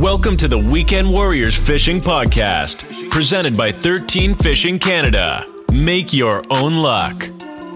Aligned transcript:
Welcome 0.00 0.36
to 0.36 0.46
the 0.46 0.56
Weekend 0.56 1.10
Warriors 1.10 1.56
Fishing 1.56 2.00
Podcast, 2.00 3.10
presented 3.10 3.56
by 3.56 3.72
13 3.72 4.32
Fishing 4.32 4.78
Canada. 4.78 5.44
Make 5.72 6.12
your 6.12 6.44
own 6.50 6.76
luck. 6.76 7.14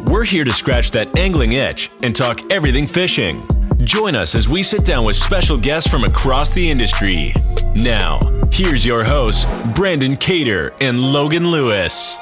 We're 0.07 0.23
here 0.23 0.45
to 0.45 0.53
scratch 0.53 0.93
that 0.93 1.19
angling 1.19 1.55
itch 1.55 1.91
and 2.05 2.15
talk 2.15 2.39
everything 2.53 2.87
fishing. 2.87 3.43
Join 3.79 4.15
us 4.15 4.37
as 4.37 4.49
we 4.49 4.63
sit 4.63 4.87
down 4.87 5.05
with 5.05 5.17
special 5.17 5.59
guests 5.59 5.91
from 5.91 6.05
across 6.05 6.55
the 6.55 6.71
industry. 6.71 7.35
Now, 7.75 8.21
here's 8.53 8.87
your 8.87 9.03
hosts, 9.03 9.45
Brandon 9.75 10.17
Cater 10.17 10.73
and 10.81 11.01
Logan 11.01 11.51
Lewis. 11.51 12.17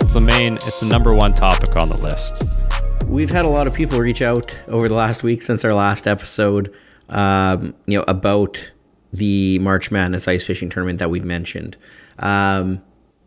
It's 0.00 0.14
the 0.14 0.20
main, 0.20 0.54
it's 0.54 0.80
the 0.80 0.86
number 0.86 1.14
one 1.14 1.32
topic 1.32 1.76
on 1.76 1.88
the 1.88 1.98
list. 1.98 2.64
We've 3.06 3.30
had 3.30 3.44
a 3.44 3.48
lot 3.48 3.66
of 3.66 3.74
people 3.74 3.98
reach 3.98 4.22
out 4.22 4.58
over 4.68 4.88
the 4.88 4.94
last 4.94 5.22
week 5.22 5.42
since 5.42 5.64
our 5.64 5.74
last 5.74 6.06
episode, 6.06 6.74
um, 7.08 7.74
you 7.86 7.98
know, 7.98 8.04
about 8.08 8.72
the 9.12 9.58
March 9.60 9.90
Madness 9.90 10.26
ice 10.26 10.46
fishing 10.46 10.68
tournament 10.68 10.98
that 10.98 11.10
we've 11.10 11.24
mentioned. 11.24 11.76
Um, 12.18 12.82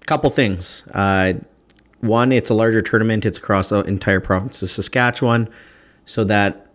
couple 0.05 0.29
things. 0.29 0.85
Uh, 0.93 1.33
one, 1.99 2.31
it's 2.31 2.49
a 2.49 2.53
larger 2.53 2.81
tournament. 2.81 3.25
It's 3.25 3.37
across 3.37 3.69
the 3.69 3.81
entire 3.81 4.19
province 4.19 4.61
of 4.61 4.69
Saskatchewan, 4.69 5.49
so 6.05 6.23
that 6.25 6.67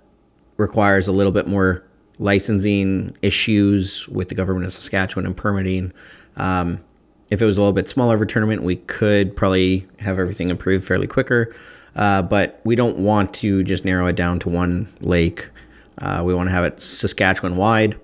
requires 0.57 1.09
a 1.09 1.13
little 1.13 1.33
bit 1.33 1.47
more 1.47 1.85
licensing 2.19 3.17
issues 3.23 4.09
with 4.09 4.29
the 4.29 4.35
government 4.35 4.67
of 4.67 4.73
Saskatchewan 4.73 5.27
and 5.27 5.37
permitting. 5.37 5.93
Um, 6.37 6.83
if 7.31 7.41
it 7.41 7.47
was 7.47 7.57
a 7.57 7.61
little 7.61 7.73
bit 7.73 7.89
smaller 7.89 8.15
of 8.15 8.23
a 8.23 8.27
tournament, 8.27 8.63
we 8.63 8.77
could 8.77 9.35
probably 9.35 9.89
have 10.01 10.19
everything 10.19 10.51
improved 10.51 10.87
fairly 10.87 11.07
quicker. 11.07 11.55
Uh, 11.95 12.23
but 12.23 12.61
we 12.65 12.75
don't 12.75 12.99
want 12.99 13.35
to 13.35 13.63
just 13.63 13.85
narrow 13.85 14.07
it 14.07 14.17
down 14.17 14.39
to 14.41 14.49
one 14.49 14.89
lake. 15.01 15.49
Uh, 15.99 16.23
we 16.25 16.35
want 16.35 16.49
to 16.49 16.53
have 16.53 16.65
it 16.65 16.81
Saskatchewan 16.81 17.57
wide. 17.57 17.99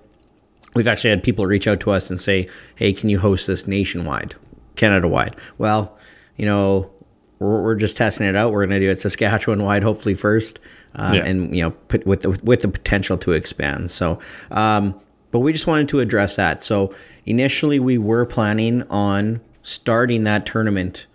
We've 0.75 0.87
actually 0.87 1.09
had 1.09 1.23
people 1.23 1.45
reach 1.45 1.67
out 1.67 1.79
to 1.81 1.91
us 1.91 2.09
and 2.09 2.19
say, 2.19 2.47
"Hey, 2.75 2.93
can 2.93 3.09
you 3.09 3.19
host 3.19 3.47
this 3.47 3.67
nationwide, 3.67 4.35
Canada 4.75 5.07
wide?" 5.07 5.35
Well, 5.57 5.97
you 6.37 6.45
know, 6.45 6.91
we're, 7.39 7.63
we're 7.63 7.75
just 7.75 7.97
testing 7.97 8.27
it 8.27 8.35
out. 8.35 8.51
We're 8.51 8.65
going 8.65 8.79
to 8.79 8.85
do 8.85 8.91
it 8.91 8.99
Saskatchewan 8.99 9.63
wide, 9.63 9.83
hopefully 9.83 10.13
first, 10.13 10.59
um, 10.95 11.15
yeah. 11.15 11.25
and 11.25 11.55
you 11.55 11.63
know, 11.63 11.71
put 11.71 12.05
with 12.05 12.21
the 12.21 12.39
with 12.43 12.61
the 12.61 12.67
potential 12.67 13.17
to 13.19 13.31
expand. 13.31 13.89
So, 13.89 14.19
um, 14.51 14.99
but 15.31 15.39
we 15.39 15.51
just 15.51 15.65
wanted 15.65 15.89
to 15.89 15.99
address 15.99 16.35
that. 16.35 16.61
So 16.61 16.93
initially, 17.25 17.79
we 17.79 17.97
were 17.97 18.25
planning 18.25 18.83
on 18.83 19.41
starting 19.63 20.23
that 20.25 20.45
tournament 20.45 21.07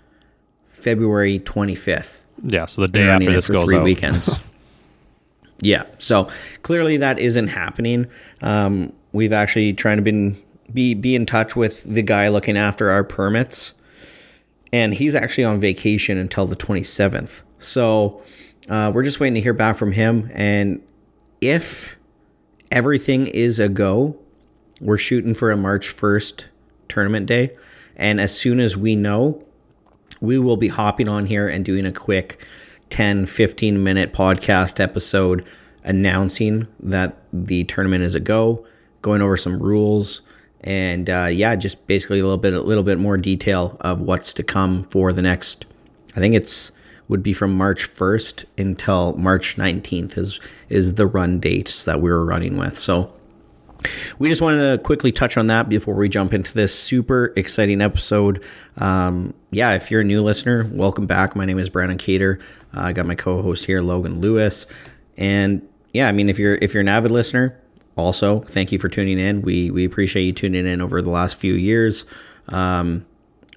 February 0.67 1.39
25th. 1.39 2.24
Yeah, 2.45 2.67
so 2.67 2.83
the 2.83 2.89
day 2.89 3.09
after 3.09 3.33
this 3.33 3.49
goes 3.49 3.65
three 3.65 3.79
out. 3.79 3.85
weekends. 3.85 4.39
yeah, 5.61 5.85
so 5.99 6.29
clearly 6.63 6.99
that 6.99 7.19
isn't 7.19 7.49
happening. 7.49 8.07
Um, 8.43 8.93
we've 9.13 9.33
actually 9.33 9.73
trying 9.73 9.97
to 9.97 10.03
been 10.03 10.37
be 10.73 10.95
be 10.95 11.15
in 11.15 11.25
touch 11.27 11.57
with 11.57 11.85
the 11.85 12.03
guy 12.03 12.29
looking 12.29 12.57
after 12.57 12.91
our 12.91 13.03
permits, 13.03 13.75
and 14.73 14.93
he's 14.95 15.15
actually 15.15 15.45
on 15.45 15.59
vacation 15.59 16.19
until 16.19 16.47
the 16.47 16.57
27th. 16.57 17.43
So 17.59 18.23
uh, 18.69 18.93
we're 18.95 19.05
just 19.05 19.21
waiting 19.21 19.35
to 19.35 19.41
hear 19.41 19.55
back 19.55 19.77
from 19.77 19.93
him, 19.93 20.31
and 20.35 20.83
if 21.41 21.97
everything 22.71 23.27
is 23.27 23.59
a 23.59 23.69
go, 23.69 24.19
we're 24.81 24.99
shooting 24.99 25.35
for 25.35 25.51
a 25.51 25.57
March 25.57 25.89
1st 25.89 26.47
tournament 26.89 27.27
day, 27.27 27.57
and 27.97 28.21
as 28.21 28.39
soon 28.39 28.61
as 28.61 28.77
we 28.77 28.97
know 28.97 29.45
we 30.25 30.39
will 30.39 30.57
be 30.57 30.69
hopping 30.69 31.09
on 31.09 31.27
here 31.27 31.49
and 31.49 31.65
doing 31.65 31.87
a 31.87 31.93
quick 31.93 32.45
10, 32.91 33.27
15 33.27 33.83
minute 33.83 34.13
podcast 34.13 34.81
episode 34.81 35.45
announcing 35.85 36.67
that 36.81 37.17
the 37.33 37.65
tournament 37.65 38.03
is 38.05 38.15
a 38.15 38.21
go, 38.21 38.67
going 39.03 39.21
over 39.21 39.37
some 39.37 39.63
rules, 39.63 40.23
and 40.63 41.11
uh, 41.11 41.29
yeah, 41.31 41.55
just 41.55 41.87
basically 41.87 42.21
a 42.21 42.23
little 42.23 42.39
bit, 42.39 42.55
a 42.55 42.61
little 42.61 42.83
bit 42.83 42.99
more 42.99 43.19
detail 43.19 43.77
of 43.81 44.01
what's 44.01 44.33
to 44.33 44.43
come 44.43 44.83
for 44.85 45.13
the 45.13 45.23
next. 45.23 45.67
I 46.17 46.21
think 46.21 46.35
it's 46.35 46.73
would 47.07 47.23
be 47.23 47.33
from 47.33 47.57
March 47.57 47.89
1st 47.89 48.45
until 48.57 49.13
March 49.15 49.57
19th 49.57 50.17
is 50.17 50.41
is 50.69 50.95
the 50.95 51.07
run 51.07 51.39
dates 51.39 51.85
that 51.85 52.01
we 52.01 52.11
were 52.11 52.25
running 52.25 52.57
with. 52.57 52.75
So 52.75 53.13
we 54.19 54.29
just 54.29 54.43
wanted 54.43 54.71
to 54.71 54.79
quickly 54.83 55.13
touch 55.13 55.37
on 55.37 55.49
that 55.49 55.69
before 55.69 55.95
we 55.95 56.09
jump 56.09 56.33
into 56.33 56.53
this 56.55 56.77
super 56.77 57.33
exciting 57.37 57.81
episode. 57.81 58.45
Um, 58.79 59.35
yeah, 59.51 59.73
if 59.73 59.91
you're 59.91 60.01
a 60.01 60.05
new 60.05 60.23
listener, 60.23 60.69
welcome 60.73 61.07
back. 61.07 61.37
My 61.37 61.45
name 61.45 61.59
is 61.59 61.69
Brandon 61.69 61.99
Cater. 61.99 62.39
Uh, 62.77 62.81
I 62.81 62.93
got 62.93 63.07
my 63.07 63.15
co-host 63.15 63.67
here, 63.67 63.83
Logan 63.83 64.21
Lewis, 64.21 64.67
and 65.17 65.67
yeah, 65.93 66.09
I 66.09 66.13
mean, 66.13 66.29
if 66.29 66.39
you're 66.39 66.57
if 66.57 66.75
you're 66.75 66.81
an 66.81 66.89
avid 66.89 67.11
listener, 67.11 67.61
also 67.97 68.41
thank 68.41 68.73
you 68.73 68.79
for 68.79 68.89
tuning 68.89 69.19
in. 69.19 69.43
We 69.43 69.71
we 69.71 69.85
appreciate 69.85 70.25
you 70.25 70.33
tuning 70.33 70.67
in 70.67 70.81
over 70.81 71.01
the 71.01 71.11
last 71.11 71.39
few 71.39 71.55
years. 71.55 72.05
Um, 72.49 73.07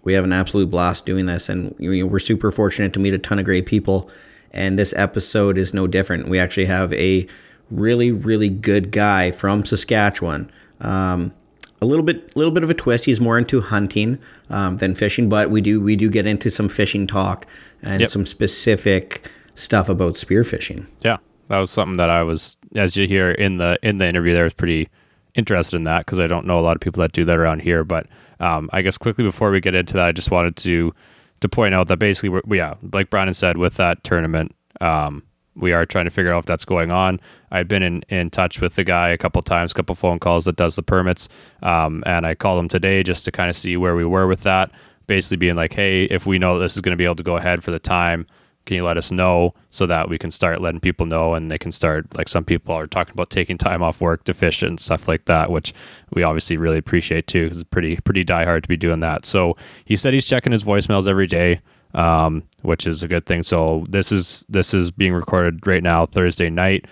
we 0.04 0.14
have 0.14 0.24
an 0.24 0.34
absolute 0.34 0.70
blast 0.70 1.06
doing 1.06 1.26
this, 1.26 1.50
and 1.50 1.76
you 1.80 2.04
know, 2.04 2.08
we're 2.08 2.20
super 2.20 2.52
fortunate 2.52 2.94
to 2.94 3.00
meet 3.00 3.14
a 3.14 3.18
ton 3.18 3.40
of 3.40 3.46
great 3.46 3.66
people. 3.66 4.10
And 4.52 4.80
this 4.80 4.94
episode 4.96 5.58
is 5.58 5.74
no 5.74 5.88
different. 5.88 6.30
We 6.30 6.40
actually 6.40 6.66
have 6.66 6.94
a 6.94 7.28
really, 7.70 8.12
really 8.12 8.50
good 8.50 8.92
guy 8.92 9.32
from 9.32 9.66
Saskatchewan. 9.66 10.52
Um, 10.82 11.34
a 11.82 11.86
little 11.86 12.04
bit, 12.04 12.36
little 12.36 12.52
bit 12.52 12.64
of 12.64 12.70
a 12.70 12.74
twist. 12.74 13.06
He's 13.06 13.22
more 13.22 13.38
into 13.38 13.62
hunting 13.62 14.20
um, 14.50 14.78
than 14.78 14.96
fishing, 14.96 15.30
but 15.30 15.52
we 15.52 15.62
do 15.62 15.80
we 15.80 15.96
do 15.96 16.10
get 16.10 16.26
into 16.26 16.50
some 16.50 16.70
fishing 16.70 17.06
talk 17.06 17.46
and 17.84 18.02
yep. 18.02 18.10
some 18.10 18.26
specific 18.26 19.30
stuff 19.56 19.90
about 19.90 20.16
spearfishing. 20.16 20.88
Yeah, 21.04 21.18
that 21.50 21.60
was 21.60 21.70
something 21.70 21.98
that 21.98 22.10
I 22.10 22.24
was, 22.24 22.58
as 22.76 22.96
you 22.96 23.08
hear 23.08 23.32
in 23.32 23.58
the 23.58 23.78
in 23.84 24.00
the 24.00 24.08
interview, 24.08 24.34
there 24.34 24.44
was 24.44 24.54
pretty 24.54 24.90
interested 25.36 25.78
in 25.78 25.84
that 25.84 26.06
because 26.06 26.20
I 26.20 26.28
don't 26.28 26.46
know 26.48 26.60
a 26.60 26.62
lot 26.62 26.76
of 26.76 26.82
people 26.82 27.02
that 27.02 27.12
do 27.12 27.24
that 27.26 27.38
around 27.38 27.62
here. 27.62 27.84
But 27.84 28.08
um, 28.40 28.70
I 28.74 28.82
guess 28.82 28.98
quickly 28.98 29.24
before 29.24 29.52
we 29.52 29.62
get 29.62 29.76
into 29.76 29.94
that, 29.94 30.08
I 30.08 30.12
just 30.12 30.32
wanted 30.32 30.56
to 30.58 30.94
to 31.42 31.50
point 31.50 31.76
out 31.76 31.88
that 31.88 31.98
basically, 31.98 32.42
we 32.46 32.58
yeah, 32.58 32.76
like 32.92 33.10
Brandon 33.10 33.34
said, 33.34 33.58
with 33.58 33.76
that 33.76 34.04
tournament, 34.04 34.56
um, 34.82 35.24
we 35.58 35.74
are 35.74 35.86
trying 35.86 36.06
to 36.06 36.12
figure 36.12 36.32
out 36.32 36.40
if 36.40 36.46
that's 36.46 36.66
going 36.66 36.92
on. 36.92 37.20
I've 37.52 37.68
been 37.68 37.84
in, 37.84 38.04
in 38.10 38.30
touch 38.30 38.62
with 38.62 38.76
the 38.76 38.84
guy 38.84 39.10
a 39.10 39.18
couple 39.18 39.42
times, 39.42 39.74
couple 39.74 39.96
phone 39.96 40.20
calls 40.20 40.46
that 40.46 40.56
does 40.56 40.76
the 40.76 40.84
permits, 40.84 41.30
um, 41.64 42.04
and 42.06 42.26
I 42.26 42.36
called 42.36 42.60
him 42.60 42.70
today 42.70 43.04
just 43.04 43.26
to 43.26 43.32
kind 43.32 43.50
of 43.50 43.56
see 43.56 43.78
where 43.78 43.96
we 43.96 44.06
were 44.06 44.28
with 44.28 44.42
that. 44.42 44.72
Basically, 45.08 45.38
being 45.38 45.56
like, 45.56 45.74
hey, 45.74 46.04
if 46.04 46.26
we 46.26 46.38
know 46.38 46.60
this 46.60 46.76
is 46.76 46.82
going 46.82 46.92
to 46.92 46.98
be 46.98 47.06
able 47.06 47.16
to 47.16 47.24
go 47.24 47.38
ahead 47.38 47.64
for 47.64 47.72
the 47.72 47.80
time, 47.80 48.28
can 48.68 48.76
you 48.76 48.84
let 48.84 48.98
us 48.98 49.12
know 49.12 49.54
so 49.72 49.88
that 49.88 50.10
we 50.10 50.18
can 50.18 50.30
start 50.30 50.62
letting 50.62 50.82
people 50.82 51.06
know 51.06 51.34
and 51.34 51.50
they 51.50 51.58
can 51.58 51.72
start 51.72 52.06
like 52.16 52.28
some 52.28 52.44
people 52.44 52.76
are 52.76 52.86
talking 52.86 53.14
about 53.14 53.30
taking 53.30 53.58
time 53.58 53.82
off 53.82 54.02
work 54.02 54.26
to 54.26 54.34
fish 54.34 54.62
and 54.62 54.80
stuff 54.80 55.08
like 55.08 55.26
that 55.26 55.50
which 55.50 55.74
we 56.14 56.22
obviously 56.22 56.58
really 56.58 56.78
appreciate 56.78 57.26
too 57.26 57.46
because 57.46 57.62
it's 57.62 57.70
pretty 57.70 57.96
pretty 58.04 58.24
die 58.24 58.44
hard 58.44 58.62
to 58.62 58.70
be 58.70 58.78
doing 58.78 59.00
that 59.00 59.26
so 59.26 59.56
he 59.86 59.96
said 59.96 60.14
he's 60.14 60.28
checking 60.28 60.52
his 60.52 60.66
voicemails 60.66 61.08
every 61.08 61.28
day 61.28 61.60
um, 61.98 62.44
which 62.62 62.88
is 62.88 63.04
a 63.04 63.08
good 63.08 63.26
thing. 63.26 63.44
So 63.44 63.86
this 63.90 64.12
is 64.12 64.46
this 64.48 64.74
is 64.74 64.92
being 64.92 65.14
recorded 65.14 65.66
right 65.68 65.84
now, 65.84 66.06
Thursday 66.06 66.50
night. 66.50 66.86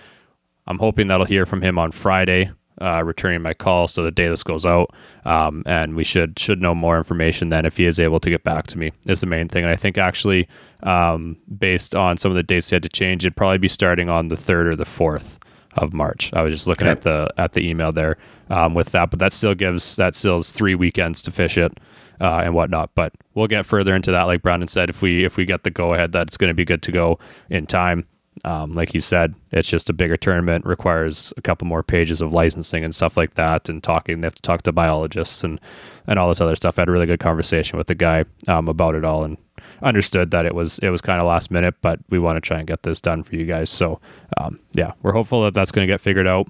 I'm 0.66 0.78
hoping 0.78 1.06
that 1.06 1.20
I'll 1.20 1.26
hear 1.26 1.46
from 1.46 1.62
him 1.62 1.78
on 1.78 1.92
Friday, 1.92 2.50
uh, 2.80 3.02
returning 3.04 3.40
my 3.40 3.54
call. 3.54 3.86
So 3.86 4.02
the 4.02 4.10
day 4.10 4.28
this 4.28 4.42
goes 4.42 4.66
out, 4.66 4.90
um, 5.24 5.62
and 5.64 5.94
we 5.94 6.02
should 6.02 6.38
should 6.38 6.60
know 6.60 6.74
more 6.74 6.98
information 6.98 7.50
then 7.50 7.64
if 7.64 7.76
he 7.76 7.86
is 7.86 8.00
able 8.00 8.18
to 8.18 8.28
get 8.28 8.42
back 8.42 8.66
to 8.68 8.78
me 8.78 8.92
is 9.06 9.20
the 9.20 9.28
main 9.28 9.48
thing. 9.48 9.62
And 9.62 9.72
I 9.72 9.76
think 9.76 9.96
actually, 9.96 10.48
um, 10.82 11.38
based 11.56 11.94
on 11.94 12.16
some 12.16 12.32
of 12.32 12.36
the 12.36 12.42
dates 12.42 12.68
he 12.68 12.74
had 12.74 12.82
to 12.82 12.88
change, 12.88 13.24
it'd 13.24 13.36
probably 13.36 13.58
be 13.58 13.68
starting 13.68 14.08
on 14.08 14.28
the 14.28 14.36
third 14.36 14.66
or 14.66 14.74
the 14.74 14.84
fourth 14.84 15.38
of 15.76 15.92
March. 15.92 16.32
I 16.32 16.42
was 16.42 16.52
just 16.52 16.66
looking 16.66 16.88
okay. 16.88 16.92
at 16.92 17.02
the 17.02 17.28
at 17.38 17.52
the 17.52 17.64
email 17.64 17.92
there 17.92 18.16
um, 18.50 18.74
with 18.74 18.90
that, 18.90 19.10
but 19.10 19.20
that 19.20 19.32
still 19.32 19.54
gives 19.54 19.94
that 19.96 20.16
still 20.16 20.38
is 20.38 20.50
three 20.50 20.74
weekends 20.74 21.22
to 21.22 21.30
fish 21.30 21.56
it 21.56 21.78
uh, 22.20 22.42
and 22.44 22.54
whatnot. 22.54 22.90
But 22.94 23.14
we'll 23.34 23.46
get 23.46 23.66
further 23.66 23.94
into 23.94 24.10
that, 24.12 24.24
like 24.24 24.42
Brandon 24.42 24.68
said, 24.68 24.90
if 24.90 25.02
we 25.02 25.24
if 25.24 25.36
we 25.36 25.44
get 25.44 25.64
the 25.64 25.70
go 25.70 25.94
ahead 25.94 26.12
that 26.12 26.28
it's 26.28 26.36
going 26.36 26.48
to 26.48 26.54
be 26.54 26.64
good 26.64 26.82
to 26.82 26.92
go 26.92 27.18
in 27.50 27.66
time. 27.66 28.06
Um, 28.44 28.72
like 28.72 28.92
he 28.92 29.00
said, 29.00 29.34
it's 29.50 29.68
just 29.68 29.88
a 29.88 29.94
bigger 29.94 30.16
tournament, 30.16 30.66
requires 30.66 31.32
a 31.38 31.42
couple 31.42 31.66
more 31.66 31.82
pages 31.82 32.20
of 32.20 32.34
licensing 32.34 32.84
and 32.84 32.94
stuff 32.94 33.16
like 33.16 33.32
that, 33.34 33.70
and 33.70 33.82
talking. 33.82 34.20
They 34.20 34.26
have 34.26 34.34
to 34.34 34.42
talk 34.42 34.60
to 34.62 34.72
biologists 34.72 35.42
and 35.42 35.58
and 36.06 36.18
all 36.18 36.28
this 36.28 36.40
other 36.40 36.54
stuff. 36.54 36.78
I 36.78 36.82
had 36.82 36.88
a 36.88 36.92
really 36.92 37.06
good 37.06 37.18
conversation 37.18 37.78
with 37.78 37.86
the 37.86 37.94
guy 37.94 38.24
um, 38.46 38.68
about 38.68 38.94
it 38.94 39.06
all, 39.06 39.24
and 39.24 39.38
understood 39.82 40.30
that 40.32 40.46
it 40.46 40.54
was 40.54 40.78
it 40.80 40.90
was 40.90 41.00
kind 41.00 41.20
of 41.20 41.26
last 41.26 41.50
minute, 41.50 41.74
but 41.80 41.98
we 42.10 42.18
want 42.18 42.36
to 42.36 42.40
try 42.40 42.58
and 42.58 42.66
get 42.66 42.82
this 42.82 43.00
done 43.00 43.22
for 43.22 43.36
you 43.36 43.46
guys. 43.46 43.70
So 43.70 44.00
um, 44.36 44.60
yeah, 44.74 44.92
we're 45.02 45.12
hopeful 45.12 45.42
that 45.44 45.54
that's 45.54 45.72
going 45.72 45.86
to 45.86 45.92
get 45.92 46.00
figured 46.00 46.26
out 46.26 46.48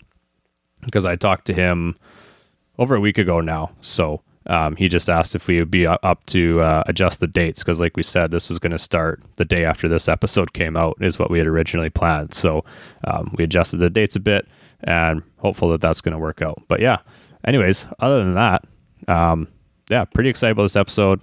because 0.80 1.04
I 1.04 1.16
talked 1.16 1.46
to 1.46 1.52
him 1.52 1.94
over 2.78 2.94
a 2.94 3.00
week 3.00 3.18
ago 3.18 3.40
now. 3.40 3.70
So 3.80 4.22
um, 4.46 4.76
he 4.76 4.88
just 4.88 5.08
asked 5.08 5.34
if 5.34 5.48
we 5.48 5.58
would 5.58 5.70
be 5.70 5.86
up 5.86 6.24
to 6.26 6.60
uh, 6.60 6.84
adjust 6.86 7.20
the 7.20 7.26
dates 7.26 7.62
because, 7.62 7.80
like 7.80 7.96
we 7.96 8.02
said, 8.02 8.30
this 8.30 8.48
was 8.48 8.58
going 8.58 8.72
to 8.72 8.78
start 8.78 9.22
the 9.36 9.44
day 9.44 9.64
after 9.64 9.88
this 9.88 10.08
episode 10.08 10.52
came 10.52 10.76
out, 10.76 10.96
is 11.00 11.18
what 11.18 11.30
we 11.30 11.38
had 11.38 11.46
originally 11.46 11.90
planned. 11.90 12.34
So 12.34 12.64
um, 13.04 13.34
we 13.36 13.44
adjusted 13.44 13.78
the 13.78 13.90
dates 13.90 14.14
a 14.16 14.20
bit 14.20 14.46
and 14.84 15.22
hopeful 15.38 15.70
that 15.70 15.80
that's 15.80 16.00
going 16.00 16.12
to 16.12 16.18
work 16.18 16.42
out. 16.42 16.62
But 16.68 16.80
yeah, 16.80 16.98
anyways, 17.44 17.86
other 17.98 18.22
than 18.22 18.34
that, 18.34 18.64
um, 19.08 19.48
yeah, 19.90 20.04
pretty 20.04 20.30
excited 20.30 20.52
about 20.52 20.64
this 20.64 20.76
episode. 20.76 21.20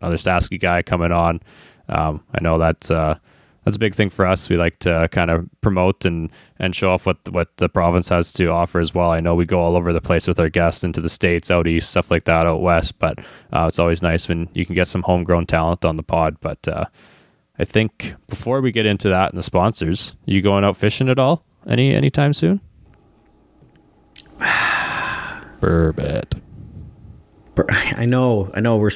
Another 0.00 0.16
Sasky 0.16 0.58
guy 0.58 0.82
coming 0.82 1.12
on. 1.12 1.40
Um, 1.88 2.22
I 2.34 2.40
know 2.40 2.58
that 2.58 2.90
uh, 2.90 3.16
that's 3.64 3.76
a 3.76 3.80
big 3.80 3.94
thing 3.94 4.10
for 4.10 4.26
us. 4.26 4.48
We 4.48 4.56
like 4.56 4.78
to 4.80 5.08
kind 5.10 5.30
of 5.30 5.48
promote 5.60 6.04
and 6.04 6.30
and 6.58 6.76
show 6.76 6.90
off 6.90 7.06
what 7.06 7.18
what 7.30 7.56
the 7.56 7.68
province 7.68 8.08
has 8.10 8.32
to 8.34 8.48
offer 8.48 8.78
as 8.78 8.94
well. 8.94 9.10
I 9.10 9.20
know 9.20 9.34
we 9.34 9.46
go 9.46 9.60
all 9.60 9.76
over 9.76 9.92
the 9.92 10.00
place 10.00 10.28
with 10.28 10.38
our 10.38 10.48
guests 10.48 10.84
into 10.84 11.00
the 11.00 11.08
states, 11.08 11.50
out 11.50 11.66
east, 11.66 11.90
stuff 11.90 12.10
like 12.10 12.24
that, 12.24 12.46
out 12.46 12.60
west. 12.60 12.98
But 12.98 13.18
uh, 13.52 13.66
it's 13.68 13.78
always 13.78 14.02
nice 14.02 14.28
when 14.28 14.48
you 14.52 14.66
can 14.66 14.74
get 14.74 14.88
some 14.88 15.02
homegrown 15.02 15.46
talent 15.46 15.84
on 15.84 15.96
the 15.96 16.02
pod. 16.02 16.36
But 16.40 16.66
uh, 16.68 16.84
I 17.58 17.64
think 17.64 18.14
before 18.28 18.60
we 18.60 18.70
get 18.70 18.86
into 18.86 19.08
that 19.08 19.30
and 19.30 19.38
the 19.38 19.42
sponsors, 19.42 20.14
you 20.26 20.42
going 20.42 20.64
out 20.64 20.76
fishing 20.76 21.08
at 21.08 21.18
all? 21.18 21.44
Any 21.66 21.94
anytime 21.94 22.34
soon? 22.34 22.60
Burbot. 25.60 26.40
I 27.96 28.04
know, 28.04 28.50
I 28.52 28.60
know. 28.60 28.76
We're 28.76 28.90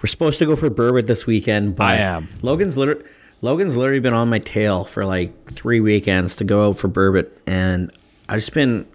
we're 0.00 0.06
supposed 0.06 0.38
to 0.38 0.46
go 0.46 0.54
for 0.54 0.70
Burbot 0.70 1.06
this 1.06 1.26
weekend, 1.26 1.74
but 1.76 1.84
I 1.84 1.96
am. 1.96 2.28
Logan's 2.42 2.76
literally 2.76 3.04
Logan's 3.44 3.76
literally 3.76 4.00
been 4.00 4.14
on 4.14 4.30
my 4.30 4.38
tail 4.38 4.84
for 4.84 5.04
like 5.04 5.50
three 5.50 5.78
weekends 5.78 6.34
to 6.36 6.44
go 6.44 6.66
out 6.66 6.78
for 6.78 6.88
Burbot, 6.88 7.30
and 7.46 7.92
I've 8.26 8.38
just 8.38 8.54
been 8.54 8.86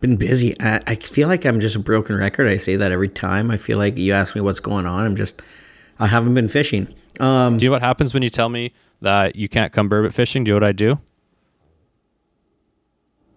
been 0.00 0.16
busy. 0.16 0.60
I, 0.60 0.80
I 0.88 0.96
feel 0.96 1.28
like 1.28 1.44
I'm 1.44 1.60
just 1.60 1.76
a 1.76 1.78
broken 1.78 2.16
record. 2.16 2.48
I 2.48 2.56
say 2.56 2.74
that 2.74 2.90
every 2.90 3.08
time. 3.08 3.52
I 3.52 3.58
feel 3.58 3.78
like 3.78 3.96
you 3.96 4.12
ask 4.12 4.34
me 4.34 4.40
what's 4.40 4.58
going 4.58 4.86
on. 4.86 5.06
I'm 5.06 5.14
just 5.14 5.40
I 6.00 6.08
haven't 6.08 6.34
been 6.34 6.48
fishing. 6.48 6.92
Um, 7.20 7.58
Do 7.58 7.64
you 7.64 7.68
know 7.68 7.74
what 7.74 7.82
happens 7.82 8.12
when 8.12 8.24
you 8.24 8.28
tell 8.28 8.48
me 8.48 8.72
that 9.02 9.36
you 9.36 9.48
can't 9.48 9.72
come 9.72 9.88
burbot 9.88 10.12
fishing? 10.12 10.42
Do 10.42 10.48
you 10.48 10.54
know 10.54 10.66
what 10.66 10.68
I 10.68 10.72
do? 10.72 10.98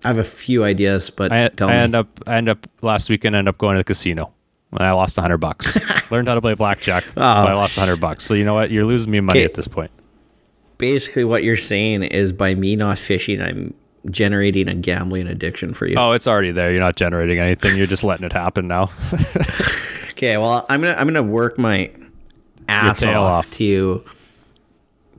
I 0.04 0.08
have 0.08 0.18
a 0.18 0.24
few 0.24 0.64
ideas, 0.64 1.12
but 1.12 1.32
I, 1.32 1.52
I 1.62 1.76
end 1.76 1.94
up 1.94 2.08
I 2.26 2.38
end 2.38 2.50
up 2.50 2.66
last 2.82 3.08
weekend 3.08 3.36
end 3.36 3.48
up 3.48 3.60
going 3.60 3.76
to 3.76 3.82
the 3.82 3.84
casino. 3.84 4.34
And 4.77 4.88
I 4.88 4.92
lost 4.92 5.18
hundred 5.18 5.38
bucks. 5.38 5.77
Learned 6.12 6.27
how 6.27 6.36
to 6.36 6.42
play 6.42 6.54
blackjack, 6.54 7.04
oh. 7.10 7.13
but 7.16 7.25
I 7.50 7.54
lost 7.54 7.77
hundred 7.77 8.00
bucks. 8.00 8.25
So 8.25 8.33
you 8.33 8.44
know 8.44 8.54
what? 8.54 8.72
You're 8.72 8.86
losing 8.86 9.12
me 9.12 9.19
money 9.19 9.39
Okay. 9.39 9.45
at 9.45 9.54
this 9.54 9.68
point. 9.68 9.92
Basically, 10.77 11.24
what 11.24 11.44
you're 11.44 11.56
saying 11.57 12.04
is 12.04 12.33
by 12.33 12.54
me 12.54 12.75
not 12.75 12.98
fishing, 12.98 13.42
I'm 13.42 13.74
generating 14.12 14.68
a 14.68 14.75
gambling 14.75 15.27
addiction 15.27 15.74
for 15.74 15.88
you. 15.88 15.95
Oh, 15.98 16.12
it's 16.12 16.27
already 16.27 16.51
there. 16.51 16.72
You're 16.72 16.81
not 16.81 16.95
generating 16.95 17.39
anything. 17.39 17.77
You're 17.77 17.88
just 17.88 18.04
letting 18.04 18.25
it 18.25 18.33
happen 18.33 18.68
now. 18.68 18.92
Okay, 20.16 20.38
well, 20.38 20.66
I'm 20.69 20.81
gonna 20.81 20.95
I'm 20.98 21.07
gonna 21.07 21.22
work 21.22 21.60
my 21.60 21.92
ass 22.69 23.04
off, 23.04 23.16
off. 23.16 23.51
to 23.56 24.01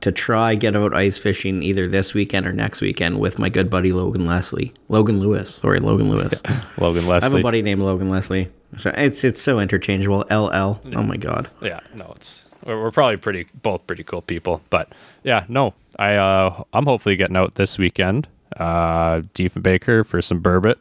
to 0.01 0.11
try 0.11 0.55
get 0.55 0.75
out 0.75 0.95
ice 0.95 1.19
fishing 1.19 1.61
either 1.61 1.87
this 1.87 2.15
weekend 2.15 2.47
or 2.47 2.51
next 2.51 2.81
weekend 2.81 3.19
with 3.19 3.37
my 3.37 3.47
good 3.47 3.69
buddy 3.69 3.91
Logan 3.91 4.25
Leslie, 4.25 4.73
Logan 4.89 5.19
Lewis. 5.19 5.55
Sorry, 5.55 5.79
Logan 5.79 6.09
Lewis. 6.09 6.41
Logan 6.79 7.05
Leslie. 7.05 7.27
I 7.27 7.29
have 7.29 7.39
a 7.39 7.43
buddy 7.43 7.61
named 7.61 7.81
Logan 7.81 8.09
Leslie. 8.09 8.49
So 8.75 8.91
it's 8.95 9.23
it's 9.23 9.41
so 9.41 9.59
interchangeable. 9.59 10.25
LL. 10.29 10.81
Oh 10.95 11.03
my 11.03 11.17
god. 11.17 11.49
yeah, 11.61 11.79
no, 11.95 12.13
it's 12.15 12.45
we're, 12.65 12.81
we're 12.81 12.91
probably 12.91 13.17
pretty 13.17 13.47
both 13.61 13.87
pretty 13.87 14.03
cool 14.03 14.21
people. 14.21 14.61
But 14.69 14.91
yeah, 15.23 15.45
no, 15.47 15.73
I 15.97 16.15
uh, 16.15 16.63
I'm 16.73 16.85
hopefully 16.85 17.15
getting 17.15 17.37
out 17.37 17.55
this 17.55 17.77
weekend. 17.77 18.27
Uh, 18.57 19.21
Diefenbaker 19.33 20.05
for 20.05 20.21
some 20.21 20.41
burbot. 20.41 20.75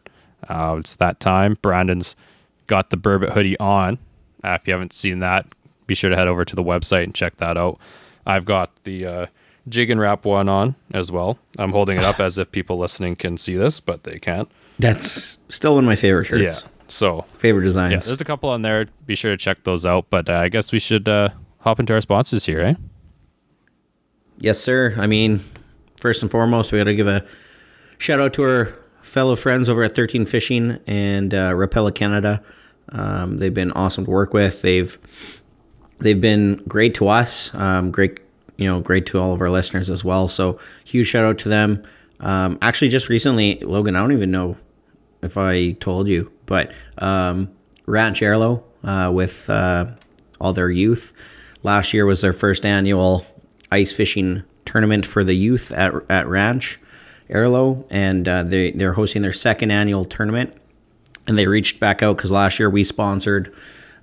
Uh, 0.49 0.77
it's 0.81 0.97
that 0.97 1.21
time. 1.21 1.56
Brandon's 1.62 2.17
got 2.67 2.91
the 2.91 2.97
burbot 2.97 3.31
hoodie 3.31 3.59
on. 3.59 3.99
Uh, 4.44 4.50
if 4.61 4.67
you 4.67 4.73
haven't 4.73 4.93
seen 4.93 5.21
that, 5.21 5.47
be 5.87 5.94
sure 5.94 6.11
to 6.11 6.17
head 6.17 6.29
over 6.29 6.44
to 6.44 6.56
the 6.56 6.62
website 6.62 7.05
and 7.05 7.15
check 7.15 7.37
that 7.38 7.56
out. 7.56 7.79
I've 8.27 8.44
got 8.44 8.71
the 8.85 9.06
uh, 9.06 9.27
jig 9.69 9.91
and 9.91 10.00
wrap 10.00 10.25
one 10.25 10.49
on 10.49 10.75
as 10.93 11.11
well. 11.12 11.38
I'm 11.59 11.73
holding 11.73 11.99
it 11.99 12.05
up 12.05 12.21
as 12.21 12.38
if 12.38 12.50
people 12.50 12.79
listening 12.79 13.17
can 13.17 13.37
see 13.37 13.56
this, 13.56 13.81
but 13.81 14.05
they 14.05 14.19
can't. 14.19 14.50
That's 14.79 15.38
still 15.49 15.75
one 15.75 15.85
of 15.85 15.88
my 15.88 15.97
favorite 15.97 16.27
shirts. 16.27 16.62
Yeah. 16.62 16.69
So 16.88 17.23
Favorite 17.31 17.65
designs. 17.65 17.93
yeah, 17.93 17.99
there's 18.09 18.21
a 18.21 18.25
couple 18.25 18.49
on 18.50 18.62
there. 18.62 18.87
Be 19.06 19.15
sure 19.15 19.31
to 19.33 19.37
check 19.37 19.65
those 19.65 19.85
out. 19.85 20.06
But 20.11 20.29
uh, 20.31 20.35
I 20.35 20.49
guess 20.49 20.73
we 20.73 20.79
should 20.79 21.09
uh, 21.09 21.31
hop 21.61 21.81
into 21.81 21.93
our 21.94 22.00
sponsors 22.00 22.47
here, 22.47 22.61
eh? 22.61 22.75
Yes, 24.38 24.61
sir. 24.61 24.94
I 24.99 25.06
mean, 25.06 25.41
first 25.97 26.23
and 26.23 26.31
foremost, 26.31 26.71
we 26.73 26.79
got 26.79 26.85
to 26.85 26.94
give 26.94 27.09
a 27.09 27.25
shout 27.99 28.21
out 28.21 28.35
to 28.35 28.43
our 28.43 28.75
fellow 29.00 29.37
friends 29.37 29.69
over 29.69 29.83
at 29.83 29.94
13 29.94 30.27
Fishing 30.27 30.79
and 30.87 31.33
uh, 31.33 31.53
Rapala 31.53 31.94
Canada. 31.94 32.43
Um, 32.91 33.38
they've 33.38 33.55
been 33.55 33.73
awesome 33.73 34.05
to 34.05 34.11
work 34.11 34.33
with. 34.33 34.62
They've 34.62 34.97
they've 35.99 36.21
been 36.21 36.56
great 36.69 36.94
to 36.97 37.09
us. 37.09 37.55
Um, 37.55 37.91
great, 37.91 38.21
you 38.56 38.69
know, 38.69 38.81
great 38.81 39.06
to 39.06 39.19
all 39.19 39.33
of 39.33 39.41
our 39.41 39.50
listeners 39.50 39.91
as 39.91 40.05
well. 40.05 40.29
So 40.29 40.59
huge 40.85 41.09
shout 41.09 41.25
out 41.25 41.38
to 41.38 41.49
them. 41.49 41.83
Um, 42.21 42.59
actually, 42.62 42.91
just 42.91 43.09
recently, 43.09 43.59
Logan, 43.61 43.97
I 43.97 44.00
don't 44.00 44.12
even 44.12 44.31
know 44.31 44.56
if 45.26 45.37
I 45.37 45.73
told 45.73 46.08
you, 46.08 46.32
but 46.46 46.73
um, 46.96 47.50
Ranch 47.87 48.20
Ehrlo 48.20 48.62
uh, 48.82 49.11
with 49.12 49.50
uh, 49.50 49.87
all 50.40 50.52
their 50.52 50.70
youth. 50.70 51.12
Last 51.62 51.93
year 51.93 52.06
was 52.06 52.20
their 52.20 52.32
first 52.32 52.64
annual 52.64 53.26
ice 53.70 53.93
fishing 53.93 54.44
tournament 54.64 55.05
for 55.05 55.25
the 55.25 55.34
youth 55.34 55.73
at, 55.73 55.93
at 56.08 56.26
Ranch 56.26 56.78
Ehrlo, 57.28 57.87
and 57.90 58.28
uh, 58.28 58.43
they, 58.44 58.70
they're 58.70 58.93
hosting 58.94 59.23
their 59.23 59.32
second 59.32 59.70
annual 59.70 60.05
tournament. 60.05 60.55
And 61.26 61.37
they 61.37 61.46
reached 61.46 61.81
back 61.81 62.02
out 62.02 62.17
because 62.17 62.31
last 62.31 62.61
year 62.61 62.70
we 62.70 62.84
sponsored, 62.84 63.52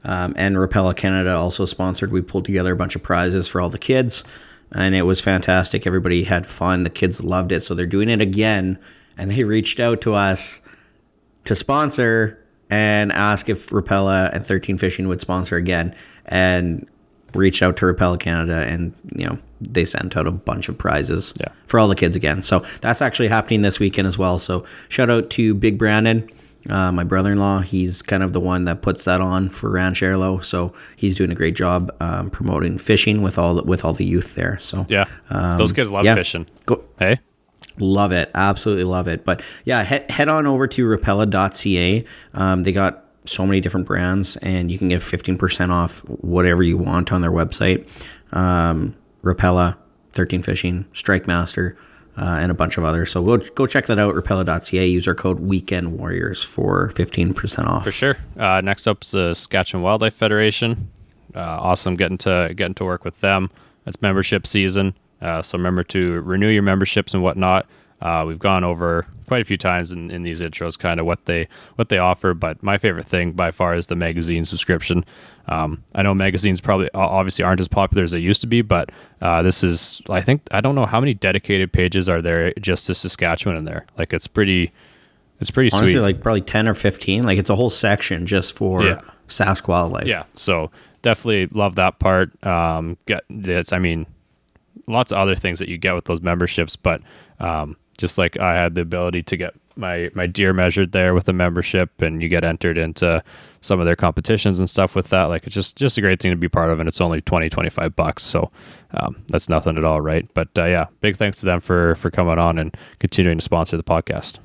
um, 0.03 0.33
and 0.35 0.55
Rapala 0.57 0.93
Canada 0.93 1.33
also 1.33 1.65
sponsored. 1.65 2.11
We 2.11 2.21
pulled 2.21 2.43
together 2.45 2.73
a 2.73 2.75
bunch 2.75 2.97
of 2.97 3.03
prizes 3.03 3.47
for 3.47 3.61
all 3.61 3.69
the 3.69 3.77
kids, 3.77 4.25
and 4.73 4.93
it 4.93 5.03
was 5.03 5.21
fantastic. 5.21 5.87
Everybody 5.87 6.25
had 6.25 6.45
fun. 6.45 6.81
The 6.81 6.89
kids 6.89 7.23
loved 7.23 7.53
it. 7.53 7.63
So 7.63 7.73
they're 7.75 7.85
doing 7.85 8.09
it 8.09 8.19
again, 8.19 8.77
and 9.17 9.31
they 9.31 9.45
reached 9.45 9.79
out 9.79 10.01
to 10.01 10.15
us 10.15 10.59
to 11.45 11.56
sponsor 11.56 12.40
and 12.69 13.12
ask 13.12 13.50
if 13.50 13.69
Rapala 13.69 14.34
and 14.34 14.45
13 14.45 14.78
Fishing 14.78 15.07
would 15.07 15.22
sponsor 15.22 15.56
again. 15.57 15.95
And 16.25 16.88
reached 17.36 17.63
out 17.63 17.75
to 17.78 17.86
Rapala 17.88 18.19
Canada 18.19 18.57
and, 18.68 18.94
you 19.16 19.25
know, 19.25 19.40
they 19.60 19.86
sent 19.86 20.16
out 20.16 20.28
a 20.28 20.31
bunch 20.31 20.69
of 20.69 20.78
prizes 20.78 21.34
Yeah. 21.40 21.48
for 21.66 21.80
all 21.80 21.88
the 21.88 21.95
kids 21.95 22.16
again. 22.16 22.44
So 22.44 22.63
that's 22.81 23.01
actually 23.01 23.28
happening 23.28 23.63
this 23.63 23.80
weekend 23.80 24.07
as 24.07 24.18
well. 24.19 24.38
So 24.38 24.66
shout 24.88 25.10
out 25.10 25.31
to 25.31 25.54
Big 25.56 25.78
Brandon. 25.80 26.30
Uh, 26.69 26.92
my 26.92 27.04
brother-in-law, 27.04 27.62
he's 27.62 28.01
kind 28.04 28.22
of 28.24 28.34
the 28.34 28.40
one 28.40 28.66
that 28.66 28.81
puts 28.84 29.04
that 29.06 29.19
on 29.19 29.50
for 29.50 29.69
Ranch 29.72 30.00
Ehrlo, 30.01 30.42
so 30.44 30.74
he's 30.95 31.13
doing 31.16 31.30
a 31.31 31.36
great 31.36 31.56
job 31.57 31.94
um, 32.00 32.30
promoting 32.30 32.78
fishing 32.78 33.22
with 33.22 33.38
all 33.38 33.56
the, 33.56 33.63
with 33.63 33.84
all 33.84 33.94
the 33.94 34.06
youth 34.06 34.36
there. 34.36 34.57
So 34.60 34.86
Yeah. 34.88 35.06
Those 35.30 35.74
kids 35.74 35.90
love 35.92 36.01
Um, 36.01 36.06
yeah. 36.06 36.16
fishing. 36.16 36.45
go, 36.68 36.84
Hey? 37.00 37.19
Love 37.79 38.11
it. 38.11 38.29
Absolutely 38.33 38.83
love 38.83 39.07
it. 39.07 39.25
But 39.25 39.41
yeah, 39.65 39.83
head, 39.83 40.09
head 40.11 40.29
on 40.29 40.45
over 40.45 40.67
to 40.67 40.85
rapala.ca. 40.85 42.05
Um, 42.33 42.63
they 42.63 42.71
got 42.71 43.05
so 43.25 43.45
many 43.45 43.61
different 43.61 43.87
brands, 43.87 44.35
and 44.37 44.71
you 44.71 44.77
can 44.77 44.89
get 44.89 45.01
15% 45.01 45.69
off 45.69 45.99
whatever 46.09 46.61
you 46.63 46.77
want 46.77 47.11
on 47.11 47.21
their 47.21 47.31
website. 47.31 47.87
Um, 48.35 48.95
Rapala, 49.23 49.77
13 50.13 50.41
Fishing, 50.41 50.85
Strike 50.93 51.27
Master, 51.27 51.77
uh, 52.17 52.37
and 52.41 52.51
a 52.51 52.53
bunch 52.53 52.77
of 52.77 52.83
others. 52.83 53.11
So 53.11 53.23
go, 53.23 53.37
go 53.55 53.65
check 53.65 53.85
that 53.87 53.97
out, 53.97 54.13
rapala.ca. 54.15 54.85
Use 54.85 55.07
our 55.07 55.15
code 55.15 55.39
Weekend 55.39 55.97
Warriors 55.97 56.44
for 56.44 56.89
15% 56.89 57.65
off. 57.65 57.85
For 57.85 57.92
sure. 57.92 58.18
Uh, 58.37 58.61
next 58.61 58.87
up 58.87 59.03
is 59.03 59.11
the 59.11 59.33
Saskatchewan 59.33 59.83
Wildlife 59.83 60.13
Federation. 60.13 60.89
Uh, 61.33 61.39
awesome 61.39 61.95
getting 61.95 62.18
to 62.19 62.53
getting 62.56 62.75
to 62.75 62.85
work 62.85 63.03
with 63.03 63.19
them. 63.21 63.49
It's 63.87 63.99
membership 64.01 64.45
season, 64.45 64.94
uh, 65.23 65.42
so 65.42 65.57
remember 65.57 65.83
to 65.85 66.21
renew 66.21 66.49
your 66.49 66.63
memberships 66.63 67.13
and 67.13 67.23
whatnot. 67.23 67.65
Uh, 68.01 68.25
we've 68.27 68.39
gone 68.39 68.65
over 68.65 69.07
quite 69.27 69.42
a 69.42 69.45
few 69.45 69.56
times 69.56 69.94
in, 69.94 70.11
in 70.11 70.23
these 70.23 70.42
intros, 70.42 70.77
kind 70.77 70.99
of 70.99 71.06
what 71.06 71.23
they 71.25 71.47
what 71.75 71.87
they 71.87 71.97
offer. 71.97 72.33
But 72.33 72.61
my 72.61 72.77
favorite 72.77 73.06
thing 73.06 73.31
by 73.31 73.51
far 73.51 73.73
is 73.75 73.87
the 73.87 73.95
magazine 73.95 74.44
subscription. 74.44 75.06
Um, 75.47 75.81
I 75.95 76.03
know 76.03 76.13
magazines 76.13 76.59
probably 76.59 76.89
obviously 76.94 77.45
aren't 77.45 77.61
as 77.61 77.69
popular 77.69 78.03
as 78.03 78.11
they 78.11 78.19
used 78.19 78.42
to 78.42 78.47
be, 78.47 78.61
but 78.61 78.92
uh, 79.21 79.42
this 79.42 79.63
is 79.63 80.01
I 80.09 80.19
think 80.19 80.42
I 80.51 80.59
don't 80.59 80.75
know 80.75 80.85
how 80.85 80.99
many 80.99 81.13
dedicated 81.13 81.71
pages 81.71 82.09
are 82.09 82.21
there 82.21 82.51
just 82.59 82.87
to 82.87 82.95
Saskatchewan 82.95 83.57
in 83.57 83.63
there. 83.63 83.85
Like 83.97 84.11
it's 84.11 84.27
pretty, 84.27 84.73
it's 85.39 85.49
pretty 85.51 85.71
Honestly, 85.73 85.94
sweet. 85.94 86.01
like 86.01 86.21
probably 86.21 86.42
10 86.42 86.68
or 86.68 86.73
15. 86.73 87.23
Like 87.23 87.37
it's 87.39 87.49
a 87.49 87.56
whole 87.56 87.69
section 87.69 88.25
just 88.25 88.56
for 88.57 88.83
Yeah. 88.83 88.99
Sask 89.30 89.65
Wildlife. 89.69 90.07
Yeah, 90.07 90.23
so 90.35 90.69
definitely 91.01 91.47
love 91.57 91.75
that 91.75 91.99
part. 91.99 92.31
Um, 92.45 92.97
get 93.06 93.23
this, 93.30 93.71
I 93.71 93.80
mean, 93.80 94.06
lots 94.87 95.11
of 95.11 95.18
other 95.18 95.35
things 95.35 95.59
that 95.59 95.69
you 95.69 95.77
get 95.77 95.95
with 95.95 96.06
those 96.06 96.21
memberships, 96.21 96.75
but 96.75 97.01
um, 97.39 97.77
just 97.97 98.18
like 98.18 98.39
I 98.39 98.53
had 98.53 98.75
the 98.75 98.81
ability 98.81 99.23
to 99.23 99.37
get 99.37 99.53
my 99.75 100.09
my 100.13 100.27
deer 100.27 100.53
measured 100.53 100.92
there 100.92 101.13
with 101.13 101.27
a 101.30 101.33
membership, 101.33 102.01
and 102.01 102.21
you 102.21 102.30
get 102.30 102.44
entered 102.44 102.77
into 102.77 103.23
some 103.61 103.80
of 103.80 103.85
their 103.85 103.95
competitions 103.95 104.59
and 104.59 104.69
stuff 104.69 104.95
with 104.95 105.09
that. 105.09 105.25
Like 105.25 105.45
it's 105.45 105.56
just 105.56 105.75
just 105.75 105.97
a 105.97 106.01
great 106.01 106.21
thing 106.21 106.31
to 106.31 106.37
be 106.37 106.49
part 106.49 106.69
of, 106.69 106.80
and 106.80 106.87
it's 106.87 107.01
only 107.01 107.21
20, 107.21 107.49
25 107.49 107.95
bucks, 107.95 108.23
so 108.23 108.51
um, 108.94 109.23
that's 109.27 109.49
nothing 109.49 109.77
at 109.77 109.83
all, 109.85 110.01
right? 110.01 110.27
But 110.33 110.49
uh, 110.57 110.65
yeah, 110.65 110.87
big 111.01 111.18
thanks 111.18 111.39
to 111.39 111.45
them 111.45 111.59
for 111.59 111.95
for 111.95 112.11
coming 112.11 112.39
on 112.39 112.59
and 112.59 112.75
continuing 112.99 113.37
to 113.37 113.44
sponsor 113.44 113.77
the 113.77 113.83
podcast. 113.83 114.39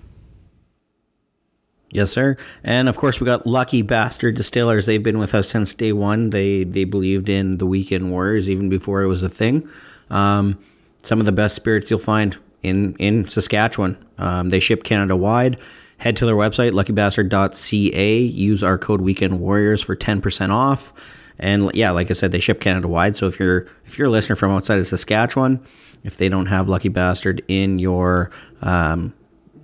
Yes, 1.91 2.11
sir. 2.11 2.37
And 2.63 2.89
of 2.89 2.99
course, 2.99 3.19
we 3.19 3.25
got 3.25 3.47
Lucky 3.47 3.81
Bastard 3.81 4.35
Distillers. 4.35 4.87
They've 4.87 5.03
been 5.03 5.19
with 5.19 5.35
us 5.35 5.49
since 5.49 5.75
day 5.75 5.93
one. 5.93 6.31
They 6.31 6.65
they 6.65 6.85
believed 6.85 7.29
in 7.29 7.59
the 7.59 7.67
Weekend 7.67 8.11
Warriors 8.11 8.51
even 8.51 8.69
before 8.69 9.03
it 9.03 9.07
was 9.07 9.23
a 9.23 9.29
thing. 9.29 9.69
Um, 10.11 10.59
some 11.03 11.21
of 11.21 11.27
the 11.27 11.33
best 11.33 11.57
spirits 11.57 11.89
you'll 11.89 11.99
find 11.99 12.37
in 12.63 12.95
in 12.97 13.27
Saskatchewan. 13.29 13.97
Um, 14.19 14.51
they 14.51 14.61
ship 14.61 14.85
Canada 14.85 15.17
wide. 15.17 15.59
Head 15.99 16.17
to 16.17 16.27
their 16.27 16.37
website 16.37 16.73
luckybastard.ca. 16.73 18.19
Use 18.19 18.63
our 18.63 18.79
code 18.79 19.01
Weekend 19.01 19.41
Warriors 19.41 19.83
for 19.83 19.97
ten 19.97 20.21
percent 20.21 20.53
off. 20.53 20.93
And 21.39 21.71
yeah, 21.73 21.93
like 21.93 22.11
I 22.11 22.15
said, 22.15 22.33
they 22.33 22.41
ship 22.41 22.61
Canada 22.61 22.89
wide. 22.89 23.17
So 23.17 23.27
if 23.29 23.41
you're 23.41 23.67
if 23.87 23.99
you're 23.99 24.09
a 24.09 24.11
listener 24.11 24.37
from 24.37 24.51
outside 24.51 24.79
of 24.79 24.87
Saskatchewan, 24.87 25.65
if 26.05 26.19
they 26.19 26.29
don't 26.29 26.47
have 26.47 26.69
Lucky 26.69 26.89
Bastard 26.91 27.43
in 27.49 27.79
your 27.79 28.31
um, 28.61 29.15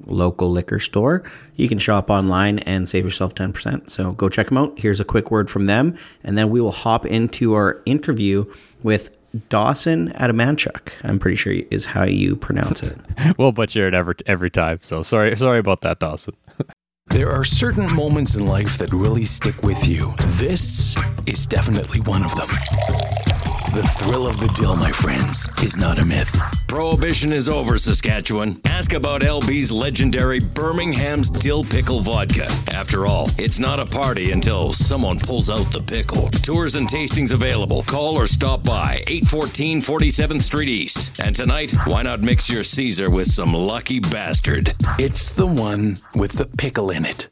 local 0.06 0.50
liquor 0.50 0.80
store, 0.80 1.22
you 1.56 1.68
can 1.68 1.78
shop 1.78 2.10
online 2.10 2.58
and 2.60 2.88
save 2.88 3.04
yourself 3.04 3.34
10%. 3.34 3.90
So 3.90 4.12
go 4.12 4.28
check 4.28 4.48
them 4.48 4.58
out. 4.58 4.78
Here's 4.78 5.00
a 5.00 5.04
quick 5.04 5.30
word 5.30 5.50
from 5.50 5.66
them, 5.66 5.96
and 6.22 6.36
then 6.36 6.50
we 6.50 6.60
will 6.60 6.72
hop 6.72 7.06
into 7.06 7.54
our 7.54 7.82
interview 7.86 8.44
with 8.82 9.16
Dawson 9.48 10.10
Adamanchuk. 10.12 10.92
I'm 11.02 11.18
pretty 11.18 11.36
sure 11.36 11.52
is 11.70 11.84
how 11.86 12.04
you 12.04 12.36
pronounce 12.36 12.82
it. 12.82 12.98
we'll 13.38 13.52
butcher 13.52 13.88
it 13.88 13.94
every 13.94 14.14
every 14.26 14.50
time. 14.50 14.78
So 14.82 15.02
sorry, 15.02 15.36
sorry 15.36 15.58
about 15.58 15.80
that, 15.80 15.98
Dawson. 15.98 16.36
there 17.08 17.30
are 17.30 17.44
certain 17.44 17.92
moments 17.94 18.36
in 18.36 18.46
life 18.46 18.78
that 18.78 18.92
really 18.92 19.24
stick 19.24 19.62
with 19.62 19.86
you. 19.86 20.14
This 20.38 20.96
is 21.26 21.46
definitely 21.46 22.00
one 22.00 22.24
of 22.24 22.34
them. 22.36 23.33
The 23.74 23.82
thrill 23.98 24.28
of 24.28 24.38
the 24.38 24.46
dill, 24.54 24.76
my 24.76 24.92
friends, 24.92 25.48
is 25.60 25.76
not 25.76 25.98
a 25.98 26.04
myth. 26.04 26.30
Prohibition 26.68 27.32
is 27.32 27.48
over, 27.48 27.76
Saskatchewan. 27.76 28.60
Ask 28.66 28.92
about 28.92 29.22
LB's 29.22 29.72
legendary 29.72 30.38
Birmingham's 30.38 31.28
Dill 31.28 31.64
Pickle 31.64 31.98
Vodka. 31.98 32.46
After 32.68 33.04
all, 33.04 33.30
it's 33.36 33.58
not 33.58 33.80
a 33.80 33.84
party 33.84 34.30
until 34.30 34.72
someone 34.72 35.18
pulls 35.18 35.50
out 35.50 35.72
the 35.72 35.82
pickle. 35.82 36.28
Tours 36.28 36.76
and 36.76 36.86
tastings 36.86 37.32
available. 37.32 37.82
Call 37.82 38.16
or 38.16 38.28
stop 38.28 38.62
by 38.62 39.02
814 39.08 39.80
47th 39.80 40.42
Street 40.42 40.68
East. 40.68 41.20
And 41.20 41.34
tonight, 41.34 41.72
why 41.84 42.02
not 42.02 42.20
mix 42.20 42.48
your 42.48 42.62
Caesar 42.62 43.10
with 43.10 43.26
some 43.26 43.54
Lucky 43.54 43.98
Bastard? 43.98 44.72
It's 45.00 45.32
the 45.32 45.46
one 45.46 45.96
with 46.14 46.30
the 46.30 46.46
pickle 46.46 46.90
in 46.90 47.04
it. 47.04 47.26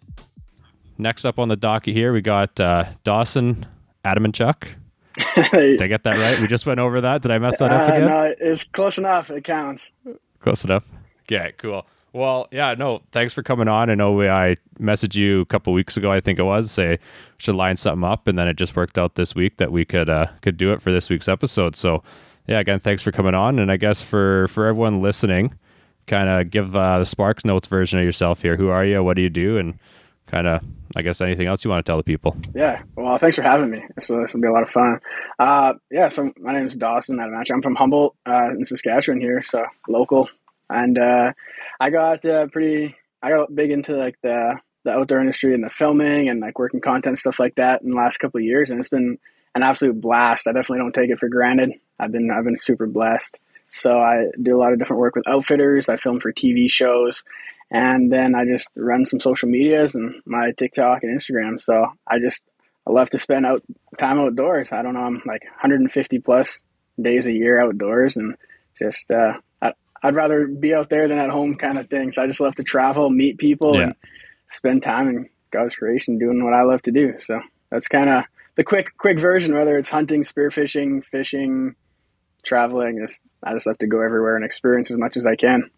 Next 0.98 1.24
up 1.24 1.38
on 1.38 1.46
the 1.46 1.56
docket 1.56 1.94
here, 1.94 2.12
we 2.12 2.20
got 2.20 2.58
uh, 2.58 2.86
Dawson 3.04 3.64
Adamanchuk. 4.04 4.81
Did 5.52 5.82
I 5.82 5.86
get 5.86 6.04
that 6.04 6.16
right? 6.18 6.40
We 6.40 6.46
just 6.46 6.66
went 6.66 6.80
over 6.80 7.00
that. 7.00 7.22
Did 7.22 7.30
I 7.30 7.38
mess 7.38 7.58
that 7.58 7.70
up 7.70 7.88
uh, 7.88 7.92
again? 7.92 8.08
no, 8.08 8.34
it's 8.38 8.64
close 8.64 8.98
enough. 8.98 9.30
It 9.30 9.44
counts. 9.44 9.92
Close 10.40 10.64
enough. 10.64 10.84
Yeah, 11.28 11.50
cool. 11.52 11.86
Well, 12.12 12.48
yeah, 12.50 12.74
no, 12.74 13.00
thanks 13.12 13.32
for 13.32 13.42
coming 13.42 13.68
on. 13.68 13.88
I 13.88 13.94
know 13.94 14.12
we, 14.12 14.28
I 14.28 14.56
messaged 14.78 15.14
you 15.14 15.40
a 15.40 15.46
couple 15.46 15.72
weeks 15.72 15.96
ago, 15.96 16.12
I 16.12 16.20
think 16.20 16.38
it 16.38 16.42
was, 16.42 16.70
say 16.70 16.98
should 17.38 17.54
line 17.54 17.76
something 17.76 18.04
up, 18.04 18.28
and 18.28 18.38
then 18.38 18.48
it 18.48 18.56
just 18.56 18.76
worked 18.76 18.98
out 18.98 19.14
this 19.14 19.34
week 19.34 19.56
that 19.56 19.72
we 19.72 19.84
could 19.86 20.10
uh, 20.10 20.26
could 20.42 20.58
do 20.58 20.72
it 20.72 20.82
for 20.82 20.92
this 20.92 21.08
week's 21.08 21.26
episode. 21.28 21.74
So, 21.74 22.02
yeah, 22.46 22.58
again, 22.58 22.80
thanks 22.80 23.02
for 23.02 23.12
coming 23.12 23.34
on, 23.34 23.58
and 23.58 23.72
I 23.72 23.78
guess 23.78 24.02
for 24.02 24.46
for 24.48 24.66
everyone 24.66 25.00
listening, 25.00 25.54
kind 26.06 26.28
of 26.28 26.50
give 26.50 26.76
uh, 26.76 26.98
the 26.98 27.06
Sparks 27.06 27.46
Notes 27.46 27.66
version 27.66 27.98
of 27.98 28.04
yourself 28.04 28.42
here. 28.42 28.56
Who 28.56 28.68
are 28.68 28.84
you? 28.84 29.02
What 29.02 29.16
do 29.16 29.22
you 29.22 29.30
do? 29.30 29.56
And 29.56 29.78
kind 30.26 30.46
of, 30.46 30.62
I 30.96 31.02
guess, 31.02 31.20
anything 31.20 31.46
else 31.46 31.64
you 31.64 31.70
want 31.70 31.84
to 31.84 31.90
tell 31.90 31.96
the 31.96 32.02
people? 32.02 32.36
Yeah, 32.54 32.82
well, 32.96 33.18
thanks 33.18 33.36
for 33.36 33.42
having 33.42 33.70
me. 33.70 33.82
So 34.00 34.20
this 34.20 34.34
will 34.34 34.40
be 34.40 34.48
a 34.48 34.52
lot 34.52 34.62
of 34.62 34.70
fun. 34.70 35.00
Uh, 35.38 35.74
yeah, 35.90 36.08
so 36.08 36.32
my 36.38 36.52
name 36.52 36.66
is 36.66 36.76
Dawson. 36.76 37.20
I'm 37.20 37.62
from 37.62 37.74
Humboldt 37.74 38.16
uh, 38.26 38.50
in 38.50 38.64
Saskatchewan 38.64 39.20
here, 39.20 39.42
so 39.42 39.64
local, 39.88 40.28
and 40.68 40.98
uh, 40.98 41.32
I 41.80 41.90
got 41.90 42.24
uh, 42.24 42.46
pretty, 42.46 42.96
I 43.22 43.30
got 43.30 43.54
big 43.54 43.70
into 43.70 43.96
like 43.96 44.16
the 44.22 44.58
the 44.84 44.90
outdoor 44.90 45.20
industry 45.20 45.54
and 45.54 45.62
the 45.62 45.70
filming 45.70 46.28
and 46.28 46.40
like 46.40 46.58
working 46.58 46.80
content 46.80 47.16
stuff 47.16 47.38
like 47.38 47.54
that 47.54 47.82
in 47.82 47.90
the 47.90 47.96
last 47.96 48.18
couple 48.18 48.38
of 48.38 48.44
years, 48.44 48.70
and 48.70 48.80
it's 48.80 48.88
been 48.88 49.18
an 49.54 49.62
absolute 49.62 50.00
blast. 50.00 50.48
I 50.48 50.52
definitely 50.52 50.78
don't 50.78 50.94
take 50.94 51.10
it 51.10 51.18
for 51.18 51.28
granted. 51.28 51.72
I've 51.98 52.12
been 52.12 52.30
I've 52.30 52.44
been 52.44 52.58
super 52.58 52.86
blessed. 52.86 53.38
So 53.68 53.98
I 53.98 54.26
do 54.40 54.56
a 54.56 54.60
lot 54.60 54.72
of 54.72 54.78
different 54.78 55.00
work 55.00 55.14
with 55.14 55.26
outfitters. 55.26 55.88
I 55.88 55.96
film 55.96 56.20
for 56.20 56.30
TV 56.30 56.70
shows 56.70 57.24
and 57.72 58.12
then 58.12 58.34
I 58.34 58.44
just 58.44 58.68
run 58.76 59.06
some 59.06 59.18
social 59.18 59.48
medias 59.48 59.94
and 59.94 60.16
my 60.26 60.52
TikTok 60.52 61.02
and 61.02 61.18
Instagram. 61.18 61.58
So 61.58 61.86
I 62.06 62.18
just 62.18 62.44
I 62.86 62.92
love 62.92 63.08
to 63.10 63.18
spend 63.18 63.46
out 63.46 63.62
time 63.98 64.20
outdoors. 64.20 64.68
I 64.70 64.82
don't 64.82 64.92
know, 64.92 65.00
I'm 65.00 65.22
like 65.26 65.44
150 65.44 66.18
plus 66.18 66.62
days 67.00 67.26
a 67.26 67.32
year 67.32 67.60
outdoors, 67.60 68.18
and 68.18 68.36
just 68.78 69.10
uh, 69.10 69.34
I, 69.62 69.72
would 70.04 70.14
rather 70.14 70.46
be 70.46 70.74
out 70.74 70.90
there 70.90 71.08
than 71.08 71.18
at 71.18 71.30
home, 71.30 71.56
kind 71.56 71.78
of 71.78 71.88
thing. 71.88 72.10
So 72.10 72.22
I 72.22 72.26
just 72.26 72.40
love 72.40 72.56
to 72.56 72.62
travel, 72.62 73.08
meet 73.08 73.38
people, 73.38 73.76
yeah. 73.76 73.82
and 73.82 73.94
spend 74.48 74.82
time 74.82 75.08
in 75.08 75.30
God's 75.50 75.76
creation 75.76 76.18
doing 76.18 76.44
what 76.44 76.52
I 76.52 76.62
love 76.62 76.82
to 76.82 76.92
do. 76.92 77.14
So 77.20 77.40
that's 77.70 77.88
kind 77.88 78.10
of 78.10 78.24
the 78.56 78.64
quick 78.64 78.98
quick 78.98 79.18
version. 79.18 79.54
Whether 79.54 79.78
it's 79.78 79.88
hunting, 79.88 80.24
spearfishing, 80.24 81.06
fishing, 81.06 81.74
traveling, 82.42 83.00
is 83.02 83.20
I 83.42 83.54
just 83.54 83.66
love 83.66 83.78
to 83.78 83.86
go 83.86 84.02
everywhere 84.02 84.36
and 84.36 84.44
experience 84.44 84.90
as 84.90 84.98
much 84.98 85.16
as 85.16 85.24
I 85.24 85.36
can. 85.36 85.70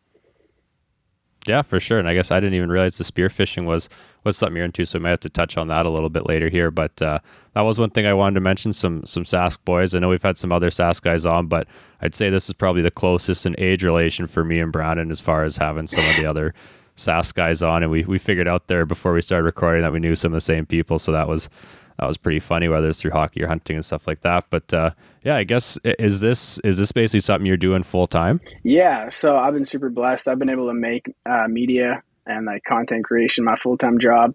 Yeah, 1.46 1.62
for 1.62 1.78
sure. 1.78 1.98
And 1.98 2.08
I 2.08 2.14
guess 2.14 2.30
I 2.30 2.40
didn't 2.40 2.54
even 2.54 2.70
realize 2.70 2.96
the 2.96 3.04
spearfishing 3.04 3.64
was 3.66 3.88
was 4.24 4.38
something 4.38 4.56
you're 4.56 4.64
into, 4.64 4.86
so 4.86 4.98
I 4.98 5.02
might 5.02 5.10
have 5.10 5.20
to 5.20 5.28
touch 5.28 5.58
on 5.58 5.68
that 5.68 5.84
a 5.84 5.90
little 5.90 6.08
bit 6.08 6.26
later 6.26 6.48
here. 6.48 6.70
But 6.70 7.00
uh, 7.02 7.18
that 7.52 7.60
was 7.60 7.78
one 7.78 7.90
thing 7.90 8.06
I 8.06 8.14
wanted 8.14 8.34
to 8.36 8.40
mention. 8.40 8.72
Some 8.72 9.04
some 9.04 9.24
Sask 9.24 9.58
boys. 9.64 9.94
I 9.94 9.98
know 9.98 10.08
we've 10.08 10.22
had 10.22 10.38
some 10.38 10.52
other 10.52 10.70
Sask 10.70 11.02
guys 11.02 11.26
on, 11.26 11.46
but 11.46 11.66
I'd 12.00 12.14
say 12.14 12.30
this 12.30 12.48
is 12.48 12.54
probably 12.54 12.82
the 12.82 12.90
closest 12.90 13.44
in 13.44 13.54
age 13.58 13.84
relation 13.84 14.26
for 14.26 14.42
me 14.44 14.58
and 14.58 14.72
Brandon 14.72 15.10
as 15.10 15.20
far 15.20 15.44
as 15.44 15.56
having 15.58 15.86
some 15.86 16.04
of 16.08 16.16
the 16.16 16.24
other 16.24 16.54
Sask 16.96 17.34
guys 17.34 17.62
on. 17.62 17.82
And 17.82 17.92
we 17.92 18.04
we 18.04 18.18
figured 18.18 18.48
out 18.48 18.68
there 18.68 18.86
before 18.86 19.12
we 19.12 19.20
started 19.20 19.44
recording 19.44 19.82
that 19.82 19.92
we 19.92 20.00
knew 20.00 20.14
some 20.14 20.32
of 20.32 20.36
the 20.36 20.40
same 20.40 20.64
people, 20.64 20.98
so 20.98 21.12
that 21.12 21.28
was 21.28 21.50
that 21.98 22.06
was 22.06 22.16
pretty 22.16 22.40
funny, 22.40 22.68
whether 22.68 22.88
it's 22.88 23.00
through 23.00 23.12
hockey 23.12 23.42
or 23.42 23.46
hunting 23.46 23.76
and 23.76 23.84
stuff 23.84 24.06
like 24.06 24.22
that. 24.22 24.46
But 24.50 24.72
uh, 24.74 24.90
yeah, 25.22 25.36
I 25.36 25.44
guess 25.44 25.78
is 25.84 26.20
this 26.20 26.58
is 26.60 26.76
this 26.78 26.92
basically 26.92 27.20
something 27.20 27.46
you're 27.46 27.56
doing 27.56 27.82
full 27.82 28.06
time? 28.06 28.40
Yeah, 28.62 29.10
so 29.10 29.36
I've 29.36 29.54
been 29.54 29.66
super 29.66 29.90
blessed. 29.90 30.28
I've 30.28 30.38
been 30.38 30.50
able 30.50 30.68
to 30.68 30.74
make 30.74 31.14
uh, 31.24 31.46
media 31.48 32.02
and 32.26 32.46
like 32.46 32.64
content 32.64 33.04
creation 33.04 33.44
my 33.44 33.56
full 33.56 33.78
time 33.78 33.98
job. 33.98 34.34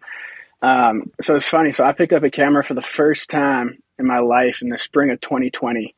Um, 0.62 1.12
so 1.22 1.36
it's 1.36 1.48
funny. 1.48 1.72
So 1.74 1.84
I 1.84 1.94
picked 1.94 2.14
up 2.14 2.24
a 2.24 2.30
camera 2.30 2.64
for 2.64 2.74
the 2.74 2.82
first 2.82 3.30
time 3.30 3.82
in 3.98 4.06
my 4.06 4.20
life 4.20 4.62
in 4.62 4.70
the 4.70 4.78
spring 4.78 5.10
of 5.10 5.20
2020, 5.20 5.96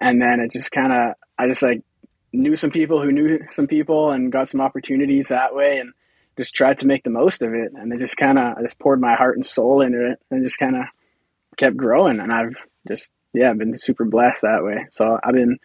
and 0.00 0.20
then 0.20 0.40
it 0.40 0.50
just 0.50 0.72
kind 0.72 0.92
of 0.92 1.14
I 1.38 1.46
just 1.46 1.62
like 1.62 1.82
knew 2.32 2.56
some 2.56 2.70
people 2.70 3.00
who 3.00 3.12
knew 3.12 3.38
some 3.48 3.68
people 3.68 4.10
and 4.10 4.32
got 4.32 4.48
some 4.48 4.60
opportunities 4.60 5.28
that 5.28 5.54
way 5.54 5.78
and 5.78 5.92
just 6.36 6.52
tried 6.52 6.80
to 6.80 6.86
make 6.88 7.04
the 7.04 7.10
most 7.10 7.42
of 7.42 7.54
it 7.54 7.72
and 7.74 7.92
it 7.92 8.00
just 8.00 8.16
kind 8.16 8.40
of 8.40 8.58
i 8.58 8.62
just 8.62 8.76
poured 8.80 9.00
my 9.00 9.14
heart 9.14 9.36
and 9.36 9.46
soul 9.46 9.80
into 9.80 10.10
it 10.10 10.18
and 10.32 10.42
just 10.42 10.58
kind 10.58 10.74
of 10.74 10.82
kept 11.56 11.76
growing 11.76 12.20
and 12.20 12.32
I've 12.32 12.56
just 12.88 13.10
yeah, 13.34 13.50
I've 13.50 13.58
been 13.58 13.76
super 13.76 14.04
blessed 14.04 14.42
that 14.42 14.62
way. 14.62 14.86
So 14.92 15.18
I've 15.22 15.34
been 15.34 15.58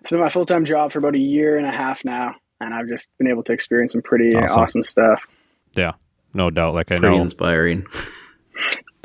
it's 0.00 0.10
been 0.10 0.20
my 0.20 0.28
full 0.28 0.44
time 0.44 0.64
job 0.64 0.92
for 0.92 0.98
about 0.98 1.14
a 1.14 1.20
year 1.20 1.56
and 1.56 1.66
a 1.66 1.70
half 1.70 2.04
now, 2.04 2.34
and 2.60 2.74
I've 2.74 2.88
just 2.88 3.08
been 3.16 3.28
able 3.28 3.44
to 3.44 3.52
experience 3.52 3.92
some 3.92 4.02
pretty 4.02 4.34
awesome, 4.34 4.60
awesome 4.60 4.82
stuff. 4.82 5.26
Yeah, 5.74 5.92
no 6.34 6.50
doubt. 6.50 6.74
Like 6.74 6.90
I 6.90 6.98
pretty 6.98 7.16
know, 7.16 7.22
inspiring. 7.22 7.86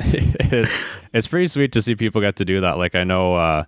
it's 0.00 1.28
pretty 1.28 1.48
sweet 1.48 1.72
to 1.72 1.82
see 1.82 1.94
people 1.94 2.20
get 2.20 2.36
to 2.36 2.44
do 2.44 2.60
that. 2.60 2.78
Like 2.78 2.94
I 2.94 3.04
know, 3.04 3.34
uh, 3.34 3.64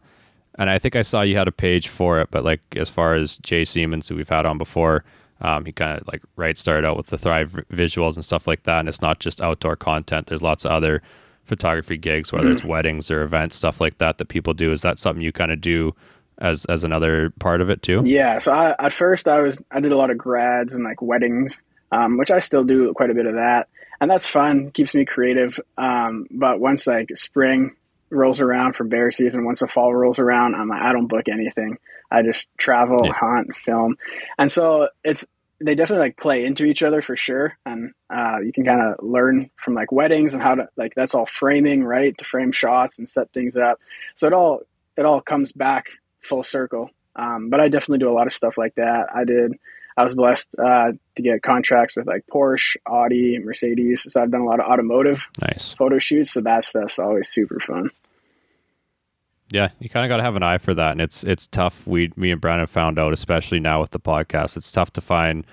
and 0.57 0.69
I 0.69 0.79
think 0.79 0.97
I 0.97 1.03
saw 1.03 1.23
you 1.23 1.37
had 1.37 1.49
a 1.49 1.53
page 1.53 1.89
for 1.89 2.21
it, 2.21 2.31
but 2.31 2.45
like 2.45 2.61
as 2.77 2.91
far 2.91 3.15
as 3.15 3.39
Jay 3.39 3.65
Siemens, 3.65 4.09
who 4.09 4.17
we've 4.17 4.29
had 4.29 4.47
on 4.47 4.59
before, 4.59 5.05
um, 5.41 5.65
he 5.65 5.73
kind 5.73 6.01
of 6.01 6.07
like 6.09 6.23
right 6.37 6.57
started 6.59 6.87
out 6.87 6.97
with 6.97 7.07
the 7.07 7.19
Thrive 7.19 7.53
visuals 7.73 8.17
and 8.17 8.25
stuff 8.25 8.47
like 8.47 8.65
that, 8.65 8.81
and 8.81 8.89
it's 8.89 9.03
not 9.03 9.21
just 9.21 9.41
outdoor 9.41 9.77
content. 9.77 10.27
There's 10.27 10.43
lots 10.43 10.65
of 10.65 10.73
other 10.73 11.03
photography 11.51 11.99
gigs, 11.99 12.33
whether 12.33 12.45
mm-hmm. 12.47 12.55
it's 12.55 12.65
weddings 12.65 13.11
or 13.11 13.23
events, 13.23 13.57
stuff 13.57 13.81
like 13.81 13.99
that 13.99 14.17
that 14.19 14.29
people 14.29 14.55
do. 14.55 14.73
Is 14.73 14.83
that 14.83 14.99
something 14.99 15.23
you 15.23 15.33
kind 15.33 15.53
of 15.53 15.61
do 15.61 15.93
as 16.39 16.65
as 16.67 16.85
another 16.85 17.31
part 17.41 17.61
of 17.61 17.69
it 17.69 17.83
too? 17.83 18.03
Yeah. 18.05 18.39
So 18.39 18.53
I, 18.53 18.75
at 18.79 18.93
first 18.93 19.29
I 19.29 19.43
was 19.43 19.61
I 19.71 19.81
did 19.81 19.93
a 19.93 19.97
lot 19.97 20.11
of 20.11 20.17
grads 20.17 20.73
and 20.73 20.85
like 20.85 21.03
weddings, 21.03 21.61
um, 21.93 22.17
which 22.17 22.31
I 22.31 22.39
still 22.39 22.65
do 22.65 22.95
quite 22.95 23.11
a 23.11 23.15
bit 23.15 23.27
of 23.27 23.35
that, 23.35 23.69
and 24.01 24.11
that's 24.11 24.27
fun, 24.27 24.71
keeps 24.71 24.95
me 24.95 25.05
creative. 25.05 25.59
Um, 25.77 26.29
but 26.31 26.61
once 26.61 26.87
like 26.87 27.15
spring 27.17 27.75
rolls 28.09 28.41
around 28.41 28.77
for 28.77 28.85
bear 28.85 29.11
season, 29.11 29.45
once 29.45 29.61
the 29.61 29.67
fall 29.67 29.93
rolls 29.93 30.21
around, 30.21 30.55
I'm 30.55 30.69
like 30.69 30.83
I 30.83 30.93
don't 30.93 31.09
book 31.09 31.29
anything. 31.29 31.79
I 32.11 32.23
just 32.23 32.49
travel, 32.57 32.99
yeah. 33.05 33.13
hunt, 33.13 33.55
film, 33.57 33.97
and 34.39 34.51
so 34.51 34.89
it's 35.05 35.27
they 35.63 35.75
definitely 35.75 36.07
like 36.07 36.17
play 36.17 36.45
into 36.45 36.65
each 36.65 36.83
other 36.83 37.03
for 37.03 37.17
sure. 37.17 37.57
And 37.67 37.93
uh, 38.13 38.39
you 38.45 38.53
can 38.53 38.65
kind 38.65 38.81
of 38.81 39.05
learn 39.05 39.51
from 39.57 39.75
like 39.75 39.93
weddings 39.93 40.33
and 40.35 40.43
how 40.43 40.55
to 40.55 40.69
like 40.77 40.95
that's 40.95 41.15
all 41.15 41.27
framing 41.27 41.85
right? 41.85 42.17
To 42.19 42.25
frame 42.25 42.53
shots 42.53 42.99
and 42.99 43.09
set 43.09 43.33
things 43.33 43.57
up. 43.57 43.79
So 44.15 44.27
it 44.27 44.33
all 44.33 44.63
it 44.97 45.05
all 45.05 45.21
comes 45.21 45.53
back 45.53 45.87
full 46.23 46.43
circle. 46.43 46.91
Um, 47.17 47.51
but 47.51 47.61
i 47.61 47.69
definitely 47.69 47.99
do 47.99 48.11
a 48.11 48.15
lot 48.15 48.27
of 48.27 48.33
stuff 48.33 48.57
like 48.57 48.75
that. 48.77 49.09
I 49.15 49.25
did 49.25 49.53
i 49.97 50.05
was 50.05 50.15
blessed 50.15 50.49
uh, 50.59 50.93
to 51.17 51.23
get 51.23 51.43
contracts 51.43 51.97
with 51.97 52.07
like 52.07 52.25
porsche 52.33 52.77
audi 52.87 53.39
mercedes. 53.39 54.07
So 54.09 54.23
i've 54.23 54.31
done 54.31 54.43
a 54.43 54.47
lot 54.47 54.61
of 54.61 54.67
automotive 54.67 55.27
nice. 55.43 55.75
photo 55.75 55.99
shoots. 55.99 56.33
So 56.33 56.41
that 56.43 56.65
stuff's 56.65 56.99
always 56.99 57.29
super 57.29 57.61
fun 57.61 57.91
yeah, 59.51 59.71
you 59.81 59.89
kind 59.89 60.05
of 60.05 60.09
got 60.09 60.19
to 60.19 60.23
have 60.23 60.37
an 60.37 60.43
eye 60.43 60.59
for 60.59 60.75
that, 60.75 60.93
and 60.93 61.01
it's 61.01 61.25
it's 61.25 61.47
tough. 61.47 61.87
We, 61.87 62.13
me 62.17 62.31
and 62.31 62.41
Brandon 62.41 62.67
found 62.67 62.99
out, 62.99 63.13
especially 63.13 63.61
now 63.61 63.81
with 63.81 63.91
the 63.91 64.01
podcast, 64.01 64.57
it's 64.57 64.71
tough 64.71 64.93
to 64.95 65.01
find 65.01 65.45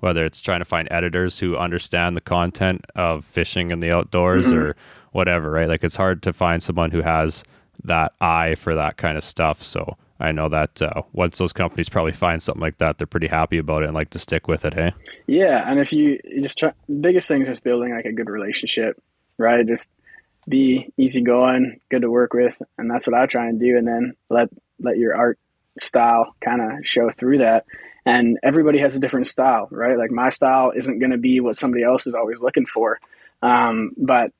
whether 0.00 0.24
it's 0.24 0.40
trying 0.40 0.60
to 0.60 0.64
find 0.64 0.88
editors 0.90 1.38
who 1.38 1.56
understand 1.56 2.16
the 2.16 2.20
content 2.20 2.84
of 2.94 3.24
fishing 3.24 3.70
in 3.70 3.80
the 3.80 3.90
outdoors 3.90 4.48
mm-hmm. 4.48 4.58
or 4.58 4.76
whatever, 5.12 5.50
right? 5.50 5.68
Like 5.68 5.82
it's 5.82 5.96
hard 5.96 6.22
to 6.24 6.32
find 6.32 6.62
someone 6.62 6.90
who 6.90 7.00
has 7.00 7.44
that 7.84 8.12
eye 8.20 8.54
for 8.56 8.74
that 8.74 8.98
kind 8.98 9.16
of 9.16 9.24
stuff. 9.24 9.62
So 9.62 9.96
I 10.20 10.32
know 10.32 10.48
that 10.48 10.82
uh, 10.82 11.02
once 11.12 11.38
those 11.38 11.52
companies 11.52 11.88
probably 11.88 12.12
find 12.12 12.42
something 12.42 12.60
like 12.60 12.78
that, 12.78 12.98
they're 12.98 13.06
pretty 13.06 13.26
happy 13.26 13.58
about 13.58 13.82
it 13.82 13.86
and 13.86 13.94
like 13.94 14.10
to 14.10 14.18
stick 14.18 14.48
with 14.48 14.64
it. 14.64 14.74
Hey, 14.74 14.92
yeah, 15.26 15.64
and 15.66 15.80
if 15.80 15.92
you, 15.92 16.20
you 16.24 16.42
just 16.42 16.58
try, 16.58 16.72
biggest 17.00 17.28
thing 17.28 17.42
is 17.42 17.48
just 17.48 17.64
building 17.64 17.94
like 17.94 18.04
a 18.04 18.12
good 18.12 18.28
relationship, 18.28 19.02
right? 19.38 19.66
Just 19.66 19.90
be 20.48 20.92
easygoing, 20.96 21.80
good 21.90 22.02
to 22.02 22.10
work 22.10 22.32
with, 22.32 22.60
and 22.78 22.90
that's 22.90 23.06
what 23.06 23.18
I 23.18 23.26
try 23.26 23.48
and 23.48 23.58
do. 23.58 23.76
And 23.76 23.86
then 23.86 24.14
let 24.30 24.48
let 24.80 24.96
your 24.96 25.16
art 25.16 25.38
style 25.80 26.34
kind 26.40 26.60
of 26.60 26.86
show 26.86 27.10
through 27.10 27.38
that. 27.38 27.64
And 28.04 28.38
everybody 28.42 28.78
has 28.78 28.94
a 28.94 29.00
different 29.00 29.26
style, 29.26 29.66
right? 29.70 29.98
Like 29.98 30.12
my 30.12 30.28
style 30.28 30.72
isn't 30.76 31.00
going 31.00 31.10
to 31.10 31.18
be 31.18 31.40
what 31.40 31.56
somebody 31.56 31.82
else 31.82 32.06
is 32.06 32.14
always 32.14 32.38
looking 32.38 32.66
for, 32.66 33.00
um, 33.42 33.90
but 33.96 34.30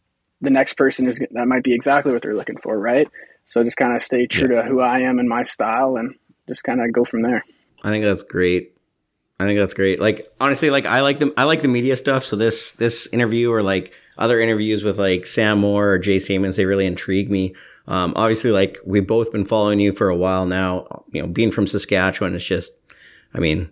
the 0.41 0.51
next 0.51 0.75
person 0.75 1.09
is 1.09 1.19
that 1.19 1.47
might 1.49 1.65
be 1.65 1.75
exactly 1.75 2.13
what 2.13 2.23
they're 2.23 2.37
looking 2.37 2.59
for, 2.59 2.79
right? 2.79 3.09
So 3.45 3.65
just 3.65 3.77
kind 3.77 3.95
of 3.95 4.03
stay 4.03 4.27
true 4.27 4.49
to 4.49 4.63
who 4.63 4.81
I 4.81 5.01
am 5.01 5.19
and 5.19 5.29
my 5.29 5.43
style, 5.43 5.97
and 5.97 6.15
just 6.49 6.63
kind 6.63 6.81
of 6.81 6.93
go 6.93 7.05
from 7.05 7.23
there. 7.23 7.45
I 7.83 7.91
think 7.91 8.05
that's 8.05 8.23
great. 8.23 8.77
I 9.39 9.45
think 9.45 9.59
that's 9.59 9.75
great. 9.75 10.01
Like 10.01 10.27
honestly, 10.41 10.71
like 10.71 10.87
I 10.87 11.01
like 11.01 11.19
the 11.19 11.33
I 11.37 11.45
like 11.45 11.63
the 11.63 11.69
media 11.69 11.97
stuff. 11.97 12.25
So 12.25 12.37
this 12.37 12.73
this 12.73 13.07
interview 13.09 13.53
or 13.53 13.63
like 13.63 13.93
other 14.19 14.41
interviews 14.41 14.85
with 14.85 14.99
like 14.99 15.27
Sam 15.27 15.59
Moore 15.59 15.91
or 15.91 15.99
Jay 15.99 16.19
Siemens, 16.19 16.57
they 16.57 16.65
really 16.65 16.87
intrigue 16.87 17.31
me. 17.31 17.55
Um, 17.87 18.13
obviously, 18.17 18.51
like 18.51 18.79
we've 18.85 19.07
both 19.07 19.33
been 19.33 19.45
following 19.45 19.81
you 19.81 19.93
for 19.93 20.09
a 20.09 20.17
while 20.17 20.47
now. 20.47 21.05
You 21.13 21.23
know, 21.23 21.29
being 21.29 21.51
from 21.51 21.67
Saskatchewan, 21.67 22.35
it's 22.35 22.45
just, 22.45 22.73
I 23.35 23.39
mean, 23.39 23.71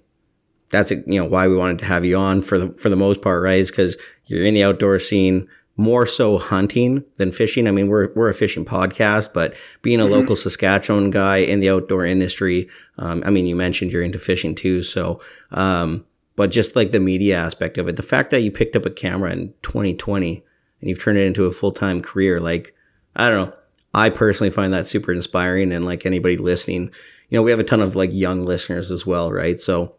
that's 0.70 0.90
you 0.90 1.04
know 1.06 1.24
why 1.24 1.48
we 1.48 1.56
wanted 1.56 1.78
to 1.80 1.84
have 1.86 2.04
you 2.04 2.16
on 2.16 2.42
for 2.42 2.58
the 2.58 2.72
for 2.74 2.88
the 2.88 2.96
most 2.96 3.22
part, 3.22 3.42
right? 3.42 3.58
Is 3.58 3.70
because 3.70 3.96
you're 4.26 4.44
in 4.44 4.54
the 4.54 4.64
outdoor 4.64 4.98
scene 4.98 5.48
more 5.76 6.06
so 6.06 6.38
hunting 6.38 7.04
than 7.16 7.32
fishing. 7.32 7.66
I 7.66 7.72
mean, 7.72 7.88
we're, 7.88 8.12
we're 8.14 8.28
a 8.28 8.34
fishing 8.34 8.64
podcast, 8.64 9.32
but 9.32 9.54
being 9.82 10.00
a 10.00 10.04
mm-hmm. 10.04 10.12
local 10.12 10.36
Saskatchewan 10.36 11.10
guy 11.10 11.38
in 11.38 11.60
the 11.60 11.70
outdoor 11.70 12.04
industry, 12.04 12.68
um, 12.98 13.22
I 13.26 13.30
mean, 13.30 13.46
you 13.46 13.56
mentioned 13.56 13.90
you're 13.90 14.02
into 14.02 14.18
fishing 14.18 14.54
too. 14.54 14.82
So, 14.82 15.20
um, 15.50 16.04
but 16.36 16.50
just 16.50 16.76
like 16.76 16.90
the 16.90 17.00
media 17.00 17.36
aspect 17.36 17.78
of 17.78 17.88
it, 17.88 17.96
the 17.96 18.02
fact 18.02 18.30
that 18.30 18.42
you 18.42 18.50
picked 18.50 18.76
up 18.76 18.86
a 18.86 18.90
camera 18.90 19.32
in 19.32 19.54
2020 19.62 20.44
and 20.80 20.88
you've 20.88 21.02
turned 21.02 21.18
it 21.18 21.26
into 21.26 21.46
a 21.46 21.52
full 21.52 21.72
time 21.72 22.02
career, 22.02 22.40
like, 22.40 22.74
I 23.14 23.28
don't 23.28 23.48
know. 23.48 23.56
I 23.92 24.10
personally 24.10 24.50
find 24.50 24.72
that 24.72 24.86
super 24.86 25.12
inspiring. 25.12 25.72
And 25.72 25.84
like 25.84 26.04
anybody 26.04 26.36
listening, 26.36 26.90
you 27.28 27.38
know, 27.38 27.42
we 27.42 27.52
have 27.52 27.60
a 27.60 27.64
ton 27.64 27.80
of 27.80 27.94
like 27.94 28.10
young 28.12 28.44
listeners 28.44 28.90
as 28.90 29.06
well, 29.06 29.30
right? 29.30 29.60
So 29.60 29.94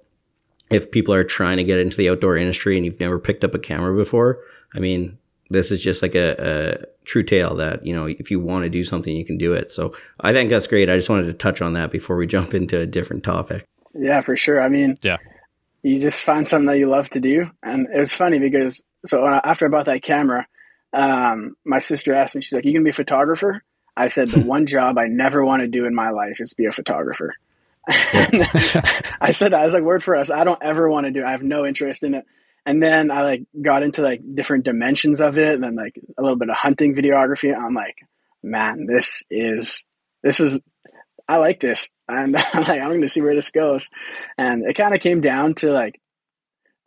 if 0.69 0.91
people 0.91 1.13
are 1.13 1.23
trying 1.23 1.57
to 1.57 1.63
get 1.63 1.79
into 1.79 1.95
the 1.95 2.09
outdoor 2.09 2.35
industry 2.35 2.75
and 2.75 2.85
you've 2.85 2.99
never 2.99 3.19
picked 3.19 3.43
up 3.43 3.55
a 3.55 3.59
camera 3.59 3.95
before, 3.95 4.39
I 4.73 4.79
mean, 4.79 5.17
this 5.49 5.71
is 5.71 5.83
just 5.83 6.01
like 6.01 6.15
a, 6.15 6.35
a 6.39 6.85
true 7.05 7.23
tale 7.23 7.55
that 7.55 7.85
you 7.85 7.93
know 7.93 8.07
if 8.07 8.31
you 8.31 8.39
want 8.39 8.63
to 8.63 8.69
do 8.69 8.83
something 8.83 9.15
you 9.15 9.25
can 9.25 9.37
do 9.37 9.53
it 9.53 9.69
so 9.71 9.95
i 10.21 10.33
think 10.33 10.49
that's 10.49 10.67
great 10.67 10.89
i 10.89 10.95
just 10.95 11.09
wanted 11.09 11.25
to 11.25 11.33
touch 11.33 11.61
on 11.61 11.73
that 11.73 11.91
before 11.91 12.15
we 12.15 12.25
jump 12.25 12.53
into 12.55 12.79
a 12.79 12.85
different 12.85 13.23
topic 13.23 13.63
yeah 13.93 14.21
for 14.21 14.35
sure 14.35 14.61
i 14.61 14.69
mean 14.69 14.97
yeah 15.01 15.17
you 15.85 15.99
just 15.99 16.23
find 16.23 16.47
something 16.47 16.65
that 16.65 16.79
you 16.79 16.89
love 16.89 17.09
to 17.11 17.19
do. 17.19 17.51
And 17.61 17.87
it 17.93 17.99
was 17.99 18.13
funny 18.13 18.39
because 18.39 18.81
so 19.05 19.23
after 19.25 19.67
i 19.67 19.69
bought 19.69 19.85
that 19.85 20.01
camera 20.01 20.47
um, 20.93 21.55
my 21.65 21.79
sister 21.79 22.15
asked 22.15 22.35
me 22.35 22.41
she's 22.41 22.53
like 22.53 22.65
you 22.65 22.73
gonna 22.73 22.83
be 22.83 22.89
a 22.89 22.93
photographer? 22.93 23.63
I 23.95 24.07
said 24.07 24.29
the 24.29 24.39
one 24.55 24.65
job 24.65 24.97
i 24.97 25.07
never 25.07 25.45
want 25.45 25.61
to 25.61 25.67
do 25.67 25.85
in 25.85 25.93
my 25.93 26.09
life 26.09 26.41
is 26.41 26.53
be 26.53 26.65
a 26.65 26.71
photographer. 26.71 27.35
I 27.87 29.31
said 29.31 29.53
i 29.53 29.63
was 29.63 29.73
like 29.73 29.83
word 29.83 30.03
for 30.03 30.15
us. 30.15 30.31
I 30.31 30.43
don't 30.43 30.63
ever 30.63 30.89
want 30.89 31.05
to 31.05 31.11
do 31.11 31.21
it. 31.21 31.25
i 31.25 31.31
have 31.31 31.43
no 31.43 31.65
interest 31.65 32.03
in 32.03 32.15
it. 32.15 32.25
And 32.65 32.81
then 32.81 33.11
I 33.11 33.21
like 33.21 33.43
got 33.61 33.83
into 33.83 34.01
like 34.01 34.21
different 34.33 34.65
dimensions 34.65 35.21
of 35.21 35.37
it 35.37 35.53
and 35.53 35.63
then 35.63 35.75
like 35.75 35.99
a 36.17 36.21
little 36.23 36.37
bit 36.37 36.49
of 36.49 36.55
hunting 36.55 36.95
videography. 36.95 37.55
I'm 37.55 37.75
like, 37.75 37.97
man, 38.41 38.87
this 38.87 39.23
is 39.29 39.85
this 40.23 40.39
is 40.39 40.59
I 41.27 41.37
like 41.37 41.59
this. 41.59 41.89
And 42.07 42.17
I'm 42.17 42.31
like, 42.63 42.81
I'm 42.81 42.91
gonna 42.91 43.09
see 43.09 43.21
where 43.21 43.35
this 43.35 43.51
goes. 43.51 43.89
And 44.37 44.65
it 44.65 44.75
kind 44.75 44.93
of 44.93 45.01
came 45.01 45.21
down 45.21 45.55
to 45.55 45.71
like 45.71 45.99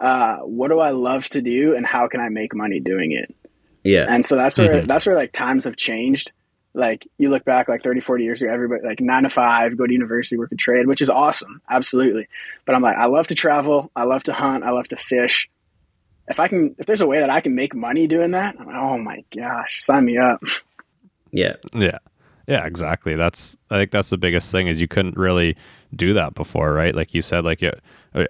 uh, 0.00 0.38
what 0.38 0.68
do 0.68 0.78
I 0.78 0.90
love 0.90 1.28
to 1.30 1.42
do 1.42 1.74
and 1.74 1.84
how 1.84 2.08
can 2.08 2.20
I 2.20 2.28
make 2.28 2.54
money 2.54 2.80
doing 2.80 3.12
it? 3.12 3.34
Yeah. 3.82 4.06
And 4.08 4.24
so 4.24 4.36
that's 4.36 4.58
where 4.58 4.76
mm-hmm. 4.76 4.86
that's 4.86 5.06
where 5.06 5.16
like 5.16 5.32
times 5.32 5.64
have 5.64 5.76
changed. 5.76 6.32
Like 6.74 7.08
you 7.18 7.30
look 7.30 7.44
back 7.44 7.68
like 7.68 7.82
30, 7.82 8.00
40 8.00 8.24
years 8.24 8.42
ago, 8.42 8.52
everybody 8.52 8.82
like 8.86 9.00
nine 9.00 9.24
to 9.24 9.30
five, 9.30 9.76
go 9.76 9.86
to 9.86 9.92
university, 9.92 10.36
work 10.36 10.52
a 10.52 10.56
trade, 10.56 10.86
which 10.86 11.02
is 11.02 11.10
awesome. 11.10 11.60
Absolutely. 11.68 12.28
But 12.64 12.74
I'm 12.74 12.82
like, 12.82 12.96
I 12.96 13.06
love 13.06 13.28
to 13.28 13.34
travel. 13.34 13.90
I 13.96 14.04
love 14.04 14.22
to 14.24 14.32
hunt. 14.32 14.62
I 14.62 14.70
love 14.70 14.86
to 14.88 14.96
fish 14.96 15.48
if 16.28 16.40
I 16.40 16.48
can, 16.48 16.74
if 16.78 16.86
there's 16.86 17.00
a 17.00 17.06
way 17.06 17.20
that 17.20 17.30
I 17.30 17.40
can 17.40 17.54
make 17.54 17.74
money 17.74 18.06
doing 18.06 18.32
that, 18.32 18.58
like, 18.58 18.68
oh 18.68 18.98
my 18.98 19.24
gosh, 19.34 19.82
sign 19.82 20.04
me 20.04 20.18
up. 20.18 20.42
Yeah. 21.30 21.56
Yeah. 21.74 21.98
Yeah, 22.48 22.64
exactly. 22.64 23.14
That's 23.14 23.58
I 23.70 23.76
think 23.76 23.90
that's 23.90 24.08
the 24.08 24.16
biggest 24.16 24.50
thing 24.50 24.68
is 24.68 24.80
you 24.80 24.88
couldn't 24.88 25.18
really 25.18 25.54
do 25.94 26.14
that 26.14 26.34
before, 26.34 26.72
right? 26.72 26.94
Like 26.94 27.12
you 27.12 27.20
said, 27.20 27.44
like 27.44 27.62
it, 27.62 27.80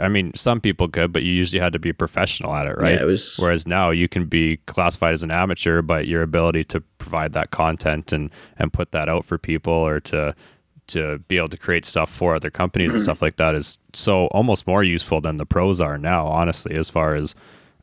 I 0.01 0.09
mean, 0.09 0.33
some 0.35 0.61
people 0.61 0.89
could, 0.89 1.13
but 1.13 1.23
you 1.23 1.33
usually 1.33 1.61
had 1.61 1.73
to 1.73 1.79
be 1.79 1.93
professional 1.93 2.55
at 2.55 2.67
it, 2.67 2.77
right? 2.77 2.95
Yeah, 2.95 3.03
it 3.03 3.07
was... 3.07 3.37
Whereas 3.39 3.67
now 3.67 3.91
you 3.91 4.09
can 4.09 4.27
be 4.27 4.57
classified 4.67 5.15
as 5.15 5.23
an 5.23 5.31
amateur, 5.31 5.83
but 5.83 6.09
your 6.09 6.23
ability 6.23 6.65
to 6.65 6.81
provide 6.99 7.33
that 7.35 7.53
content 7.53 8.13
and 8.13 8.31
and 8.59 8.73
put 8.73 8.91
that 8.91 9.09
out 9.09 9.25
for 9.25 9.39
people 9.39 9.73
or 9.73 10.01
to 10.01 10.35
to 10.89 11.19
be 11.29 11.37
able 11.37 11.49
to 11.49 11.57
create 11.57 11.85
stuff 11.85 12.11
for 12.11 12.35
other 12.35 12.51
companies 12.51 12.93
and 12.95 13.03
stuff 13.03 13.23
like 13.23 13.37
that 13.37 13.55
is 13.55 13.79
so 13.93 14.27
almost 14.29 14.67
more 14.67 14.83
useful 14.83 15.21
than 15.21 15.37
the 15.37 15.47
pros 15.47 15.81
are 15.81 15.99
now, 15.99 16.27
honestly, 16.27 16.75
as 16.75 16.91
far 16.91 17.15
as 17.15 17.35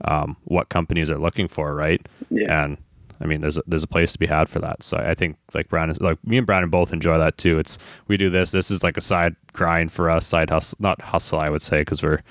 um, 0.04 0.36
what 0.46 0.70
companies 0.70 1.10
are 1.10 1.18
looking 1.18 1.48
for, 1.48 1.76
right? 1.76 2.06
Yeah. 2.30 2.66
And 2.66 2.78
I 3.26 3.28
mean, 3.28 3.42
there's 3.42 3.58
a, 3.58 3.64
there's 3.66 3.84
a 3.84 3.88
place 3.88 4.14
to 4.14 4.20
be 4.20 4.28
had 4.28 4.48
for 4.48 4.60
that. 4.60 4.84
So 4.84 4.98
I 4.98 5.16
think 5.16 5.36
like 5.56 5.68
Brandon, 5.68 5.98
like 6.00 6.24
me 6.26 6.38
and 6.38 6.46
Brandon 6.46 6.70
both 6.70 6.94
enjoy 6.94 7.18
that 7.18 7.40
too. 7.40 7.58
It's 7.58 7.80
we 8.08 8.18
do 8.18 8.30
this. 8.30 8.52
This 8.52 8.70
is 8.70 8.84
like 8.84 8.98
a 8.98 9.02
side 9.02 9.36
grind 9.52 9.92
for 9.92 10.12
us, 10.12 10.28
side 10.28 10.52
hustle, 10.52 10.78
not 10.80 11.02
hustle, 11.02 11.40
I 11.40 11.50
would 11.50 11.64
say, 11.64 11.82
because 11.82 12.04
we're 12.04 12.22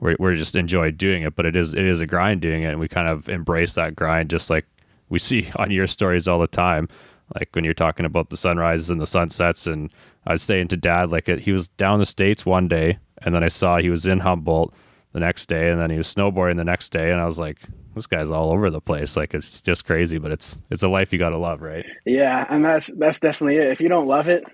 we're 0.00 0.16
we're 0.18 0.34
just 0.34 0.56
enjoy 0.56 0.90
doing 0.90 1.22
it. 1.22 1.36
But 1.36 1.46
it 1.46 1.54
is 1.54 1.74
it 1.74 1.84
is 1.84 2.00
a 2.00 2.06
grind 2.06 2.40
doing 2.40 2.64
it, 2.64 2.70
and 2.70 2.80
we 2.80 2.88
kind 2.88 3.06
of 3.06 3.28
embrace 3.28 3.74
that 3.74 3.94
grind, 3.94 4.30
just 4.30 4.50
like 4.50 4.66
we 5.08 5.20
see 5.20 5.48
on 5.56 5.70
your 5.70 5.86
stories 5.86 6.26
all 6.26 6.40
the 6.40 6.48
time. 6.48 6.88
Like 7.36 7.48
when 7.52 7.64
you're 7.64 7.72
talking 7.72 8.04
about 8.04 8.30
the 8.30 8.36
sunrises 8.36 8.90
and 8.90 9.00
the 9.00 9.06
sunsets, 9.06 9.68
and 9.68 9.92
I 10.26 10.32
was 10.32 10.42
saying 10.42 10.68
to 10.68 10.76
Dad, 10.76 11.10
like 11.10 11.28
he 11.28 11.52
was 11.52 11.68
down 11.68 12.00
the 12.00 12.06
states 12.06 12.44
one 12.44 12.66
day, 12.66 12.98
and 13.22 13.32
then 13.32 13.44
I 13.44 13.48
saw 13.48 13.78
he 13.78 13.90
was 13.90 14.06
in 14.06 14.18
Humboldt 14.18 14.74
the 15.12 15.20
next 15.20 15.46
day, 15.46 15.70
and 15.70 15.80
then 15.80 15.90
he 15.90 15.96
was 15.96 16.12
snowboarding 16.12 16.56
the 16.56 16.64
next 16.64 16.88
day, 16.88 17.12
and 17.12 17.20
I 17.20 17.26
was 17.26 17.38
like, 17.38 17.60
this 17.94 18.06
guy's 18.06 18.30
all 18.30 18.52
over 18.52 18.70
the 18.70 18.80
place. 18.80 19.16
Like 19.16 19.34
it's 19.34 19.62
just 19.62 19.84
crazy, 19.84 20.18
but 20.18 20.32
it's 20.32 20.58
it's 20.70 20.82
a 20.82 20.88
life 20.88 21.12
you 21.12 21.18
got 21.18 21.30
to 21.30 21.38
love, 21.38 21.62
right? 21.62 21.84
Yeah, 22.04 22.44
and 22.48 22.64
that's 22.64 22.88
that's 22.98 23.20
definitely 23.20 23.56
it. 23.56 23.70
If 23.70 23.80
you 23.80 23.88
don't 23.88 24.06
love 24.06 24.28
it, 24.28 24.44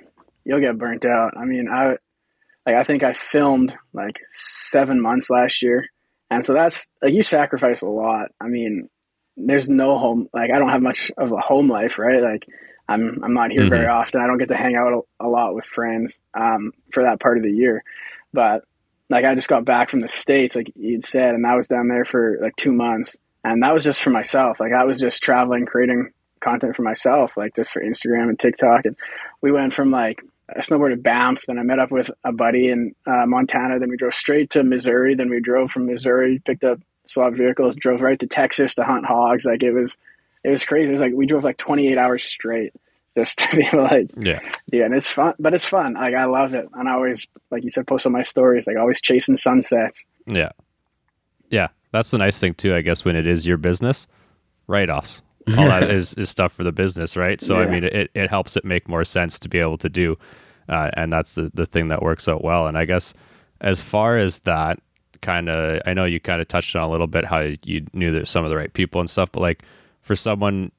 you'll 0.45 0.61
get 0.61 0.79
burnt 0.79 1.05
out. 1.05 1.37
I 1.37 1.45
mean, 1.45 1.69
I 1.69 1.97
like 2.67 2.77
I 2.77 2.85
think 2.85 3.03
I 3.03 3.13
filmed 3.13 3.73
like 3.93 4.17
seven 4.33 5.01
months 5.01 5.31
last 5.31 5.63
year, 5.63 5.87
and 6.31 6.45
so 6.45 6.55
that's 6.55 6.87
like 7.03 7.15
you 7.15 7.23
sacrifice 7.23 7.83
a 7.83 7.89
lot. 7.89 8.29
I 8.41 8.49
mean, 8.49 8.89
there's 9.37 9.69
no 9.69 9.99
home. 9.99 10.29
Like 10.33 10.51
I 10.53 10.59
don't 10.59 10.71
have 10.71 10.83
much 10.83 11.11
of 11.17 11.33
a 11.33 11.41
home 11.41 11.69
life, 11.69 11.99
right? 11.99 12.23
Like 12.23 12.45
I'm 12.89 13.23
I'm 13.23 13.35
not 13.35 13.51
here 13.51 13.63
mm-hmm. 13.63 13.71
very 13.71 13.87
often. 13.87 14.21
I 14.21 14.27
don't 14.27 14.39
get 14.39 14.49
to 14.49 14.57
hang 14.57 14.77
out 14.77 14.93
a, 14.93 15.27
a 15.27 15.29
lot 15.29 15.55
with 15.55 15.65
friends 15.65 16.21
um, 16.35 16.73
for 16.93 17.05
that 17.05 17.21
part 17.21 17.37
of 17.37 17.45
the 17.45 17.53
year, 17.53 17.83
but 18.33 18.65
like 19.11 19.25
I 19.25 19.35
just 19.35 19.49
got 19.49 19.65
back 19.65 19.91
from 19.91 20.01
the 20.01 20.09
states, 20.09 20.55
like 20.55 20.73
you'd 20.75 21.05
said, 21.05 21.35
and 21.35 21.47
I 21.47 21.57
was 21.57 21.67
down 21.67 21.89
there 21.89 22.05
for 22.05 22.39
like 22.41 22.57
two 22.57 22.73
months, 22.73 23.17
and 23.53 23.63
that 23.63 23.75
was 23.75 23.85
just 23.85 24.03
for 24.03 24.11
myself. 24.11 24.61
Like 24.61 24.73
I 24.73 24.85
was 24.85 25.01
just 25.01 25.23
traveling, 25.23 25.67
creating 25.67 26.13
content 26.41 26.77
for 26.77 26.83
myself, 26.83 27.37
like 27.37 27.55
just 27.55 27.73
for 27.73 27.83
Instagram 27.83 28.29
and 28.29 28.39
TikTok. 28.39 28.85
And 28.85 28.97
we 29.41 29.53
went 29.53 29.75
from 29.75 29.91
like 29.91 30.23
I 30.55 30.61
snowboarded 30.61 31.03
Banff, 31.03 31.45
then 31.47 31.59
I 31.59 31.63
met 31.63 31.79
up 31.79 31.91
with 31.91 32.11
a 32.25 32.33
buddy 32.33 32.69
in 32.69 32.95
uh, 33.07 33.27
Montana, 33.27 33.79
then 33.79 33.91
we 33.91 33.97
drove 33.97 34.15
straight 34.15 34.51
to 34.51 34.63
Missouri, 34.63 35.15
then 35.15 35.29
we 35.29 35.41
drove 35.41 35.71
from 35.71 35.87
Missouri, 35.87 36.41
picked 36.43 36.65
up 36.65 36.81
swap 37.07 37.35
vehicles, 37.35 37.77
drove 37.77 38.01
right 38.01 38.19
to 38.19 38.27
Texas 38.27 38.75
to 38.77 38.85
hunt 38.85 39.05
hogs. 39.05 39.45
Like 39.45 39.63
it 39.63 39.73
was, 39.73 39.97
it 40.45 40.51
was 40.51 40.65
crazy. 40.65 40.89
It 40.89 40.93
was 40.93 41.01
like 41.01 41.13
we 41.13 41.27
drove 41.27 41.45
like 41.45 41.59
28 41.59 41.99
hours 41.99 42.25
straight 42.25 42.73
just 43.17 43.39
to 43.51 43.57
be 43.57 43.77
like 43.77 44.11
yeah. 44.23 44.41
Yeah 44.71 44.85
and 44.85 44.95
it's 44.95 45.11
fun 45.11 45.35
but 45.39 45.55
it's 45.55 45.65
fun. 45.65 45.95
Like 45.95 46.15
i 46.15 46.25
love 46.25 46.55
it. 46.55 46.69
And 46.73 46.89
i 46.89 46.93
always 46.93 47.27
like 47.51 47.65
you 47.65 47.71
said 47.71 47.87
post 47.87 48.07
on 48.07 48.13
my 48.13 48.23
stories 48.23 48.67
like 48.67 48.77
always 48.77 49.01
chasing 49.01 49.37
sunsets. 49.37 50.07
Yeah. 50.31 50.51
Yeah 51.51 51.69
that's 51.93 52.11
the 52.11 52.19
nice 52.19 52.39
thing 52.39 52.55
too 52.55 52.75
i 52.75 52.81
guess 52.81 53.05
when 53.05 53.17
it 53.17 53.27
is 53.27 53.47
your 53.47 53.57
business 53.57 54.07
write-offs. 54.67 55.23
All 55.57 55.67
that 55.67 55.85
is, 55.91 56.13
is 56.15 56.29
stuff 56.29 56.53
for 56.53 56.63
the 56.65 56.73
business 56.73 57.17
right? 57.17 57.41
So 57.41 57.59
yeah. 57.59 57.67
i 57.67 57.71
mean 57.71 57.85
it, 57.85 58.11
it 58.15 58.31
helps 58.31 58.57
it 58.57 58.65
make 58.65 58.89
more 58.89 59.05
sense 59.05 59.39
to 59.41 59.49
be 59.49 59.59
able 59.59 59.79
to 59.79 59.89
do 59.89 60.17
uh, 60.69 60.91
and 60.95 61.11
that's 61.11 61.35
the, 61.35 61.51
the 61.55 61.65
thing 61.65 61.89
that 61.89 62.03
works 62.03 62.29
out 62.29 62.45
well. 62.45 62.67
And 62.67 62.77
i 62.77 62.85
guess 62.85 63.15
as 63.61 63.81
far 63.81 64.19
as 64.19 64.41
that 64.41 64.81
kind 65.21 65.49
of 65.49 65.81
i 65.87 65.93
know 65.93 66.05
you 66.05 66.21
kind 66.21 66.41
of 66.41 66.47
touched 66.47 66.77
on 66.77 66.83
a 66.83 66.91
little 66.91 67.09
bit 67.09 67.25
how 67.25 67.41
you 67.65 67.85
knew 67.93 68.13
that 68.13 68.29
some 68.29 68.45
of 68.45 68.51
the 68.51 68.57
right 68.57 68.73
people 68.73 69.01
and 69.01 69.11
stuff 69.11 69.33
but 69.33 69.41
like 69.41 69.65
for 70.01 70.15
someone 70.15 70.71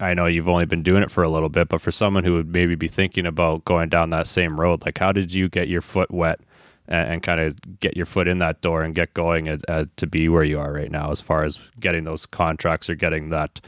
I 0.00 0.14
know 0.14 0.26
you've 0.26 0.48
only 0.48 0.64
been 0.64 0.82
doing 0.82 1.02
it 1.02 1.10
for 1.10 1.22
a 1.22 1.28
little 1.28 1.48
bit, 1.48 1.68
but 1.68 1.80
for 1.80 1.90
someone 1.90 2.24
who 2.24 2.34
would 2.34 2.52
maybe 2.52 2.74
be 2.74 2.88
thinking 2.88 3.26
about 3.26 3.64
going 3.64 3.88
down 3.88 4.10
that 4.10 4.26
same 4.26 4.58
road, 4.58 4.84
like 4.84 4.98
how 4.98 5.12
did 5.12 5.34
you 5.34 5.48
get 5.48 5.68
your 5.68 5.80
foot 5.80 6.10
wet 6.10 6.40
and, 6.88 7.12
and 7.12 7.22
kind 7.22 7.40
of 7.40 7.80
get 7.80 7.96
your 7.96 8.06
foot 8.06 8.28
in 8.28 8.38
that 8.38 8.60
door 8.60 8.82
and 8.82 8.94
get 8.94 9.14
going 9.14 9.48
as, 9.48 9.62
as, 9.64 9.86
to 9.96 10.06
be 10.06 10.28
where 10.28 10.44
you 10.44 10.58
are 10.58 10.72
right 10.72 10.90
now, 10.90 11.10
as 11.10 11.20
far 11.20 11.44
as 11.44 11.58
getting 11.78 12.04
those 12.04 12.26
contracts 12.26 12.90
or 12.90 12.94
getting 12.94 13.30
that 13.30 13.60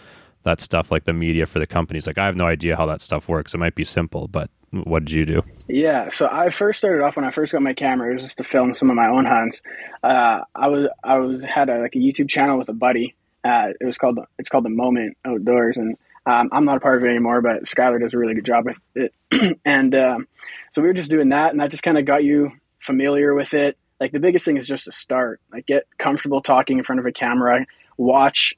that 0.42 0.58
stuff 0.58 0.90
like 0.90 1.04
the 1.04 1.12
media 1.12 1.46
for 1.46 1.58
the 1.58 1.66
companies? 1.66 2.06
Like 2.06 2.18
I 2.18 2.26
have 2.26 2.36
no 2.36 2.46
idea 2.46 2.76
how 2.76 2.86
that 2.86 3.00
stuff 3.00 3.28
works. 3.28 3.54
It 3.54 3.58
might 3.58 3.74
be 3.74 3.84
simple, 3.84 4.26
but 4.26 4.50
what 4.70 5.04
did 5.04 5.12
you 5.12 5.26
do? 5.26 5.42
Yeah, 5.68 6.08
so 6.08 6.28
I 6.30 6.50
first 6.50 6.78
started 6.78 7.02
off 7.04 7.16
when 7.16 7.24
I 7.24 7.30
first 7.30 7.52
got 7.52 7.60
my 7.60 7.74
camera. 7.74 8.10
It 8.10 8.14
was 8.14 8.24
just 8.24 8.38
to 8.38 8.44
film 8.44 8.72
some 8.74 8.88
of 8.88 8.96
my 8.96 9.08
own 9.08 9.26
hunts. 9.26 9.62
Uh, 10.02 10.40
I 10.54 10.68
was 10.68 10.88
I 11.04 11.18
was 11.18 11.44
had 11.44 11.68
a, 11.68 11.80
like 11.80 11.94
a 11.94 11.98
YouTube 11.98 12.28
channel 12.28 12.56
with 12.56 12.68
a 12.68 12.72
buddy. 12.72 13.14
Uh, 13.44 13.68
it 13.80 13.84
was 13.84 13.98
called 13.98 14.18
it's 14.38 14.48
called 14.48 14.64
the 14.64 14.70
Moment 14.70 15.16
Outdoors, 15.24 15.76
and 15.76 15.96
Um, 16.26 16.50
I'm 16.52 16.64
not 16.64 16.76
a 16.76 16.80
part 16.80 16.98
of 16.98 17.04
it 17.04 17.10
anymore, 17.10 17.40
but 17.40 17.64
Skylar 17.64 18.00
does 18.00 18.14
a 18.14 18.18
really 18.18 18.34
good 18.34 18.44
job 18.44 18.66
with 18.66 18.78
it. 18.94 19.58
and 19.64 19.94
um, 19.94 20.28
so 20.72 20.82
we 20.82 20.88
were 20.88 20.94
just 20.94 21.10
doing 21.10 21.30
that, 21.30 21.50
and 21.50 21.60
that 21.60 21.70
just 21.70 21.82
kind 21.82 21.98
of 21.98 22.04
got 22.04 22.22
you 22.22 22.52
familiar 22.80 23.34
with 23.34 23.54
it. 23.54 23.76
Like 24.00 24.12
the 24.12 24.20
biggest 24.20 24.44
thing 24.44 24.56
is 24.56 24.66
just 24.66 24.86
to 24.86 24.92
start, 24.92 25.40
like 25.52 25.66
get 25.66 25.86
comfortable 25.98 26.40
talking 26.40 26.78
in 26.78 26.84
front 26.84 27.00
of 27.00 27.06
a 27.06 27.12
camera, 27.12 27.66
watch, 27.96 28.54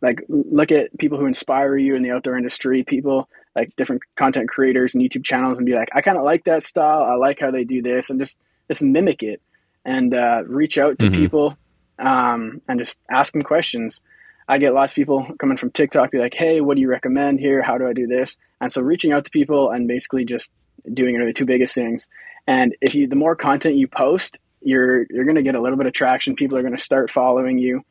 like 0.00 0.22
look 0.28 0.72
at 0.72 0.96
people 0.98 1.18
who 1.18 1.26
inspire 1.26 1.76
you 1.76 1.94
in 1.94 2.02
the 2.02 2.10
outdoor 2.10 2.36
industry, 2.36 2.82
people 2.82 3.28
like 3.54 3.74
different 3.76 4.02
content 4.16 4.48
creators 4.48 4.94
and 4.94 5.02
YouTube 5.02 5.24
channels, 5.24 5.58
and 5.58 5.66
be 5.66 5.74
like, 5.74 5.90
I 5.94 6.00
kind 6.00 6.16
of 6.16 6.24
like 6.24 6.44
that 6.44 6.64
style. 6.64 7.02
I 7.02 7.14
like 7.14 7.38
how 7.38 7.50
they 7.50 7.64
do 7.64 7.82
this, 7.82 8.10
and 8.10 8.18
just 8.18 8.38
just 8.68 8.82
mimic 8.82 9.22
it 9.22 9.40
and 9.84 10.14
uh, 10.14 10.42
reach 10.46 10.78
out 10.78 10.98
to 11.00 11.06
mm-hmm. 11.06 11.20
people 11.20 11.56
um, 11.98 12.62
and 12.68 12.78
just 12.78 12.96
ask 13.10 13.32
them 13.32 13.42
questions. 13.42 14.00
I 14.48 14.58
get 14.58 14.74
lots 14.74 14.92
of 14.92 14.96
people 14.96 15.26
coming 15.38 15.56
from 15.56 15.70
TikTok, 15.70 16.10
be 16.10 16.18
like, 16.18 16.34
"Hey, 16.34 16.60
what 16.60 16.74
do 16.74 16.80
you 16.80 16.88
recommend 16.88 17.40
here? 17.40 17.62
How 17.62 17.78
do 17.78 17.86
I 17.86 17.92
do 17.92 18.06
this?" 18.06 18.36
And 18.60 18.72
so 18.72 18.80
reaching 18.82 19.12
out 19.12 19.24
to 19.24 19.30
people 19.30 19.70
and 19.70 19.86
basically 19.86 20.24
just 20.24 20.50
doing 20.92 21.14
it 21.14 21.20
are 21.20 21.26
the 21.26 21.32
two 21.32 21.44
biggest 21.44 21.74
things. 21.74 22.08
And 22.46 22.74
if 22.80 22.94
you, 22.94 23.06
the 23.06 23.16
more 23.16 23.36
content 23.36 23.76
you 23.76 23.88
post, 23.88 24.38
you're 24.60 25.06
you're 25.10 25.24
going 25.24 25.36
to 25.36 25.42
get 25.42 25.54
a 25.54 25.60
little 25.60 25.78
bit 25.78 25.86
of 25.86 25.92
traction. 25.92 26.36
People 26.36 26.56
are 26.56 26.62
going 26.62 26.76
to 26.76 26.82
start 26.82 27.10
following 27.10 27.58
you, 27.58 27.82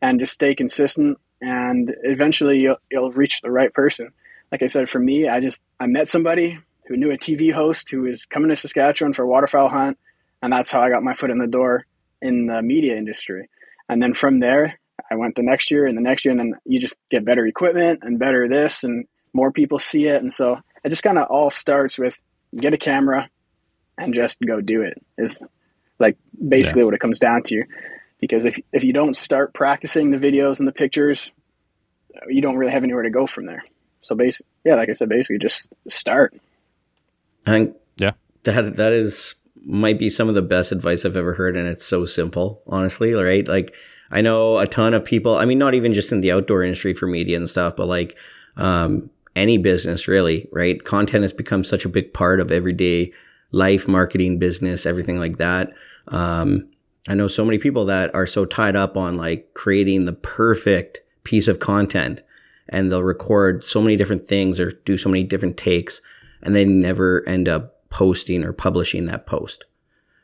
and 0.00 0.20
just 0.20 0.32
stay 0.32 0.54
consistent. 0.54 1.18
And 1.40 1.94
eventually, 2.02 2.58
you'll, 2.58 2.76
you'll 2.90 3.12
reach 3.12 3.40
the 3.40 3.50
right 3.50 3.72
person. 3.72 4.10
Like 4.50 4.62
I 4.62 4.68
said, 4.68 4.88
for 4.88 4.98
me, 4.98 5.28
I 5.28 5.40
just 5.40 5.62
I 5.80 5.86
met 5.86 6.08
somebody 6.08 6.58
who 6.86 6.96
knew 6.96 7.10
a 7.10 7.18
TV 7.18 7.52
host 7.52 7.90
who 7.90 8.02
was 8.02 8.24
coming 8.26 8.50
to 8.50 8.56
Saskatchewan 8.56 9.14
for 9.14 9.22
a 9.22 9.28
waterfowl 9.28 9.68
hunt, 9.68 9.98
and 10.42 10.52
that's 10.52 10.70
how 10.70 10.80
I 10.80 10.90
got 10.90 11.02
my 11.02 11.14
foot 11.14 11.30
in 11.30 11.38
the 11.38 11.46
door 11.46 11.86
in 12.20 12.46
the 12.46 12.62
media 12.62 12.96
industry. 12.96 13.48
And 13.88 14.02
then 14.02 14.14
from 14.14 14.40
there, 14.40 14.78
I 15.10 15.16
went 15.16 15.34
the 15.34 15.42
next 15.42 15.70
year 15.70 15.86
and 15.86 15.96
the 15.96 16.02
next 16.02 16.24
year, 16.24 16.32
and 16.32 16.40
then 16.40 16.54
you 16.64 16.80
just 16.80 16.96
get 17.10 17.24
better 17.24 17.46
equipment 17.46 18.00
and 18.02 18.18
better 18.18 18.48
this, 18.48 18.84
and 18.84 19.06
more 19.32 19.50
people 19.50 19.78
see 19.78 20.06
it. 20.06 20.22
And 20.22 20.32
so 20.32 20.58
it 20.84 20.90
just 20.90 21.02
kind 21.02 21.18
of 21.18 21.28
all 21.28 21.50
starts 21.50 21.98
with 21.98 22.18
get 22.56 22.74
a 22.74 22.78
camera 22.78 23.28
and 23.98 24.14
just 24.14 24.38
go 24.40 24.60
do 24.60 24.82
it. 24.82 25.02
Is 25.18 25.42
like 25.98 26.16
basically 26.46 26.82
yeah. 26.82 26.86
what 26.86 26.94
it 26.94 27.00
comes 27.00 27.18
down 27.18 27.42
to. 27.44 27.64
Because 28.20 28.44
if 28.44 28.58
if 28.72 28.84
you 28.84 28.92
don't 28.92 29.16
start 29.16 29.54
practicing 29.54 30.10
the 30.10 30.16
videos 30.16 30.58
and 30.58 30.68
the 30.68 30.72
pictures, 30.72 31.32
you 32.28 32.40
don't 32.40 32.56
really 32.56 32.72
have 32.72 32.84
anywhere 32.84 33.02
to 33.02 33.10
go 33.10 33.26
from 33.26 33.46
there. 33.46 33.64
So 34.02 34.14
basically, 34.14 34.46
yeah, 34.64 34.76
like 34.76 34.88
I 34.88 34.92
said, 34.92 35.08
basically 35.08 35.38
just 35.38 35.72
start. 35.88 36.34
I 37.46 37.50
think 37.50 37.76
yeah, 37.96 38.12
that 38.44 38.76
that 38.76 38.92
is 38.92 39.34
might 39.66 39.98
be 39.98 40.10
some 40.10 40.28
of 40.28 40.34
the 40.34 40.42
best 40.42 40.72
advice 40.72 41.04
I've 41.04 41.16
ever 41.16 41.34
heard, 41.34 41.56
and 41.56 41.66
it's 41.66 41.84
so 41.84 42.04
simple, 42.04 42.62
honestly. 42.66 43.12
Right, 43.12 43.46
like 43.46 43.74
I 44.10 44.20
know 44.20 44.58
a 44.58 44.66
ton 44.66 44.94
of 44.94 45.04
people. 45.04 45.36
I 45.36 45.44
mean, 45.44 45.58
not 45.58 45.74
even 45.74 45.94
just 45.94 46.12
in 46.12 46.20
the 46.20 46.32
outdoor 46.32 46.62
industry 46.62 46.94
for 46.94 47.06
media 47.06 47.36
and 47.36 47.48
stuff, 47.48 47.76
but 47.76 47.88
like 47.88 48.16
um, 48.56 49.10
any 49.34 49.58
business, 49.58 50.08
really. 50.08 50.48
Right, 50.52 50.82
content 50.82 51.22
has 51.22 51.32
become 51.32 51.64
such 51.64 51.84
a 51.84 51.90
big 51.90 52.12
part 52.12 52.40
of 52.40 52.52
everyday 52.52 53.12
life, 53.54 53.86
marketing, 53.86 54.38
business, 54.38 54.84
everything 54.84 55.18
like 55.18 55.36
that. 55.36 55.72
Um, 56.08 56.68
I 57.08 57.14
know 57.14 57.28
so 57.28 57.44
many 57.44 57.58
people 57.58 57.84
that 57.86 58.14
are 58.14 58.26
so 58.26 58.44
tied 58.44 58.76
up 58.76 58.96
on 58.96 59.16
like 59.16 59.54
creating 59.54 60.04
the 60.04 60.12
perfect 60.12 61.00
piece 61.22 61.48
of 61.48 61.60
content 61.60 62.22
and 62.68 62.90
they'll 62.90 63.02
record 63.02 63.64
so 63.64 63.80
many 63.80 63.96
different 63.96 64.26
things 64.26 64.58
or 64.58 64.72
do 64.84 64.98
so 64.98 65.08
many 65.08 65.22
different 65.22 65.56
takes 65.56 66.00
and 66.42 66.54
they 66.54 66.64
never 66.64 67.26
end 67.28 67.48
up 67.48 67.88
posting 67.90 68.42
or 68.42 68.52
publishing 68.52 69.06
that 69.06 69.26
post. 69.26 69.64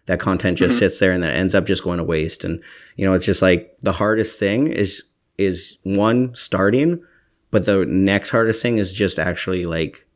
That 0.06 0.18
content 0.18 0.58
just 0.58 0.72
mm-hmm. 0.72 0.78
sits 0.78 0.98
there 0.98 1.12
and 1.12 1.22
that 1.22 1.36
ends 1.36 1.54
up 1.54 1.66
just 1.66 1.84
going 1.84 1.98
to 1.98 2.04
waste. 2.04 2.42
And, 2.42 2.62
you 2.96 3.04
know, 3.04 3.12
it's 3.12 3.26
just 3.26 3.42
like 3.42 3.76
the 3.82 3.92
hardest 3.92 4.38
thing 4.38 4.66
is, 4.66 5.04
is 5.38 5.78
one 5.84 6.34
starting, 6.34 7.02
but 7.50 7.66
the 7.66 7.86
next 7.86 8.30
hardest 8.30 8.60
thing 8.60 8.78
is 8.78 8.92
just 8.92 9.18
actually 9.18 9.66
like 9.66 10.06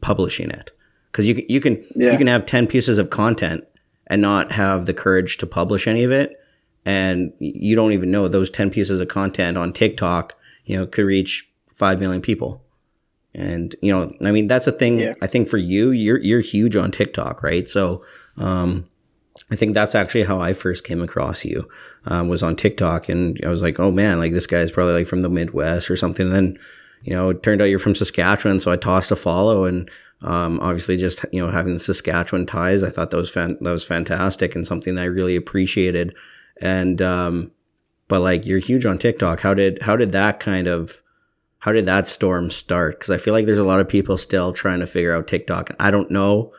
publishing 0.00 0.50
it. 0.50 0.70
Cause 1.16 1.24
you, 1.24 1.42
you 1.48 1.62
can, 1.62 1.82
yeah. 1.94 2.12
you 2.12 2.18
can 2.18 2.26
have 2.26 2.44
10 2.44 2.66
pieces 2.66 2.98
of 2.98 3.08
content 3.08 3.64
and 4.06 4.20
not 4.20 4.52
have 4.52 4.84
the 4.84 4.92
courage 4.92 5.38
to 5.38 5.46
publish 5.46 5.86
any 5.86 6.04
of 6.04 6.12
it. 6.12 6.38
And 6.84 7.32
you 7.38 7.74
don't 7.74 7.92
even 7.92 8.10
know 8.10 8.28
those 8.28 8.50
10 8.50 8.68
pieces 8.68 9.00
of 9.00 9.08
content 9.08 9.56
on 9.56 9.72
TikTok, 9.72 10.34
you 10.66 10.76
know, 10.76 10.86
could 10.86 11.06
reach 11.06 11.50
5 11.70 12.00
million 12.00 12.20
people. 12.20 12.62
And, 13.34 13.74
you 13.80 13.90
know, 13.90 14.14
I 14.22 14.30
mean, 14.30 14.46
that's 14.46 14.66
a 14.66 14.72
thing 14.72 14.98
yeah. 14.98 15.14
I 15.22 15.26
think 15.26 15.48
for 15.48 15.56
you, 15.56 15.90
you're, 15.90 16.20
you're 16.20 16.40
huge 16.40 16.76
on 16.76 16.90
TikTok, 16.90 17.42
right? 17.42 17.66
So, 17.66 18.04
um, 18.36 18.86
I 19.50 19.56
think 19.56 19.72
that's 19.72 19.94
actually 19.94 20.24
how 20.24 20.38
I 20.38 20.52
first 20.52 20.84
came 20.84 21.00
across 21.00 21.46
you, 21.46 21.66
um, 22.04 22.28
was 22.28 22.42
on 22.42 22.56
TikTok. 22.56 23.08
And 23.08 23.40
I 23.42 23.48
was 23.48 23.62
like, 23.62 23.80
oh 23.80 23.90
man, 23.90 24.18
like 24.18 24.32
this 24.32 24.46
guy's 24.46 24.70
probably 24.70 24.94
like 24.94 25.06
from 25.06 25.22
the 25.22 25.30
Midwest 25.30 25.90
or 25.90 25.96
something. 25.96 26.26
And 26.26 26.34
then, 26.34 26.58
you 27.04 27.14
know, 27.14 27.30
it 27.30 27.42
turned 27.42 27.62
out 27.62 27.70
you're 27.70 27.78
from 27.78 27.94
Saskatchewan. 27.94 28.60
So 28.60 28.70
I 28.70 28.76
tossed 28.76 29.10
a 29.10 29.16
follow 29.16 29.64
and, 29.64 29.90
um, 30.22 30.60
obviously, 30.60 30.96
just 30.96 31.24
you 31.32 31.44
know 31.44 31.50
having 31.50 31.74
the 31.74 31.78
Saskatchewan 31.78 32.46
ties, 32.46 32.82
I 32.82 32.90
thought 32.90 33.10
that 33.10 33.16
was 33.16 33.30
fan- 33.30 33.58
that 33.60 33.70
was 33.70 33.84
fantastic 33.84 34.54
and 34.54 34.66
something 34.66 34.94
that 34.94 35.02
I 35.02 35.06
really 35.06 35.36
appreciated. 35.36 36.14
And 36.60 37.02
um, 37.02 37.52
but 38.08 38.20
like 38.20 38.46
you're 38.46 38.58
huge 38.58 38.86
on 38.86 38.98
TikTok. 38.98 39.40
How 39.40 39.52
did 39.54 39.82
how 39.82 39.96
did 39.96 40.12
that 40.12 40.40
kind 40.40 40.66
of 40.66 41.02
how 41.58 41.72
did 41.72 41.84
that 41.86 42.08
storm 42.08 42.50
start? 42.50 42.98
Because 42.98 43.10
I 43.10 43.18
feel 43.18 43.34
like 43.34 43.44
there's 43.44 43.58
a 43.58 43.64
lot 43.64 43.80
of 43.80 43.88
people 43.88 44.16
still 44.16 44.52
trying 44.52 44.80
to 44.80 44.86
figure 44.86 45.14
out 45.14 45.28
TikTok, 45.28 45.70
and 45.70 45.76
I 45.80 45.90
don't 45.90 46.10
know 46.10 46.52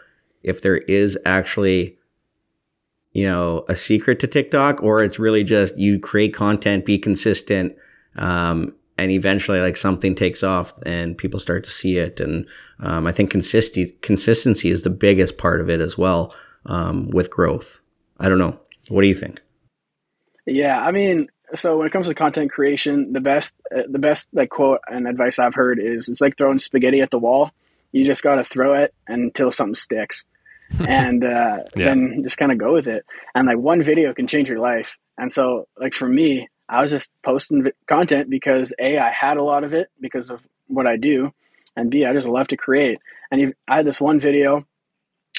if 0.43 0.61
there 0.61 0.77
is 0.77 1.17
actually 1.25 1.97
you 3.13 3.25
know 3.25 3.65
a 3.67 3.75
secret 3.75 4.19
to 4.19 4.27
TikTok 4.27 4.83
or 4.83 5.03
it's 5.03 5.17
really 5.17 5.43
just 5.43 5.77
you 5.79 5.99
create 5.99 6.33
content, 6.33 6.85
be 6.85 6.99
consistent, 6.99 7.75
um, 8.17 8.75
and 8.97 9.11
eventually 9.11 9.59
like 9.59 9.77
something 9.77 10.15
takes 10.15 10.43
off 10.43 10.73
and 10.85 11.17
people 11.17 11.39
start 11.39 11.63
to 11.63 11.69
see 11.69 11.97
it. 11.97 12.19
And 12.19 12.47
um, 12.79 13.07
i 13.07 13.11
think 13.11 13.29
consistency 13.29 13.95
consistency 14.01 14.69
is 14.69 14.83
the 14.83 14.89
biggest 14.89 15.37
part 15.37 15.61
of 15.61 15.69
it 15.69 15.81
as 15.81 15.97
well 15.97 16.33
um, 16.65 17.09
with 17.11 17.29
growth. 17.29 17.81
I 18.19 18.29
don't 18.29 18.39
know. 18.39 18.59
What 18.89 19.01
do 19.01 19.07
you 19.07 19.15
think? 19.15 19.41
Yeah 20.45 20.79
i 20.79 20.91
mean 20.91 21.27
so 21.55 21.77
when 21.77 21.87
it 21.87 21.91
comes 21.91 22.07
to 22.07 22.13
content 22.13 22.51
creation 22.51 23.13
the 23.13 23.21
best 23.21 23.55
uh, 23.75 23.83
the 23.89 23.99
best 23.99 24.27
like 24.33 24.49
quote 24.49 24.79
and 24.87 25.07
advice 25.07 25.39
i've 25.39 25.55
heard 25.55 25.79
is 25.79 26.09
it's 26.09 26.21
like 26.21 26.37
throwing 26.37 26.59
spaghetti 26.59 27.01
at 27.01 27.11
the 27.11 27.19
wall. 27.19 27.51
You 27.91 28.05
just 28.05 28.21
got 28.21 28.35
to 28.35 28.43
throw 28.43 28.73
it 28.75 28.93
until 29.07 29.51
something 29.51 29.75
sticks. 29.75 30.25
And 30.85 31.23
uh, 31.23 31.63
yeah. 31.77 31.85
then 31.85 32.23
just 32.23 32.37
kind 32.37 32.51
of 32.51 32.57
go 32.57 32.73
with 32.73 32.87
it. 32.87 33.05
And 33.33 33.47
like 33.47 33.57
one 33.57 33.81
video 33.83 34.13
can 34.13 34.27
change 34.27 34.49
your 34.49 34.59
life. 34.59 34.97
And 35.17 35.31
so 35.31 35.69
like 35.79 35.93
for 35.93 36.09
me 36.09 36.49
I 36.69 36.81
was 36.81 36.91
just 36.91 37.11
posting 37.23 37.67
content 37.87 38.29
because 38.29 38.73
A, 38.79 38.97
I 38.97 39.11
had 39.11 39.37
a 39.37 39.43
lot 39.43 39.63
of 39.63 39.73
it 39.73 39.89
because 39.99 40.29
of 40.29 40.41
what 40.67 40.87
I 40.87 40.97
do, 40.97 41.31
and 41.75 41.89
B, 41.89 42.05
I 42.05 42.13
just 42.13 42.27
love 42.27 42.47
to 42.49 42.57
create. 42.57 42.99
And 43.31 43.53
I 43.67 43.77
had 43.77 43.85
this 43.85 44.01
one 44.01 44.19
video 44.19 44.65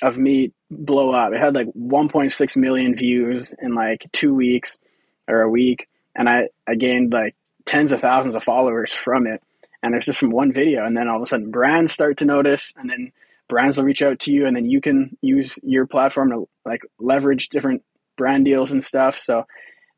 of 0.03 0.17
me 0.17 0.53
blow 0.71 1.11
up. 1.11 1.33
It 1.33 1.41
had 1.41 1.55
like 1.55 1.67
1.6 1.67 2.57
million 2.57 2.95
views 2.95 3.53
in 3.61 3.75
like 3.75 4.07
two 4.12 4.35
weeks 4.35 4.79
or 5.27 5.43
a 5.43 5.51
week, 5.51 5.88
and 6.14 6.29
I, 6.29 6.49
I 6.67 6.75
gained 6.75 7.12
like 7.12 7.35
tens 7.67 7.93
of 7.93 8.01
thousands 8.01 8.35
of 8.35 8.45
followers 8.45 8.93
from 8.93 9.27
it. 9.27 9.43
And 9.83 9.95
it's 9.95 10.07
just 10.07 10.19
from 10.19 10.31
one 10.31 10.53
video. 10.53 10.85
And 10.85 10.97
then 10.97 11.07
all 11.07 11.17
of 11.17 11.23
a 11.23 11.27
sudden, 11.27 11.53
brands 11.53 11.93
start 11.93 12.17
to 12.19 12.25
notice, 12.25 12.73
and 12.77 12.91
then 12.91 13.12
brands 13.49 13.77
will 13.77 13.85
reach 13.85 14.03
out 14.03 14.19
to 14.21 14.33
you, 14.33 14.47
and 14.47 14.57
then 14.57 14.64
you 14.64 14.81
can 14.81 15.17
use 15.21 15.59
your 15.62 15.87
platform 15.87 16.31
to 16.31 16.49
like 16.64 16.83
leverage 16.99 17.49
different 17.49 17.85
brand 18.17 18.45
deals 18.45 18.71
and 18.71 18.85
stuff. 18.85 19.19
So 19.19 19.45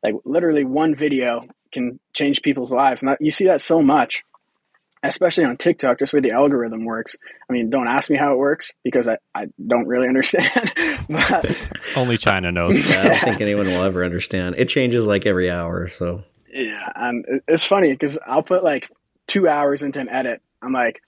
like 0.02 0.14
literally 0.24 0.64
one 0.64 0.94
video 0.94 1.46
can 1.72 2.00
change 2.12 2.42
people's 2.42 2.72
lives. 2.72 3.02
And 3.02 3.10
that, 3.10 3.18
you 3.20 3.30
see 3.30 3.46
that 3.46 3.60
so 3.60 3.82
much, 3.82 4.24
especially 5.02 5.44
on 5.44 5.56
TikTok, 5.56 5.98
just 5.98 6.12
where 6.12 6.22
the 6.22 6.32
algorithm 6.32 6.84
works. 6.84 7.16
I 7.48 7.52
mean, 7.52 7.70
don't 7.70 7.88
ask 7.88 8.10
me 8.10 8.16
how 8.16 8.32
it 8.32 8.38
works 8.38 8.72
because 8.82 9.08
I, 9.08 9.18
I 9.34 9.46
don't 9.64 9.86
really 9.86 10.08
understand. 10.08 10.72
but, 11.08 11.56
Only 11.96 12.18
China 12.18 12.52
knows. 12.52 12.78
Yeah, 12.78 13.00
I 13.00 13.08
don't 13.08 13.18
think 13.20 13.40
anyone 13.40 13.66
will 13.66 13.82
ever 13.82 14.04
understand. 14.04 14.56
It 14.58 14.68
changes 14.68 15.06
like 15.06 15.26
every 15.26 15.50
hour. 15.50 15.88
So 15.88 16.24
yeah, 16.52 16.88
and 16.94 17.24
it's 17.46 17.64
funny 17.64 17.90
because 17.90 18.18
I'll 18.26 18.42
put 18.42 18.64
like 18.64 18.90
two 19.26 19.48
hours 19.48 19.82
into 19.82 20.00
an 20.00 20.08
edit. 20.08 20.42
I'm 20.62 20.72
like, 20.72 21.00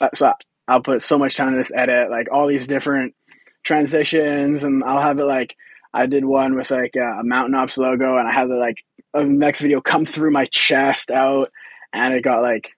uh, 0.00 0.10
so 0.14 0.32
I'll 0.68 0.82
put 0.82 1.02
so 1.02 1.18
much 1.18 1.36
time 1.36 1.48
in 1.48 1.58
this 1.58 1.72
edit, 1.74 2.10
like 2.10 2.28
all 2.30 2.46
these 2.46 2.66
different 2.66 3.14
transitions, 3.62 4.64
and 4.64 4.84
I'll 4.84 5.00
have 5.00 5.18
it 5.18 5.24
like 5.24 5.56
I 5.94 6.06
did 6.06 6.24
one 6.24 6.54
with 6.56 6.70
like 6.70 6.96
a 6.96 7.22
Mountain 7.22 7.54
Ops 7.54 7.76
logo, 7.76 8.16
and 8.16 8.26
I 8.26 8.32
had 8.32 8.48
the 8.48 8.56
like 8.56 8.84
a 9.14 9.24
next 9.24 9.60
video 9.60 9.80
come 9.80 10.06
through 10.06 10.30
my 10.30 10.46
chest 10.46 11.10
out, 11.10 11.50
and 11.92 12.14
it 12.14 12.22
got 12.22 12.42
like 12.42 12.70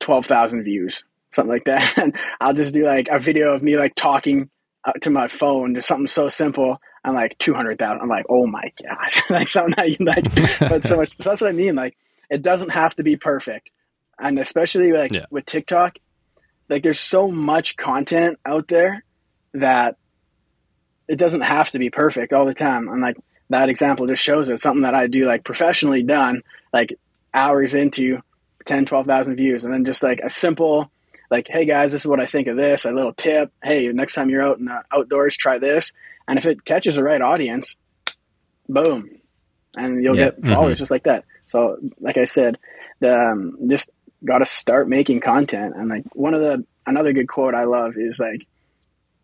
twelve 0.00 0.26
thousand 0.26 0.64
views, 0.64 1.04
something 1.30 1.52
like 1.52 1.64
that. 1.64 1.96
And 2.02 2.16
I'll 2.40 2.54
just 2.54 2.74
do 2.74 2.84
like 2.84 3.08
a 3.10 3.18
video 3.18 3.54
of 3.54 3.62
me 3.62 3.76
like 3.76 3.94
talking 3.94 4.50
uh, 4.84 4.92
to 5.02 5.10
my 5.10 5.28
phone, 5.28 5.74
just 5.74 5.88
something 5.88 6.08
so 6.08 6.28
simple. 6.28 6.78
I'm 7.04 7.14
like 7.14 7.38
two 7.38 7.54
hundred 7.54 7.78
thousand. 7.78 8.02
I'm 8.02 8.08
like, 8.08 8.26
oh 8.28 8.46
my 8.46 8.72
gosh, 8.82 9.22
like 9.30 9.48
something 9.48 9.74
that 9.76 9.90
you 9.90 10.04
like, 10.04 10.24
but 10.60 10.82
so 10.82 10.96
much. 10.96 11.16
So 11.16 11.30
that's 11.30 11.40
what 11.40 11.50
I 11.50 11.52
mean. 11.52 11.76
Like, 11.76 11.96
it 12.28 12.42
doesn't 12.42 12.70
have 12.70 12.96
to 12.96 13.04
be 13.04 13.16
perfect, 13.16 13.70
and 14.18 14.38
especially 14.38 14.92
like 14.92 15.12
yeah. 15.12 15.26
with 15.30 15.46
TikTok, 15.46 15.98
like 16.68 16.82
there's 16.82 17.00
so 17.00 17.30
much 17.30 17.76
content 17.76 18.38
out 18.44 18.66
there 18.66 19.04
that 19.54 19.96
it 21.08 21.16
doesn't 21.16 21.40
have 21.42 21.70
to 21.70 21.78
be 21.78 21.90
perfect 21.90 22.32
all 22.32 22.46
the 22.46 22.54
time. 22.54 22.88
And 22.88 23.00
like 23.00 23.16
that 23.50 23.68
example 23.68 24.06
just 24.06 24.22
shows 24.22 24.48
it. 24.48 24.60
Something 24.60 24.82
that 24.82 24.94
I 24.94 25.06
do 25.06 25.24
like 25.26 25.44
professionally 25.44 26.02
done, 26.02 26.42
like 26.72 26.96
hours 27.34 27.74
into 27.74 28.20
10, 28.66 28.86
12,000 28.86 29.36
views. 29.36 29.64
And 29.64 29.72
then 29.72 29.84
just 29.84 30.02
like 30.02 30.20
a 30.22 30.30
simple, 30.30 30.90
like, 31.30 31.48
hey 31.48 31.64
guys, 31.66 31.92
this 31.92 32.02
is 32.02 32.06
what 32.08 32.20
I 32.20 32.26
think 32.26 32.46
of 32.48 32.56
this, 32.56 32.84
a 32.84 32.90
little 32.92 33.12
tip. 33.14 33.52
Hey, 33.62 33.88
next 33.88 34.14
time 34.14 34.30
you're 34.30 34.46
out 34.46 34.58
in 34.58 34.66
the 34.66 34.82
outdoors, 34.92 35.36
try 35.36 35.58
this. 35.58 35.92
And 36.28 36.38
if 36.38 36.46
it 36.46 36.64
catches 36.64 36.96
the 36.96 37.02
right 37.04 37.20
audience, 37.20 37.76
boom, 38.68 39.10
and 39.74 40.02
you'll 40.02 40.16
Yeah. 40.16 40.30
get 40.30 40.44
followers 40.46 40.78
just 40.78 40.90
like 40.90 41.04
that. 41.04 41.24
So, 41.48 41.78
like 42.00 42.16
I 42.16 42.24
said, 42.24 42.58
the 43.00 43.14
um, 43.14 43.58
just 43.68 43.90
got 44.24 44.38
to 44.38 44.46
start 44.46 44.88
making 44.88 45.20
content. 45.20 45.74
And 45.76 45.88
like 45.88 46.04
one 46.14 46.34
of 46.34 46.40
the 46.40 46.64
another 46.86 47.12
good 47.12 47.28
quote 47.28 47.54
I 47.54 47.64
love 47.64 47.94
is 47.96 48.18
like 48.18 48.46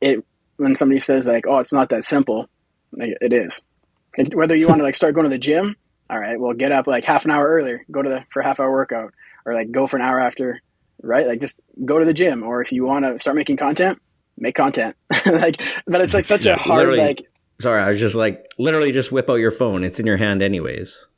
it 0.00 0.24
when 0.58 0.76
somebody 0.76 1.00
says 1.00 1.26
like, 1.26 1.46
"Oh, 1.46 1.58
it's 1.58 1.72
not 1.72 1.88
that 1.90 2.04
simple," 2.04 2.48
like, 2.92 3.14
it 3.20 3.32
is. 3.32 3.62
Like, 4.16 4.34
whether 4.34 4.54
you 4.54 4.68
want 4.68 4.80
to 4.80 4.84
like 4.84 4.94
start 4.94 5.14
going 5.14 5.24
to 5.24 5.30
the 5.30 5.38
gym, 5.38 5.76
all 6.10 6.18
right, 6.18 6.38
well, 6.38 6.52
get 6.52 6.72
up 6.72 6.86
like 6.86 7.04
half 7.04 7.24
an 7.24 7.30
hour 7.30 7.46
earlier, 7.46 7.84
go 7.90 8.02
to 8.02 8.08
the 8.08 8.24
for 8.30 8.40
a 8.40 8.44
half 8.44 8.60
hour 8.60 8.70
workout, 8.70 9.14
or 9.46 9.54
like 9.54 9.70
go 9.70 9.86
for 9.86 9.96
an 9.96 10.02
hour 10.02 10.20
after, 10.20 10.60
right? 11.02 11.26
Like 11.26 11.40
just 11.40 11.58
go 11.84 11.98
to 11.98 12.04
the 12.04 12.12
gym. 12.12 12.42
Or 12.42 12.60
if 12.62 12.72
you 12.72 12.84
want 12.84 13.04
to 13.04 13.18
start 13.18 13.36
making 13.36 13.56
content, 13.56 13.98
make 14.36 14.54
content. 14.54 14.96
like, 15.26 15.60
but 15.86 16.00
it's 16.00 16.14
like 16.14 16.24
such 16.24 16.44
Yeah, 16.44 16.54
a 16.54 16.58
hard 16.58 16.96
like 16.96 17.26
Sorry, 17.60 17.82
I 17.82 17.88
was 17.88 17.98
just 17.98 18.14
like, 18.14 18.52
literally 18.56 18.92
just 18.92 19.10
whip 19.10 19.28
out 19.28 19.36
your 19.36 19.50
phone. 19.50 19.82
It's 19.82 19.98
in 19.98 20.06
your 20.06 20.16
hand 20.16 20.42
anyways. 20.42 21.08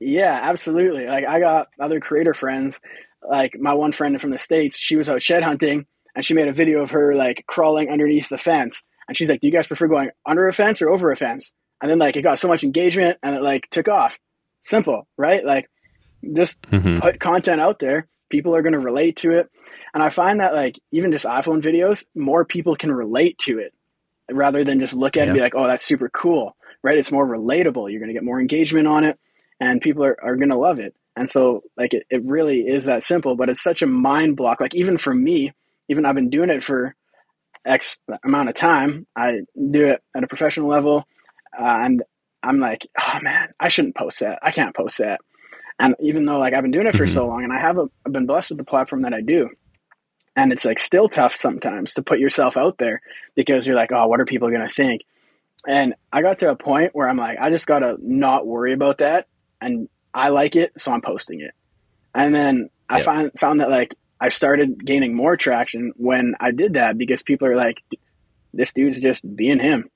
Yeah, 0.00 0.38
absolutely. 0.42 1.06
Like 1.06 1.24
I 1.26 1.38
got 1.38 1.68
other 1.80 2.00
creator 2.00 2.34
friends. 2.34 2.80
Like 3.26 3.56
my 3.58 3.74
one 3.74 3.92
friend 3.92 4.20
from 4.20 4.30
the 4.30 4.38
states, 4.38 4.76
she 4.76 4.96
was 4.96 5.08
out 5.08 5.22
shed 5.22 5.44
hunting, 5.44 5.86
and 6.14 6.24
she 6.24 6.34
made 6.34 6.48
a 6.48 6.52
video 6.52 6.82
of 6.82 6.90
her 6.92 7.14
like 7.14 7.44
crawling 7.46 7.90
underneath 7.90 8.28
the 8.28 8.38
fence. 8.38 8.82
And 9.08 9.16
she's 9.16 9.28
like, 9.28 9.40
"Do 9.40 9.46
you 9.46 9.52
guys 9.52 9.66
prefer 9.66 9.86
going 9.86 10.10
under 10.26 10.48
a 10.48 10.52
fence 10.52 10.80
or 10.82 10.88
over 10.90 11.10
a 11.10 11.16
fence?" 11.16 11.52
And 11.82 11.90
then 11.90 11.98
like 11.98 12.16
it 12.16 12.22
got 12.22 12.38
so 12.38 12.48
much 12.48 12.64
engagement, 12.64 13.18
and 13.22 13.36
it 13.36 13.42
like 13.42 13.68
took 13.70 13.88
off. 13.88 14.18
Simple, 14.64 15.06
right? 15.18 15.44
Like 15.44 15.68
just 16.34 16.60
Mhm. 16.62 17.00
put 17.02 17.20
content 17.20 17.60
out 17.60 17.78
there. 17.78 18.06
People 18.30 18.56
are 18.56 18.62
going 18.62 18.72
to 18.72 18.78
relate 18.78 19.16
to 19.18 19.32
it, 19.32 19.50
and 19.92 20.02
I 20.02 20.08
find 20.10 20.40
that 20.40 20.54
like 20.54 20.78
even 20.90 21.12
just 21.12 21.26
iPhone 21.26 21.60
videos, 21.62 22.04
more 22.14 22.44
people 22.44 22.74
can 22.76 22.90
relate 22.90 23.36
to 23.40 23.58
it 23.58 23.74
rather 24.32 24.64
than 24.64 24.80
just 24.80 24.94
look 24.94 25.16
at 25.16 25.24
it 25.24 25.28
and 25.28 25.34
be 25.36 25.40
like, 25.42 25.54
"Oh, 25.54 25.66
that's 25.66 25.84
super 25.84 26.08
cool." 26.08 26.56
Right? 26.82 26.98
It's 26.98 27.12
more 27.12 27.26
relatable. 27.26 27.90
You're 27.90 28.00
going 28.00 28.08
to 28.08 28.14
get 28.14 28.24
more 28.24 28.40
engagement 28.40 28.86
on 28.86 29.04
it 29.04 29.18
and 29.60 29.80
people 29.80 30.04
are, 30.04 30.16
are 30.22 30.36
going 30.36 30.50
to 30.50 30.56
love 30.58 30.78
it. 30.80 30.94
And 31.16 31.30
so 31.30 31.62
like 31.78 31.94
it, 31.94 32.04
it 32.10 32.22
really 32.24 32.60
is 32.60 32.86
that 32.86 33.04
simple, 33.04 33.36
but 33.36 33.48
it's 33.48 33.62
such 33.62 33.80
a 33.82 33.86
mind 33.86 34.36
block. 34.36 34.60
Like 34.60 34.74
even 34.74 34.98
for 34.98 35.14
me, 35.14 35.52
even 35.88 36.06
I've 36.06 36.14
been 36.14 36.30
doing 36.30 36.50
it 36.50 36.64
for 36.64 36.94
X 37.66 37.98
amount 38.24 38.48
of 38.48 38.54
time. 38.54 39.06
I 39.16 39.40
do 39.70 39.86
it 39.88 40.02
at 40.16 40.24
a 40.24 40.28
professional 40.28 40.68
level 40.68 41.04
uh, 41.58 41.78
and 41.84 42.02
I'm 42.42 42.60
like, 42.60 42.86
oh 42.98 43.18
man, 43.22 43.48
I 43.58 43.68
shouldn't 43.68 43.96
post 43.96 44.20
that. 44.20 44.38
I 44.42 44.50
can't 44.50 44.76
post 44.76 44.98
that. 44.98 45.20
And 45.78 45.94
even 46.00 46.24
though 46.24 46.38
like 46.38 46.54
I've 46.54 46.62
been 46.62 46.70
doing 46.70 46.86
it 46.86 46.96
for 46.96 47.06
so 47.06 47.26
long 47.26 47.42
and 47.42 47.52
I 47.52 47.60
have 47.60 47.78
a, 47.78 47.86
I've 48.06 48.12
been 48.12 48.26
blessed 48.26 48.50
with 48.50 48.58
the 48.58 48.64
platform 48.64 49.00
that 49.00 49.14
I 49.14 49.20
do. 49.20 49.50
And 50.36 50.52
it's 50.52 50.64
like 50.64 50.78
still 50.78 51.08
tough 51.08 51.34
sometimes 51.34 51.94
to 51.94 52.02
put 52.02 52.18
yourself 52.18 52.56
out 52.56 52.78
there 52.78 53.00
because 53.34 53.66
you're 53.66 53.76
like, 53.76 53.92
oh, 53.92 54.06
what 54.08 54.20
are 54.20 54.24
people 54.24 54.50
going 54.50 54.66
to 54.66 54.72
think? 54.72 55.02
And 55.66 55.94
I 56.12 56.22
got 56.22 56.38
to 56.38 56.50
a 56.50 56.56
point 56.56 56.90
where 56.94 57.08
I'm 57.08 57.16
like, 57.16 57.38
I 57.40 57.50
just 57.50 57.66
got 57.66 57.80
to 57.80 57.96
not 58.00 58.46
worry 58.46 58.74
about 58.74 58.98
that 58.98 59.26
and 59.60 59.88
I 60.12 60.28
like 60.28 60.54
it, 60.54 60.72
so 60.76 60.92
I'm 60.92 61.00
posting 61.00 61.40
it. 61.40 61.52
And 62.14 62.34
then 62.34 62.70
I 62.88 63.02
find 63.02 63.32
found 63.38 63.60
that 63.60 63.70
like 63.70 63.94
I 64.24 64.30
started 64.30 64.82
gaining 64.82 65.14
more 65.14 65.36
traction 65.36 65.92
when 65.96 66.34
I 66.40 66.50
did 66.50 66.74
that 66.74 66.96
because 66.96 67.22
people 67.22 67.46
are 67.46 67.56
like, 67.56 67.82
this 68.54 68.72
dude's 68.72 68.98
just 68.98 69.22
being 69.36 69.60
him. 69.60 69.90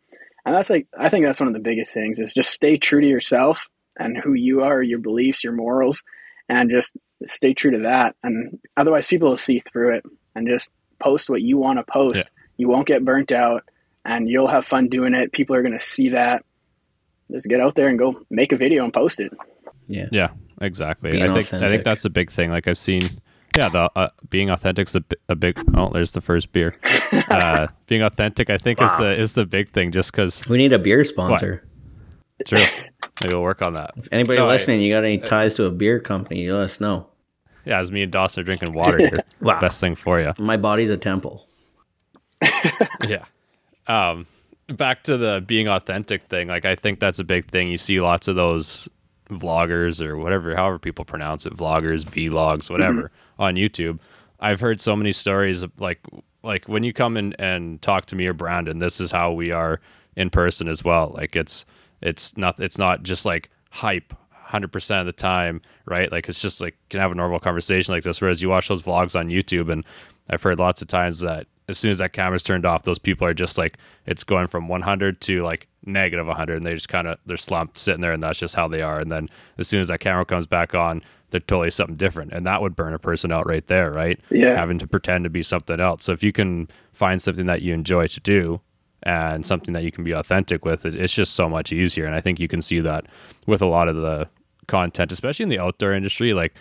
And 0.44 0.54
that's 0.54 0.68
like 0.68 0.86
I 0.96 1.08
think 1.08 1.24
that's 1.24 1.40
one 1.40 1.46
of 1.46 1.54
the 1.54 1.60
biggest 1.60 1.94
things 1.94 2.18
is 2.18 2.34
just 2.34 2.50
stay 2.50 2.76
true 2.76 3.00
to 3.00 3.06
yourself 3.06 3.70
and 3.98 4.18
who 4.18 4.34
you 4.34 4.64
are, 4.64 4.82
your 4.82 4.98
beliefs, 4.98 5.42
your 5.42 5.54
morals, 5.54 6.02
and 6.46 6.68
just 6.70 6.94
stay 7.24 7.54
true 7.54 7.70
to 7.70 7.78
that. 7.84 8.16
And 8.22 8.60
otherwise 8.76 9.06
people 9.06 9.30
will 9.30 9.38
see 9.38 9.60
through 9.60 9.96
it 9.96 10.04
and 10.34 10.46
just 10.46 10.68
post 10.98 11.30
what 11.30 11.40
you 11.40 11.56
want 11.56 11.78
to 11.78 11.90
post. 11.90 12.16
Yeah. 12.16 12.24
You 12.58 12.68
won't 12.68 12.86
get 12.86 13.06
burnt 13.06 13.32
out 13.32 13.62
and 14.04 14.28
you'll 14.28 14.46
have 14.46 14.66
fun 14.66 14.88
doing 14.88 15.14
it. 15.14 15.32
People 15.32 15.56
are 15.56 15.62
gonna 15.62 15.80
see 15.80 16.10
that. 16.10 16.44
Just 17.32 17.46
get 17.46 17.60
out 17.60 17.76
there 17.76 17.88
and 17.88 17.98
go 17.98 18.26
make 18.28 18.52
a 18.52 18.58
video 18.58 18.84
and 18.84 18.92
post 18.92 19.20
it. 19.20 19.32
Yeah. 19.86 20.08
Yeah, 20.12 20.32
exactly. 20.60 21.12
Being 21.12 21.22
I 21.22 21.40
think 21.40 21.62
I 21.62 21.70
think 21.70 21.84
that's 21.84 22.04
a 22.04 22.10
big 22.10 22.30
thing. 22.30 22.50
Like 22.50 22.68
I've 22.68 22.76
seen, 22.76 23.00
yeah, 23.58 23.68
the 23.68 23.90
uh, 23.96 24.08
being 24.30 24.50
authentic 24.50 24.88
is 24.88 24.96
a, 24.96 25.02
a 25.28 25.34
big. 25.34 25.58
Oh, 25.76 25.90
there's 25.92 26.12
the 26.12 26.20
first 26.20 26.52
beer. 26.52 26.74
Uh, 27.30 27.66
being 27.86 28.02
authentic, 28.02 28.50
I 28.50 28.58
think, 28.58 28.80
is 28.82 28.94
the 28.98 29.10
is 29.18 29.34
the 29.34 29.44
big 29.46 29.70
thing. 29.70 29.92
Just 29.92 30.12
because, 30.12 30.46
We 30.48 30.58
need 30.58 30.72
a 30.72 30.78
beer 30.78 31.04
sponsor. 31.04 31.64
true. 32.46 32.58
Maybe 33.22 33.34
we'll 33.34 33.42
work 33.42 33.62
on 33.62 33.74
that. 33.74 33.90
If 33.96 34.08
anybody 34.12 34.38
No, 34.38 34.46
I- 34.46 34.52
listening, 34.52 34.80
you 34.82 34.92
got 34.92 35.04
any 35.04 35.18
ties 35.18 35.54
to 35.54 35.64
a 35.64 35.70
beer 35.70 36.00
company, 36.00 36.42
you 36.42 36.54
let 36.54 36.64
us 36.64 36.80
know. 36.80 37.08
Yeah, 37.64 37.80
as 37.80 37.90
me 37.90 38.02
and 38.02 38.12
Dawson 38.12 38.42
are 38.42 38.44
drinking 38.44 38.72
water 38.72 38.98
here. 38.98 39.18
Wow. 39.40 39.60
Best 39.60 39.80
thing 39.80 39.94
for 39.94 40.20
you. 40.20 40.32
My 40.38 40.56
body's 40.56 40.90
a 40.90 40.96
temple. 40.96 41.46
yeah. 43.06 43.24
Um, 43.86 44.26
back 44.68 45.02
to 45.04 45.16
the 45.16 45.42
being 45.46 45.68
authentic 45.68 46.22
thing. 46.24 46.48
Like 46.48 46.64
I 46.64 46.74
think 46.76 47.00
that's 47.00 47.18
a 47.18 47.24
big 47.24 47.46
thing. 47.46 47.68
You 47.68 47.78
see 47.78 48.00
lots 48.00 48.28
of 48.28 48.36
those 48.36 48.88
vloggers 49.30 50.02
or 50.04 50.16
whatever, 50.16 50.54
however 50.56 50.78
people 50.78 51.04
pronounce 51.04 51.46
it, 51.46 51.54
vloggers, 51.54 52.04
vlogs, 52.04 52.70
whatever, 52.70 53.10
on 53.38 53.57
YouTube. 53.57 54.01
I've 54.40 54.61
heard 54.61 54.81
so 54.81 54.94
many 54.94 55.12
stories 55.12 55.62
of 55.62 55.72
like 55.81 56.01
like 56.42 56.68
when 56.68 56.83
you 56.83 56.92
come 56.92 57.16
in 57.16 57.35
and 57.38 57.81
talk 57.83 58.07
to 58.07 58.16
me 58.16 58.27
or 58.27 58.33
Brandon, 58.33 58.79
this 58.79 59.01
is 59.01 59.11
how 59.11 59.33
we 59.33 59.53
are 59.53 59.81
in 60.16 60.31
person 60.31 60.68
as 60.68 60.85
well. 60.85 61.12
Like 61.14 61.37
it's 61.37 61.64
it's 62.01 62.37
not 62.37 62.59
it's 62.61 62.79
not 62.79 63.03
just 63.03 63.24
like 63.24 63.51
hype 63.70 64.14
100% 64.48 65.01
of 65.01 65.07
the 65.07 65.12
time, 65.12 65.61
right? 65.85 66.11
Like 66.11 66.29
it's 66.29 66.40
just 66.40 66.61
like 66.61 66.77
can 66.90 67.01
have 67.01 67.12
a 67.12 67.14
normal 67.14 67.40
conversation 67.40 67.94
like 67.94 68.05
this 68.05 68.20
whereas 68.20 68.42
you 68.42 68.48
watch 68.48 68.68
those 68.68 68.83
vlogs 68.83 69.18
on 69.18 69.29
YouTube 69.29 69.70
and 69.70 69.85
I've 70.31 70.42
heard 70.42 70.59
lots 70.59 70.83
of 70.83 70.88
times 70.88 71.20
that 71.20 71.46
as 71.68 71.79
soon 71.79 71.90
as 71.90 71.98
that 71.98 72.12
camera's 72.14 72.42
turned 72.42 72.64
off, 72.64 72.85
those 72.85 72.98
people 72.98 73.27
are 73.27 73.35
just 73.35 73.59
like 73.59 73.77
it's 74.07 74.24
going 74.24 74.46
from 74.46 74.68
100 74.68 75.20
to 75.22 75.42
like 75.42 75.68
negative 75.85 76.27
100 76.27 76.57
and 76.57 76.66
they 76.66 76.74
just 76.74 76.88
kind 76.88 77.07
of 77.07 77.18
they're 77.27 77.37
slumped 77.37 77.79
sitting 77.79 78.01
there 78.01 78.12
and 78.12 78.22
that's 78.22 78.38
just 78.38 78.55
how 78.55 78.68
they 78.68 78.83
are 78.83 78.98
and 78.98 79.11
then 79.11 79.29
as 79.59 79.68
soon 79.68 79.81
as 79.81 79.88
that 79.88 80.01
camera 80.01 80.24
comes 80.24 80.46
back 80.46 80.74
on 80.74 81.03
they're 81.30 81.40
totally 81.40 81.70
something 81.70 81.96
different. 81.96 82.32
And 82.32 82.46
that 82.46 82.62
would 82.62 82.74
burn 82.76 82.94
a 82.94 82.98
person 82.98 83.32
out 83.32 83.46
right 83.46 83.66
there 83.66 83.90
right? 83.90 84.20
Yeah. 84.30 84.54
having 84.54 84.78
to 84.78 84.86
pretend 84.86 85.24
to 85.24 85.30
be 85.30 85.42
something 85.42 85.80
else. 85.80 86.04
So 86.04 86.12
if 86.12 86.22
you 86.22 86.32
can 86.32 86.68
find 86.92 87.20
something 87.20 87.46
that 87.46 87.62
you 87.62 87.74
enjoy 87.74 88.06
to 88.08 88.20
do 88.20 88.60
and 89.04 89.46
something 89.46 89.74
that 89.74 89.84
you 89.84 89.92
can 89.92 90.04
be 90.04 90.12
authentic 90.12 90.64
with 90.64 90.84
it's 90.84 91.14
just 91.14 91.34
so 91.34 91.48
much 91.48 91.72
easier. 91.72 92.06
And 92.06 92.14
i 92.14 92.20
think 92.20 92.40
you 92.40 92.48
can 92.48 92.62
see 92.62 92.80
that 92.80 93.06
with 93.46 93.62
a 93.62 93.66
lot 93.66 93.88
of 93.88 93.96
the 93.96 94.28
content 94.66 95.10
especially 95.12 95.44
in 95.44 95.48
the 95.48 95.58
outdoor 95.58 95.94
industry 95.94 96.34
like 96.34 96.54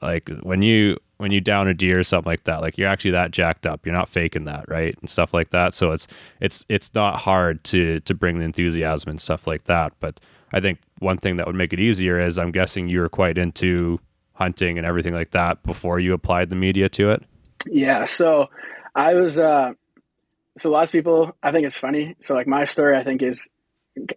like 0.00 0.30
when 0.42 0.62
you 0.62 0.96
when 1.18 1.30
you 1.30 1.40
down 1.40 1.68
a 1.68 1.74
deer 1.74 2.00
or 2.00 2.02
something 2.02 2.30
like 2.30 2.44
that 2.44 2.60
like 2.60 2.76
you're 2.76 2.88
actually 2.88 3.12
that 3.12 3.30
jacked 3.30 3.66
up. 3.66 3.86
You're 3.86 3.94
not 3.94 4.08
faking 4.08 4.44
that 4.44 4.64
right? 4.68 4.96
And 5.00 5.08
stuff 5.08 5.32
like 5.32 5.50
that. 5.50 5.74
So 5.74 5.92
it's 5.92 6.08
it's 6.40 6.66
it's 6.68 6.92
not 6.94 7.20
hard 7.20 7.62
to 7.64 8.00
to 8.00 8.14
bring 8.14 8.38
the 8.38 8.44
enthusiasm 8.44 9.10
and 9.10 9.20
stuff 9.20 9.46
like 9.46 9.64
that. 9.64 9.92
But 10.00 10.20
i 10.52 10.60
think 10.60 10.78
one 10.98 11.18
thing 11.18 11.36
that 11.36 11.46
would 11.46 11.56
make 11.56 11.72
it 11.72 11.80
easier 11.80 12.20
is 12.20 12.38
i'm 12.38 12.50
guessing 12.52 12.88
you 12.88 13.00
were 13.00 13.08
quite 13.08 13.38
into 13.38 13.98
hunting 14.34 14.78
and 14.78 14.86
everything 14.86 15.14
like 15.14 15.30
that 15.32 15.62
before 15.62 15.98
you 15.98 16.12
applied 16.12 16.50
the 16.50 16.56
media 16.56 16.88
to 16.88 17.10
it 17.10 17.22
Yeah. 17.70 18.06
So 18.06 18.48
I 18.94 19.14
was, 19.14 19.38
uh, 19.38 19.72
so 20.58 20.70
lots 20.70 20.90
of 20.90 20.92
people, 20.92 21.36
I 21.42 21.52
think 21.52 21.66
it's 21.66 21.78
funny. 21.78 22.16
So 22.20 22.34
like 22.34 22.46
my 22.48 22.64
story, 22.64 22.96
I 22.98 23.04
think 23.04 23.22
is, 23.22 23.48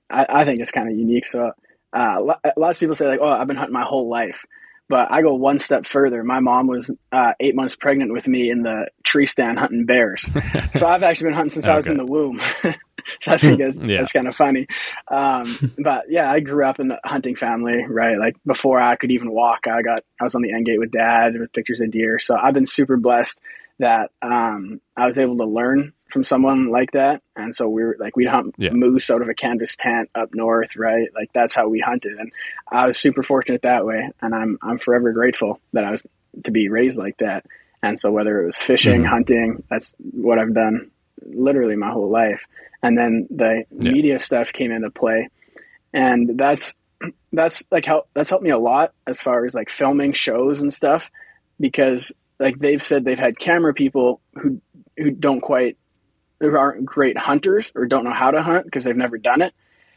I, 0.09 0.25
I 0.27 0.45
think 0.45 0.61
it's 0.61 0.71
kind 0.71 0.89
of 0.89 0.97
unique. 0.97 1.25
So, 1.25 1.51
uh, 1.93 2.17
lo- 2.21 2.51
lots 2.57 2.77
of 2.77 2.79
people 2.79 2.95
say 2.95 3.07
like, 3.07 3.19
oh, 3.21 3.29
I've 3.29 3.47
been 3.47 3.55
hunting 3.55 3.73
my 3.73 3.85
whole 3.85 4.09
life. 4.09 4.45
But 4.89 5.11
I 5.11 5.21
go 5.21 5.33
one 5.35 5.59
step 5.59 5.85
further. 5.85 6.23
My 6.23 6.39
mom 6.39 6.67
was 6.67 6.91
uh, 7.11 7.33
eight 7.39 7.55
months 7.55 7.75
pregnant 7.75 8.11
with 8.13 8.27
me 8.27 8.49
in 8.49 8.63
the 8.63 8.87
tree 9.03 9.25
stand 9.27 9.57
hunting 9.59 9.85
bears. 9.85 10.27
so 10.73 10.87
I've 10.87 11.03
actually 11.03 11.25
been 11.27 11.35
hunting 11.35 11.51
since 11.51 11.67
I 11.67 11.75
was 11.75 11.87
in 11.87 11.97
the 11.97 12.05
womb. 12.05 12.39
so 13.21 13.31
I 13.33 13.37
think 13.37 13.59
it's, 13.59 13.79
Yeah. 13.83 14.01
it's 14.01 14.11
kind 14.11 14.27
of 14.27 14.35
funny. 14.35 14.67
Um, 15.07 15.73
but 15.83 16.05
yeah, 16.09 16.31
I 16.31 16.39
grew 16.39 16.65
up 16.65 16.79
in 16.79 16.87
the 16.89 16.99
hunting 17.03 17.35
family, 17.35 17.83
right? 17.87 18.17
Like 18.17 18.35
before 18.45 18.79
I 18.79 18.95
could 18.95 19.11
even 19.11 19.31
walk, 19.31 19.67
I 19.67 19.81
got 19.81 20.03
I 20.19 20.23
was 20.23 20.35
on 20.35 20.41
the 20.41 20.51
end 20.53 20.65
gate 20.65 20.79
with 20.79 20.91
dad 20.91 21.37
with 21.39 21.53
pictures 21.53 21.81
of 21.81 21.91
deer. 21.91 22.19
So 22.19 22.35
I've 22.41 22.53
been 22.53 22.67
super 22.67 22.97
blessed 22.97 23.39
that 23.79 24.11
um, 24.21 24.79
I 24.95 25.05
was 25.05 25.19
able 25.19 25.37
to 25.37 25.45
learn 25.45 25.91
from 26.11 26.23
someone 26.23 26.69
like 26.69 26.91
that. 26.91 27.21
And 27.35 27.53
so 27.53 27.67
we 27.67 27.83
were 27.83 27.97
like 27.99 28.15
we'd 28.15 28.27
hunt 28.29 28.55
Yeah. 28.57 28.69
moose 28.71 29.09
out 29.09 29.21
of 29.21 29.27
a 29.27 29.33
canvas 29.33 29.75
tent 29.75 30.09
up 30.15 30.33
north, 30.33 30.75
right? 30.77 31.09
Like 31.13 31.31
that's 31.33 31.53
how 31.53 31.67
we 31.67 31.79
hunted. 31.81 32.17
And 32.17 32.31
I 32.71 32.87
was 32.87 32.97
super 32.97 33.21
fortunate 33.23 33.63
that 33.63 33.85
way. 33.85 34.09
And 34.21 34.33
I'm 34.33 34.57
I'm 34.61 34.77
forever 34.77 35.11
grateful 35.11 35.59
that 35.73 35.83
I 35.83 35.91
was 35.91 36.03
to 36.45 36.51
be 36.51 36.69
raised 36.69 36.97
like 36.97 37.17
that. 37.17 37.45
And 37.83 37.99
so 37.99 38.11
whether 38.11 38.41
it 38.41 38.45
was 38.45 38.57
fishing, 38.57 39.03
hunting, 39.03 39.63
that's 39.69 39.93
what 40.11 40.39
I've 40.39 40.53
done 40.53 40.89
literally 41.25 41.75
my 41.75 41.91
whole 41.91 42.09
life. 42.09 42.45
And 42.85 42.97
then 42.97 43.27
the 43.29 43.65
Yeah. 43.71 43.91
media 43.91 44.19
stuff 44.19 44.53
came 44.53 44.71
into 44.71 44.89
play. 44.91 45.29
And 45.93 46.37
that's 46.37 46.75
that's 47.33 47.63
like 47.71 47.85
help 47.85 48.07
that's 48.13 48.29
helped 48.29 48.43
me 48.43 48.51
a 48.51 48.57
lot 48.57 48.93
as 49.07 49.19
far 49.19 49.45
as 49.45 49.53
like 49.55 49.69
filming 49.69 50.13
shows 50.13 50.61
and 50.61 50.73
stuff 50.73 51.09
because 51.59 52.11
like 52.39 52.57
they've 52.59 52.81
said 52.83 53.03
they've 53.03 53.19
had 53.19 53.37
camera 53.39 53.73
people 53.73 54.21
who 54.35 54.61
who 54.97 55.11
don't 55.11 55.41
quite 55.41 55.77
who 56.39 56.55
aren't 56.55 56.85
great 56.85 57.17
hunters 57.17 57.71
or 57.75 57.85
don't 57.85 58.03
know 58.03 58.13
how 58.13 58.31
to 58.31 58.41
hunt 58.41 58.65
because 58.65 58.83
they've 58.83 58.95
never 58.95 59.17
done 59.17 59.41
it. 59.41 59.53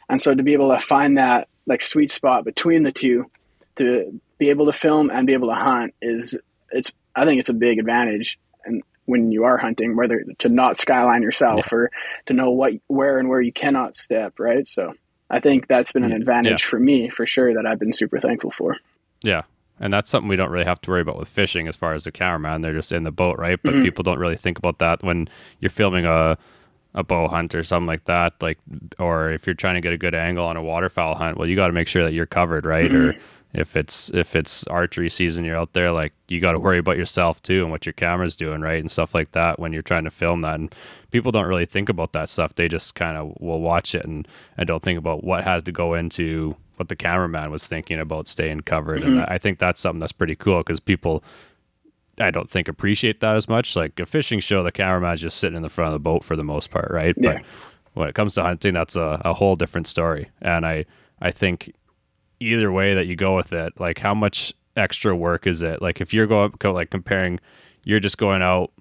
And 0.08 0.20
so 0.20 0.34
to 0.34 0.42
be 0.42 0.54
able 0.54 0.70
to 0.70 0.80
find 0.80 1.18
that 1.18 1.48
like 1.66 1.82
sweet 1.82 2.10
spot 2.10 2.44
between 2.44 2.82
the 2.84 2.92
two 2.92 3.30
to 3.76 4.20
be 4.38 4.48
able 4.50 4.66
to 4.66 4.72
film 4.72 5.10
and 5.10 5.26
be 5.26 5.34
able 5.34 5.48
to 5.48 5.54
hunt 5.54 5.94
is 6.00 6.36
it's 6.70 6.92
I 7.14 7.26
think 7.26 7.40
it's 7.40 7.48
a 7.50 7.54
big 7.54 7.78
advantage 7.78 8.38
when 9.08 9.32
you 9.32 9.44
are 9.44 9.56
hunting 9.56 9.96
whether 9.96 10.22
to 10.38 10.48
not 10.48 10.78
skyline 10.78 11.22
yourself 11.22 11.56
yeah. 11.56 11.78
or 11.78 11.90
to 12.26 12.34
know 12.34 12.50
what 12.50 12.74
where 12.88 13.18
and 13.18 13.28
where 13.28 13.40
you 13.40 13.52
cannot 13.52 13.96
step 13.96 14.38
right 14.38 14.68
so 14.68 14.92
I 15.30 15.40
think 15.40 15.66
that's 15.66 15.92
been 15.92 16.04
an 16.04 16.12
advantage 16.12 16.62
yeah. 16.62 16.68
for 16.68 16.78
me 16.78 17.08
for 17.08 17.26
sure 17.26 17.54
that 17.54 17.66
I've 17.66 17.78
been 17.78 17.92
super 17.92 18.20
thankful 18.20 18.50
for 18.50 18.76
yeah 19.22 19.42
and 19.80 19.92
that's 19.92 20.10
something 20.10 20.28
we 20.28 20.36
don't 20.36 20.50
really 20.50 20.64
have 20.64 20.80
to 20.82 20.90
worry 20.90 21.00
about 21.00 21.18
with 21.18 21.28
fishing 21.28 21.68
as 21.68 21.76
far 21.76 21.94
as 21.94 22.04
the 22.04 22.12
cameraman 22.12 22.60
they're 22.60 22.74
just 22.74 22.92
in 22.92 23.04
the 23.04 23.10
boat 23.10 23.38
right 23.38 23.58
but 23.62 23.72
mm-hmm. 23.72 23.82
people 23.82 24.02
don't 24.02 24.18
really 24.18 24.36
think 24.36 24.58
about 24.58 24.78
that 24.78 25.02
when 25.02 25.28
you're 25.60 25.70
filming 25.70 26.04
a 26.04 26.36
a 26.94 27.02
bow 27.02 27.28
hunt 27.28 27.54
or 27.54 27.62
something 27.62 27.86
like 27.86 28.04
that 28.04 28.34
like 28.42 28.58
or 28.98 29.30
if 29.30 29.46
you're 29.46 29.54
trying 29.54 29.74
to 29.74 29.80
get 29.80 29.92
a 29.92 29.98
good 29.98 30.14
angle 30.14 30.44
on 30.44 30.56
a 30.56 30.62
waterfowl 30.62 31.14
hunt 31.14 31.38
well 31.38 31.46
you 31.46 31.56
got 31.56 31.68
to 31.68 31.72
make 31.72 31.88
sure 31.88 32.04
that 32.04 32.12
you're 32.12 32.26
covered 32.26 32.66
right 32.66 32.90
mm-hmm. 32.90 33.10
or 33.10 33.16
if 33.54 33.76
it's 33.76 34.10
if 34.10 34.36
it's 34.36 34.64
archery 34.64 35.08
season 35.08 35.44
you're 35.44 35.56
out 35.56 35.72
there 35.72 35.90
like 35.90 36.12
you 36.28 36.40
got 36.40 36.52
to 36.52 36.58
worry 36.58 36.78
about 36.78 36.96
yourself 36.96 37.40
too 37.42 37.62
and 37.62 37.70
what 37.70 37.86
your 37.86 37.94
camera's 37.94 38.36
doing 38.36 38.60
right 38.60 38.80
and 38.80 38.90
stuff 38.90 39.14
like 39.14 39.32
that 39.32 39.58
when 39.58 39.72
you're 39.72 39.82
trying 39.82 40.04
to 40.04 40.10
film 40.10 40.42
that 40.42 40.56
and 40.56 40.74
people 41.10 41.32
don't 41.32 41.46
really 41.46 41.64
think 41.64 41.88
about 41.88 42.12
that 42.12 42.28
stuff 42.28 42.54
they 42.54 42.68
just 42.68 42.94
kind 42.94 43.16
of 43.16 43.34
will 43.40 43.60
watch 43.60 43.94
it 43.94 44.04
and 44.04 44.28
and 44.56 44.66
don't 44.66 44.82
think 44.82 44.98
about 44.98 45.24
what 45.24 45.44
has 45.44 45.62
to 45.62 45.72
go 45.72 45.94
into 45.94 46.54
what 46.76 46.88
the 46.88 46.96
cameraman 46.96 47.50
was 47.50 47.66
thinking 47.66 47.98
about 47.98 48.28
staying 48.28 48.60
covered 48.60 49.00
mm-hmm. 49.02 49.18
and 49.18 49.26
i 49.28 49.38
think 49.38 49.58
that's 49.58 49.80
something 49.80 50.00
that's 50.00 50.12
pretty 50.12 50.36
cool 50.36 50.58
because 50.58 50.80
people 50.80 51.22
I 52.20 52.32
don't 52.32 52.50
think 52.50 52.66
appreciate 52.66 53.20
that 53.20 53.36
as 53.36 53.48
much. 53.48 53.76
Like 53.76 54.00
a 54.00 54.04
fishing 54.04 54.40
show, 54.40 54.64
the 54.64 54.72
cameraman's 54.72 55.20
just 55.20 55.38
sitting 55.38 55.56
in 55.56 55.62
the 55.62 55.68
front 55.68 55.88
of 55.88 55.92
the 55.92 56.00
boat 56.00 56.24
for 56.24 56.34
the 56.34 56.42
most 56.42 56.68
part, 56.68 56.90
right? 56.90 57.14
Yeah. 57.16 57.34
But 57.34 57.44
when 57.94 58.08
it 58.08 58.16
comes 58.16 58.34
to 58.34 58.42
hunting, 58.42 58.74
that's 58.74 58.96
a, 58.96 59.22
a 59.24 59.34
whole 59.34 59.54
different 59.54 59.86
story. 59.86 60.28
And 60.42 60.66
I 60.66 60.84
I 61.20 61.30
think 61.30 61.72
either 62.40 62.70
way 62.70 62.94
that 62.94 63.06
you 63.06 63.16
go 63.16 63.36
with 63.36 63.52
it, 63.52 63.78
like 63.78 63.98
how 63.98 64.14
much 64.14 64.52
extra 64.76 65.14
work 65.14 65.46
is 65.46 65.62
it? 65.62 65.82
Like 65.82 66.00
if 66.00 66.14
you're 66.14 66.26
going 66.26 66.52
like 66.62 66.90
comparing, 66.90 67.40
you're 67.84 68.00
just 68.00 68.18
going 68.18 68.42
out 68.42 68.72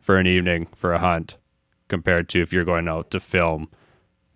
for 0.00 0.16
an 0.16 0.26
evening 0.26 0.68
for 0.74 0.92
a 0.92 0.98
hunt, 0.98 1.36
compared 1.88 2.28
to 2.30 2.42
if 2.42 2.52
you're 2.52 2.64
going 2.64 2.88
out 2.88 3.10
to 3.12 3.20
film 3.20 3.68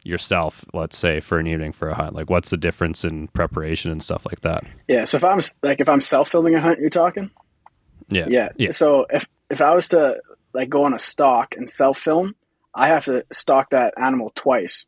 yourself, 0.02 0.64
let's 0.72 0.96
say 0.96 1.20
for 1.20 1.38
an 1.38 1.46
evening 1.46 1.72
for 1.72 1.88
a 1.88 1.94
hunt. 1.94 2.14
Like 2.14 2.30
what's 2.30 2.50
the 2.50 2.56
difference 2.56 3.04
in 3.04 3.28
preparation 3.28 3.90
and 3.90 4.02
stuff 4.02 4.26
like 4.26 4.40
that? 4.40 4.64
Yeah. 4.88 5.04
So 5.04 5.16
if 5.16 5.24
I'm 5.24 5.40
like 5.62 5.80
if 5.80 5.88
I'm 5.88 6.00
self 6.00 6.30
filming 6.30 6.54
a 6.54 6.60
hunt, 6.60 6.80
you're 6.80 6.90
talking. 6.90 7.30
Yeah. 8.08 8.26
Yeah. 8.28 8.48
Yeah. 8.56 8.72
So 8.72 9.06
if 9.10 9.28
if 9.50 9.60
I 9.60 9.74
was 9.74 9.88
to 9.90 10.20
like 10.52 10.68
go 10.68 10.84
on 10.84 10.94
a 10.94 10.98
stalk 10.98 11.54
and 11.56 11.68
self 11.68 11.98
film, 11.98 12.34
I 12.74 12.88
have 12.88 13.04
to 13.06 13.24
stalk 13.32 13.70
that 13.70 13.94
animal 13.96 14.32
twice. 14.34 14.86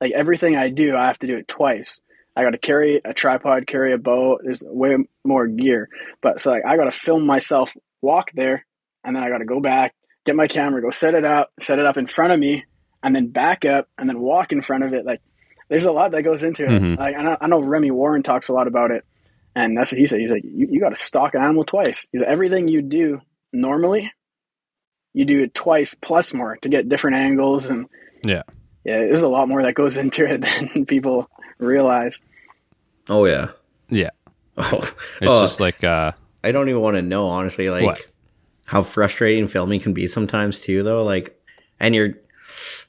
Like 0.00 0.12
everything 0.12 0.56
I 0.56 0.68
do, 0.68 0.96
I 0.96 1.06
have 1.06 1.18
to 1.20 1.26
do 1.26 1.36
it 1.36 1.48
twice. 1.48 2.00
I 2.36 2.42
got 2.42 2.50
to 2.50 2.58
carry 2.58 3.00
a 3.02 3.14
tripod, 3.14 3.66
carry 3.66 3.94
a 3.94 3.98
bow. 3.98 4.38
There's 4.42 4.62
way 4.64 4.96
more 5.24 5.46
gear, 5.46 5.88
but 6.20 6.40
so 6.40 6.50
like 6.50 6.64
I 6.66 6.76
got 6.76 6.84
to 6.84 6.92
film 6.92 7.26
myself 7.26 7.74
walk 8.02 8.30
there, 8.34 8.66
and 9.02 9.16
then 9.16 9.22
I 9.22 9.30
got 9.30 9.38
to 9.38 9.46
go 9.46 9.60
back, 9.60 9.94
get 10.26 10.36
my 10.36 10.46
camera, 10.46 10.82
go 10.82 10.90
set 10.90 11.14
it 11.14 11.24
up, 11.24 11.50
set 11.60 11.78
it 11.78 11.86
up 11.86 11.96
in 11.96 12.06
front 12.06 12.32
of 12.32 12.38
me, 12.38 12.64
and 13.02 13.16
then 13.16 13.28
back 13.28 13.64
up, 13.64 13.88
and 13.96 14.08
then 14.08 14.20
walk 14.20 14.52
in 14.52 14.62
front 14.62 14.84
of 14.84 14.92
it. 14.92 15.06
Like 15.06 15.22
there's 15.70 15.84
a 15.84 15.92
lot 15.92 16.12
that 16.12 16.22
goes 16.22 16.42
into 16.42 16.64
it. 16.64 16.70
Mm-hmm. 16.70 17.00
Like 17.00 17.14
I 17.16 17.22
know, 17.22 17.36
I 17.40 17.46
know 17.46 17.60
Remy 17.60 17.90
Warren 17.90 18.22
talks 18.22 18.48
a 18.48 18.52
lot 18.52 18.66
about 18.66 18.90
it, 18.90 19.04
and 19.54 19.76
that's 19.76 19.92
what 19.92 19.98
he 19.98 20.06
said. 20.06 20.20
He's 20.20 20.30
like, 20.30 20.44
you, 20.44 20.68
you 20.70 20.80
got 20.80 20.90
to 20.90 21.02
stalk 21.02 21.34
an 21.34 21.42
animal 21.42 21.64
twice. 21.64 22.06
He's 22.12 22.20
like, 22.20 22.30
everything 22.30 22.68
you 22.68 22.82
do 22.82 23.20
normally, 23.52 24.12
you 25.14 25.24
do 25.24 25.42
it 25.42 25.54
twice 25.54 25.94
plus 25.94 26.34
more 26.34 26.58
to 26.58 26.68
get 26.68 26.90
different 26.90 27.16
angles. 27.16 27.66
And 27.66 27.86
yeah, 28.24 28.42
yeah, 28.84 28.98
there's 28.98 29.22
a 29.22 29.28
lot 29.28 29.48
more 29.48 29.62
that 29.62 29.74
goes 29.74 29.96
into 29.96 30.26
it 30.26 30.42
than 30.42 30.84
people 30.84 31.30
realize. 31.58 32.20
Oh 33.08 33.24
yeah, 33.24 33.50
yeah. 33.88 34.10
Oh, 34.58 34.78
it's 35.20 35.32
oh, 35.32 35.42
just 35.42 35.60
like 35.60 35.84
uh, 35.84 36.12
I 36.42 36.50
don't 36.50 36.70
even 36.70 36.80
want 36.80 36.96
to 36.96 37.02
know 37.02 37.26
honestly, 37.26 37.68
like 37.68 37.84
what? 37.84 38.00
how 38.64 38.80
frustrating 38.80 39.48
filming 39.48 39.80
can 39.80 39.92
be 39.92 40.08
sometimes 40.08 40.60
too. 40.60 40.82
Though, 40.82 41.04
like, 41.04 41.38
and 41.78 41.94
you're, 41.94 42.14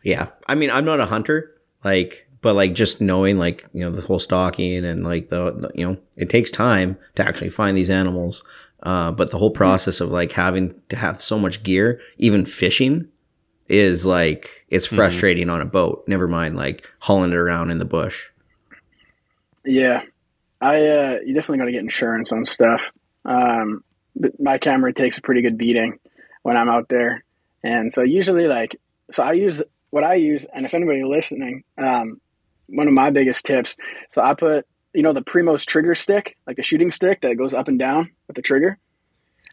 yeah. 0.02 0.28
I 0.48 0.56
mean, 0.56 0.72
I'm 0.72 0.86
not 0.86 1.02
a 1.02 1.06
hunter, 1.06 1.60
like 1.84 2.28
but 2.42 2.54
like 2.54 2.74
just 2.74 3.02
knowing 3.02 3.38
like 3.38 3.66
you 3.74 3.84
know 3.84 3.92
the 3.92 4.02
whole 4.02 4.20
stalking 4.20 4.86
and 4.86 5.04
like 5.04 5.28
the, 5.30 5.52
the 5.52 5.72
you 5.76 5.86
know 5.86 5.98
it 6.16 6.30
takes 6.30 6.52
time 6.52 6.98
to 7.16 7.28
actually 7.28 7.50
find 7.50 7.76
these 7.76 7.90
animals 7.90 8.44
uh, 8.84 9.12
but 9.12 9.32
the 9.32 9.38
whole 9.38 9.52
process 9.52 10.00
of 10.00 10.12
like 10.12 10.32
having 10.32 10.74
to 10.90 10.96
have 10.96 11.22
so 11.22 11.38
much 11.38 11.64
gear 11.64 12.00
even 12.18 12.46
fishing 12.46 13.08
is 13.68 14.06
like 14.06 14.66
it's 14.70 14.88
mm-hmm. 14.88 14.96
frustrating 14.96 15.48
mm-hmm. 15.48 15.56
on 15.56 15.62
a 15.62 15.66
boat 15.66 16.04
never 16.08 16.28
mind 16.28 16.56
like 16.56 16.90
hauling 17.02 17.32
it 17.32 17.38
around 17.38 17.72
in 17.72 17.80
the 17.80 17.86
bush 17.86 18.30
yeah 19.68 20.02
i 20.62 20.76
uh 20.76 21.16
you 21.26 21.34
definitely 21.34 21.60
got 21.60 21.66
to 21.66 21.72
get 21.72 21.82
insurance 21.82 22.32
on 22.32 22.46
stuff 22.46 22.92
um 23.26 23.84
my 24.40 24.58
camera 24.58 24.94
takes 24.94 25.18
a 25.18 25.22
pretty 25.22 25.42
good 25.42 25.58
beating 25.58 26.00
when 26.42 26.58
i'm 26.58 26.70
out 26.70 26.90
there 26.90 27.24
and 27.64 27.94
so 27.94 28.02
usually 28.02 28.48
like 28.48 28.80
so 29.12 29.24
i 29.24 29.34
use 29.34 29.62
what 29.92 30.04
i 30.04 30.16
use 30.16 30.46
and 30.54 30.66
if 30.66 30.74
anybody 30.74 31.04
listening 31.04 31.64
um 31.78 32.20
one 32.68 32.88
of 32.88 32.94
my 32.94 33.10
biggest 33.10 33.46
tips. 33.46 33.76
So 34.10 34.22
I 34.22 34.34
put, 34.34 34.66
you 34.94 35.02
know, 35.02 35.14
the 35.14 35.22
Primos 35.22 35.66
trigger 35.66 35.96
stick, 35.96 36.38
like 36.46 36.58
the 36.58 36.64
shooting 36.64 36.92
stick 36.92 37.22
that 37.22 37.38
goes 37.38 37.54
up 37.54 37.68
and 37.68 37.80
down 37.80 38.12
with 38.28 38.36
the 38.36 38.42
trigger. 38.42 38.78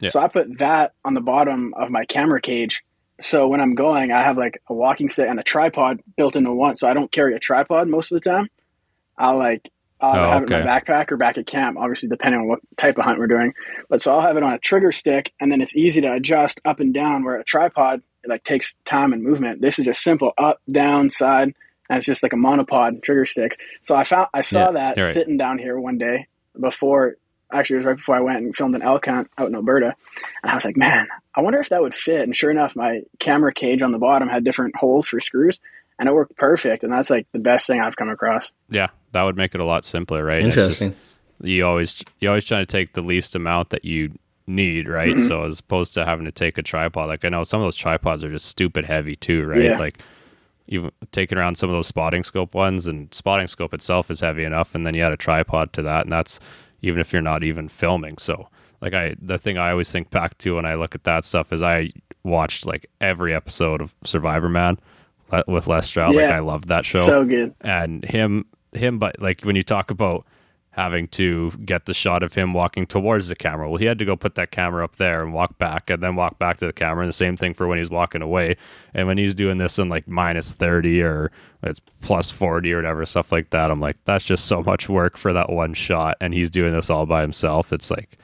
Yeah. 0.01 0.09
So 0.09 0.19
I 0.19 0.27
put 0.27 0.57
that 0.59 0.93
on 1.03 1.13
the 1.13 1.21
bottom 1.21 1.73
of 1.75 1.89
my 1.89 2.05
camera 2.05 2.41
cage. 2.41 2.83
So 3.21 3.47
when 3.47 3.61
I'm 3.61 3.75
going, 3.75 4.11
I 4.11 4.23
have 4.23 4.37
like 4.37 4.61
a 4.67 4.73
walking 4.73 5.09
stick 5.09 5.27
and 5.29 5.39
a 5.39 5.43
tripod 5.43 6.01
built 6.17 6.35
into 6.35 6.51
one. 6.51 6.77
So 6.77 6.87
I 6.87 6.93
don't 6.93 7.11
carry 7.11 7.35
a 7.35 7.39
tripod 7.39 7.87
most 7.87 8.11
of 8.11 8.21
the 8.21 8.29
time. 8.29 8.49
I'll 9.17 9.39
like 9.39 9.71
I'll 10.13 10.29
oh, 10.29 10.31
have 10.33 10.43
okay. 10.43 10.55
it 10.55 10.59
in 10.59 10.65
my 10.65 10.79
backpack 10.79 11.11
or 11.11 11.17
back 11.17 11.37
at 11.37 11.47
camp, 11.47 11.77
obviously 11.77 12.09
depending 12.09 12.41
on 12.41 12.47
what 12.47 12.59
type 12.77 12.97
of 12.97 13.05
hunt 13.05 13.19
we're 13.19 13.27
doing. 13.27 13.53
But 13.89 14.01
so 14.01 14.13
I'll 14.13 14.21
have 14.21 14.37
it 14.37 14.43
on 14.43 14.53
a 14.53 14.59
trigger 14.59 14.91
stick, 14.91 15.33
and 15.39 15.51
then 15.51 15.61
it's 15.61 15.75
easy 15.75 16.01
to 16.01 16.13
adjust 16.13 16.61
up 16.65 16.79
and 16.79 16.93
down. 16.93 17.23
Where 17.23 17.39
a 17.39 17.43
tripod 17.43 18.01
it 18.23 18.29
like 18.29 18.43
takes 18.43 18.75
time 18.85 19.13
and 19.13 19.23
movement. 19.23 19.61
This 19.61 19.79
is 19.79 19.85
just 19.85 20.01
simple 20.01 20.33
up, 20.37 20.59
down, 20.71 21.09
side 21.09 21.53
and 21.89 21.97
it's 21.97 22.07
just 22.07 22.23
like 22.23 22.33
a 22.33 22.37
monopod 22.37 23.01
trigger 23.01 23.25
stick. 23.25 23.59
So 23.81 23.95
I 23.95 24.03
found 24.03 24.27
I 24.33 24.41
saw 24.41 24.67
yeah, 24.67 24.71
that 24.71 24.97
right. 24.97 25.13
sitting 25.13 25.37
down 25.37 25.57
here 25.57 25.79
one 25.79 25.97
day 25.97 26.27
before 26.59 27.17
actually 27.51 27.75
it 27.75 27.79
was 27.79 27.85
right 27.85 27.97
before 27.97 28.15
I 28.15 28.21
went 28.21 28.39
and 28.39 28.55
filmed 28.55 28.75
an 28.75 28.81
elk 28.81 29.05
hunt 29.05 29.29
out 29.37 29.47
in 29.47 29.55
Alberta. 29.55 29.93
And 30.43 30.51
I 30.51 30.53
was 30.53 30.65
like, 30.65 30.77
man, 30.77 31.07
I 31.33 31.41
wonder 31.41 31.59
if 31.59 31.69
that 31.69 31.81
would 31.81 31.93
fit. 31.93 32.21
And 32.21 32.35
sure 32.35 32.49
enough, 32.49 32.75
my 32.75 33.01
camera 33.19 33.53
cage 33.53 33.81
on 33.81 33.91
the 33.91 33.99
bottom 33.99 34.27
had 34.27 34.43
different 34.43 34.75
holes 34.75 35.07
for 35.07 35.19
screws 35.19 35.59
and 35.99 36.09
it 36.09 36.13
worked 36.13 36.35
perfect. 36.35 36.83
And 36.83 36.91
that's 36.91 37.09
like 37.09 37.27
the 37.31 37.39
best 37.39 37.67
thing 37.67 37.79
I've 37.79 37.95
come 37.95 38.09
across. 38.09 38.51
Yeah. 38.69 38.87
That 39.11 39.23
would 39.23 39.37
make 39.37 39.55
it 39.55 39.61
a 39.61 39.65
lot 39.65 39.85
simpler, 39.85 40.23
right? 40.23 40.41
Interesting. 40.41 40.93
Just, 40.93 41.19
you 41.41 41.65
always 41.65 42.03
you 42.19 42.29
always 42.29 42.45
try 42.45 42.59
to 42.59 42.65
take 42.65 42.93
the 42.93 43.01
least 43.01 43.35
amount 43.35 43.69
that 43.69 43.85
you 43.85 44.11
need, 44.47 44.87
right? 44.87 45.15
Mm-hmm. 45.15 45.27
So 45.27 45.43
as 45.43 45.59
opposed 45.59 45.93
to 45.95 46.05
having 46.05 46.25
to 46.25 46.31
take 46.31 46.57
a 46.57 46.63
tripod, 46.63 47.07
like 47.07 47.25
I 47.25 47.29
know 47.29 47.43
some 47.43 47.61
of 47.61 47.65
those 47.65 47.75
tripods 47.75 48.23
are 48.23 48.31
just 48.31 48.45
stupid 48.45 48.85
heavy 48.85 49.15
too, 49.15 49.45
right? 49.45 49.63
Yeah. 49.63 49.77
Like 49.77 50.01
even 50.67 50.91
taking 51.11 51.37
around 51.37 51.55
some 51.55 51.69
of 51.69 51.75
those 51.75 51.87
spotting 51.87 52.23
scope 52.23 52.55
ones 52.55 52.87
and 52.87 53.13
spotting 53.13 53.47
scope 53.47 53.73
itself 53.73 54.09
is 54.09 54.21
heavy 54.21 54.43
enough 54.43 54.73
and 54.73 54.85
then 54.85 54.93
you 54.93 55.03
add 55.03 55.11
a 55.11 55.17
tripod 55.17 55.71
to 55.73 55.81
that 55.83 56.01
and 56.01 56.11
that's 56.11 56.39
even 56.81 56.99
if 56.99 57.13
you're 57.13 57.21
not 57.21 57.43
even 57.43 57.69
filming 57.69 58.17
so 58.17 58.49
like 58.81 58.91
i 58.91 59.15
the 59.21 59.37
thing 59.37 59.59
i 59.59 59.69
always 59.69 59.91
think 59.91 60.09
back 60.09 60.35
to 60.39 60.55
when 60.55 60.65
i 60.65 60.73
look 60.73 60.95
at 60.95 61.03
that 61.03 61.23
stuff 61.23 61.53
is 61.53 61.61
i 61.61 61.91
watched 62.23 62.65
like 62.65 62.87
every 62.99 63.33
episode 63.33 63.79
of 63.79 63.93
Survivorman 64.03 64.77
with 65.47 65.67
les 65.67 65.87
stroud 65.87 66.13
yeah, 66.13 66.21
like 66.21 66.31
i 66.31 66.39
love 66.39 66.67
that 66.67 66.85
show 66.85 67.05
so 67.05 67.23
good 67.23 67.53
and 67.61 68.05
him 68.05 68.45
him 68.73 68.99
but 68.99 69.19
like 69.21 69.41
when 69.41 69.55
you 69.55 69.63
talk 69.63 69.91
about 69.91 70.25
having 70.75 71.07
to 71.07 71.51
get 71.63 71.85
the 71.85 71.93
shot 71.93 72.21
of 72.21 72.33
him 72.33 72.53
walking 72.53 72.85
towards 72.85 73.29
the 73.29 73.35
camera. 73.35 73.69
Well, 73.69 73.77
he 73.77 73.85
had 73.85 73.97
to 73.99 74.03
go 74.03 74.17
put 74.17 74.35
that 74.35 74.51
camera 74.51 74.83
up 74.83 74.97
there 74.97 75.23
and 75.23 75.33
walk 75.33 75.57
back 75.57 75.89
and 75.89 76.03
then 76.03 76.17
walk 76.17 76.37
back 76.37 76.57
to 76.57 76.65
the 76.65 76.73
camera. 76.73 77.01
And 77.01 77.07
the 77.07 77.13
same 77.13 77.37
thing 77.37 77.53
for 77.53 77.65
when 77.65 77.77
he's 77.77 77.89
walking 77.89 78.21
away. 78.21 78.57
And 78.93 79.07
when 79.07 79.17
he's 79.17 79.33
doing 79.33 79.55
this 79.55 79.79
in 79.79 79.87
like 79.87 80.05
minus 80.05 80.53
30 80.53 81.01
or 81.01 81.31
it's 81.63 81.79
plus 82.01 82.29
40 82.29 82.73
or 82.73 82.75
whatever, 82.75 83.05
stuff 83.05 83.31
like 83.31 83.51
that, 83.51 83.71
I'm 83.71 83.79
like, 83.79 83.95
that's 84.03 84.25
just 84.25 84.47
so 84.47 84.61
much 84.63 84.89
work 84.89 85.15
for 85.15 85.31
that 85.31 85.49
one 85.49 85.73
shot. 85.73 86.17
And 86.19 86.33
he's 86.33 86.51
doing 86.51 86.73
this 86.73 86.89
all 86.89 87.05
by 87.05 87.21
himself. 87.21 87.71
It's 87.71 87.89
like 87.89 88.17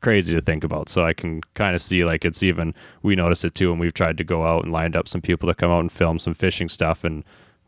crazy 0.00 0.34
to 0.34 0.40
think 0.40 0.64
about. 0.64 0.88
So 0.88 1.04
I 1.04 1.12
can 1.12 1.40
kind 1.54 1.74
of 1.74 1.80
see 1.80 2.04
like 2.04 2.24
it's 2.24 2.42
even, 2.42 2.74
we 3.02 3.16
notice 3.16 3.44
it 3.44 3.54
too. 3.54 3.70
And 3.70 3.80
we've 3.80 3.94
tried 3.94 4.18
to 4.18 4.24
go 4.24 4.44
out 4.44 4.64
and 4.64 4.72
lined 4.72 4.96
up 4.96 5.08
some 5.08 5.20
people 5.20 5.48
to 5.48 5.54
come 5.54 5.70
out 5.70 5.80
and 5.80 5.92
film 5.92 6.18
some 6.18 6.34
fishing 6.34 6.68
stuff. 6.68 7.04
And 7.04 7.24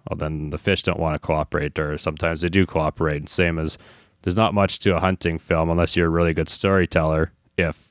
well, 0.09 0.17
then 0.17 0.51
the 0.51 0.59
fish 0.59 0.83
don't 0.83 1.01
want 1.01 1.15
to 1.15 1.27
cooperate, 1.27 1.79
or 1.79 1.99
sometimes 1.99 2.41
they 2.41 2.49
do 2.49 2.67
cooperate. 2.67 3.29
Same 3.29 3.59
as 3.59 3.77
there's 4.23 4.37
not 4.37 4.55
much 4.55 4.79
to 4.81 4.97
a 4.97 5.01
hunting 5.01 5.39
film 5.39 5.71
unless 5.71 5.97
you're 5.97 6.07
a 6.07 6.11
really 6.11 6.35
good 6.35 6.49
storyteller 6.49 7.33
if 7.57 7.91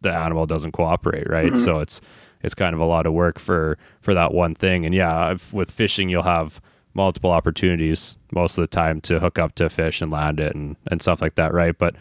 the 0.00 0.12
animal 0.12 0.46
doesn't 0.46 0.72
cooperate, 0.72 1.28
right? 1.28 1.52
Mm-hmm. 1.52 1.64
So 1.64 1.80
it's 1.80 2.00
it's 2.40 2.54
kind 2.54 2.74
of 2.74 2.80
a 2.80 2.84
lot 2.86 3.06
of 3.06 3.12
work 3.12 3.38
for 3.38 3.78
for 4.00 4.14
that 4.14 4.32
one 4.32 4.54
thing. 4.54 4.86
And 4.86 4.94
yeah, 4.94 5.36
with 5.52 5.70
fishing, 5.70 6.08
you'll 6.08 6.22
have 6.22 6.60
multiple 6.94 7.30
opportunities 7.30 8.16
most 8.32 8.56
of 8.56 8.62
the 8.62 8.68
time 8.68 9.00
to 9.02 9.20
hook 9.20 9.38
up 9.38 9.54
to 9.56 9.66
a 9.66 9.70
fish 9.70 10.00
and 10.00 10.10
land 10.10 10.40
it 10.40 10.54
and 10.54 10.76
and 10.90 11.02
stuff 11.02 11.20
like 11.20 11.34
that, 11.34 11.52
right? 11.52 11.76
But 11.76 11.94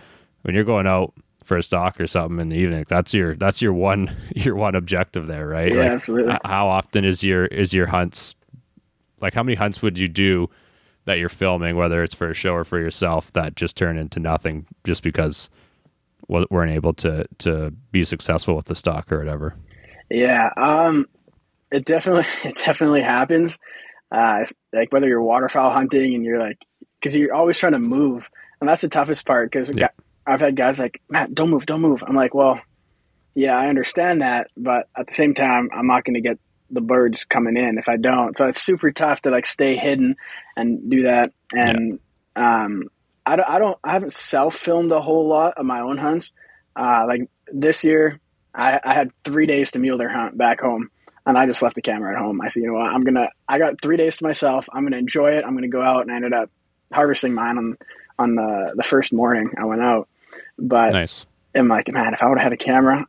when 0.44 0.56
you're 0.56 0.64
going 0.64 0.88
out 0.88 1.14
for 1.48 1.58
a 1.58 1.64
stock 1.64 2.00
or 2.00 2.08
something 2.08 2.40
in 2.40 2.50
the 2.50 2.58
evening, 2.58 2.86
that's 2.88 3.14
your 3.14 3.36
that's 3.36 3.62
your 3.62 3.74
one 3.74 4.16
your 4.36 4.56
one 4.56 4.76
objective 4.76 5.28
there, 5.28 5.48
right? 5.48 5.74
Yeah, 5.74 5.84
like, 5.84 5.94
absolutely. 5.94 6.38
How 6.44 6.68
often 6.68 7.06
is 7.06 7.24
your 7.24 7.46
is 7.46 7.74
your 7.74 7.88
hunts 7.88 8.36
like 9.20 9.34
how 9.34 9.44
many 9.44 9.56
hunts 9.56 9.82
would 9.82 9.98
you 9.98 10.08
do 10.08 10.50
that 11.06 11.20
you're 11.20 11.30
filming, 11.30 11.78
whether 11.78 12.04
it's 12.04 12.14
for 12.14 12.30
a 12.30 12.34
show 12.34 12.54
or 12.54 12.66
for 12.66 12.80
yourself, 12.80 13.32
that 13.34 13.56
just 13.56 13.78
turn 13.78 13.98
into 13.98 14.20
nothing 14.20 14.66
just 14.84 15.04
because 15.04 15.50
we 16.28 16.46
weren't 16.50 16.74
able 16.74 16.94
to 16.94 17.26
to 17.40 17.72
be 17.92 18.04
successful 18.04 18.56
with 18.56 18.66
the 18.66 18.76
stock 18.76 19.12
or 19.12 19.20
whatever. 19.20 19.56
Yeah, 20.10 20.50
um, 20.58 21.06
it 21.72 21.86
definitely 21.86 22.26
it 22.44 22.58
definitely 22.58 23.02
happens. 23.02 23.58
Uh, 24.12 24.46
like 24.72 24.92
whether 24.92 25.08
you're 25.08 25.24
waterfowl 25.24 25.72
hunting 25.72 26.14
and 26.14 26.24
you're 26.24 26.40
like, 26.40 26.58
because 27.00 27.16
you're 27.16 27.34
always 27.34 27.58
trying 27.58 27.74
to 27.74 27.80
move, 27.80 28.30
and 28.60 28.70
that's 28.70 28.82
the 28.82 28.90
toughest 28.90 29.26
part. 29.26 29.52
Because 29.52 29.72
yeah. 29.76 29.90
I've 30.28 30.42
had 30.42 30.56
guys 30.56 30.80
like, 30.80 31.02
Matt, 31.10 31.34
don't 31.34 31.50
move, 31.50 31.66
don't 31.66 31.82
move. 31.82 32.04
I'm 32.06 32.16
like, 32.16 32.34
well, 32.34 32.60
yeah, 33.34 33.56
I 33.56 33.68
understand 33.68 34.22
that, 34.22 34.50
but 34.58 34.90
at 34.96 35.08
the 35.08 35.14
same 35.14 35.34
time, 35.34 35.70
I'm 35.74 35.88
not 35.88 36.04
going 36.04 36.16
to 36.16 36.22
get 36.22 36.40
the 36.70 36.82
birds 36.82 37.24
coming 37.24 37.56
in 37.56 37.78
if 37.78 37.88
I 37.88 37.96
don't. 37.96 38.36
So 38.36 38.48
it's 38.48 38.62
super 38.62 38.92
tough 38.92 39.22
to 39.22 39.30
like 39.30 39.46
stay 39.46 39.78
hidden 39.78 40.16
and 40.56 40.90
do 40.90 41.04
that. 41.04 41.32
And 41.54 42.00
yeah. 42.36 42.64
um, 42.66 42.84
I 43.26 43.36
don't, 43.36 43.50
I 43.50 43.60
don't, 43.60 43.78
I 43.84 43.92
haven't 43.94 44.14
self 44.14 44.56
filmed 44.56 44.92
a 44.92 45.02
whole 45.02 45.28
lot 45.28 45.58
of 45.58 45.66
my 45.66 45.80
own 45.80 45.98
hunts. 45.98 46.34
Uh, 46.76 47.06
like 47.08 47.30
this 47.52 47.84
year, 47.84 48.20
I, 48.54 48.80
I 48.84 48.94
had 48.94 49.12
three 49.24 49.46
days 49.46 49.72
to 49.72 49.80
mule 49.80 49.98
deer 49.98 50.10
hunt 50.10 50.38
back 50.38 50.60
home, 50.62 50.90
and 51.26 51.38
I 51.38 51.46
just 51.46 51.62
left 51.62 51.76
the 51.76 51.82
camera 51.82 52.14
at 52.14 52.20
home. 52.20 52.42
I 52.42 52.50
said, 52.50 52.64
you 52.64 52.68
know 52.68 52.80
what, 52.80 52.92
I'm 52.92 53.04
gonna, 53.04 53.30
I 53.48 53.60
got 53.60 53.82
three 53.82 53.98
days 53.98 54.18
to 54.18 54.24
myself. 54.24 54.68
I'm 54.74 54.84
gonna 54.84 54.98
enjoy 54.98 55.32
it. 55.32 55.46
I'm 55.46 55.54
gonna 55.56 55.68
go 55.68 55.82
out, 55.82 56.02
and 56.02 56.12
I 56.12 56.16
ended 56.16 56.34
up 56.34 56.50
harvesting 56.92 57.34
mine 57.34 57.58
on 57.58 57.78
on 58.20 58.36
the 58.36 58.74
the 58.76 58.84
first 58.84 59.14
morning 59.14 59.52
I 59.58 59.66
went 59.66 59.82
out. 59.82 60.10
But 60.58 60.94
nice. 60.94 61.26
I'm 61.56 61.68
like, 61.68 61.92
man, 61.92 62.14
if 62.14 62.22
I 62.22 62.28
would 62.28 62.38
have 62.38 62.46
had 62.46 62.54
a 62.54 62.58
camera, 62.58 63.06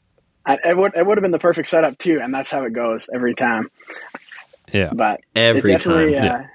it 0.46 0.76
would 0.76 0.94
it 0.96 1.06
would 1.06 1.18
have 1.18 1.22
been 1.22 1.30
the 1.30 1.38
perfect 1.38 1.68
setup 1.68 1.98
too, 1.98 2.20
and 2.22 2.34
that's 2.34 2.50
how 2.50 2.64
it 2.64 2.72
goes 2.72 3.08
every 3.12 3.34
time. 3.34 3.70
Yeah, 4.72 4.92
but 4.94 5.20
every 5.34 5.76
time. 5.76 6.08
Uh, 6.08 6.10
yeah. 6.10 6.46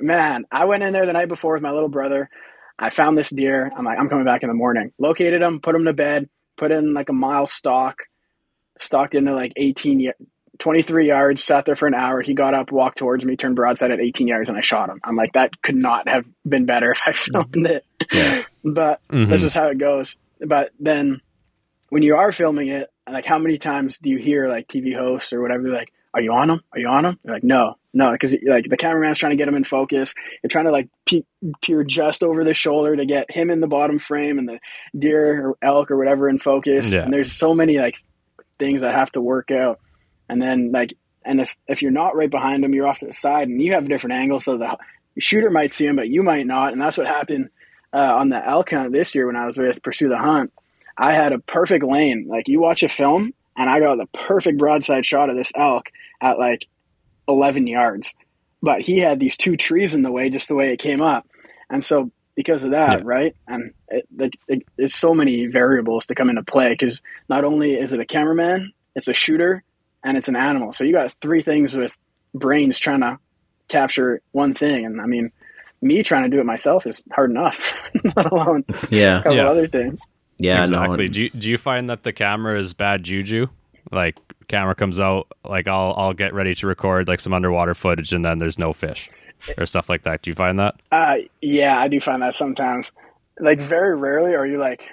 Man, 0.00 0.44
I 0.50 0.64
went 0.64 0.82
in 0.82 0.92
there 0.92 1.06
the 1.06 1.12
night 1.12 1.28
before 1.28 1.54
with 1.54 1.62
my 1.62 1.70
little 1.70 1.88
brother. 1.88 2.28
I 2.78 2.90
found 2.90 3.16
this 3.16 3.30
deer. 3.30 3.70
I'm 3.76 3.84
like, 3.84 3.98
I'm 3.98 4.08
coming 4.08 4.24
back 4.24 4.42
in 4.42 4.48
the 4.48 4.54
morning. 4.54 4.92
Located 4.98 5.40
him, 5.40 5.60
put 5.60 5.74
him 5.74 5.84
to 5.84 5.92
bed, 5.92 6.28
put 6.56 6.72
in 6.72 6.94
like 6.94 7.08
a 7.08 7.12
mile 7.12 7.46
stalk, 7.46 8.02
stalked 8.80 9.14
into 9.14 9.32
like 9.32 9.52
18, 9.56 10.12
23 10.58 11.06
yards, 11.06 11.44
sat 11.44 11.64
there 11.64 11.76
for 11.76 11.86
an 11.86 11.94
hour. 11.94 12.20
He 12.22 12.34
got 12.34 12.54
up, 12.54 12.72
walked 12.72 12.98
towards 12.98 13.24
me, 13.24 13.36
turned 13.36 13.54
broadside 13.54 13.92
at 13.92 14.00
18 14.00 14.26
yards, 14.26 14.48
and 14.48 14.58
I 14.58 14.60
shot 14.60 14.88
him. 14.88 15.00
I'm 15.04 15.14
like, 15.14 15.34
that 15.34 15.62
could 15.62 15.76
not 15.76 16.08
have 16.08 16.24
been 16.46 16.66
better 16.66 16.90
if 16.90 17.02
I 17.06 17.12
filmed 17.12 17.66
it. 17.66 17.84
Yeah. 18.12 18.42
but 18.64 19.00
mm-hmm. 19.08 19.30
that's 19.30 19.42
just 19.42 19.54
how 19.54 19.68
it 19.68 19.78
goes. 19.78 20.16
But 20.40 20.70
then 20.78 21.20
when 21.90 22.02
you 22.02 22.16
are 22.16 22.32
filming 22.32 22.68
it, 22.68 22.90
like 23.10 23.26
how 23.26 23.38
many 23.38 23.58
times 23.58 23.98
do 23.98 24.10
you 24.10 24.18
hear 24.18 24.48
like 24.48 24.68
TV 24.68 24.96
hosts 24.96 25.32
or 25.32 25.40
whatever 25.40 25.68
like, 25.68 25.92
"Are 26.12 26.20
you 26.20 26.32
on 26.32 26.48
them? 26.48 26.60
Are 26.72 26.78
you 26.78 26.88
on 26.88 27.04
them?" 27.04 27.18
They're 27.22 27.34
like, 27.34 27.44
"No, 27.44 27.74
no," 27.92 28.12
because 28.12 28.34
like 28.46 28.68
the 28.68 28.76
cameraman's 28.76 29.18
trying 29.18 29.30
to 29.30 29.36
get 29.36 29.48
him 29.48 29.54
in 29.54 29.64
focus. 29.64 30.14
You're 30.42 30.48
trying 30.48 30.64
to 30.64 30.70
like 30.70 30.88
pe- 31.06 31.24
peer 31.62 31.84
just 31.84 32.22
over 32.22 32.44
the 32.44 32.54
shoulder 32.54 32.96
to 32.96 33.04
get 33.04 33.30
him 33.30 33.50
in 33.50 33.60
the 33.60 33.66
bottom 33.66 33.98
frame 33.98 34.38
and 34.38 34.48
the 34.48 34.58
deer 34.98 35.48
or 35.48 35.58
elk 35.62 35.90
or 35.90 35.96
whatever 35.96 36.28
in 36.28 36.38
focus. 36.38 36.92
Yeah. 36.92 37.02
And 37.02 37.12
there's 37.12 37.32
so 37.32 37.54
many 37.54 37.78
like 37.78 37.96
things 38.58 38.80
that 38.80 38.94
have 38.94 39.12
to 39.12 39.20
work 39.20 39.50
out. 39.50 39.80
And 40.28 40.40
then 40.40 40.72
like, 40.72 40.94
and 41.24 41.40
if, 41.40 41.56
if 41.68 41.82
you're 41.82 41.90
not 41.90 42.16
right 42.16 42.30
behind 42.30 42.64
him, 42.64 42.74
you're 42.74 42.86
off 42.86 43.00
to 43.00 43.06
the 43.06 43.14
side 43.14 43.48
and 43.48 43.60
you 43.60 43.72
have 43.72 43.84
a 43.84 43.88
different 43.88 44.14
angle, 44.14 44.40
so 44.40 44.58
the 44.58 44.76
shooter 45.18 45.50
might 45.50 45.72
see 45.72 45.86
him, 45.86 45.96
but 45.96 46.08
you 46.08 46.22
might 46.22 46.46
not. 46.46 46.72
And 46.72 46.80
that's 46.80 46.96
what 46.96 47.06
happened 47.06 47.50
uh, 47.94 48.14
on 48.16 48.28
the 48.28 48.44
elk 48.44 48.70
hunt 48.70 48.92
this 48.92 49.14
year 49.14 49.26
when 49.26 49.36
I 49.36 49.46
was 49.46 49.56
with 49.56 49.82
Pursue 49.82 50.08
the 50.08 50.18
Hunt 50.18 50.52
I 50.96 51.12
had 51.12 51.32
a 51.32 51.38
perfect 51.38 51.84
lane. 51.84 52.26
Like 52.28 52.48
you 52.48 52.60
watch 52.60 52.82
a 52.82 52.88
film 52.88 53.34
and 53.56 53.68
I 53.68 53.80
got 53.80 53.98
the 53.98 54.06
perfect 54.06 54.58
broadside 54.58 55.04
shot 55.04 55.30
of 55.30 55.36
this 55.36 55.52
elk 55.54 55.90
at 56.20 56.38
like 56.38 56.66
11 57.28 57.66
yards. 57.66 58.14
But 58.62 58.80
he 58.80 58.98
had 58.98 59.20
these 59.20 59.36
two 59.36 59.56
trees 59.56 59.94
in 59.94 60.02
the 60.02 60.12
way, 60.12 60.30
just 60.30 60.48
the 60.48 60.54
way 60.54 60.72
it 60.72 60.78
came 60.78 61.02
up. 61.02 61.26
And 61.68 61.84
so 61.84 62.10
because 62.34 62.64
of 62.64 62.70
that, 62.70 63.00
yeah. 63.00 63.04
right? 63.04 63.36
And 63.46 63.74
it, 63.88 64.34
it, 64.48 64.62
it's 64.78 64.94
so 64.94 65.14
many 65.14 65.46
variables 65.46 66.06
to 66.06 66.14
come 66.14 66.30
into 66.30 66.42
play 66.42 66.70
because 66.70 67.02
not 67.28 67.44
only 67.44 67.74
is 67.74 67.92
it 67.92 68.00
a 68.00 68.06
cameraman, 68.06 68.72
it's 68.94 69.08
a 69.08 69.12
shooter, 69.12 69.62
and 70.02 70.16
it's 70.16 70.28
an 70.28 70.36
animal. 70.36 70.72
So 70.72 70.84
you 70.84 70.92
got 70.92 71.14
three 71.20 71.42
things 71.42 71.76
with 71.76 71.96
brains 72.32 72.78
trying 72.78 73.00
to 73.00 73.18
capture 73.68 74.20
one 74.32 74.54
thing. 74.54 74.84
And 74.84 75.00
I 75.00 75.06
mean, 75.06 75.32
me 75.84 76.02
trying 76.02 76.24
to 76.24 76.28
do 76.28 76.40
it 76.40 76.46
myself 76.46 76.86
is 76.86 77.04
hard 77.12 77.30
enough, 77.30 77.74
let 78.16 78.26
alone 78.26 78.64
yeah. 78.90 79.20
a 79.20 79.22
couple 79.22 79.36
yeah. 79.36 79.48
other 79.48 79.66
things. 79.66 80.08
Yeah, 80.38 80.62
exactly. 80.62 81.06
No. 81.06 81.12
Do 81.12 81.22
you, 81.22 81.30
do 81.30 81.50
you 81.50 81.58
find 81.58 81.88
that 81.90 82.02
the 82.02 82.12
camera 82.12 82.58
is 82.58 82.72
bad 82.72 83.04
juju? 83.04 83.46
Like 83.92 84.18
camera 84.48 84.74
comes 84.74 84.98
out, 84.98 85.28
like 85.44 85.68
I'll 85.68 85.94
I'll 85.96 86.14
get 86.14 86.34
ready 86.34 86.54
to 86.56 86.66
record 86.66 87.06
like 87.06 87.20
some 87.20 87.34
underwater 87.34 87.74
footage, 87.74 88.12
and 88.12 88.24
then 88.24 88.38
there's 88.38 88.58
no 88.58 88.72
fish 88.72 89.10
or 89.58 89.66
stuff 89.66 89.88
like 89.88 90.02
that. 90.04 90.22
Do 90.22 90.30
you 90.30 90.34
find 90.34 90.58
that? 90.58 90.76
Uh, 90.90 91.16
yeah, 91.40 91.78
I 91.78 91.88
do 91.88 92.00
find 92.00 92.22
that 92.22 92.34
sometimes. 92.34 92.92
Like 93.38 93.60
very 93.60 93.96
rarely 93.96 94.34
are 94.34 94.46
you 94.46 94.58
like, 94.58 94.84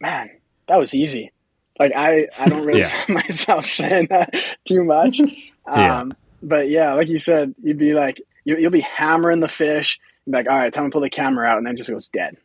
man, 0.00 0.30
that 0.68 0.76
was 0.76 0.94
easy. 0.94 1.32
Like 1.78 1.92
I 1.96 2.26
I 2.38 2.48
don't 2.48 2.64
really 2.64 2.80
yeah. 2.80 3.04
find 3.04 3.14
myself 3.28 3.66
saying 3.66 4.08
that 4.10 4.34
too 4.64 4.84
much. 4.84 5.20
yeah. 5.66 6.00
Um, 6.00 6.14
but 6.42 6.68
yeah, 6.68 6.94
like 6.94 7.08
you 7.08 7.18
said, 7.18 7.54
you'd 7.62 7.78
be 7.78 7.94
like 7.94 8.20
you, 8.44 8.56
will 8.56 8.70
be 8.70 8.80
hammering 8.80 9.40
the 9.40 9.48
fish. 9.48 10.00
Like, 10.30 10.48
all 10.48 10.58
right, 10.58 10.72
time 10.72 10.84
to 10.84 10.90
pull 10.90 11.00
the 11.00 11.10
camera 11.10 11.46
out, 11.46 11.58
and 11.58 11.66
then 11.66 11.76
just 11.76 11.90
goes 11.90 12.08
dead. 12.08 12.36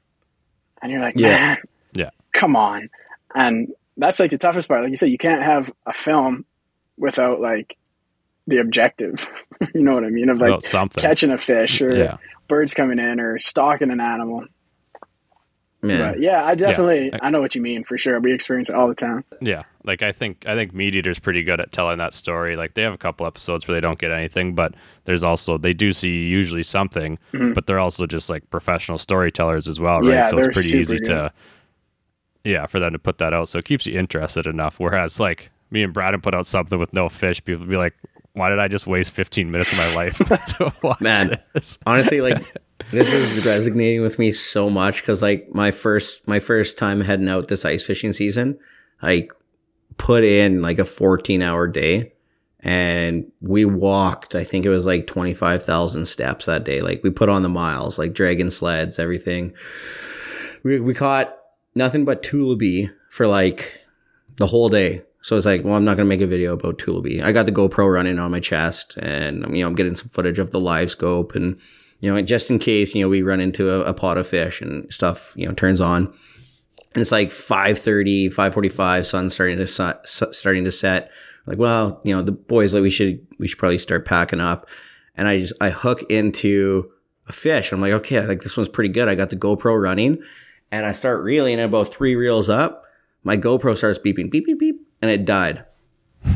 And 0.82 0.92
you're 0.92 1.02
like, 1.02 1.16
yeah. 1.18 1.30
man, 1.30 1.58
come 2.34 2.56
on. 2.56 2.90
And 3.34 3.74
that's 3.98 4.20
like 4.20 4.32
the 4.32 4.38
toughest 4.38 4.68
part. 4.68 4.82
Like 4.82 4.92
you 4.92 4.98
said, 4.98 5.10
you 5.10 5.18
can't 5.18 5.42
have 5.42 5.72
a 5.86 5.94
film 5.94 6.46
without 6.98 7.40
like 7.40 7.78
the 8.48 8.58
objective. 8.58 9.28
you 9.74 9.82
know 9.82 9.94
what 9.94 10.04
I 10.04 10.10
mean? 10.10 10.30
Of 10.30 10.40
like 10.40 10.62
catching 10.96 11.32
a 11.32 11.38
fish 11.38 11.82
or 11.82 11.96
yeah. 11.96 12.18
birds 12.48 12.74
coming 12.74 13.00
in 13.00 13.20
or 13.20 13.40
stalking 13.40 13.92
an 13.92 14.00
animal. 14.00 14.46
Yeah. 15.90 16.12
But 16.12 16.20
yeah, 16.20 16.44
I 16.44 16.56
definitely 16.56 17.08
yeah. 17.08 17.20
I 17.22 17.30
know 17.30 17.42
what 17.42 17.56
you 17.56 17.62
mean 17.62 17.84
for 17.84 17.98
sure. 17.98 18.20
We 18.20 18.34
experience 18.34 18.70
it 18.70 18.76
all 18.76 18.88
the 18.88 18.96
time. 18.96 19.24
Yeah. 19.42 19.64
Like 19.84 20.02
I 20.02 20.12
think 20.12 20.46
I 20.48 20.56
think 20.56 20.74
MeatEater's 20.74 21.20
pretty 21.20 21.44
good 21.44 21.60
at 21.60 21.72
telling 21.72 21.98
that 22.00 22.14
story. 22.14 22.56
Like 22.56 22.74
they 22.74 22.82
have 22.82 22.94
a 22.94 22.98
couple 22.98 23.26
episodes 23.26 23.68
where 23.68 23.76
they 23.76 23.82
don't 23.82 24.00
get 24.00 24.12
anything, 24.12 24.56
but 24.56 24.74
there's 25.06 25.24
also 25.24 25.58
they 25.58 25.74
do 25.74 25.92
see 25.92 26.28
usually 26.28 26.64
something, 26.64 27.18
mm-hmm. 27.34 27.54
but 27.54 27.68
they're 27.68 27.80
also 27.80 28.06
just 28.06 28.30
like 28.30 28.50
professional 28.50 28.98
storytellers 28.98 29.68
as 29.68 29.80
well, 29.80 30.02
right? 30.02 30.10
Yeah, 30.10 30.24
so 30.26 30.38
it's 30.38 30.48
pretty 30.48 30.78
easy 30.78 30.98
good. 30.98 31.06
to 31.06 31.34
yeah, 32.44 32.68
for 32.68 32.80
them 32.80 32.94
to 32.94 33.00
put 33.00 33.18
that 33.18 33.34
out. 33.34 33.50
So 33.50 33.60
it 33.60 33.66
keeps 33.66 33.86
you 33.86 34.00
interested 34.00 34.48
enough. 34.48 34.80
Whereas 34.80 35.20
like 35.20 35.50
me 35.72 35.84
and 35.84 35.94
Brad 35.94 36.22
put 36.24 36.34
out 36.34 36.48
something 36.48 36.80
with 36.80 36.94
no 36.94 37.10
fish, 37.10 37.44
people 37.44 37.66
be 37.66 37.76
like, 37.76 37.96
why 38.34 38.50
did 38.50 38.60
I 38.60 38.68
just 38.68 38.86
waste 38.86 39.12
15 39.14 39.50
minutes 39.50 39.72
of 39.72 39.78
my 39.78 39.94
life 39.96 40.18
to 40.58 40.74
watch 40.84 41.02
Man, 41.02 41.40
this? 41.54 41.80
honestly, 41.86 42.22
like 42.22 42.44
this 42.96 43.14
is 43.14 43.46
resonating 43.46 44.02
with 44.02 44.18
me 44.18 44.32
so 44.32 44.70
much 44.70 45.02
because 45.02 45.22
like 45.22 45.54
my 45.54 45.72
first 45.72 46.28
my 46.28 46.40
first 46.40 46.78
time 46.78 47.02
heading 47.02 47.30
out 47.30 47.48
this 47.48 47.66
ice 47.66 47.84
fishing 47.84 48.14
season, 48.14 48.58
I 49.02 49.28
put 49.98 50.24
in 50.24 50.62
like 50.62 50.80
a 50.80 50.86
14 50.86 51.42
hour 51.42 51.68
day 51.68 52.14
and 52.60 53.32
we 53.42 53.66
walked, 53.66 54.34
I 54.34 54.44
think 54.44 54.66
it 54.66 54.70
was 54.70 54.86
like 54.86 55.06
25,000 55.06 56.08
steps 56.08 56.46
that 56.46 56.64
day. 56.64 56.82
Like 56.82 57.04
we 57.04 57.12
put 57.12 57.30
on 57.30 57.44
the 57.44 57.50
miles, 57.50 58.00
like 58.00 58.14
dragon 58.14 58.50
sleds, 58.50 58.98
everything. 58.98 59.54
We, 60.64 60.80
we 60.80 60.96
caught 60.96 61.38
nothing 61.76 62.06
but 62.06 62.24
Tullibee 62.24 62.92
for 63.10 63.28
like 63.28 63.82
the 64.38 64.48
whole 64.48 64.70
day. 64.70 65.04
So 65.22 65.38
it's 65.38 65.46
like, 65.46 65.64
well, 65.64 65.76
I'm 65.76 65.86
not 65.86 65.96
going 65.96 66.08
to 66.08 66.10
make 66.10 66.22
a 66.22 66.28
video 66.28 66.54
about 66.54 66.80
Tullibee. 66.80 67.22
I 67.22 67.32
got 67.32 67.46
the 67.46 67.52
GoPro 67.52 67.92
running 67.92 68.20
on 68.20 68.32
my 68.32 68.40
chest 68.40 68.98
and, 68.98 69.46
you 69.56 69.64
know, 69.64 69.68
I'm 69.68 69.76
getting 69.76 69.96
some 69.96 70.10
footage 70.10 70.40
of 70.40 70.52
the 70.52 70.60
live 70.60 70.90
scope 70.90 71.36
and, 71.36 71.60
you 72.00 72.14
know, 72.14 72.22
just 72.22 72.50
in 72.50 72.60
case, 72.60 72.94
you 72.94 73.02
know, 73.02 73.10
we 73.10 73.22
run 73.22 73.40
into 73.40 73.70
a, 73.70 73.82
a 73.82 73.94
pot 73.94 74.18
of 74.18 74.28
fish 74.28 74.62
and 74.62 74.92
stuff, 74.94 75.34
you 75.36 75.48
know, 75.48 75.54
turns 75.54 75.82
on. 75.82 76.06
And 76.94 77.02
it's 77.02 77.12
like 77.12 77.30
5.30, 77.30 78.34
5.45, 78.34 79.06
sun 79.06 79.30
starting 79.30 79.58
to, 79.58 79.68
set, 79.68 80.08
starting 80.08 80.64
to 80.64 80.72
set. 80.72 81.12
Like, 81.46 81.58
well, 81.58 82.02
you 82.04 82.16
know, 82.16 82.22
the 82.22 82.32
boys, 82.32 82.74
like, 82.74 82.84
we 82.84 82.90
should, 82.90 83.26
we 83.38 83.48
should 83.48 83.60
probably 83.60 83.78
start 83.78 84.06
packing 84.06 84.40
up. 84.40 84.68
And 85.16 85.28
I 85.28 85.40
just, 85.40 85.54
I 85.60 85.70
hook 85.70 86.04
into 86.10 86.90
a 87.28 87.34
fish. 87.34 87.72
I'm 87.72 87.82
like, 87.82 87.92
okay, 87.94 88.26
like 88.26 88.42
this 88.42 88.56
one's 88.56 88.70
pretty 88.70 88.90
good. 88.90 89.08
I 89.08 89.16
got 89.16 89.30
the 89.30 89.36
GoPro 89.36 89.82
running 89.82 90.22
and 90.72 90.86
I 90.86 90.92
start 90.92 91.24
reeling, 91.24 91.54
and 91.54 91.64
about 91.64 91.94
three 91.94 92.16
reels 92.16 92.50
up, 92.50 92.84
my 93.24 93.38
GoPro 93.38 93.78
starts 93.78 94.00
beeping, 94.00 94.30
beep, 94.30 94.46
beep, 94.46 94.60
beep, 94.60 94.88
and 95.02 95.10
it 95.10 95.26
died. 95.26 95.66
and 96.26 96.36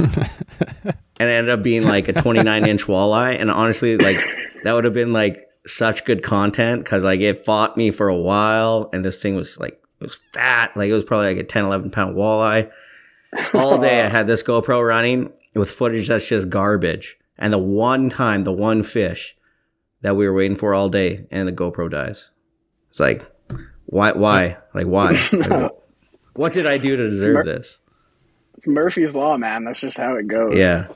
it 1.19 1.29
ended 1.29 1.49
up 1.49 1.63
being 1.63 1.83
like 1.83 2.07
a 2.07 2.13
29 2.13 2.65
inch 2.65 2.85
walleye. 2.85 3.39
And 3.39 3.51
honestly, 3.51 3.97
like 3.97 4.19
that 4.63 4.73
would 4.73 4.85
have 4.85 4.93
been 4.93 5.13
like 5.13 5.37
such 5.69 6.05
good 6.05 6.23
content 6.23 6.83
because 6.83 7.03
like 7.03 7.19
it 7.19 7.45
fought 7.45 7.77
me 7.77 7.91
for 7.91 8.09
a 8.09 8.15
while, 8.15 8.89
and 8.91 9.03
this 9.03 9.21
thing 9.21 9.35
was 9.35 9.59
like 9.59 9.73
it 9.99 10.03
was 10.03 10.15
fat, 10.33 10.75
like 10.75 10.89
it 10.89 10.93
was 10.93 11.03
probably 11.03 11.27
like 11.27 11.43
a 11.43 11.43
10, 11.43 11.65
11 11.65 11.91
pound 11.91 12.15
walleye. 12.15 12.71
All 13.53 13.77
day 13.77 14.01
I 14.01 14.09
had 14.09 14.27
this 14.27 14.43
GoPro 14.43 14.85
running 14.85 15.31
with 15.53 15.69
footage 15.69 16.07
that's 16.07 16.27
just 16.27 16.49
garbage. 16.49 17.17
And 17.37 17.53
the 17.53 17.57
one 17.57 18.09
time, 18.09 18.43
the 18.43 18.51
one 18.51 18.83
fish 18.83 19.35
that 20.01 20.15
we 20.15 20.27
were 20.27 20.33
waiting 20.33 20.57
for 20.57 20.73
all 20.73 20.89
day, 20.89 21.25
and 21.31 21.47
the 21.47 21.53
GoPro 21.53 21.89
dies. 21.89 22.31
It's 22.89 22.99
like, 22.99 23.23
why? 23.85 24.11
Why? 24.11 24.57
Like 24.73 24.87
why? 24.87 25.11
like, 25.31 25.71
what 26.33 26.53
did 26.53 26.65
I 26.65 26.77
do 26.77 26.95
to 26.95 27.09
deserve 27.09 27.35
Mur- 27.35 27.43
this? 27.45 27.79
Murphy's 28.65 29.15
law, 29.15 29.37
man. 29.37 29.63
That's 29.63 29.79
just 29.79 29.97
how 29.97 30.15
it 30.15 30.27
goes. 30.27 30.57
Yeah. 30.57 30.87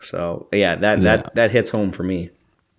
So 0.00 0.48
yeah, 0.52 0.74
that 0.76 0.98
yeah. 0.98 1.16
that 1.16 1.34
that 1.34 1.50
hits 1.50 1.70
home 1.70 1.90
for 1.92 2.02
me. 2.02 2.30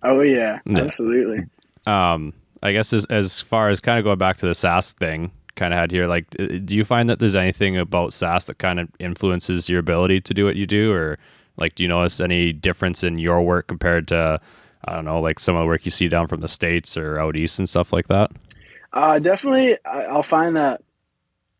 Oh 0.08 0.22
yeah, 0.22 0.60
yeah. 0.64 0.78
absolutely. 0.78 1.44
um, 1.86 2.32
I 2.62 2.72
guess 2.72 2.92
as 2.92 3.04
as 3.06 3.40
far 3.40 3.68
as 3.70 3.80
kind 3.80 3.98
of 3.98 4.04
going 4.04 4.18
back 4.18 4.36
to 4.38 4.46
the 4.46 4.52
Sask 4.52 4.94
thing, 4.96 5.30
kind 5.56 5.72
of 5.74 5.78
had 5.80 5.90
here, 5.90 6.06
like, 6.06 6.26
uh, 6.38 6.46
do 6.64 6.76
you 6.76 6.84
find 6.84 7.08
that 7.10 7.18
there's 7.18 7.34
anything 7.34 7.76
about 7.76 8.10
Sask 8.10 8.46
that 8.46 8.58
kind 8.58 8.80
of 8.80 8.88
influences 8.98 9.68
your 9.68 9.80
ability 9.80 10.20
to 10.22 10.34
do 10.34 10.44
what 10.44 10.56
you 10.56 10.66
do, 10.66 10.92
or 10.92 11.18
like, 11.56 11.74
do 11.74 11.82
you 11.82 11.88
notice 11.88 12.20
any 12.20 12.52
difference 12.52 13.02
in 13.04 13.18
your 13.18 13.42
work 13.42 13.66
compared 13.66 14.08
to, 14.08 14.40
I 14.84 14.94
don't 14.94 15.04
know, 15.04 15.20
like 15.20 15.38
some 15.40 15.54
of 15.56 15.62
the 15.62 15.66
work 15.66 15.84
you 15.84 15.90
see 15.90 16.08
down 16.08 16.26
from 16.28 16.40
the 16.40 16.48
states 16.48 16.96
or 16.96 17.18
out 17.18 17.36
east 17.36 17.58
and 17.58 17.68
stuff 17.68 17.92
like 17.92 18.08
that? 18.08 18.30
Uh, 18.92 19.18
definitely, 19.18 19.76
I- 19.84 20.04
I'll 20.06 20.22
find 20.22 20.56
that 20.56 20.82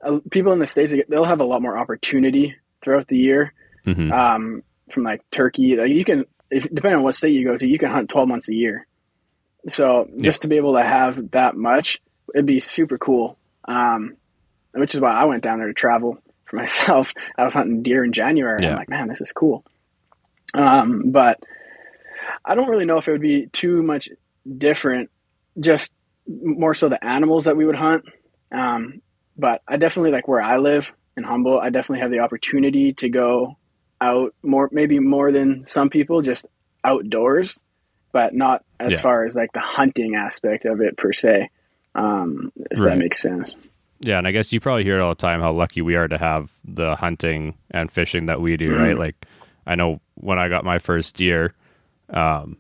uh, 0.03 0.21
people 0.31 0.53
in 0.53 0.59
the 0.59 0.67
states 0.67 0.93
they'll 1.09 1.25
have 1.25 1.41
a 1.41 1.45
lot 1.45 1.63
more 1.63 1.77
opportunity 1.79 2.55
throughout 2.83 3.09
the 3.09 3.17
year. 3.19 3.53
Mhm. 3.87 4.13
Um, 4.13 4.63
from 4.91 5.03
like 5.05 5.23
Turkey, 5.31 5.77
like 5.77 5.91
you 5.91 6.05
can, 6.05 6.25
if, 6.57 6.65
depending 6.65 6.99
on 6.99 7.03
what 7.03 7.15
state 7.15 7.33
you 7.33 7.45
go 7.45 7.57
to, 7.57 7.67
you 7.67 7.79
can 7.79 7.91
hunt 7.91 8.11
twelve 8.11 8.29
months 8.29 8.49
a 8.49 8.55
year. 8.55 8.87
So 9.69 10.09
just 10.21 10.43
to 10.43 10.49
be 10.49 10.57
able 10.57 10.75
to 10.75 10.83
have 10.83 11.33
that 11.33 11.57
much, 11.57 12.01
it'd 12.35 12.47
be 12.47 12.61
super 12.61 12.99
cool. 12.99 13.39
Um, 13.67 14.17
which 14.73 14.95
is 14.95 15.01
why 15.01 15.13
I 15.13 15.25
went 15.25 15.43
down 15.43 15.59
there 15.59 15.69
to 15.69 15.75
travel 15.75 16.19
for 16.45 16.57
myself. 16.63 17.13
I 17.37 17.45
was 17.45 17.55
hunting 17.55 17.83
deer 17.83 18.05
in 18.05 18.13
January. 18.13 18.59
Yeah. 18.63 18.71
I'm 18.71 18.77
like, 18.77 18.89
man, 18.89 19.09
this 19.09 19.21
is 19.21 19.33
cool. 19.33 19.65
Um, 20.55 21.11
but 21.11 21.41
I 22.45 22.55
don't 22.55 22.69
really 22.69 22.85
know 22.85 22.99
if 22.99 23.09
it 23.09 23.13
would 23.13 23.21
be 23.21 23.47
too 23.47 23.83
much 23.83 24.09
different. 24.57 25.11
Just 25.59 25.93
more 26.29 26.75
so 26.75 26.89
the 26.89 27.05
animals 27.05 27.47
that 27.47 27.57
we 27.57 27.67
would 27.67 27.77
hunt. 27.77 28.05
Um, 28.53 29.03
but 29.37 29.63
I 29.67 29.77
definitely 29.77 30.13
like 30.13 30.29
where 30.29 30.41
I 30.41 30.59
live 30.59 30.93
in 31.17 31.25
Humboldt. 31.25 31.63
I 31.63 31.71
definitely 31.71 32.01
have 32.01 32.11
the 32.11 32.21
opportunity 32.21 32.93
to 32.95 33.09
go 33.09 33.57
out 34.01 34.35
more, 34.43 34.69
maybe 34.73 34.99
more 34.99 35.33
than 35.33 35.67
some 35.67 35.89
people, 35.91 36.23
just 36.23 36.47
outdoors, 36.85 37.59
but 38.13 38.35
not 38.35 38.63
as 38.79 38.95
Yeah. 38.95 39.01
far 39.01 39.27
as 39.27 39.35
like 39.35 39.53
the 39.53 39.61
hunting 39.61 40.15
aspect 40.15 40.65
of 40.65 40.81
it 40.81 40.97
per 40.97 41.13
se. 41.13 41.51
Um, 41.95 42.53
if 42.71 42.79
Right. 42.79 42.91
that 42.91 42.99
makes 42.99 43.21
sense. 43.21 43.57
Yeah, 44.01 44.19
and 44.19 44.27
I 44.29 44.33
guess 44.33 44.53
you 44.53 44.61
probably 44.61 44.85
hear 44.85 44.99
it 44.99 45.01
all 45.03 45.09
the 45.11 45.15
time 45.15 45.41
how 45.41 45.53
lucky 45.53 45.81
we 45.81 45.97
are 45.97 46.07
to 46.09 46.19
have 46.19 46.51
the 46.65 46.95
hunting 46.97 47.55
and 47.71 47.91
fishing 47.91 48.27
that 48.27 48.41
we 48.43 48.57
do, 48.59 48.71
Mm-hmm. 48.71 48.83
right? 48.83 48.99
Like, 48.99 49.15
I 49.67 49.75
know 49.75 50.01
when 50.15 50.39
I 50.39 50.49
got 50.51 50.65
my 50.65 50.79
first 50.79 51.17
deer, 51.17 51.55
um, 52.11 52.59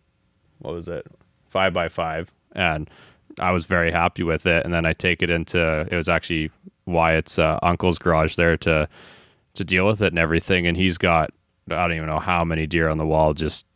what 0.60 0.72
was 0.74 0.88
it, 0.88 1.06
five 1.50 1.74
by 1.74 1.88
five, 1.88 2.32
and 2.52 2.88
I 3.38 3.52
was 3.52 3.66
very 3.66 3.92
happy 3.92 4.22
with 4.22 4.46
it. 4.46 4.64
And 4.64 4.72
then 4.72 4.86
I 4.86 4.94
take 4.94 5.22
it 5.22 5.28
into 5.28 5.86
it 5.90 5.94
was 5.94 6.08
actually 6.08 6.50
Wyatt's 6.86 7.38
uh, 7.38 7.58
uncle's 7.62 7.98
garage 7.98 8.36
there 8.36 8.56
to 8.58 8.88
to 9.56 9.64
deal 9.64 9.86
with 9.86 10.02
it 10.02 10.08
and 10.08 10.18
everything, 10.18 10.66
and 10.66 10.76
he's 10.76 10.98
got 10.98 11.30
I 11.70 11.88
don't 11.88 11.96
even 11.96 12.08
know 12.08 12.20
how 12.20 12.44
many 12.44 12.66
deer 12.66 12.88
on 12.88 12.98
the 12.98 13.06
wall, 13.06 13.34
just 13.34 13.66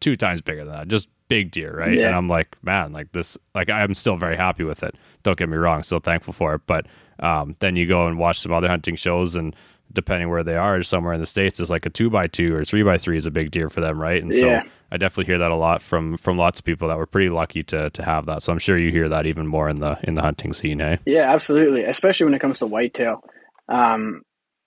two 0.00 0.16
times 0.16 0.42
bigger 0.42 0.64
than 0.64 0.74
that, 0.74 0.88
just 0.88 1.08
big 1.28 1.50
deer, 1.50 1.76
right? 1.76 1.96
Yeah. 1.96 2.08
And 2.08 2.16
I'm 2.16 2.28
like, 2.28 2.56
man, 2.62 2.92
like 2.92 3.12
this, 3.12 3.38
like 3.54 3.70
I'm 3.70 3.94
still 3.94 4.16
very 4.16 4.36
happy 4.36 4.64
with 4.64 4.82
it. 4.82 4.94
Don't 5.22 5.38
get 5.38 5.48
me 5.48 5.56
wrong, 5.56 5.82
still 5.82 6.00
thankful 6.00 6.32
for 6.32 6.54
it. 6.54 6.62
But 6.66 6.86
um, 7.20 7.56
then 7.60 7.76
you 7.76 7.86
go 7.86 8.06
and 8.06 8.18
watch 8.18 8.40
some 8.40 8.52
other 8.52 8.68
hunting 8.68 8.96
shows, 8.96 9.34
and 9.36 9.54
depending 9.92 10.28
where 10.28 10.42
they 10.42 10.56
are, 10.56 10.82
somewhere 10.82 11.14
in 11.14 11.20
the 11.20 11.26
states, 11.26 11.60
is 11.60 11.70
like 11.70 11.86
a 11.86 11.90
two 11.90 12.10
by 12.10 12.26
two 12.26 12.54
or 12.54 12.64
three 12.64 12.82
by 12.82 12.98
three 12.98 13.16
is 13.16 13.26
a 13.26 13.30
big 13.30 13.50
deer 13.52 13.70
for 13.70 13.80
them, 13.80 14.00
right? 14.00 14.22
And 14.22 14.34
so 14.34 14.46
Yeah. 14.46 14.62
I 14.90 14.96
definitely 14.98 15.26
hear 15.26 15.38
that 15.38 15.50
a 15.50 15.56
lot 15.56 15.82
from 15.82 16.16
from 16.16 16.36
lots 16.36 16.58
of 16.58 16.64
people 16.64 16.88
that 16.88 16.96
were 16.98 17.06
pretty 17.06 17.30
lucky 17.30 17.62
to 17.64 17.90
to 17.90 18.02
have 18.02 18.26
that. 18.26 18.42
So 18.42 18.52
I'm 18.52 18.58
sure 18.58 18.76
you 18.76 18.90
hear 18.90 19.08
that 19.08 19.26
even 19.26 19.46
more 19.46 19.68
in 19.68 19.78
the 19.80 19.98
in 20.02 20.14
the 20.14 20.22
hunting 20.22 20.52
scene, 20.52 20.80
eh? 20.80 20.96
Yeah, 21.06 21.32
absolutely. 21.32 21.84
Especially 21.84 22.24
when 22.24 22.34
it 22.34 22.40
comes 22.40 22.58
to 22.58 22.66
whitetail. 22.66 23.22
Um, 23.68 24.22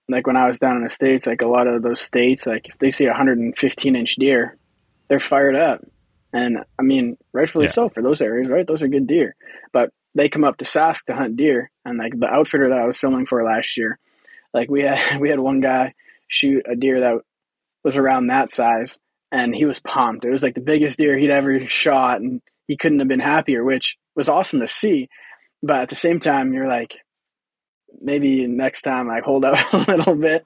like 0.10 0.28
when 0.28 0.36
I 0.38 0.48
was 0.48 0.60
down 0.60 0.78
in 0.78 0.84
the 0.84 0.90
states, 0.90 1.28
like 1.28 1.42
a 1.42 1.48
lot 1.48 1.68
of 1.68 1.82
those 1.82 2.02
states, 2.02 2.46
like 2.48 2.68
if 2.70 2.78
they 2.80 2.92
see 2.92 3.06
a 3.06 3.10
115 3.10 3.96
inch 3.96 4.16
deer, 4.16 4.58
they're 5.08 5.20
fired 5.20 5.56
up, 5.56 5.82
and 6.34 6.60
I 6.78 6.84
mean, 6.84 7.18
rightfully 7.34 7.66
Yeah. 7.66 7.72
so 7.72 7.90
for 7.90 8.02
those 8.02 8.22
areas, 8.22 8.50
right? 8.50 8.66
Those 8.68 8.84
are 8.84 8.88
good 8.88 9.08
deer, 9.08 9.36
but 9.72 9.92
they 10.16 10.30
come 10.30 10.44
up 10.44 10.58
to 10.58 10.66
Sask 10.66 11.06
to 11.06 11.16
hunt 11.16 11.38
deer, 11.38 11.72
and 11.86 11.98
like 11.98 12.18
the 12.20 12.28
outfitter 12.28 12.70
that 12.70 12.78
I 12.80 12.86
was 12.86 13.00
filming 13.00 13.26
for 13.26 13.44
last 13.44 13.78
year, 13.78 14.00
like 14.54 14.70
we 14.70 14.82
had 14.82 15.00
we 15.20 15.30
had 15.30 15.40
one 15.40 15.62
guy 15.62 15.94
shoot 16.28 16.66
a 16.70 16.76
deer 16.76 17.00
that 17.02 17.16
was 17.84 17.98
around 17.98 18.28
that 18.28 18.52
size, 18.52 19.00
and 19.32 19.56
he 19.56 19.66
was 19.66 19.80
pumped. 19.80 20.26
It 20.26 20.32
was 20.32 20.44
like 20.44 20.56
the 20.56 20.62
biggest 20.62 20.98
deer 21.00 21.18
he'd 21.18 21.30
ever 21.32 21.68
shot, 21.68 22.22
and 22.22 22.42
he 22.68 22.78
couldn't 22.78 23.00
have 23.00 23.08
been 23.08 23.20
happier, 23.20 23.64
which 23.64 23.98
was 24.16 24.30
awesome 24.30 24.60
to 24.60 24.68
see. 24.68 25.10
But 25.64 25.82
at 25.82 25.90
the 25.90 25.96
same 25.96 26.20
time, 26.20 26.54
you're 26.54 26.68
like, 26.68 26.96
maybe 28.02 28.48
next 28.48 28.82
time, 28.84 29.10
I 29.10 29.22
hold 29.24 29.46
out 29.46 29.58
a 29.74 29.78
little 29.92 30.16
bit. 30.16 30.46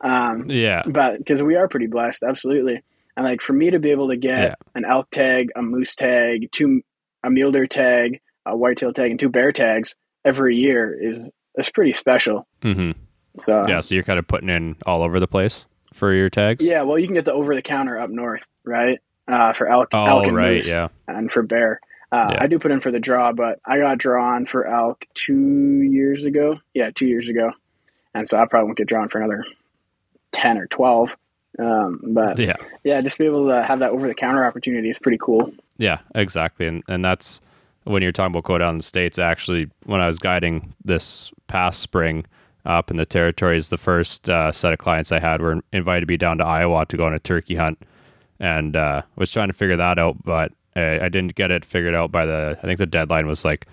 Um, 0.00 0.46
Yeah, 0.48 0.82
but 0.86 1.18
because 1.18 1.42
we 1.42 1.56
are 1.56 1.68
pretty 1.68 1.86
blessed, 1.86 2.22
absolutely. 2.22 2.82
And 3.16 3.26
like 3.26 3.40
for 3.40 3.52
me 3.52 3.70
to 3.70 3.78
be 3.78 3.90
able 3.90 4.08
to 4.08 4.16
get 4.16 4.38
Yeah. 4.38 4.54
an 4.74 4.84
elk 4.84 5.10
tag, 5.10 5.48
a 5.56 5.62
moose 5.62 5.94
tag, 5.96 6.50
two 6.52 6.82
a 7.24 7.30
mule 7.30 7.50
deer 7.50 7.66
tag, 7.66 8.20
a 8.46 8.56
whitetail 8.56 8.92
tag, 8.92 9.10
and 9.10 9.18
two 9.18 9.28
bear 9.28 9.50
tags 9.52 9.96
every 10.24 10.56
year 10.56 10.96
is 11.00 11.24
is 11.56 11.68
pretty 11.70 11.92
special. 11.92 12.46
Mm-hmm. 12.62 12.92
So 13.40 13.64
yeah. 13.66 13.80
So 13.80 13.94
you're 13.94 14.04
kind 14.04 14.18
of 14.20 14.28
putting 14.28 14.48
in 14.48 14.76
all 14.86 15.02
over 15.02 15.18
the 15.18 15.26
place 15.26 15.66
for 15.94 16.12
your 16.12 16.28
tags. 16.28 16.64
yeah. 16.64 16.82
Well, 16.82 16.98
you 16.98 17.06
can 17.06 17.14
get 17.14 17.24
the 17.24 17.32
over 17.32 17.54
the 17.56 17.62
counter 17.62 17.98
up 17.98 18.10
north, 18.10 18.46
right? 18.64 19.00
Uh, 19.26 19.52
for 19.52 19.68
elk, 19.68 19.88
Oh, 19.92 20.04
elk 20.06 20.26
and 20.26 20.36
right. 20.36 20.54
moose, 20.54 20.68
Yeah. 20.68 20.88
and 21.08 21.30
for 21.30 21.42
bear. 21.42 21.80
Uh, 22.10 22.30
Yeah. 22.32 22.42
I 22.42 22.46
do 22.46 22.58
put 22.58 22.70
in 22.70 22.80
for 22.80 22.90
the 22.90 23.00
draw, 23.00 23.32
but 23.32 23.60
I 23.66 23.78
got 23.78 23.98
drawn 23.98 24.46
for 24.46 24.66
elk 24.66 25.04
two 25.14 25.82
years 25.82 26.24
ago. 26.24 26.58
Yeah, 26.74 26.90
two 26.94 27.06
years 27.06 27.28
ago, 27.28 27.52
and 28.14 28.28
so 28.28 28.38
I 28.38 28.46
probably 28.46 28.66
won't 28.66 28.78
get 28.78 28.88
drawn 28.88 29.08
for 29.08 29.18
another 29.18 29.44
ten 30.32 30.56
or 30.58 30.66
twelve. 30.66 31.16
Um, 31.58 32.00
but 32.08 32.38
Yeah. 32.38 32.56
yeah, 32.84 33.00
just 33.00 33.16
to 33.16 33.22
be 33.24 33.26
able 33.26 33.48
to 33.48 33.62
have 33.62 33.80
that 33.80 33.90
over 33.90 34.06
the 34.06 34.14
counter 34.14 34.44
opportunity 34.46 34.90
is 34.90 34.98
pretty 34.98 35.18
cool. 35.20 35.52
Yeah, 35.76 35.98
exactly. 36.14 36.66
And 36.66 36.82
and 36.88 37.04
that's 37.04 37.40
when 37.84 38.02
you're 38.02 38.12
talking 38.12 38.32
about 38.32 38.44
go 38.44 38.58
down 38.58 38.74
in 38.74 38.78
the 38.78 38.84
states. 38.84 39.18
Actually, 39.18 39.68
when 39.86 40.00
I 40.00 40.06
was 40.06 40.18
guiding 40.18 40.74
this 40.84 41.32
past 41.46 41.80
spring 41.80 42.26
up 42.64 42.90
in 42.90 42.96
the 42.96 43.06
territories, 43.06 43.70
the 43.70 43.78
first 43.78 44.28
uh, 44.28 44.52
set 44.52 44.72
of 44.72 44.78
clients 44.78 45.10
I 45.10 45.18
had 45.20 45.40
were 45.40 45.60
invited 45.72 46.08
me 46.08 46.16
down 46.16 46.38
to 46.38 46.44
Iowa 46.44 46.84
to 46.86 46.96
go 46.96 47.04
on 47.06 47.14
a 47.14 47.18
turkey 47.18 47.54
hunt, 47.54 47.78
and 48.38 48.76
uh, 48.76 49.02
was 49.16 49.32
trying 49.32 49.48
to 49.48 49.54
figure 49.54 49.76
that 49.76 49.98
out, 49.98 50.22
but 50.22 50.52
I, 50.78 51.06
I 51.06 51.08
didn't 51.08 51.34
get 51.34 51.50
it 51.50 51.64
figured 51.64 51.94
out 51.94 52.12
by 52.12 52.26
the. 52.26 52.58
I 52.62 52.66
think 52.66 52.78
the 52.78 52.86
deadline 52.86 53.26
was 53.26 53.44
like, 53.44 53.66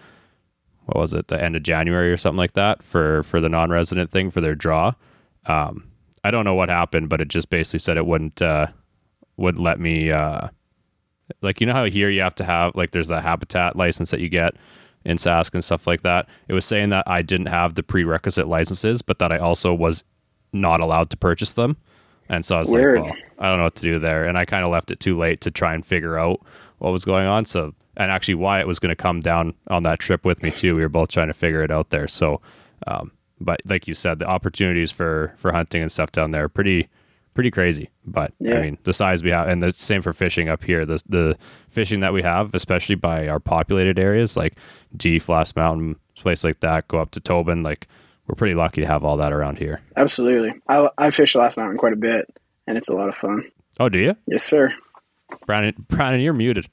what 0.86 0.97
was 0.97 1.14
it, 1.14 1.28
the 1.28 1.41
end 1.41 1.56
of 1.56 1.64
January 1.64 2.12
or 2.12 2.18
something 2.18 2.38
like 2.38 2.53
that 2.53 2.84
for 2.84 3.24
for 3.24 3.41
the 3.41 3.49
non-resident 3.49 4.12
thing 4.12 4.32
for 4.32 4.41
their 4.41 4.56
draw. 4.56 4.93
Um, 5.45 5.89
I 6.24 6.32
don't 6.32 6.45
know 6.45 6.56
what 6.56 6.70
happened, 6.70 7.10
but 7.10 7.22
it 7.22 7.28
just 7.28 7.49
basically 7.49 7.80
said 7.80 7.97
it 7.97 8.06
wouldn't 8.06 8.41
uh, 8.41 8.68
wouldn't 9.38 9.64
let 9.64 9.80
me. 9.80 10.12
Uh, 10.12 10.49
like 11.41 11.60
you 11.60 11.68
know 11.68 11.74
how 11.74 11.86
here 11.86 12.10
you 12.10 12.22
have 12.22 12.36
to 12.36 12.43
have 12.43 12.76
like 12.76 12.91
there's 12.91 13.10
a 13.10 13.22
habitat 13.22 13.76
license 13.76 14.12
that 14.12 14.20
you 14.20 14.30
get 14.30 14.56
in 15.06 15.18
Sask 15.18 15.53
and 15.53 15.64
stuff 15.64 15.88
like 15.88 16.01
that. 16.01 16.28
It 16.47 16.53
was 16.53 16.66
saying 16.66 16.89
that 16.89 17.03
I 17.08 17.22
didn't 17.22 17.47
have 17.47 17.76
the 17.76 17.84
prerequisite 17.84 18.47
licenses, 18.47 19.01
but 19.01 19.20
that 19.20 19.32
I 19.32 19.38
also 19.38 19.74
was 19.74 20.03
not 20.53 20.82
allowed 20.82 21.10
to 21.12 21.18
purchase 21.18 21.53
them. 21.53 21.78
And 22.28 22.43
so 22.43 22.58
I 22.58 22.60
was 22.60 22.72
Weird. 22.72 23.01
like, 23.01 23.12
well, 23.12 23.22
I 23.39 23.49
don't 23.49 23.58
know 23.60 23.66
what 23.66 23.76
to 23.76 23.84
do 23.84 23.99
there. 23.99 24.26
And 24.26 24.38
I 24.38 24.45
kind 24.45 24.66
of 24.66 24.72
left 24.72 24.89
it 24.89 24.99
too 24.99 25.18
late 25.18 25.41
to 25.41 25.51
try 25.51 25.76
and 25.76 25.86
figure 25.86 26.18
out 26.18 26.41
what 26.80 26.91
was 26.91 27.05
going 27.05 27.28
on. 27.28 27.45
So, 27.45 27.73
and 27.97 28.11
actually, 28.11 28.36
Wyatt 28.36 28.67
was 28.67 28.80
going 28.80 28.89
to 28.89 28.95
come 28.95 29.19
down 29.19 29.53
on 29.67 29.84
that 29.84 29.99
trip 29.99 30.26
with 30.26 30.43
me 30.43 30.51
too. 30.51 30.76
We 30.76 30.82
were 30.82 30.89
both 30.89 31.09
trying 31.09 31.28
to 31.28 31.34
figure 31.34 31.63
it 31.63 31.71
out 31.71 31.89
there. 31.89 32.07
So, 32.07 32.41
um, 32.88 33.11
but 33.39 33.61
like 33.65 33.88
you 33.88 33.93
said, 33.93 34.19
the 34.19 34.28
opportunities 34.28 34.91
for 34.91 35.34
for 35.38 35.51
hunting 35.51 35.82
and 35.82 35.91
stuff 35.91 36.11
down 36.11 36.32
there 36.32 36.45
are 36.45 36.49
pretty 36.49 36.89
pretty 37.34 37.51
crazy. 37.51 37.89
But 38.05 38.34
Yeah. 38.39 38.55
I 38.55 38.61
mean, 38.61 38.78
the 38.84 38.93
size 38.93 39.21
we 39.21 39.30
have, 39.30 39.47
and 39.47 39.61
the 39.61 39.71
same 39.71 40.01
for 40.01 40.13
fishing 40.13 40.49
up 40.49 40.63
here. 40.63 40.86
The 40.86 41.01
the 41.07 41.38
fishing 41.67 41.99
that 41.99 42.13
we 42.13 42.21
have, 42.23 42.53
especially 42.55 42.95
by 42.95 43.28
our 43.28 43.39
populated 43.39 43.99
areas 43.99 44.36
like 44.36 44.57
D, 44.95 45.21
Last 45.28 45.55
Mountain, 45.55 45.97
place 46.15 46.43
like 46.43 46.61
that, 46.61 46.88
go 46.88 46.99
up 46.99 47.11
to 47.11 47.19
Tobin. 47.19 47.61
Like 47.61 47.88
we're 48.28 48.36
pretty 48.36 48.55
lucky 48.55 48.82
to 48.82 48.88
have 48.88 49.03
all 49.03 49.17
that 49.17 49.34
around 49.34 49.59
here. 49.59 49.82
Absolutely, 49.95 50.53
I 50.67 50.89
I 50.97 51.11
fished 51.11 51.36
last 51.36 51.57
mountain 51.57 51.78
quite 51.78 51.93
a 51.93 51.97
bit, 51.97 52.26
and 52.65 52.78
it's 52.78 52.89
a 52.89 52.93
lot 52.95 53.09
of 53.09 53.15
fun. 53.15 53.43
Oh, 53.80 53.89
do 53.89 53.99
you, 53.99 54.15
Yes, 54.26 54.43
sir. 54.45 54.73
Brandon? 55.45 55.86
Brandon, 55.89 56.21
you're 56.21 56.34
muted. 56.34 56.67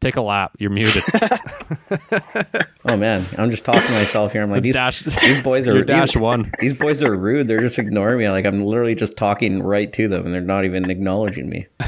Take 0.00 0.16
a 0.16 0.22
lap. 0.22 0.52
You're 0.58 0.70
muted. 0.70 1.02
Oh 2.88 2.96
man, 2.96 3.26
I'm 3.36 3.50
just 3.50 3.64
talking 3.64 3.82
to 3.82 3.90
myself 3.90 4.32
here. 4.32 4.42
I'm 4.42 4.50
like 4.50 4.62
these, 4.62 4.74
dash. 4.74 5.00
these 5.00 5.42
boys 5.42 5.66
are 5.66 5.74
You're 5.74 5.84
dash 5.84 6.12
these, 6.12 6.16
one. 6.16 6.52
These 6.60 6.74
boys 6.74 7.02
are 7.02 7.16
rude. 7.16 7.48
They're 7.48 7.60
just 7.60 7.80
ignoring 7.80 8.18
me. 8.18 8.28
Like 8.28 8.46
I'm 8.46 8.64
literally 8.64 8.94
just 8.94 9.16
talking 9.16 9.60
right 9.60 9.92
to 9.94 10.06
them, 10.06 10.24
and 10.24 10.32
they're 10.32 10.40
not 10.40 10.64
even 10.64 10.88
acknowledging 10.88 11.48
me. 11.48 11.66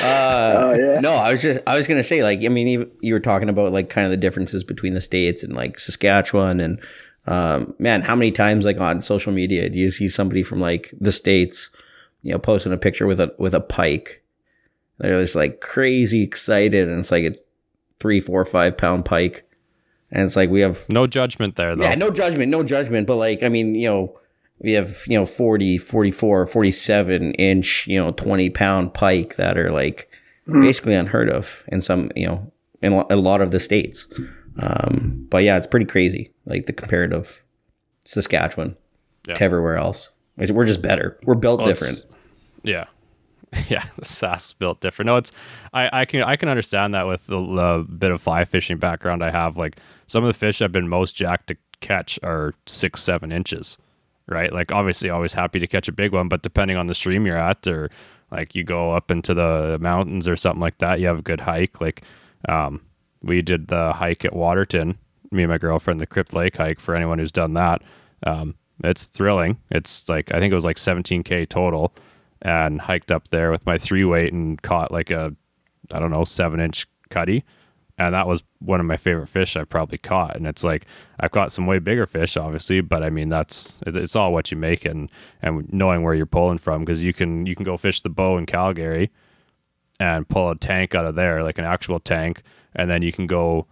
Oh 0.00 0.74
yeah. 0.74 1.00
No, 1.00 1.10
I 1.10 1.32
was 1.32 1.42
just 1.42 1.58
I 1.66 1.74
was 1.74 1.88
gonna 1.88 2.04
say 2.04 2.22
like 2.22 2.38
I 2.44 2.48
mean 2.48 2.68
you, 2.68 2.90
you 3.00 3.14
were 3.14 3.20
talking 3.20 3.48
about 3.48 3.72
like 3.72 3.88
kind 3.88 4.04
of 4.04 4.12
the 4.12 4.16
differences 4.16 4.62
between 4.62 4.94
the 4.94 5.00
states 5.00 5.42
and 5.42 5.56
like 5.56 5.76
Saskatchewan 5.80 6.60
and 6.60 6.80
um, 7.26 7.74
man, 7.80 8.02
how 8.02 8.14
many 8.14 8.30
times 8.30 8.64
like 8.64 8.78
on 8.78 9.02
social 9.02 9.32
media 9.32 9.68
do 9.68 9.80
you 9.80 9.90
see 9.90 10.08
somebody 10.08 10.44
from 10.44 10.60
like 10.60 10.94
the 11.00 11.10
states, 11.10 11.70
you 12.22 12.30
know, 12.30 12.38
posting 12.38 12.72
a 12.72 12.78
picture 12.78 13.08
with 13.08 13.18
a 13.18 13.34
with 13.40 13.54
a 13.54 13.60
pike? 13.60 14.21
They're 15.02 15.20
just 15.20 15.34
like 15.36 15.60
crazy 15.60 16.22
excited, 16.22 16.88
and 16.88 17.00
it's 17.00 17.10
like 17.10 17.24
a 17.24 17.34
three, 18.00 18.20
four, 18.20 18.44
five 18.44 18.76
pound 18.78 19.04
pike, 19.04 19.44
and 20.10 20.22
it's 20.24 20.36
like 20.36 20.48
we 20.48 20.60
have 20.60 20.88
No 20.88 21.06
judgment 21.06 21.56
there, 21.56 21.74
though. 21.76 21.82
yeah, 21.84 21.94
no 21.96 22.10
judgment, 22.10 22.50
no 22.50 22.62
judgment. 22.62 23.06
But 23.06 23.16
like, 23.16 23.42
I 23.42 23.48
mean, 23.48 23.74
you 23.74 23.88
know, 23.88 24.18
we 24.60 24.72
have, 24.74 25.02
you 25.08 25.18
know, 25.18 25.24
40, 25.26 25.76
44, 25.78 26.46
47 26.46 27.34
inch, 27.34 27.86
you 27.88 27.98
know, 28.00 28.12
20 28.12 28.48
pound 28.50 28.94
pike 28.94 29.36
that 29.36 29.58
are 29.58 29.70
like 29.72 30.08
basically 30.46 30.94
unheard 30.94 31.28
of 31.28 31.64
in 31.68 31.82
some, 31.82 32.10
you 32.14 32.26
know, 32.28 32.52
in 32.80 32.92
a 32.92 33.16
lot 33.16 33.40
of 33.40 33.50
the 33.50 33.58
states. 33.60 34.06
Um, 34.58 35.26
but 35.30 35.42
yeah, 35.42 35.56
it's 35.56 35.66
pretty 35.66 35.86
crazy. 35.86 36.32
Like 36.46 36.66
the 36.66 36.72
comparative 36.72 37.42
Saskatchewan 38.04 38.76
Yeah. 39.26 39.34
to 39.34 39.44
everywhere 39.44 39.76
else. 39.76 40.10
We're 40.36 40.66
just 40.66 40.82
better. 40.82 41.18
We're 41.24 41.34
built 41.34 41.58
Well, 41.60 41.68
different. 41.68 42.04
Yeah, 42.62 42.84
yeah. 43.68 43.84
The 43.96 44.02
Sask 44.02 44.58
built 44.58 44.80
different. 44.80 45.06
No, 45.06 45.16
it's 45.16 45.32
I, 45.72 45.90
I 45.92 46.04
can 46.04 46.22
I 46.22 46.36
can 46.36 46.48
understand 46.48 46.94
that 46.94 47.06
with 47.06 47.26
the, 47.26 47.38
the 47.38 47.86
bit 47.98 48.10
of 48.10 48.22
fly 48.22 48.44
fishing 48.44 48.78
background 48.78 49.22
I 49.22 49.30
have. 49.30 49.56
Like 49.56 49.78
some 50.06 50.24
of 50.24 50.28
the 50.28 50.38
fish 50.38 50.62
I've 50.62 50.72
been 50.72 50.88
most 50.88 51.14
jacked 51.14 51.48
to 51.48 51.56
catch 51.80 52.18
are 52.22 52.54
six 52.66 53.02
seven 53.02 53.30
inches, 53.30 53.76
right? 54.26 54.52
Like 54.52 54.72
obviously 54.72 55.10
always 55.10 55.34
happy 55.34 55.58
to 55.58 55.66
catch 55.66 55.88
a 55.88 55.92
big 55.92 56.12
one, 56.12 56.28
but 56.28 56.42
depending 56.42 56.76
on 56.76 56.86
the 56.86 56.94
stream 56.94 57.26
you're 57.26 57.36
at 57.36 57.66
or 57.66 57.90
like 58.30 58.54
you 58.54 58.64
go 58.64 58.92
up 58.92 59.10
into 59.10 59.34
the 59.34 59.76
mountains 59.80 60.26
or 60.26 60.36
something 60.36 60.60
like 60.60 60.78
that, 60.78 61.00
you 61.00 61.06
have 61.06 61.18
a 61.18 61.22
good 61.22 61.40
hike. 61.40 61.80
Like 61.80 62.02
um, 62.48 62.80
we 63.22 63.42
did 63.42 63.68
the 63.68 63.92
hike 63.92 64.24
at 64.24 64.34
Waterton, 64.34 64.96
me 65.30 65.42
and 65.42 65.50
my 65.50 65.58
girlfriend, 65.58 66.00
the 66.00 66.06
Crypt 66.06 66.32
Lake 66.32 66.56
hike. 66.56 66.80
For 66.80 66.94
anyone 66.94 67.18
who's 67.18 67.32
done 67.32 67.52
that, 67.54 67.82
um, 68.26 68.54
it's 68.82 69.06
thrilling. 69.06 69.58
It's 69.70 70.08
like 70.08 70.32
I 70.32 70.38
think 70.38 70.52
it 70.52 70.54
was 70.54 70.64
like 70.64 70.76
17k 70.76 71.48
total, 71.50 71.94
and 72.42 72.80
hiked 72.80 73.10
up 73.10 73.28
there 73.28 73.50
with 73.50 73.64
my 73.66 73.78
three 73.78 74.04
weight 74.04 74.32
and 74.32 74.60
caught 74.62 74.92
like 74.92 75.10
a 75.10 75.34
I 75.90 75.98
don't 75.98 76.10
know 76.10 76.24
seven 76.24 76.60
inch 76.60 76.86
cutty, 77.08 77.44
and 77.98 78.14
that 78.14 78.26
was 78.26 78.42
one 78.58 78.80
of 78.80 78.86
my 78.86 78.96
favorite 78.96 79.28
fish 79.28 79.56
I 79.56 79.64
probably 79.64 79.98
caught. 79.98 80.36
And 80.36 80.46
it's 80.46 80.64
like 80.64 80.86
I've 81.20 81.30
caught 81.30 81.52
some 81.52 81.66
way 81.66 81.78
bigger 81.78 82.06
fish, 82.06 82.36
obviously, 82.36 82.80
but 82.80 83.02
I 83.02 83.10
mean 83.10 83.28
that's 83.28 83.80
it's 83.86 84.16
all 84.16 84.32
what 84.32 84.50
you 84.50 84.56
make 84.56 84.84
and 84.84 85.10
and 85.40 85.72
knowing 85.72 86.02
where 86.02 86.14
you're 86.14 86.26
pulling 86.26 86.58
from 86.58 86.84
because 86.84 87.02
you 87.02 87.12
can 87.12 87.46
you 87.46 87.54
can 87.54 87.64
go 87.64 87.76
fish 87.76 88.00
the 88.00 88.10
bow 88.10 88.36
in 88.38 88.46
Calgary 88.46 89.10
and 90.00 90.28
pull 90.28 90.50
a 90.50 90.56
tank 90.56 90.94
out 90.94 91.06
of 91.06 91.14
there, 91.14 91.42
like 91.42 91.58
an 91.58 91.64
actual 91.64 92.00
tank, 92.00 92.42
and 92.74 92.90
then 92.90 93.02
you 93.02 93.12
can 93.12 93.26
go 93.26 93.66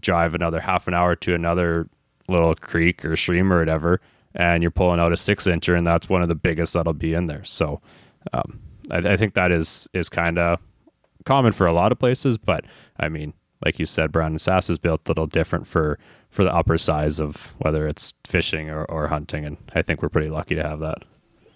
drive 0.00 0.34
another 0.34 0.60
half 0.60 0.88
an 0.88 0.94
hour 0.94 1.14
to 1.16 1.34
another 1.34 1.88
little 2.28 2.54
creek 2.54 3.04
or 3.04 3.16
stream 3.16 3.52
or 3.52 3.58
whatever, 3.58 4.00
and 4.34 4.62
you're 4.62 4.70
pulling 4.70 5.00
out 5.00 5.12
a 5.12 5.16
six 5.16 5.46
incher, 5.46 5.76
and 5.76 5.86
that's 5.86 6.08
one 6.08 6.22
of 6.22 6.28
the 6.28 6.34
biggest 6.34 6.74
that'll 6.74 6.92
be 6.92 7.14
in 7.14 7.26
there. 7.26 7.44
So, 7.44 7.80
um, 8.32 8.60
I, 8.90 8.98
I 8.98 9.16
think 9.16 9.34
that 9.34 9.52
is 9.52 9.88
is 9.92 10.08
kind 10.08 10.38
of 10.38 10.60
common 11.24 11.52
for 11.52 11.66
a 11.66 11.72
lot 11.72 11.92
of 11.92 11.98
places, 11.98 12.38
but 12.38 12.64
I 12.98 13.08
mean, 13.08 13.34
like 13.64 13.78
you 13.78 13.86
said, 13.86 14.12
Brown 14.12 14.32
and 14.32 14.40
Sass 14.40 14.70
is 14.70 14.78
built 14.78 15.02
a 15.06 15.10
little 15.10 15.26
different 15.26 15.66
for 15.66 15.98
for 16.30 16.44
the 16.44 16.54
upper 16.54 16.78
size 16.78 17.20
of 17.20 17.54
whether 17.58 17.86
it's 17.86 18.12
fishing 18.26 18.70
or, 18.70 18.84
or 18.84 19.08
hunting, 19.08 19.44
and 19.44 19.56
I 19.74 19.82
think 19.82 20.02
we're 20.02 20.08
pretty 20.08 20.30
lucky 20.30 20.54
to 20.54 20.62
have 20.62 20.80
that. 20.80 20.98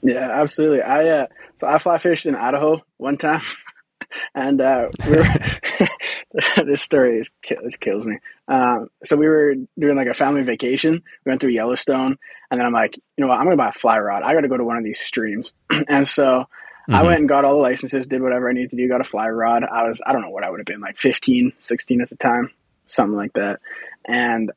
Yeah, 0.02 0.30
absolutely. 0.30 0.82
I 0.82 1.08
uh, 1.08 1.26
so 1.56 1.66
I 1.66 1.78
fly 1.78 1.98
fished 1.98 2.26
in 2.26 2.34
Idaho 2.34 2.82
one 2.96 3.18
time, 3.18 3.42
and 4.34 4.60
uh, 4.60 4.88
we 5.06 5.16
this 6.64 6.82
story 6.82 7.20
is 7.20 7.30
this 7.62 7.76
kills 7.76 8.06
me. 8.06 8.18
Um, 8.48 8.88
so 9.04 9.16
we 9.16 9.28
were 9.28 9.54
doing 9.78 9.96
like 9.96 10.08
a 10.08 10.14
family 10.14 10.42
vacation. 10.42 11.02
We 11.24 11.30
went 11.30 11.40
through 11.40 11.52
Yellowstone, 11.52 12.16
and 12.50 12.58
then 12.58 12.66
I'm 12.66 12.72
like, 12.72 12.96
you 12.96 13.22
know 13.22 13.28
what? 13.28 13.38
I'm 13.38 13.44
gonna 13.44 13.56
buy 13.56 13.68
a 13.68 13.72
fly 13.72 13.98
rod. 13.98 14.22
I 14.22 14.34
got 14.34 14.40
to 14.40 14.48
go 14.48 14.56
to 14.56 14.64
one 14.64 14.78
of 14.78 14.84
these 14.84 15.00
streams, 15.00 15.52
and 15.88 16.06
so. 16.08 16.46
I 16.90 16.98
mm-hmm. 16.98 17.06
went 17.06 17.18
and 17.20 17.28
got 17.28 17.44
all 17.44 17.54
the 17.54 17.62
licenses, 17.62 18.06
did 18.06 18.22
whatever 18.22 18.48
I 18.48 18.52
needed 18.52 18.70
to 18.70 18.76
do, 18.76 18.88
got 18.88 19.00
a 19.00 19.04
fly 19.04 19.28
rod. 19.28 19.64
I 19.64 19.88
was, 19.88 20.00
I 20.04 20.12
don't 20.12 20.22
know 20.22 20.30
what 20.30 20.44
I 20.44 20.50
would 20.50 20.60
have 20.60 20.66
been, 20.66 20.80
like 20.80 20.96
15, 20.96 21.52
16 21.60 22.00
at 22.00 22.08
the 22.08 22.16
time, 22.16 22.50
something 22.88 23.16
like 23.16 23.32
that. 23.34 23.60
And 24.04 24.50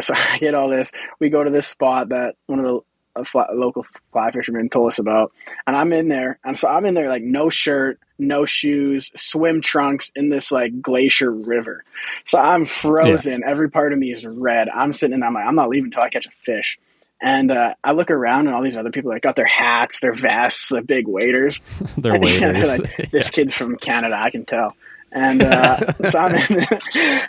so 0.00 0.14
I 0.16 0.38
get 0.38 0.54
all 0.54 0.68
this. 0.68 0.90
We 1.20 1.30
go 1.30 1.44
to 1.44 1.50
this 1.50 1.68
spot 1.68 2.08
that 2.10 2.36
one 2.46 2.58
of 2.58 2.64
the 2.64 2.80
a 3.16 3.24
fly, 3.24 3.46
local 3.52 3.86
fly 4.12 4.30
fishermen 4.30 4.68
told 4.68 4.92
us 4.92 4.98
about, 4.98 5.32
and 5.66 5.74
I'm 5.74 5.92
in 5.92 6.08
there. 6.08 6.38
And 6.44 6.58
so 6.58 6.68
I'm 6.68 6.84
in 6.84 6.94
there 6.94 7.08
like 7.08 7.22
no 7.22 7.48
shirt, 7.50 7.98
no 8.18 8.46
shoes, 8.46 9.10
swim 9.16 9.60
trunks 9.60 10.12
in 10.14 10.28
this 10.28 10.52
like 10.52 10.80
glacier 10.80 11.30
river. 11.30 11.84
So 12.24 12.38
I'm 12.38 12.66
frozen. 12.66 13.42
Every 13.44 13.70
part 13.70 13.92
of 13.92 13.98
me 13.98 14.12
is 14.12 14.26
red. 14.26 14.68
I'm 14.68 14.92
sitting 14.92 15.14
in. 15.14 15.20
there, 15.20 15.28
I'm 15.28 15.34
like, 15.34 15.46
I'm 15.46 15.54
not 15.54 15.68
leaving 15.68 15.86
until 15.86 16.02
I 16.04 16.10
catch 16.10 16.26
a 16.26 16.30
fish. 16.42 16.78
And 17.20 17.50
uh, 17.50 17.74
I 17.82 17.92
look 17.92 18.10
around, 18.10 18.46
and 18.46 18.54
all 18.54 18.62
these 18.62 18.76
other 18.76 18.90
people 18.90 19.10
like 19.10 19.22
got 19.22 19.36
their 19.36 19.46
hats, 19.46 20.00
their 20.00 20.14
vests, 20.14 20.68
the 20.68 20.82
big 20.82 21.08
waiters. 21.08 21.60
They're 21.96 22.14
And 22.22 22.22
like, 22.66 23.10
this 23.10 23.30
kid's 23.30 23.54
from 23.54 23.76
Canada, 23.76 24.16
I 24.18 24.30
can 24.30 24.44
tell. 24.44 24.74
And 25.12 25.42
uh, 25.42 25.92
so 26.10 26.18
I'm 26.18 26.34
in, 26.34 26.66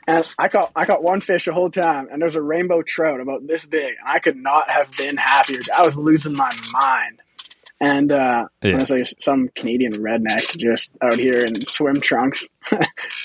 and 0.08 0.34
I 0.38 0.50
caught 0.50 0.72
I 0.76 0.86
caught 0.86 1.04
one 1.04 1.22
fish 1.22 1.46
the 1.46 1.54
whole 1.54 1.70
time, 1.70 2.10
and 2.12 2.22
there's 2.22 2.36
a 2.36 2.42
rainbow 2.42 2.82
trout 2.82 3.22
about 3.22 3.48
this 3.48 3.66
big. 3.66 3.94
And 4.00 4.08
I 4.08 4.20
could 4.20 4.36
not 4.36 4.70
have 4.70 4.92
been 4.98 5.16
happier. 5.16 5.60
I 5.74 5.86
was 5.86 5.96
losing 5.96 6.34
my 6.34 6.50
mind. 6.74 7.22
And 7.80 8.12
uh, 8.12 8.48
Yeah. 8.64 8.84
Like 8.90 9.06
some 9.20 9.50
Canadian 9.56 9.94
redneck 9.94 10.58
just 10.58 10.92
out 11.02 11.20
here 11.20 11.40
in 11.40 11.64
swim 11.66 12.02
trunks, 12.02 12.48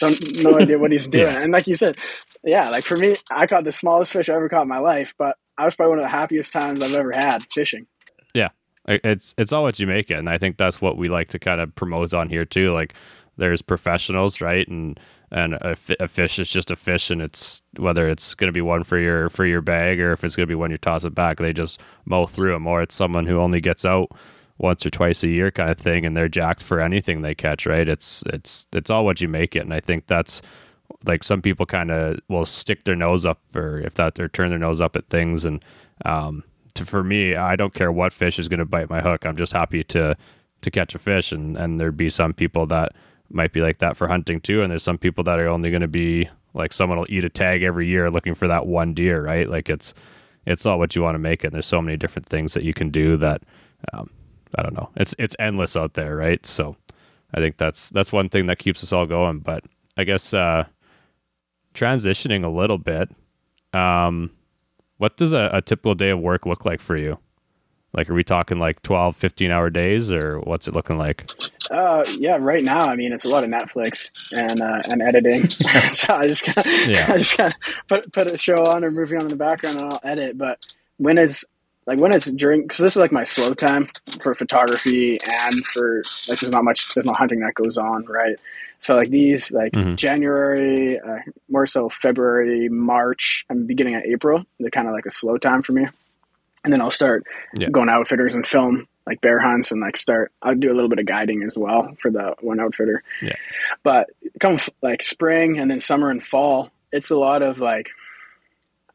don't 0.00 0.36
no 0.42 0.58
idea 0.58 0.78
what 0.78 0.92
he's 0.92 1.08
doing. 1.08 1.26
Yeah. 1.32 1.40
And 1.40 1.52
like 1.52 1.66
you 1.66 1.74
said, 1.74 1.96
yeah, 2.44 2.68
like 2.68 2.84
for 2.84 2.96
me, 2.96 3.16
I 3.30 3.46
caught 3.46 3.64
the 3.64 3.72
smallest 3.72 4.12
fish 4.12 4.28
I 4.28 4.34
ever 4.34 4.48
caught 4.48 4.62
in 4.62 4.68
my 4.68 4.80
life, 4.80 5.14
but 5.16 5.36
I 5.58 5.64
was 5.64 5.74
probably 5.74 5.90
one 5.90 5.98
of 5.98 6.04
the 6.04 6.16
happiest 6.16 6.52
times 6.52 6.82
I've 6.82 6.94
ever 6.94 7.12
had 7.12 7.44
fishing. 7.52 7.86
Yeah, 8.34 8.48
it's 8.86 9.34
it's 9.38 9.52
all 9.52 9.62
what 9.62 9.78
you 9.78 9.86
make 9.86 10.10
it, 10.10 10.18
and 10.18 10.28
I 10.28 10.38
think 10.38 10.56
that's 10.56 10.80
what 10.80 10.96
we 10.96 11.08
like 11.08 11.28
to 11.28 11.38
kind 11.38 11.60
of 11.60 11.74
promote 11.74 12.14
on 12.14 12.28
here 12.28 12.44
too. 12.44 12.70
Like, 12.72 12.94
there's 13.36 13.62
professionals, 13.62 14.40
right, 14.40 14.66
and 14.68 14.98
and 15.30 15.54
a, 15.54 15.76
a 15.98 16.08
fish 16.08 16.38
is 16.38 16.50
just 16.50 16.70
a 16.70 16.76
fish, 16.76 17.10
and 17.10 17.22
it's 17.22 17.62
whether 17.78 18.08
it's 18.08 18.34
going 18.34 18.48
to 18.48 18.52
be 18.52 18.60
one 18.60 18.84
for 18.84 18.98
your 18.98 19.30
for 19.30 19.46
your 19.46 19.60
bag 19.62 20.00
or 20.00 20.12
if 20.12 20.24
it's 20.24 20.36
going 20.36 20.46
to 20.46 20.50
be 20.50 20.54
one 20.54 20.70
you 20.70 20.78
toss 20.78 21.04
it 21.04 21.14
back. 21.14 21.38
They 21.38 21.52
just 21.52 21.80
mow 22.04 22.26
through 22.26 22.52
them, 22.52 22.66
or 22.66 22.82
it's 22.82 22.94
someone 22.94 23.26
who 23.26 23.38
only 23.38 23.60
gets 23.60 23.84
out 23.84 24.10
once 24.58 24.84
or 24.84 24.90
twice 24.90 25.22
a 25.22 25.28
year 25.28 25.50
kind 25.50 25.70
of 25.70 25.78
thing, 25.78 26.04
and 26.04 26.16
they're 26.16 26.28
jacked 26.28 26.62
for 26.62 26.80
anything 26.80 27.22
they 27.22 27.34
catch. 27.34 27.66
Right? 27.66 27.88
It's 27.88 28.22
it's 28.26 28.66
it's 28.72 28.90
all 28.90 29.04
what 29.04 29.20
you 29.20 29.28
make 29.28 29.56
it, 29.56 29.60
and 29.60 29.72
I 29.72 29.80
think 29.80 30.06
that's 30.06 30.42
like 31.04 31.24
some 31.24 31.42
people 31.42 31.66
kind 31.66 31.90
of 31.90 32.20
will 32.28 32.46
stick 32.46 32.84
their 32.84 32.96
nose 32.96 33.26
up 33.26 33.40
or 33.54 33.80
if 33.80 33.94
that 33.94 34.18
or 34.20 34.28
turn 34.28 34.50
their 34.50 34.58
nose 34.58 34.80
up 34.80 34.96
at 34.96 35.08
things. 35.08 35.44
And 35.44 35.64
um 36.04 36.44
to, 36.74 36.84
for 36.86 37.04
me 37.04 37.34
i 37.36 37.54
don't 37.54 37.74
care 37.74 37.92
what 37.92 38.12
fish 38.14 38.38
is 38.38 38.48
going 38.48 38.58
to 38.58 38.64
bite 38.64 38.90
my 38.90 39.00
hook. 39.00 39.26
I'm 39.26 39.36
just 39.36 39.52
happy 39.52 39.84
to 39.84 40.16
to 40.62 40.70
catch 40.70 40.94
a 40.94 40.98
fish. 40.98 41.32
And 41.32 41.56
and 41.56 41.78
there'd 41.80 41.96
be 41.96 42.10
some 42.10 42.32
people 42.32 42.66
that 42.66 42.92
might 43.30 43.52
be 43.52 43.60
like 43.62 43.78
that 43.78 43.96
for 43.96 44.08
hunting 44.08 44.40
too. 44.40 44.62
And 44.62 44.70
there's 44.70 44.82
some 44.82 44.98
people 44.98 45.24
that 45.24 45.38
are 45.40 45.48
only 45.48 45.70
going 45.70 45.82
to 45.82 45.88
be 45.88 46.28
like 46.54 46.72
someone 46.72 46.98
will 46.98 47.06
eat 47.08 47.24
a 47.24 47.30
tag 47.30 47.62
every 47.62 47.86
year 47.86 48.10
looking 48.10 48.34
for 48.34 48.48
that 48.48 48.66
one 48.66 48.94
deer 48.94 49.22
right? 49.22 49.48
Like 49.48 49.68
it's 49.70 49.94
it's 50.46 50.66
all 50.66 50.78
what 50.78 50.96
you 50.96 51.02
want 51.02 51.14
to 51.14 51.20
make 51.20 51.44
it. 51.44 51.48
And 51.48 51.54
there's 51.54 51.66
so 51.66 51.82
many 51.82 51.96
different 51.96 52.26
things 52.26 52.54
that 52.54 52.64
you 52.64 52.74
can 52.74 52.90
do 52.90 53.16
that 53.18 53.42
um, 53.92 54.10
i 54.56 54.62
don't 54.62 54.74
know. 54.74 54.90
It's 54.96 55.14
it's 55.18 55.36
endless 55.38 55.76
out 55.76 55.94
there 55.94 56.16
right? 56.16 56.44
So 56.46 56.76
i 57.34 57.40
think 57.40 57.56
that's 57.56 57.90
that's 57.90 58.12
one 58.12 58.28
thing 58.28 58.46
that 58.46 58.58
keeps 58.58 58.82
us 58.82 58.92
all 58.92 59.06
going. 59.06 59.40
But 59.40 59.64
i 59.96 60.04
guess 60.04 60.32
uh 60.34 60.64
transitioning 61.74 62.44
a 62.44 62.48
little 62.48 62.78
bit 62.78 63.10
um 63.72 64.30
what 64.98 65.16
does 65.16 65.32
a, 65.32 65.50
a 65.52 65.62
typical 65.62 65.94
day 65.94 66.10
of 66.10 66.20
work 66.20 66.46
look 66.46 66.64
like 66.64 66.80
for 66.80 66.96
you 66.96 67.18
like 67.94 68.08
are 68.10 68.14
we 68.14 68.22
talking 68.24 68.58
like 68.58 68.82
12 68.82 69.16
15 69.16 69.50
hour 69.50 69.70
days 69.70 70.10
or 70.12 70.38
what's 70.40 70.68
it 70.68 70.74
looking 70.74 70.98
like 70.98 71.26
Uh, 71.70 72.04
yeah, 72.18 72.36
right 72.38 72.64
now, 72.64 72.80
I 72.82 72.96
mean, 72.96 73.14
it's 73.14 73.24
a 73.24 73.28
lot 73.28 73.44
of 73.44 73.50
Netflix 73.50 74.10
and 74.36 74.60
uh, 74.60 74.82
and 74.90 75.00
editing. 75.00 75.48
so 75.90 76.12
I 76.12 76.26
just 76.26 76.42
kind 76.42 76.58
of, 76.58 76.66
Yeah. 76.66 77.06
I 77.08 77.16
just 77.16 77.34
kind 77.34 77.54
of 77.54 77.60
put 77.88 78.12
put 78.12 78.26
a 78.26 78.36
show 78.36 78.66
on 78.66 78.84
or 78.84 78.90
movie 78.90 79.16
on 79.16 79.22
in 79.22 79.28
the 79.28 79.36
background, 79.36 79.80
and 79.80 79.90
I'll 79.90 80.00
edit. 80.04 80.36
But 80.36 80.66
when 80.98 81.16
it's 81.16 81.46
like 81.86 81.98
when 81.98 82.12
it's 82.12 82.26
during, 82.30 82.62
because 82.62 82.78
this 82.78 82.92
is 82.92 82.96
like 82.98 83.12
my 83.12 83.24
slow 83.24 83.54
time 83.54 83.86
for 84.20 84.34
photography 84.34 85.18
and 85.26 85.64
for 85.66 86.02
like 86.28 86.40
there's 86.40 86.52
not 86.52 86.64
much, 86.64 86.92
there's 86.92 87.06
no 87.06 87.14
hunting 87.14 87.40
that 87.40 87.54
goes 87.54 87.78
on, 87.78 88.04
right? 88.04 88.36
So 88.82 88.96
like 88.96 89.10
these, 89.10 89.50
like 89.52 89.72
Mhm. 89.72 89.96
January, 89.96 90.98
uh, 90.98 91.18
more 91.48 91.66
so 91.68 91.88
February, 91.88 92.68
March, 92.68 93.44
and 93.48 93.66
beginning 93.66 93.94
of 93.94 94.02
April, 94.02 94.44
they're 94.58 94.70
kind 94.70 94.88
of 94.88 94.92
like 94.92 95.06
a 95.06 95.12
slow 95.12 95.38
time 95.38 95.62
for 95.62 95.72
me. 95.72 95.86
And 96.64 96.72
then 96.72 96.80
I'll 96.80 96.90
start 96.90 97.24
Yeah. 97.56 97.68
going 97.70 97.86
to 97.86 97.92
outfitters 97.94 98.34
and 98.34 98.46
film 98.46 98.86
like 99.06 99.20
bear 99.20 99.38
hunts 99.40 99.70
and 99.72 99.80
like 99.80 99.96
start. 99.96 100.32
I'll 100.42 100.54
do 100.56 100.70
a 100.70 100.74
little 100.74 100.88
bit 100.88 100.98
of 100.98 101.06
guiding 101.06 101.44
as 101.44 101.56
well 101.56 101.96
for 102.00 102.10
the 102.10 102.34
one 102.40 102.58
outfitter. 102.60 103.02
Yeah. 103.20 103.34
But 103.84 104.10
come 104.40 104.54
f- 104.54 104.68
like 104.82 105.02
spring 105.04 105.58
and 105.58 105.70
then 105.70 105.78
summer 105.80 106.10
and 106.10 106.22
fall, 106.22 106.70
it's 106.92 107.10
a 107.10 107.16
lot 107.16 107.42
of 107.42 107.58
like. 107.60 107.88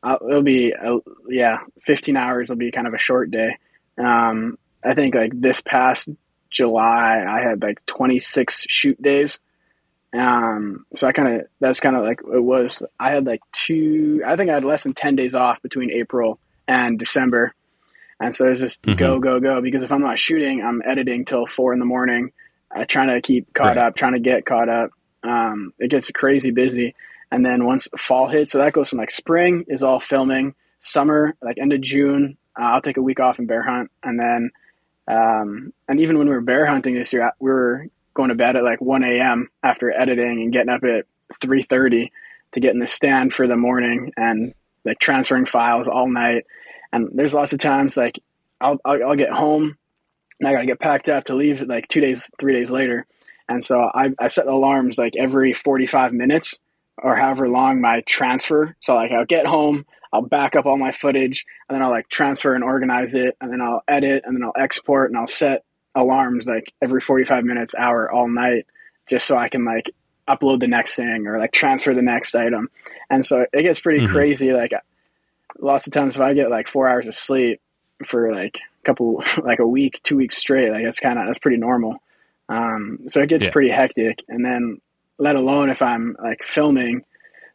Uh, 0.04 0.18
it'll 0.30 0.44
be 0.44 0.74
uh, 0.74 1.00
yeah, 1.28 1.60
fifteen 1.82 2.16
hours 2.18 2.50
will 2.50 2.56
be 2.58 2.72
kind 2.72 2.88
of 2.88 2.94
a 2.94 2.98
short 3.00 3.32
day. 3.32 3.58
Um, 3.98 4.58
I 4.84 4.94
think 4.94 5.16
like 5.16 5.32
this 5.34 5.60
past 5.60 6.08
July, 6.52 7.24
I 7.28 7.42
had 7.42 7.62
like 7.64 7.84
twenty 7.86 8.20
six 8.20 8.64
shoot 8.70 9.02
days. 9.02 9.40
Um, 10.14 10.86
so 10.96 11.08
I 11.08 11.12
kind 11.12 11.42
of 11.42 11.48
that's 11.60 11.80
kind 11.80 11.96
of 11.96 12.04
like 12.04 12.22
it 12.22 12.44
was. 12.44 12.82
I 13.00 13.12
had 13.12 13.26
like 13.26 13.42
two. 13.52 14.22
I 14.26 14.36
think 14.36 14.50
I 14.50 14.54
had 14.54 14.64
less 14.66 14.84
than 14.84 14.94
ten 14.94 15.16
days 15.16 15.36
off 15.36 15.62
between 15.62 15.92
April 15.92 16.40
and 16.68 16.98
December, 16.98 17.54
and 18.20 18.34
so 18.34 18.48
it's 18.48 18.62
just 18.62 18.82
Mhm. 18.84 18.98
go 18.98 19.20
go 19.20 19.40
go. 19.40 19.62
Because 19.62 19.84
if 19.84 19.92
I'm 19.92 20.02
not 20.02 20.18
shooting, 20.20 20.62
I'm 20.64 20.82
editing 20.86 21.26
till 21.26 21.46
four 21.46 21.74
in 21.74 21.80
the 21.80 21.86
morning, 21.86 22.32
uh, 22.76 22.86
trying 22.86 23.10
to 23.10 23.22
keep 23.22 23.54
caught 23.54 23.76
Right. 23.76 23.78
up, 23.78 23.96
trying 23.96 24.14
to 24.14 24.20
get 24.20 24.46
caught 24.46 24.70
up. 24.70 24.92
Um, 25.24 25.74
it 25.78 25.90
gets 25.92 26.10
crazy 26.12 26.52
busy, 26.52 26.96
and 27.32 27.46
then 27.46 27.66
once 27.66 27.90
fall 27.98 28.28
hits, 28.28 28.54
so 28.54 28.60
that 28.60 28.74
goes 28.74 28.90
from 28.90 29.00
like 29.00 29.12
spring 29.12 29.66
is 29.68 29.84
all 29.84 30.00
filming, 30.00 30.56
summer 30.80 31.36
like 31.42 31.58
end 31.60 31.74
of 31.74 31.82
June, 31.82 32.38
uh, 32.58 32.64
I'll 32.64 32.82
take 32.82 32.98
a 32.98 33.02
week 33.02 33.20
off 33.20 33.40
and 33.40 33.48
bear 33.48 33.62
hunt, 33.64 33.92
and 34.04 34.18
then 34.18 34.52
um, 35.10 35.74
and 35.88 36.00
even 36.02 36.18
when 36.18 36.28
we 36.28 36.34
were 36.34 36.42
bear 36.42 36.66
hunting 36.66 36.96
this 36.96 37.12
year, 37.14 37.32
we 37.40 37.50
were 37.50 37.88
going 38.18 38.30
to 38.30 38.36
bed 38.36 38.56
at 38.56 38.64
like 38.64 38.82
1 38.82 39.04
a.m. 39.04 39.48
after 39.64 39.92
editing 39.92 40.42
and 40.42 40.52
getting 40.52 40.70
up 40.70 40.84
at 40.84 41.06
3:30 41.40 42.10
to 42.54 42.60
get 42.60 42.74
in 42.74 42.80
the 42.80 42.88
stand 42.88 43.34
for 43.34 43.48
the 43.48 43.56
morning 43.56 44.12
and 44.18 44.54
like 44.84 45.00
transferring 45.00 45.46
files 45.46 45.88
all 45.88 46.10
night. 46.10 46.46
And 46.92 47.10
there's 47.14 47.34
lots 47.34 47.54
of 47.54 47.60
times 47.60 47.96
like 47.96 48.20
I'll, 48.60 48.80
I'll, 48.84 49.10
I'll 49.10 49.16
get 49.16 49.30
home 49.30 49.78
and 50.40 50.50
I 50.50 50.54
got 50.54 50.62
to 50.62 50.66
get 50.66 50.80
packed 50.80 51.10
up 51.10 51.26
to 51.26 51.36
leave 51.36 51.62
like 51.62 51.88
two 51.88 52.02
days, 52.02 52.28
three 52.40 52.54
days 52.54 52.72
later. 52.72 53.06
And 53.48 53.64
so 53.64 53.80
I, 53.80 54.10
I 54.20 54.28
set 54.28 54.48
alarms 54.48 54.98
like 54.98 55.14
every 55.18 55.54
45 55.54 56.12
minutes 56.14 56.60
or 56.98 57.16
however 57.16 57.48
long 57.48 57.82
my 57.82 58.02
transfer. 58.02 58.76
So 58.82 58.96
like 58.96 59.12
I'll 59.12 59.26
get 59.26 59.46
home, 59.46 59.86
I'll 60.12 60.24
back 60.24 60.56
up 60.56 60.66
all 60.66 60.78
my 60.78 60.92
footage 60.92 61.46
and 61.70 61.76
then 61.76 61.84
I'll 61.84 61.92
like 61.92 62.10
transfer 62.10 62.56
and 62.56 62.64
organize 62.64 63.14
it 63.14 63.38
and 63.40 63.52
then 63.52 63.62
I'll 63.62 63.84
edit 63.88 64.24
and 64.26 64.36
then 64.36 64.44
I'll 64.44 64.62
export 64.62 65.12
and 65.12 65.20
I'll 65.20 65.28
set 65.28 65.64
alarms 65.98 66.46
like 66.48 66.72
every 66.82 67.02
45 67.02 67.44
minutes, 67.44 67.74
hour, 67.78 68.12
all 68.12 68.28
night, 68.28 68.66
just 69.10 69.26
so 69.26 69.38
I 69.38 69.50
can 69.50 69.66
like 69.66 69.90
upload 70.28 70.60
the 70.60 70.68
next 70.68 70.96
thing 70.96 71.26
or 71.26 71.40
like 71.40 71.52
transfer 71.52 71.94
the 71.94 72.02
next 72.02 72.36
item. 72.36 72.70
And 73.10 73.26
so 73.26 73.46
it 73.52 73.64
gets 73.64 73.80
pretty 73.80 74.04
mm-hmm. 74.04 74.14
crazy. 74.14 74.52
Like 74.54 74.72
lots 75.60 75.88
of 75.88 75.94
times 75.94 76.16
if 76.16 76.22
I 76.22 76.34
get 76.34 76.50
like 76.50 76.68
four 76.68 76.88
hours 76.88 77.08
of 77.08 77.16
sleep 77.16 77.62
for 78.06 78.34
like 78.34 78.58
a 78.58 78.86
couple, 78.86 79.24
like 79.44 79.60
a 79.60 79.68
week, 79.68 80.02
two 80.04 80.18
weeks 80.18 80.38
straight, 80.38 80.72
like 80.72 80.84
that's 80.84 81.00
kind 81.00 81.18
of, 81.18 81.26
that's 81.26 81.40
pretty 81.40 81.58
normal. 81.58 82.02
Um, 82.50 83.00
so 83.08 83.22
it 83.22 83.30
gets 83.30 83.46
yeah. 83.46 83.52
pretty 83.52 83.70
hectic. 83.70 84.24
And 84.28 84.46
then 84.46 84.82
let 85.18 85.36
alone 85.36 85.70
if 85.70 85.82
I'm 85.82 86.16
like 86.22 86.44
filming. 86.44 87.04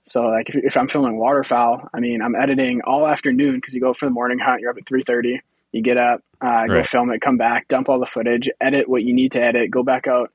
So 0.05 0.23
like 0.23 0.49
if, 0.49 0.57
if 0.57 0.77
I'm 0.77 0.89
filming 0.89 1.17
waterfowl, 1.17 1.89
I 1.95 2.01
mean, 2.01 2.23
I'm 2.23 2.35
editing 2.35 2.81
all 2.85 3.07
afternoon 3.07 3.57
because 3.57 3.75
you 3.75 3.81
go 3.81 3.95
for 3.95 4.07
the 4.07 4.11
morning 4.11 4.39
hunt, 4.39 4.61
you're 4.61 4.71
up 4.71 4.79
at 4.79 4.85
3.30, 4.85 5.39
you 5.71 5.83
get 5.83 5.97
up, 5.97 6.23
uh, 6.43 6.67
go 6.67 6.75
right. 6.75 6.87
film 6.87 7.11
it, 7.11 7.21
come 7.21 7.37
back, 7.37 7.69
dump 7.69 7.89
all 7.89 8.01
the 8.01 8.07
footage, 8.07 8.51
edit 8.61 8.89
what 8.89 9.03
you 9.03 9.15
need 9.15 9.33
to 9.33 9.41
edit, 9.41 9.71
go 9.71 9.83
back 9.83 10.07
out 10.07 10.33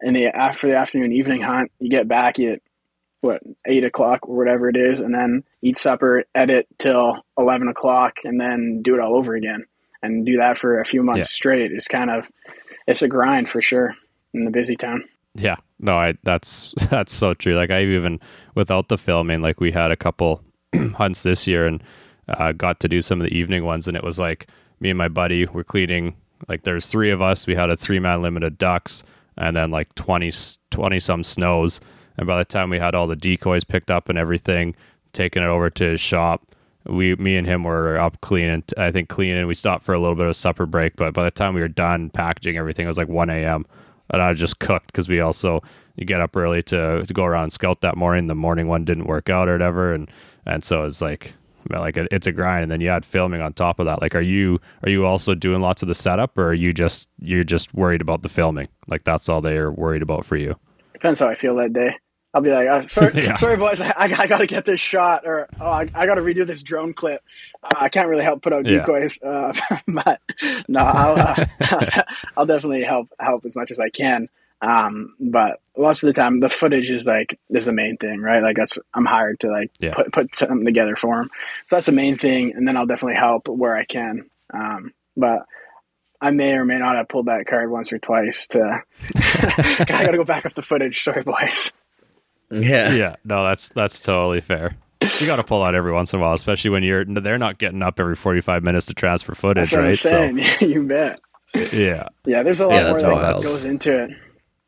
in 0.00 0.14
the 0.14 0.26
after 0.26 0.68
the 0.68 0.76
afternoon 0.76 1.12
evening 1.12 1.42
hunt. 1.42 1.72
You 1.80 1.90
get 1.90 2.08
back, 2.08 2.38
at 2.38 2.60
what 3.20 3.42
eight 3.66 3.84
o'clock 3.84 4.28
or 4.28 4.36
whatever 4.36 4.68
it 4.68 4.76
is, 4.76 5.00
and 5.00 5.12
then 5.12 5.42
eat 5.62 5.76
supper, 5.76 6.24
edit 6.34 6.66
till 6.78 7.16
eleven 7.36 7.68
o'clock, 7.68 8.18
and 8.24 8.40
then 8.40 8.80
do 8.82 8.94
it 8.94 9.00
all 9.00 9.16
over 9.16 9.34
again, 9.34 9.66
and 10.02 10.24
do 10.24 10.38
that 10.38 10.56
for 10.56 10.80
a 10.80 10.84
few 10.84 11.02
months 11.02 11.18
yeah. 11.18 11.24
straight. 11.24 11.72
It's 11.72 11.88
kind 11.88 12.10
of 12.10 12.28
it's 12.86 13.02
a 13.02 13.08
grind 13.08 13.48
for 13.48 13.60
sure 13.60 13.94
in 14.32 14.44
the 14.44 14.50
busy 14.50 14.76
town. 14.76 15.04
Yeah, 15.34 15.56
no, 15.78 15.96
I 15.96 16.14
that's 16.22 16.74
that's 16.90 17.12
so 17.12 17.34
true. 17.34 17.56
Like 17.56 17.70
I 17.70 17.82
even 17.82 18.20
without 18.54 18.88
the 18.88 18.98
filming, 18.98 19.42
like 19.42 19.60
we 19.60 19.72
had 19.72 19.90
a 19.90 19.96
couple 19.96 20.42
hunts 20.94 21.22
this 21.22 21.46
year 21.46 21.66
and 21.66 21.82
uh, 22.28 22.52
got 22.52 22.80
to 22.80 22.88
do 22.88 23.00
some 23.02 23.20
of 23.20 23.26
the 23.26 23.36
evening 23.36 23.64
ones, 23.64 23.88
and 23.88 23.96
it 23.96 24.04
was 24.04 24.18
like 24.18 24.48
me 24.80 24.90
and 24.90 24.98
my 24.98 25.08
buddy 25.08 25.46
were 25.46 25.64
cleaning. 25.64 26.14
Like 26.48 26.62
there's 26.62 26.88
three 26.88 27.10
of 27.10 27.20
us. 27.20 27.46
We 27.46 27.54
had 27.54 27.70
a 27.70 27.76
three 27.76 27.98
man 27.98 28.22
limit 28.22 28.42
of 28.42 28.58
ducks 28.58 29.04
and 29.36 29.56
then 29.56 29.70
like 29.70 29.94
20, 29.94 30.30
20 30.70 31.00
some 31.00 31.22
snows. 31.22 31.80
And 32.16 32.26
by 32.26 32.38
the 32.38 32.44
time 32.44 32.70
we 32.70 32.78
had 32.78 32.94
all 32.94 33.06
the 33.06 33.16
decoys 33.16 33.64
picked 33.64 33.90
up 33.90 34.08
and 34.08 34.18
everything, 34.18 34.74
taking 35.12 35.42
it 35.42 35.46
over 35.46 35.70
to 35.70 35.84
his 35.84 36.00
shop, 36.00 36.42
we, 36.86 37.14
me 37.16 37.36
and 37.36 37.46
him 37.46 37.64
were 37.64 37.98
up 37.98 38.20
cleaning. 38.20 38.64
I 38.76 38.90
think 38.90 39.08
cleaning. 39.08 39.46
We 39.46 39.54
stopped 39.54 39.84
for 39.84 39.94
a 39.94 39.98
little 39.98 40.16
bit 40.16 40.26
of 40.26 40.36
supper 40.36 40.66
break, 40.66 40.96
but 40.96 41.14
by 41.14 41.24
the 41.24 41.30
time 41.30 41.54
we 41.54 41.60
were 41.60 41.68
done 41.68 42.10
packaging 42.10 42.56
everything, 42.56 42.86
it 42.86 42.88
was 42.88 42.98
like 42.98 43.08
1 43.08 43.30
a.m. 43.30 43.66
And 44.10 44.22
I 44.22 44.32
just 44.32 44.58
cooked 44.58 44.86
because 44.88 45.08
we 45.08 45.20
also 45.20 45.62
you 45.96 46.04
get 46.06 46.20
up 46.20 46.36
early 46.36 46.62
to 46.64 47.04
to 47.06 47.14
go 47.14 47.24
around 47.24 47.50
scout 47.50 47.82
that 47.82 47.96
morning. 47.96 48.26
The 48.26 48.34
morning 48.34 48.66
one 48.66 48.84
didn't 48.84 49.04
work 49.04 49.28
out 49.28 49.48
or 49.48 49.52
whatever, 49.52 49.92
and 49.92 50.10
and 50.46 50.64
so 50.64 50.84
it's 50.84 51.00
like 51.00 51.34
like 51.68 51.96
it's 51.96 52.26
a 52.26 52.32
grind. 52.32 52.62
And 52.62 52.72
then 52.72 52.80
you 52.80 52.88
add 52.88 53.04
filming 53.04 53.40
on 53.40 53.52
top 53.52 53.78
of 53.78 53.86
that. 53.86 54.00
Like 54.00 54.14
are 54.14 54.20
you 54.20 54.60
are 54.82 54.90
you 54.90 55.04
also 55.04 55.34
doing 55.34 55.60
lots 55.60 55.82
of 55.82 55.88
the 55.88 55.94
setup 55.94 56.36
or 56.38 56.48
are 56.48 56.54
you 56.54 56.72
just 56.72 57.08
you're 57.18 57.44
just 57.44 57.74
worried 57.74 58.00
about 58.00 58.22
the 58.22 58.28
filming? 58.28 58.68
Like 58.86 59.04
that's 59.04 59.28
all 59.28 59.40
they're 59.40 59.70
worried 59.70 60.02
about 60.02 60.24
for 60.24 60.36
you? 60.36 60.56
Depends 60.92 61.20
how 61.20 61.28
i 61.28 61.34
feel 61.34 61.56
that 61.56 61.72
day. 61.72 61.94
I'll 62.32 62.42
be 62.42 62.50
like 62.50 62.68
oh, 62.70 62.80
sorry 62.82 63.12
yeah. 63.24 63.34
sorry 63.34 63.56
boys. 63.56 63.80
I, 63.80 63.92
I, 63.96 64.26
gotta 64.26 64.46
get 64.46 64.64
this 64.64 64.78
shot 64.78 65.26
or 65.26 65.48
oh 65.60 65.66
i, 65.66 65.88
I 65.94 66.06
gotta 66.06 66.20
redo 66.20 66.46
this 66.46 66.62
drone 66.62 66.94
clip. 66.94 67.22
Uh, 67.62 67.70
i 67.76 67.88
can't 67.88 68.08
really 68.08 68.22
help 68.22 68.42
put 68.42 68.52
out 68.52 68.64
decoys 68.64 69.18
yeah. 69.22 69.28
uh, 69.28 69.80
but 69.88 70.20
no 70.68 70.78
i'll 70.78 71.18
uh, 71.18 72.02
i'll 72.36 72.46
definitely 72.46 72.84
help 72.84 73.08
help 73.18 73.44
as 73.44 73.56
much 73.56 73.72
as 73.72 73.80
i 73.80 73.88
can 73.88 74.28
um, 74.62 75.14
but 75.18 75.60
lots 75.76 76.02
of 76.02 76.08
the 76.08 76.12
time, 76.12 76.40
the 76.40 76.50
footage 76.50 76.90
is 76.90 77.06
like 77.06 77.38
is 77.50 77.66
the 77.66 77.72
main 77.72 77.96
thing, 77.96 78.20
right? 78.20 78.42
Like 78.42 78.56
that's 78.56 78.78
I'm 78.92 79.06
hired 79.06 79.40
to 79.40 79.48
like 79.48 79.70
yeah. 79.80 79.94
put 79.94 80.12
put 80.12 80.36
something 80.36 80.64
together 80.64 80.96
for 80.96 81.16
them, 81.16 81.30
so 81.66 81.76
that's 81.76 81.86
the 81.86 81.92
main 81.92 82.18
thing. 82.18 82.52
And 82.54 82.68
then 82.68 82.76
I'll 82.76 82.86
definitely 82.86 83.16
help 83.16 83.48
where 83.48 83.76
I 83.76 83.84
can. 83.84 84.28
Um, 84.52 84.92
but 85.16 85.46
I 86.20 86.30
may 86.30 86.52
or 86.52 86.64
may 86.64 86.78
not 86.78 86.96
have 86.96 87.08
pulled 87.08 87.26
that 87.26 87.46
card 87.46 87.70
once 87.70 87.92
or 87.92 87.98
twice. 87.98 88.48
To 88.48 88.82
I 89.16 89.84
got 89.86 90.10
to 90.10 90.18
go 90.18 90.24
back 90.24 90.44
up 90.44 90.54
the 90.54 90.62
footage. 90.62 91.02
Sorry, 91.02 91.22
boys. 91.22 91.72
Yeah, 92.50 92.92
yeah. 92.92 93.16
No, 93.24 93.44
that's 93.44 93.70
that's 93.70 94.00
totally 94.00 94.40
fair. 94.40 94.76
You 95.00 95.26
got 95.26 95.36
to 95.36 95.44
pull 95.44 95.62
out 95.62 95.74
every 95.74 95.92
once 95.92 96.12
in 96.12 96.20
a 96.20 96.22
while, 96.22 96.34
especially 96.34 96.70
when 96.70 96.82
you're 96.82 97.06
they're 97.06 97.38
not 97.38 97.56
getting 97.56 97.82
up 97.82 97.98
every 97.98 98.16
45 98.16 98.62
minutes 98.62 98.86
to 98.86 98.94
transfer 98.94 99.34
footage, 99.34 99.72
right? 99.72 99.98
So 99.98 100.24
you 100.60 100.82
bet. 100.82 101.20
Yeah. 101.54 102.08
Yeah, 102.26 102.42
there's 102.42 102.60
a 102.60 102.66
lot 102.66 102.74
yeah, 102.74 103.08
more 103.08 103.20
that 103.20 103.34
goes 103.36 103.64
into 103.64 104.04
it. 104.04 104.10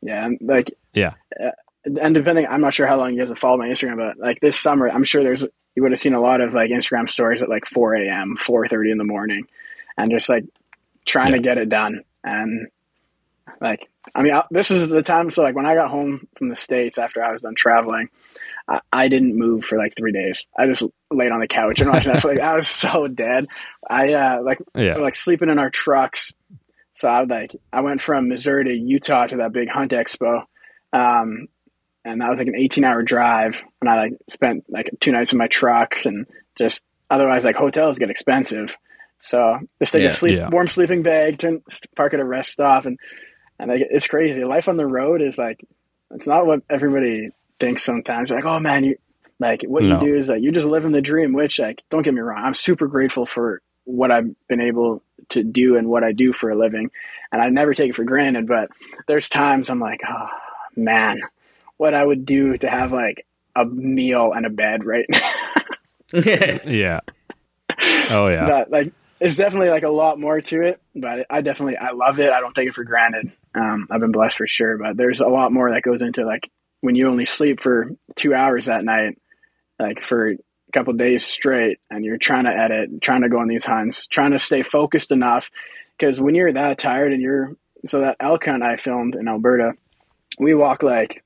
Yeah, 0.03 0.25
and 0.25 0.37
like 0.41 0.73
yeah, 0.93 1.13
uh, 1.39 1.51
and 1.85 2.13
depending, 2.13 2.45
I'm 2.47 2.61
not 2.61 2.73
sure 2.73 2.87
how 2.87 2.97
long 2.97 3.13
you 3.13 3.19
guys 3.19 3.29
have 3.29 3.39
followed 3.39 3.57
my 3.57 3.67
Instagram, 3.67 3.97
but 3.97 4.17
like 4.17 4.39
this 4.39 4.59
summer, 4.59 4.89
I'm 4.89 5.03
sure 5.03 5.23
there's 5.23 5.45
you 5.75 5.83
would 5.83 5.91
have 5.91 5.99
seen 5.99 6.13
a 6.13 6.21
lot 6.21 6.41
of 6.41 6.53
like 6.53 6.69
Instagram 6.69 7.09
stories 7.09 7.41
at 7.41 7.49
like 7.49 7.65
4 7.65 7.95
a.m., 7.95 8.37
4:30 8.39 8.91
in 8.91 8.97
the 8.97 9.03
morning, 9.03 9.47
and 9.97 10.11
just 10.11 10.29
like 10.29 10.45
trying 11.05 11.31
yeah. 11.31 11.37
to 11.37 11.43
get 11.43 11.57
it 11.57 11.69
done. 11.69 12.03
And 12.23 12.67
like, 13.59 13.89
I 14.15 14.21
mean, 14.21 14.33
I, 14.33 14.43
this 14.51 14.71
is 14.71 14.87
the 14.87 15.03
time. 15.03 15.29
So 15.29 15.41
like 15.41 15.55
when 15.55 15.65
I 15.65 15.75
got 15.75 15.89
home 15.89 16.27
from 16.37 16.49
the 16.49 16.55
states 16.55 16.97
after 16.97 17.23
I 17.23 17.31
was 17.31 17.41
done 17.41 17.55
traveling, 17.55 18.09
I, 18.67 18.79
I 18.91 19.07
didn't 19.09 19.37
move 19.37 19.65
for 19.65 19.77
like 19.77 19.95
three 19.97 20.11
days. 20.11 20.45
I 20.57 20.67
just 20.67 20.83
laid 21.11 21.31
on 21.31 21.39
the 21.39 21.47
couch 21.47 21.81
and 21.81 21.89
watched 21.89 22.07
Netflix. 22.07 22.23
Like, 22.23 22.39
I 22.41 22.55
was 22.55 22.67
so 22.67 23.07
dead. 23.07 23.47
I 23.89 24.13
uh, 24.13 24.41
like 24.41 24.59
yeah. 24.75 24.95
like 24.95 25.15
sleeping 25.15 25.49
in 25.49 25.59
our 25.59 25.69
trucks 25.69 26.33
so 26.93 27.09
I 27.09 27.23
like 27.23 27.55
I 27.71 27.81
went 27.81 28.01
from 28.01 28.29
Missouri 28.29 28.65
to 28.65 28.73
Utah 28.73 29.25
to 29.27 29.37
that 29.37 29.51
big 29.51 29.67
hunt 29.67 29.91
expo, 29.91 30.43
um, 30.93 31.47
and 32.05 32.21
that 32.21 32.29
was 32.29 32.39
like 32.39 32.47
an 32.47 32.55
18 32.55 32.83
hour 32.83 33.01
drive. 33.01 33.63
And 33.81 33.89
I 33.89 33.95
like 33.95 34.13
spent 34.29 34.65
like 34.69 34.89
two 34.99 35.11
nights 35.11 35.31
in 35.31 35.39
my 35.39 35.47
truck 35.47 35.95
and 36.05 36.27
just 36.55 36.83
otherwise 37.09 37.43
like 37.43 37.55
hotels 37.55 37.97
get 37.97 38.11
expensive. 38.11 38.77
So 39.19 39.57
just 39.79 39.93
like 39.93 40.01
yeah, 40.01 40.07
a 40.07 40.11
sleep 40.11 40.37
yeah. 40.37 40.49
warm 40.49 40.67
sleeping 40.67 41.01
bag, 41.01 41.39
turn 41.39 41.63
park 41.95 42.13
at 42.13 42.19
a 42.19 42.25
rest 42.25 42.51
stop, 42.51 42.85
and 42.85 42.99
and 43.57 43.71
like, 43.71 43.81
it's 43.89 44.07
crazy. 44.07 44.43
Life 44.43 44.67
on 44.67 44.77
the 44.77 44.85
road 44.85 45.21
is 45.21 45.37
like 45.37 45.65
it's 46.11 46.27
not 46.27 46.45
what 46.45 46.59
everybody 46.69 47.29
thinks 47.59 47.83
sometimes. 47.83 48.29
Like 48.29 48.45
oh 48.45 48.59
man, 48.59 48.83
you 48.83 48.97
like 49.39 49.63
what 49.63 49.81
no. 49.81 49.99
you 49.99 50.11
do 50.11 50.19
is 50.19 50.29
like 50.29 50.43
you're 50.43 50.51
just 50.51 50.67
living 50.67 50.91
the 50.91 51.01
dream. 51.01 51.33
Which 51.33 51.57
like 51.57 51.81
don't 51.89 52.03
get 52.03 52.13
me 52.13 52.19
wrong, 52.19 52.43
I'm 52.43 52.53
super 52.53 52.87
grateful 52.87 53.25
for 53.25 53.61
what 53.85 54.11
I've 54.11 54.29
been 54.47 54.61
able 54.61 55.01
to 55.29 55.43
do 55.43 55.77
and 55.77 55.87
what 55.87 56.03
I 56.03 56.11
do 56.11 56.33
for 56.33 56.49
a 56.49 56.55
living. 56.55 56.91
And 57.31 57.41
I 57.41 57.49
never 57.49 57.73
take 57.73 57.89
it 57.89 57.95
for 57.95 58.03
granted, 58.03 58.47
but 58.47 58.69
there's 59.07 59.29
times 59.29 59.69
I'm 59.69 59.79
like, 59.79 60.01
oh 60.07 60.29
man, 60.75 61.21
what 61.77 61.93
I 61.93 62.03
would 62.03 62.25
do 62.25 62.57
to 62.57 62.69
have 62.69 62.91
like 62.91 63.25
a 63.55 63.65
meal 63.65 64.33
and 64.33 64.45
a 64.45 64.49
bed 64.49 64.85
right 64.85 65.05
now. 65.09 65.31
yeah. 66.13 66.99
Oh 68.09 68.27
yeah. 68.27 68.47
But 68.47 68.71
like 68.71 68.93
it's 69.19 69.35
definitely 69.35 69.69
like 69.69 69.83
a 69.83 69.89
lot 69.89 70.19
more 70.19 70.41
to 70.41 70.61
it, 70.61 70.81
but 70.95 71.25
I 71.29 71.41
definitely 71.41 71.77
I 71.77 71.91
love 71.91 72.19
it. 72.19 72.31
I 72.31 72.39
don't 72.39 72.53
take 72.53 72.67
it 72.67 72.75
for 72.75 72.83
granted. 72.83 73.31
Um, 73.55 73.87
I've 73.89 74.01
been 74.01 74.11
blessed 74.11 74.37
for 74.37 74.47
sure, 74.47 74.77
but 74.77 74.97
there's 74.97 75.21
a 75.21 75.27
lot 75.27 75.51
more 75.51 75.71
that 75.71 75.81
goes 75.81 76.01
into 76.01 76.25
like 76.25 76.51
when 76.81 76.95
you 76.95 77.09
only 77.09 77.25
sleep 77.25 77.61
for 77.61 77.91
two 78.15 78.33
hours 78.33 78.65
that 78.65 78.83
night, 78.83 79.17
like 79.79 80.03
for 80.03 80.33
couple 80.73 80.93
days 80.93 81.25
straight 81.25 81.79
and 81.89 82.03
you're 82.03 82.17
trying 82.17 82.45
to 82.45 82.51
edit, 82.51 83.01
trying 83.01 83.21
to 83.21 83.29
go 83.29 83.39
on 83.39 83.47
these 83.47 83.65
hunts, 83.65 84.07
trying 84.07 84.31
to 84.31 84.39
stay 84.39 84.63
focused 84.63 85.11
enough. 85.11 85.49
Because 85.97 86.19
when 86.19 86.35
you're 86.35 86.53
that 86.53 86.77
tired 86.77 87.13
and 87.13 87.21
you're 87.21 87.55
so 87.85 88.01
that 88.01 88.17
elk 88.19 88.45
hunt 88.45 88.63
I 88.63 88.77
filmed 88.77 89.15
in 89.15 89.27
Alberta, 89.27 89.73
we 90.39 90.55
walk 90.55 90.83
like 90.83 91.23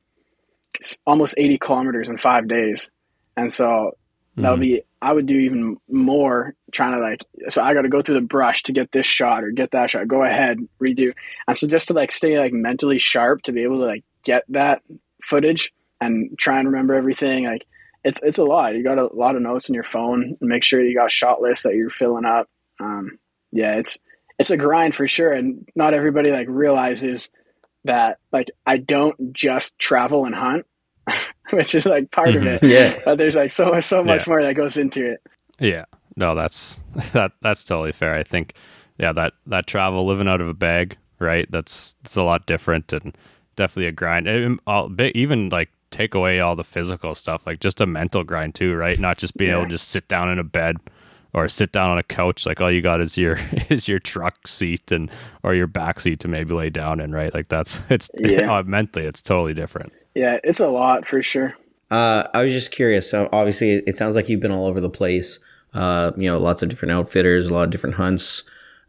almost 1.06 1.36
80 1.38 1.58
kilometers 1.58 2.10
in 2.10 2.18
five 2.18 2.48
days, 2.48 2.90
and 3.36 3.52
so 3.52 3.66
mm-hmm. 3.66 4.42
that 4.42 4.52
would 4.52 4.60
be 4.60 4.82
I 5.02 5.14
would 5.14 5.26
do 5.26 5.36
even 5.36 5.78
more 5.90 6.56
trying 6.72 6.94
to 6.94 7.00
like 7.00 7.24
so 7.50 7.62
I 7.62 7.74
got 7.74 7.84
to 7.84 7.90
go 7.90 8.02
through 8.02 8.16
the 8.16 8.22
brush 8.22 8.64
to 8.64 8.74
get 8.74 8.92
this 8.92 9.06
shot 9.06 9.44
or 9.44 9.52
get 9.52 9.72
that 9.72 9.90
shot. 9.90 10.08
Go 10.08 10.24
ahead, 10.24 10.60
redo, 10.82 11.14
and 11.48 11.58
so 11.58 11.68
just 11.68 11.88
to 11.88 11.94
like 11.94 12.12
stay 12.12 12.38
like 12.38 12.54
mentally 12.54 13.00
sharp 13.00 13.44
to 13.44 13.52
be 13.52 13.64
able 13.64 13.80
to 13.80 13.86
like 13.86 14.04
get 14.24 14.44
that 14.50 14.82
footage 15.24 15.74
and 16.02 16.38
try 16.38 16.60
and 16.60 16.68
remember 16.68 16.94
everything 16.94 17.46
like 17.46 17.66
it's 18.04 18.20
it's 18.24 18.38
a 18.38 18.44
lot. 18.44 18.76
You 18.76 18.84
got 18.84 19.00
a 19.00 19.14
lot 19.14 19.36
of 19.36 19.42
notes 19.42 19.70
in 19.70 19.76
your 19.76 19.84
phone. 19.84 20.38
Make 20.42 20.64
sure 20.64 20.82
you 20.82 20.96
got 20.96 21.12
shot 21.12 21.42
lists 21.42 21.64
that 21.64 21.76
you're 21.76 21.90
filling 21.90 22.26
up. 22.26 22.48
Um, 22.80 23.20
yeah, 23.52 23.76
it's 23.76 23.98
it's 24.40 24.52
a 24.52 24.58
grind 24.58 24.96
for 24.96 25.08
sure, 25.08 25.34
and 25.34 25.68
not 25.76 25.94
everybody 25.94 26.32
like 26.32 26.48
realizes 26.50 27.30
that 27.84 28.20
like 28.32 28.48
I 28.66 28.78
don't 28.78 29.34
just 29.34 29.78
travel 29.80 30.26
and 30.26 30.36
hunt, 30.36 30.66
which 31.52 31.76
is 31.76 31.86
like 31.86 32.12
part 32.12 32.36
of 32.36 32.46
it. 32.46 32.64
yeah, 32.64 33.00
but 33.04 33.18
there's 33.18 33.36
like 33.36 33.52
so 33.52 33.80
so 33.80 34.04
much 34.04 34.28
yeah. 34.28 34.30
more 34.32 34.44
that 34.44 34.54
goes 34.54 34.78
into 34.78 35.12
it. 35.12 35.22
Yeah, 35.60 35.86
no, 36.16 36.36
that's 36.36 36.80
that 37.14 37.32
that's 37.42 37.66
totally 37.66 37.92
fair. 37.92 38.14
I 38.14 38.24
think 38.24 38.54
yeah 38.98 39.14
that 39.14 39.34
that 39.46 39.68
travel 39.68 40.06
living 40.06 40.28
out 40.28 40.42
of 40.42 40.48
a 40.48 40.54
bag 40.54 40.98
right 41.20 41.50
that's 41.52 41.96
it's 42.04 42.16
a 42.16 42.24
lot 42.24 42.46
different 42.46 42.92
and 42.94 43.18
definitely 43.56 43.88
a 43.88 43.92
grind 43.92 44.28
even 45.16 45.50
like 45.50 45.70
take 45.98 46.14
away 46.14 46.40
all 46.40 46.56
the 46.56 46.64
physical 46.64 47.16
stuff, 47.16 47.46
like 47.48 47.60
just 47.60 47.82
a 47.82 47.86
mental 47.88 48.24
grind 48.24 48.54
too, 48.56 48.76
right? 48.76 49.00
Not 49.00 49.18
just 49.18 49.36
being 49.36 49.52
able 49.52 49.64
to 49.64 49.70
just 49.70 49.90
sit 49.90 50.08
down 50.08 50.30
in 50.30 50.38
a 50.38 50.44
bed 50.44 50.78
or 51.34 51.48
sit 51.48 51.72
down 51.72 51.90
on 51.90 51.98
a 51.98 52.04
couch. 52.04 52.46
Like 52.46 52.62
all 52.62 52.72
you 52.72 52.82
got 52.82 53.02
is 53.02 53.18
your 53.18 53.40
is 53.70 53.88
your 53.88 54.00
truck 54.00 54.48
seat 54.48 54.92
and 54.92 55.10
or 55.44 55.56
your 55.56 55.68
back 55.68 56.00
seat 56.00 56.20
to 56.22 56.28
maybe 56.28 56.54
lay 56.54 56.70
down 56.70 57.00
in, 57.00 57.12
right? 57.12 57.34
Like 57.34 57.48
that's 57.50 57.82
it's 57.90 58.10
Yeah. 58.20 58.58
uh, 58.58 58.64
mentally 58.64 59.06
it's 59.06 59.22
totally 59.22 59.54
different. 59.54 59.92
Yeah, 60.14 60.38
it's 60.44 60.60
a 60.60 60.68
lot 60.68 61.08
for 61.08 61.22
sure. 61.24 61.56
Uh, 61.90 62.28
I 62.34 62.44
was 62.44 62.52
just 62.54 62.72
curious. 62.72 63.10
So 63.10 63.30
obviously, 63.32 63.72
it, 63.72 63.84
it 63.88 63.96
sounds 63.98 64.14
like 64.16 64.30
you've 64.30 64.40
been 64.42 64.52
all 64.52 64.66
over 64.68 64.82
the 64.82 64.90
place. 64.90 65.40
Uh, 65.74 66.12
you 66.18 66.30
know, 66.30 66.38
lots 66.40 66.62
of 66.64 66.70
different 66.70 66.92
outfitters, 66.92 67.48
a 67.48 67.54
lot 67.54 67.64
of 67.64 67.70
different 67.70 67.96
hunts. 67.96 68.44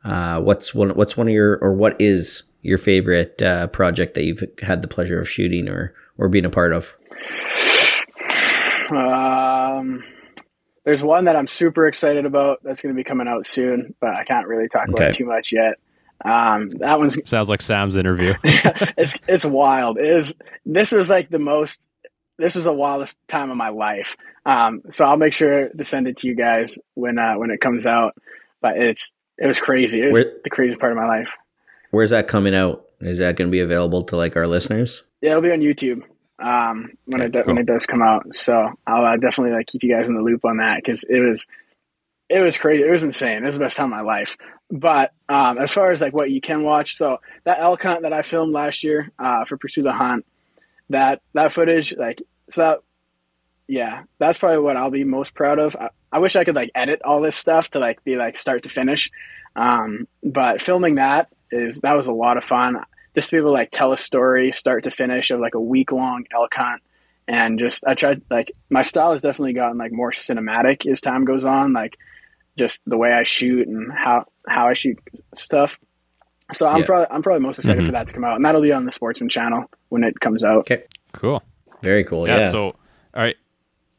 Uh, 0.04 0.40
what's 0.40 0.74
one? 0.74 0.90
What's 0.90 1.16
one 1.16 1.28
of 1.28 1.34
your, 1.34 1.58
or 1.58 1.72
what 1.74 1.96
is 2.00 2.44
your 2.62 2.78
favorite 2.78 3.40
uh, 3.42 3.66
project 3.68 4.14
that 4.14 4.24
you've 4.24 4.42
had 4.62 4.82
the 4.82 4.88
pleasure 4.88 5.20
of 5.20 5.28
shooting 5.28 5.68
or 5.68 5.94
or 6.18 6.28
being 6.28 6.44
a 6.44 6.50
part 6.50 6.72
of? 6.72 6.96
Um, 8.90 10.04
there's 10.84 11.02
one 11.02 11.24
that 11.26 11.36
I'm 11.36 11.46
super 11.46 11.86
excited 11.86 12.24
about 12.26 12.58
that's 12.62 12.80
going 12.80 12.94
to 12.94 12.96
be 12.96 13.04
coming 13.04 13.28
out 13.28 13.46
soon, 13.46 13.94
but 14.00 14.10
I 14.10 14.24
can't 14.24 14.46
really 14.46 14.68
talk 14.68 14.88
about 14.88 15.00
Okay. 15.00 15.10
it 15.10 15.16
too 15.16 15.26
much 15.26 15.52
yet. 15.52 15.74
Um, 16.24 16.68
that 16.80 16.98
one's 16.98 17.18
Sounds 17.28 17.48
like 17.48 17.62
Sam's 17.62 17.96
interview. 17.96 18.34
it's 18.44 19.14
it's 19.28 19.44
wild. 19.44 19.98
It 19.98 20.08
is 20.08 20.34
this 20.66 20.90
was 20.92 21.08
like 21.08 21.28
the 21.30 21.38
most 21.38 21.80
this 22.38 22.54
was 22.54 22.64
the 22.64 22.72
wildest 22.72 23.14
time 23.28 23.50
of 23.50 23.56
my 23.56 23.68
life. 23.68 24.16
Um, 24.46 24.82
so 24.90 25.04
I'll 25.04 25.16
make 25.16 25.32
sure 25.32 25.68
to 25.68 25.84
send 25.84 26.08
it 26.08 26.16
to 26.18 26.28
you 26.28 26.34
guys 26.34 26.78
when 26.94 27.18
uh, 27.18 27.34
when 27.34 27.50
it 27.50 27.60
comes 27.60 27.86
out. 27.86 28.14
But 28.60 28.78
it's 28.78 29.12
it 29.36 29.46
was 29.46 29.60
crazy. 29.60 30.00
It 30.02 30.12
was 30.12 30.24
Where- 30.24 30.32
the 30.42 30.50
craziest 30.50 30.80
part 30.80 30.92
of 30.92 30.98
my 30.98 31.06
life. 31.06 31.30
Where's 31.90 32.10
that 32.10 32.26
coming 32.28 32.54
out? 32.54 32.84
Is 33.00 33.18
that 33.18 33.36
going 33.36 33.48
to 33.48 33.52
be 33.52 33.60
available 33.60 34.02
to 34.04 34.16
like 34.16 34.36
our 34.36 34.46
listeners? 34.46 35.04
Yeah, 35.20 35.30
it'll 35.30 35.42
be 35.42 35.52
on 35.52 35.60
YouTube 35.60 36.02
um, 36.38 36.92
when 37.06 37.20
it 37.20 37.32
do- 37.32 37.42
cool. 37.42 37.54
when 37.54 37.58
it 37.58 37.66
does 37.66 37.86
come 37.86 38.02
out. 38.02 38.34
So 38.34 38.72
I'll 38.86 39.04
uh, 39.04 39.16
definitely 39.16 39.56
like 39.56 39.66
keep 39.66 39.82
you 39.82 39.94
guys 39.94 40.08
in 40.08 40.14
the 40.14 40.22
loop 40.22 40.44
on 40.44 40.58
that 40.58 40.76
because 40.76 41.04
it 41.04 41.20
was 41.20 41.46
it 42.28 42.40
was 42.40 42.58
crazy. 42.58 42.84
It 42.84 42.90
was 42.90 43.04
insane. 43.04 43.42
It 43.42 43.46
was 43.46 43.56
the 43.56 43.64
best 43.64 43.76
time 43.76 43.92
of 43.92 43.98
my 43.98 44.02
life. 44.02 44.36
But 44.70 45.12
um, 45.28 45.58
as 45.58 45.72
far 45.72 45.90
as 45.92 46.00
like 46.00 46.12
what 46.12 46.30
you 46.30 46.40
can 46.40 46.62
watch, 46.62 46.96
so 46.96 47.18
that 47.44 47.60
elk 47.60 47.82
hunt 47.82 48.02
that 48.02 48.12
I 48.12 48.22
filmed 48.22 48.52
last 48.52 48.84
year 48.84 49.10
uh, 49.18 49.44
for 49.46 49.56
Pursue 49.56 49.82
the 49.82 49.92
Hunt, 49.92 50.26
that 50.90 51.22
that 51.32 51.52
footage, 51.52 51.96
like 51.96 52.22
so, 52.50 52.62
that, 52.62 52.78
yeah, 53.66 54.02
that's 54.18 54.38
probably 54.38 54.58
what 54.58 54.76
I'll 54.76 54.90
be 54.90 55.04
most 55.04 55.34
proud 55.34 55.58
of. 55.58 55.74
I, 55.76 55.88
I 56.12 56.18
wish 56.18 56.36
I 56.36 56.44
could 56.44 56.54
like 56.54 56.70
edit 56.74 57.00
all 57.02 57.20
this 57.20 57.36
stuff 57.36 57.70
to 57.70 57.78
like 57.78 58.04
be 58.04 58.16
like 58.16 58.36
start 58.38 58.64
to 58.64 58.68
finish, 58.68 59.10
um, 59.56 60.06
but 60.22 60.60
filming 60.60 60.96
that 60.96 61.32
is 61.50 61.80
that 61.80 61.96
was 61.96 62.06
a 62.06 62.12
lot 62.12 62.36
of 62.36 62.44
fun. 62.44 62.76
Just 63.18 63.30
to 63.30 63.36
be 63.36 63.38
able 63.38 63.48
to 63.50 63.54
like 63.54 63.70
tell 63.72 63.92
a 63.92 63.96
story 63.96 64.52
start 64.52 64.84
to 64.84 64.92
finish 64.92 65.32
of 65.32 65.40
like 65.40 65.54
a 65.56 65.60
week 65.60 65.90
long 65.90 66.24
elk 66.32 66.54
hunt, 66.54 66.80
and 67.26 67.58
just 67.58 67.82
I 67.84 67.94
tried 67.94 68.22
like 68.30 68.52
my 68.70 68.82
style 68.82 69.12
has 69.12 69.22
definitely 69.22 69.54
gotten 69.54 69.76
like 69.76 69.90
more 69.90 70.12
cinematic 70.12 70.86
as 70.86 71.00
time 71.00 71.24
goes 71.24 71.44
on, 71.44 71.72
like 71.72 71.96
just 72.56 72.80
the 72.86 72.96
way 72.96 73.12
I 73.12 73.24
shoot 73.24 73.66
and 73.66 73.90
how 73.92 74.26
how 74.46 74.68
I 74.68 74.74
shoot 74.74 74.98
stuff. 75.34 75.80
So 76.52 76.68
I'm 76.68 76.80
Yeah. 76.82 76.86
probably 76.86 77.06
I'm 77.10 77.22
probably 77.24 77.40
most 77.40 77.58
excited 77.58 77.82
Mhm. 77.82 77.86
for 77.86 77.92
that 77.92 78.06
to 78.06 78.14
come 78.14 78.22
out, 78.24 78.36
and 78.36 78.44
that'll 78.44 78.62
be 78.62 78.70
on 78.72 78.84
the 78.84 78.92
Sportsman 78.92 79.28
channel 79.28 79.64
when 79.88 80.04
it 80.04 80.20
comes 80.20 80.44
out. 80.44 80.58
Okay, 80.58 80.84
cool. 81.12 81.42
very 81.82 82.04
cool. 82.04 82.28
yeah, 82.28 82.38
Yeah. 82.38 82.48
so 82.50 82.66
all 82.68 82.76
right 83.22 83.36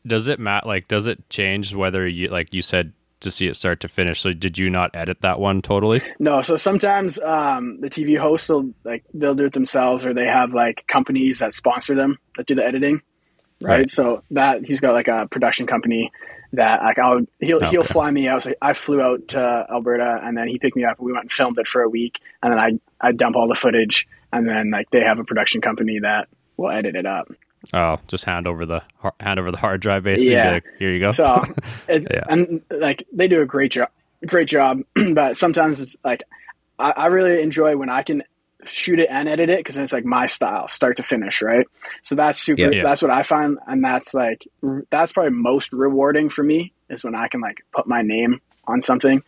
does 0.07 0.29
it 0.29 0.39
mat 0.39 0.65
like 0.65 0.87
does 0.87 1.07
it 1.07 1.29
change 1.29 1.75
whether 1.75 2.07
you 2.07 2.29
like 2.29 2.53
you 2.53 2.61
said 2.61 2.93
to 3.21 3.31
see 3.31 3.47
it 3.47 3.55
start 3.55 3.79
to 3.79 3.87
finish 3.87 4.21
so 4.21 4.31
did 4.31 4.57
you 4.57 4.69
not 4.69 4.91
edit 4.93 5.21
that 5.21 5.39
one 5.39 5.61
totally 5.61 6.01
No, 6.19 6.41
so 6.41 6.57
sometimes 6.57 7.19
um, 7.19 7.79
the 7.81 7.89
TV 7.89 8.17
hosts 8.17 8.49
will 8.49 8.73
like 8.83 9.03
they'll 9.13 9.35
do 9.35 9.45
it 9.45 9.53
themselves, 9.53 10.05
or 10.05 10.13
they 10.13 10.25
have 10.25 10.53
like 10.53 10.85
companies 10.87 11.39
that 11.39 11.53
sponsor 11.53 11.95
them 11.95 12.17
that 12.37 12.45
do 12.45 12.55
the 12.55 12.63
editing, 12.63 13.01
right? 13.63 13.79
Right. 13.79 13.89
So 13.89 14.23
that 14.31 14.65
he's 14.65 14.79
got 14.79 14.93
like 14.93 15.07
a 15.07 15.27
production 15.29 15.67
company 15.67 16.11
that 16.53 16.81
like 16.81 16.99
I'll 16.99 17.21
he'll 17.39 17.61
he'll 17.69 17.83
fly 17.83 18.11
me 18.11 18.27
out. 18.27 18.43
So 18.43 18.53
I 18.61 18.73
flew 18.73 19.01
out 19.01 19.29
to 19.29 19.65
Alberta, 19.71 20.19
and 20.23 20.37
then 20.37 20.47
he 20.47 20.59
picked 20.59 20.75
me 20.75 20.83
up, 20.83 20.99
and 20.99 21.05
we 21.05 21.13
went 21.13 21.25
and 21.25 21.31
filmed 21.31 21.57
it 21.57 21.67
for 21.67 21.81
a 21.81 21.89
week, 21.89 22.19
and 22.43 22.51
then 22.51 22.59
I 22.59 22.71
I 22.99 23.11
dump 23.11 23.35
all 23.35 23.47
the 23.47 23.55
footage, 23.55 24.07
and 24.31 24.47
then 24.47 24.71
like 24.71 24.89
they 24.91 25.01
have 25.01 25.19
a 25.19 25.23
production 25.23 25.61
company 25.61 25.99
that 25.99 26.27
will 26.57 26.69
edit 26.69 26.95
it 26.95 27.05
up. 27.05 27.31
Oh 27.73 27.97
just 28.07 28.25
hand 28.25 28.47
over 28.47 28.65
the 28.65 28.81
hand 29.19 29.39
over 29.39 29.51
the 29.51 29.57
hard 29.57 29.81
drive 29.81 30.03
basically 30.03 30.33
Yeah. 30.35 30.51
like, 30.53 30.65
here 30.79 30.91
you 30.93 30.99
go 30.99 31.11
So, 31.11 31.43
it, 31.87 32.07
Yeah. 32.09 32.23
and 32.27 32.61
like 32.71 33.05
they 33.11 33.27
do 33.27 33.41
a 33.41 33.45
great 33.45 33.71
job, 33.71 33.89
great 34.25 34.47
job. 34.47 34.81
but 35.13 35.37
sometimes 35.37 35.79
it's 35.79 35.95
like 36.03 36.23
I, 36.77 36.91
I 36.91 37.05
really 37.07 37.41
enjoy 37.41 37.75
when 37.75 37.89
I 37.89 38.03
can 38.03 38.23
shoot 38.65 38.99
it 38.99 39.07
and 39.09 39.29
edit 39.29 39.49
it 39.49 39.57
because 39.59 39.77
it's 39.77 39.93
like 39.93 40.03
my 40.05 40.25
style, 40.25 40.67
start 40.67 40.97
to 40.97 41.03
finish, 41.03 41.41
right? 41.41 41.65
So 42.03 42.15
that's 42.15 42.41
super. 42.41 42.61
Yeah. 42.63 42.69
Yeah. 42.71 42.83
That's 42.83 43.01
what 43.01 43.09
I 43.11 43.23
find, 43.23 43.57
and 43.67 43.83
that's 43.83 44.13
like 44.13 44.45
r- 44.63 44.83
that's 44.89 45.13
probably 45.13 45.31
most 45.31 45.71
rewarding 45.73 46.29
for 46.29 46.43
me 46.43 46.73
is 46.89 47.03
when 47.03 47.15
I 47.15 47.27
can 47.29 47.39
like 47.41 47.57
put 47.73 47.87
my 47.87 48.01
name 48.01 48.41
on 48.65 48.81
something. 48.81 49.23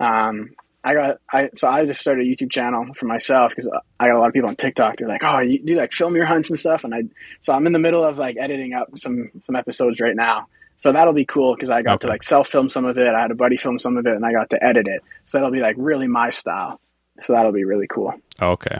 Um, 0.00 0.50
I 0.88 0.94
got 0.94 1.18
I 1.30 1.50
so 1.54 1.68
I 1.68 1.84
just 1.84 2.00
started 2.00 2.26
a 2.26 2.30
YouTube 2.30 2.50
channel 2.50 2.86
for 2.94 3.04
myself 3.04 3.50
because 3.50 3.68
I 4.00 4.06
got 4.08 4.16
a 4.16 4.18
lot 4.18 4.28
of 4.28 4.32
people 4.32 4.48
on 4.48 4.56
TikTok. 4.56 4.96
They're 4.96 5.08
like, 5.08 5.22
"Oh, 5.22 5.40
you 5.40 5.62
do 5.62 5.74
like 5.76 5.92
film 5.92 6.16
your 6.16 6.24
hunts 6.24 6.48
and 6.48 6.58
stuff," 6.58 6.82
and 6.84 6.94
I 6.94 7.02
so 7.42 7.52
I'm 7.52 7.66
in 7.66 7.74
the 7.74 7.78
middle 7.78 8.02
of 8.02 8.16
like 8.16 8.36
editing 8.40 8.72
up 8.72 8.88
some 8.96 9.30
some 9.42 9.54
episodes 9.54 10.00
right 10.00 10.16
now. 10.16 10.46
So 10.78 10.92
that'll 10.92 11.12
be 11.12 11.26
cool 11.26 11.54
because 11.54 11.68
I 11.68 11.82
got 11.82 12.00
to 12.02 12.06
like 12.08 12.22
self 12.22 12.48
film 12.48 12.70
some 12.70 12.86
of 12.86 12.96
it. 12.96 13.06
I 13.06 13.20
had 13.20 13.30
a 13.30 13.34
buddy 13.34 13.58
film 13.58 13.78
some 13.78 13.98
of 13.98 14.06
it, 14.06 14.14
and 14.14 14.24
I 14.24 14.32
got 14.32 14.48
to 14.50 14.64
edit 14.64 14.88
it. 14.88 15.02
So 15.26 15.36
that'll 15.36 15.50
be 15.50 15.60
like 15.60 15.74
really 15.76 16.06
my 16.06 16.30
style. 16.30 16.80
So 17.20 17.34
that'll 17.34 17.52
be 17.52 17.64
really 17.64 17.86
cool. 17.88 18.14
okay 18.40 18.78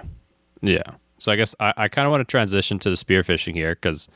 yeah 0.61 0.95
so 1.19 1.31
i 1.31 1.37
guess 1.37 1.55
i, 1.61 1.73
I 1.77 1.89
kind 1.89 2.07
of 2.07 2.11
want 2.11 2.21
to 2.21 2.31
transition 2.31 2.79
to 2.81 2.91
the 2.91 2.97
spearfishing 2.97 3.55
here 3.55 3.75
because 3.75 4.09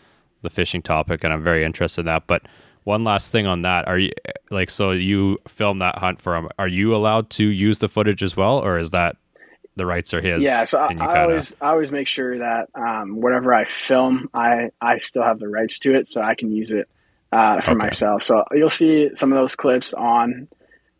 the 0.43 0.51
fishing 0.51 0.82
topic 0.82 1.22
and 1.22 1.32
i'm 1.32 1.43
very 1.43 1.64
interested 1.64 2.01
in 2.03 2.07
that 2.07 2.26
but 2.26 2.43
one 2.85 3.05
last 3.05 3.30
thing 3.33 3.47
on 3.47 3.62
that 3.62 3.87
are 3.89 3.99
you 3.99 4.11
like 4.51 4.70
so 4.70 4.91
you 4.91 5.39
film 5.49 5.78
that 5.78 5.99
hunt 5.99 6.20
for 6.20 6.37
him 6.37 6.49
are 6.59 6.68
you 6.68 6.95
allowed 6.95 7.30
to 7.30 7.47
use 7.47 7.78
the 7.78 7.89
footage 7.89 8.22
as 8.22 8.37
well 8.37 8.59
or 8.59 8.78
is 8.78 8.91
that 8.91 9.16
the 9.76 9.87
rights 9.87 10.12
are 10.14 10.20
his 10.20 10.45
yeah. 10.45 10.64
So 10.64 10.78
I, 10.78 10.91
you 10.91 10.97
I 10.99 11.20
always 11.20 11.55
I 11.61 11.68
always 11.70 11.91
make 11.91 12.09
sure 12.09 12.39
that 12.39 12.68
um, 12.74 13.20
whatever 13.20 13.55
I 13.55 13.64
film, 13.64 14.28
I 14.35 14.70
I 14.80 14.99
still 14.99 15.22
have 15.22 15.39
the 15.39 15.49
rights 15.49 15.78
to 15.80 15.95
it, 15.95 16.09
so 16.09 16.22
I 16.22 16.35
can 16.35 16.53
use 16.53 16.70
it 16.70 16.89
uh, 17.33 17.61
for 17.61 17.74
Okay. 17.74 17.89
myself. 17.89 18.22
So 18.22 18.45
you'll 18.53 18.70
see 18.70 19.11
some 19.14 19.33
of 19.33 19.39
those 19.39 19.55
clips 19.57 19.95
on 19.95 20.49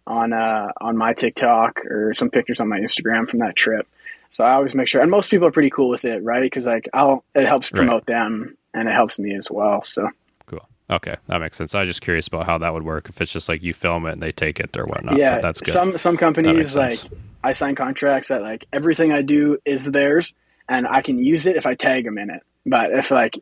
on 0.07 0.33
uh, 0.33 0.68
on 0.80 0.97
my 0.97 1.14
TikTok 1.14 1.80
or 1.87 2.14
some 2.14 2.30
pictures 2.30 2.61
on 2.61 2.68
my 2.68 2.78
Instagram 2.80 3.28
from 3.28 3.41
that 3.41 3.57
trip. 3.57 3.87
So 4.30 4.45
I 4.45 4.55
always 4.55 4.74
make 4.74 4.89
sure, 4.89 5.03
and 5.03 5.11
most 5.11 5.30
people 5.30 5.47
are 5.49 5.53
pretty 5.53 5.70
cool 5.70 5.89
with 5.91 6.05
it, 6.05 6.22
right? 6.24 6.43
Because 6.43 6.66
like 6.66 6.89
I'll 6.93 7.24
it 7.35 7.47
helps 7.47 7.70
Right. 7.70 7.93
promote 7.93 8.07
them 8.07 8.57
and 8.74 8.89
it 8.89 8.93
helps 8.93 9.18
me 9.18 9.35
as 9.37 9.51
well. 9.51 9.83
So 9.83 10.09
Cool. 10.47 10.66
Okay, 10.90 11.16
that 11.26 11.38
makes 11.38 11.57
sense. 11.57 11.74
I 11.74 11.80
was 11.80 11.88
just 11.88 12.03
curious 12.03 12.26
about 12.28 12.45
how 12.47 12.59
that 12.59 12.74
would 12.74 12.82
work. 12.82 13.09
If 13.09 13.20
it's 13.20 13.32
just 13.32 13.49
like 13.49 13.62
you 13.62 13.72
film 13.72 14.07
it 14.07 14.12
and 14.12 14.22
they 14.22 14.32
take 14.32 14.61
it 14.61 14.76
or 14.76 14.84
whatnot. 14.84 15.16
yeah, 15.16 15.34
but 15.36 15.43
that's 15.43 15.61
good. 15.61 15.72
some 15.72 15.99
some 15.99 16.16
companies 16.16 16.76
like. 16.76 16.99
I 17.45 17.55
sign 17.55 17.74
contracts 17.74 18.28
that 18.28 18.40
like 18.40 18.66
everything 18.72 19.11
I 19.11 19.22
do 19.22 19.59
is 19.64 19.84
theirs, 19.86 20.32
and 20.68 20.86
I 20.86 21.03
can 21.03 21.18
use 21.18 21.47
it 21.47 21.57
if 21.57 21.66
I 21.66 21.74
tag 21.74 22.05
them 22.05 22.16
in 22.16 22.30
it. 22.30 22.40
But 22.64 22.93
if 22.93 23.11
like 23.11 23.36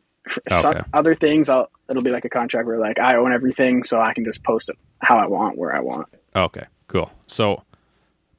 Okay. 0.51 0.81
other 0.93 1.13
things, 1.13 1.49
I'll 1.49 1.69
it'll 1.89 2.01
be 2.01 2.09
like 2.09 2.25
a 2.25 2.29
contract 2.29 2.65
where 2.65 2.79
like 2.79 2.99
I 2.99 3.17
own 3.17 3.31
everything, 3.31 3.83
so 3.83 3.99
I 4.01 4.13
can 4.15 4.23
just 4.25 4.43
post 4.43 4.69
it 4.69 4.75
how 4.99 5.17
I 5.19 5.27
want, 5.27 5.55
where 5.57 5.75
I 5.75 5.81
want. 5.81 6.07
okay, 6.35 6.65
cool. 6.87 7.11
So, 7.27 7.63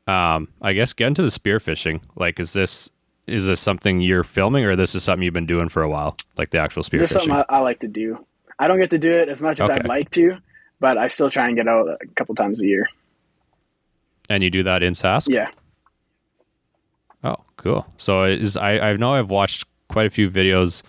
um, 0.08 0.48
I 0.60 0.72
guess 0.72 0.92
get 0.92 1.06
into 1.08 1.22
the 1.22 1.28
spearfishing. 1.28 2.00
Like, 2.16 2.40
is 2.40 2.52
this 2.54 2.90
is 3.28 3.46
this 3.46 3.60
something 3.60 4.00
you're 4.00 4.24
filming, 4.24 4.64
or 4.64 4.74
this 4.74 4.94
is 4.96 5.04
something 5.04 5.22
you've 5.22 5.32
been 5.34 5.46
doing 5.46 5.68
for 5.68 5.82
a 5.82 5.88
while? 5.88 6.16
Like 6.36 6.50
the 6.50 6.58
actual 6.58 6.82
Just 6.82 7.12
something 7.12 7.30
spearfishing. 7.30 7.44
I, 7.48 7.56
I 7.56 7.58
like 7.60 7.80
to 7.80 7.88
do. 7.88 8.24
I 8.62 8.68
don't 8.68 8.78
get 8.80 8.90
to 8.90 8.98
do 8.98 9.12
it 9.12 9.28
as 9.28 9.42
much 9.42 9.60
as 9.60 9.68
I'd 9.68 9.86
like 9.88 10.10
to, 10.10 10.36
but 10.80 10.96
I 10.98 11.08
still 11.08 11.30
try 11.30 11.46
and 11.46 11.56
get 11.56 11.66
out 11.68 11.88
a 11.88 12.06
couple 12.14 12.34
times 12.34 12.60
a 12.60 12.64
year. 12.64 12.88
and 14.30 14.42
you 14.42 14.50
do 14.50 14.62
that 14.62 14.82
in 14.82 14.92
Sask? 14.94 15.26
Yeah, 15.28 15.48
Oh, 17.24 17.36
cool. 17.56 17.86
So 17.96 18.24
is 18.24 18.56
I 18.56 18.78
I 18.90 18.96
know 18.96 19.12
I've 19.14 19.30
watched 19.30 19.64
quite 19.88 20.06
a 20.06 20.10
few 20.10 20.30
videos, 20.30 20.82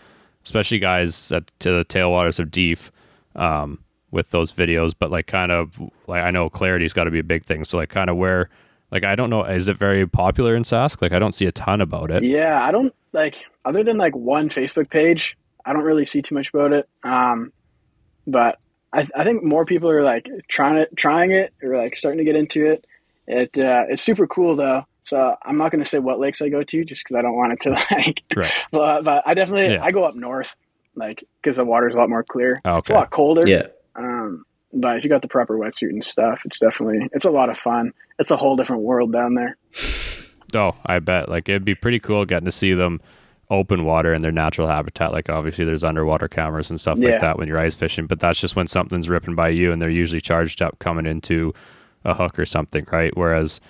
especially 0.43 0.79
guys 0.79 1.31
at 1.31 1.51
to 1.59 1.71
the 1.71 1.85
tailwaters 1.85 2.39
of 2.39 2.49
Dief, 2.51 2.91
um, 3.35 3.79
with 4.11 4.31
those 4.31 4.51
videos. 4.53 4.93
But 4.97 5.11
like, 5.11 5.27
kind 5.27 5.51
of 5.51 5.79
like 6.07 6.23
I 6.23 6.31
know 6.31 6.49
clarity's 6.49 6.93
got 6.93 7.03
to 7.05 7.11
be 7.11 7.19
a 7.19 7.23
big 7.23 7.45
thing. 7.45 7.63
So 7.63 7.77
like, 7.77 7.89
kind 7.89 8.09
of 8.09 8.17
where, 8.17 8.49
like, 8.91 9.03
I 9.03 9.15
don't 9.15 9.29
know, 9.29 9.43
is 9.43 9.69
it 9.69 9.77
very 9.77 10.07
popular 10.07 10.55
in 10.55 10.63
Sask? 10.63 11.01
Like, 11.01 11.11
I 11.11 11.19
don't 11.19 11.33
see 11.35 11.45
a 11.45 11.51
ton 11.51 11.81
about 11.81 12.09
it. 12.11 12.23
yeah. 12.23 12.63
I 12.63 12.71
don't 12.71 12.93
like 13.11 13.45
other 13.65 13.83
than 13.83 13.97
like 13.97 14.15
one 14.15 14.49
Facebook 14.49 14.89
page. 14.89 15.37
I 15.65 15.71
don't 15.73 15.83
really 15.83 16.05
see 16.05 16.21
too 16.21 16.35
much 16.35 16.49
about 16.49 16.73
it. 16.73 16.89
Um, 17.03 17.53
but 18.27 18.59
I, 18.91 19.07
I 19.15 19.23
think 19.23 19.43
more 19.43 19.65
people 19.65 19.89
are 19.89 20.03
like 20.03 20.27
trying 20.47 20.77
it, 20.77 20.95
trying 20.95 21.31
it, 21.31 21.53
or 21.63 21.77
like 21.77 21.95
starting 21.95 22.19
to 22.19 22.23
get 22.23 22.35
into 22.35 22.65
it. 22.67 22.85
It 23.27 23.57
uh, 23.57 23.85
it's 23.89 24.01
super 24.01 24.27
cool 24.27 24.55
though. 24.55 24.85
So 25.05 25.35
I'm 25.43 25.57
not 25.57 25.71
going 25.71 25.83
to 25.83 25.89
say 25.89 25.99
what 25.99 26.19
lakes 26.19 26.41
I 26.41 26.49
go 26.49 26.63
to 26.63 26.85
just 26.85 27.03
because 27.03 27.15
I 27.17 27.21
don't 27.21 27.35
want 27.35 27.53
it 27.53 27.59
to 27.61 27.69
like. 27.91 28.23
Right. 28.35 28.53
but, 28.71 29.03
but 29.03 29.23
I 29.25 29.33
definitely 29.33 29.73
Yeah. 29.73 29.83
I 29.83 29.91
go 29.91 30.03
up 30.05 30.15
north, 30.15 30.55
like 30.95 31.23
because 31.41 31.57
the 31.57 31.65
water's 31.65 31.95
a 31.95 31.97
lot 31.97 32.09
more 32.09 32.23
clear. 32.23 32.61
Oh, 32.63 32.77
It's 32.77 32.89
a 32.89 32.93
lot 32.93 33.09
colder. 33.09 33.47
Yeah. 33.47 33.67
Um, 33.95 34.45
but 34.71 34.97
if 34.97 35.03
you 35.03 35.09
got 35.09 35.21
the 35.21 35.27
proper 35.27 35.57
wetsuit 35.57 35.89
and 35.89 36.03
stuff, 36.03 36.41
it's 36.45 36.59
definitely 36.59 37.07
it's 37.13 37.25
a 37.25 37.29
lot 37.29 37.49
of 37.49 37.57
fun. 37.59 37.93
It's 38.19 38.31
a 38.31 38.37
whole 38.37 38.55
different 38.55 38.83
world 38.83 39.11
down 39.11 39.35
there. 39.35 39.57
Oh, 40.55 40.75
I 40.85 40.99
bet. 40.99 41.29
Like 41.29 41.49
it'd 41.49 41.65
be 41.65 41.73
pretty 41.73 41.99
cool 41.99 42.25
getting 42.25 42.45
to 42.45 42.51
see 42.51 42.73
them 42.73 43.01
open 43.49 43.85
water 43.85 44.13
in 44.13 44.21
their 44.21 44.31
natural 44.31 44.67
habitat. 44.67 45.11
Like 45.11 45.29
obviously 45.29 45.65
there's 45.65 45.83
underwater 45.83 46.27
cameras 46.27 46.69
and 46.69 46.79
stuff 46.79 46.97
Yeah. 46.97 47.11
like 47.11 47.19
that 47.21 47.37
when 47.37 47.47
you're 47.47 47.59
ice 47.59 47.75
fishing, 47.75 48.07
but 48.07 48.19
that's 48.19 48.39
just 48.39 48.55
when 48.55 48.67
something's 48.67 49.09
ripping 49.09 49.35
by 49.35 49.49
you 49.49 49.71
and 49.71 49.81
they're 49.81 49.89
usually 49.89 50.21
charged 50.21 50.61
up 50.61 50.79
coming 50.79 51.05
into 51.05 51.53
a 52.05 52.13
hook 52.13 52.39
or 52.39 52.45
something, 52.45 52.85
right? 52.91 53.15
Whereas 53.15 53.61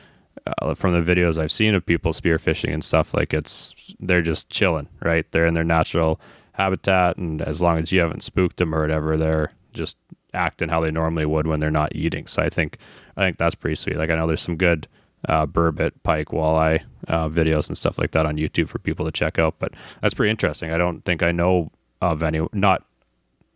uh, 0.62 0.74
from 0.74 0.94
the 0.94 1.16
videos 1.16 1.38
I've 1.38 1.52
seen 1.52 1.76
of 1.76 1.86
people 1.86 2.14
spearfishing 2.14 2.74
and 2.74 2.84
stuff, 2.84 3.14
like 3.14 3.34
it's 3.34 3.94
they're 4.00 4.22
just 4.22 4.50
chilling, 4.50 4.88
right? 5.02 5.30
They're 5.32 5.46
in 5.48 5.54
their 5.54 5.64
natural 5.64 6.20
habitat, 6.54 7.18
and 7.18 7.42
as 7.42 7.62
long 7.62 7.78
as 7.80 7.92
you 7.92 8.00
haven't 8.00 8.24
spooked 8.24 8.58
them 8.58 8.74
or 8.74 8.82
whatever, 8.82 9.18
they're 9.18 9.52
just 9.74 9.98
acting 10.34 10.70
how 10.70 10.82
they 10.82 10.92
normally 10.92 11.26
would 11.26 11.46
when 11.48 11.60
they're 11.60 11.72
not 11.72 11.96
eating. 11.96 12.26
So 12.28 12.42
I 12.42 12.50
think 12.50 12.78
I 13.18 13.22
think 13.22 13.38
that's 13.38 13.56
pretty 13.56 13.76
sweet. 13.76 13.98
Like 13.98 14.10
I 14.10 14.16
know 14.16 14.28
there's 14.28 14.42
some 14.42 14.58
good 14.58 14.88
uh, 15.30 15.46
burbot, 15.46 15.92
pike, 16.04 16.30
walleye 16.30 16.84
uh, 17.08 17.30
videos 17.30 17.68
and 17.68 17.78
stuff 17.78 17.98
like 17.98 18.12
that 18.12 18.26
on 18.26 18.38
YouTube 18.38 18.70
for 18.70 18.80
people 18.80 19.06
to 19.06 19.12
check 19.12 19.40
out. 19.40 19.56
But 19.60 19.74
that's 20.02 20.14
pretty 20.14 20.32
interesting. 20.32 20.72
I 20.72 20.78
don't 20.78 21.04
think 21.06 21.24
I 21.24 21.32
know 21.32 21.72
of 22.02 22.24
any, 22.24 22.46
not 22.54 22.84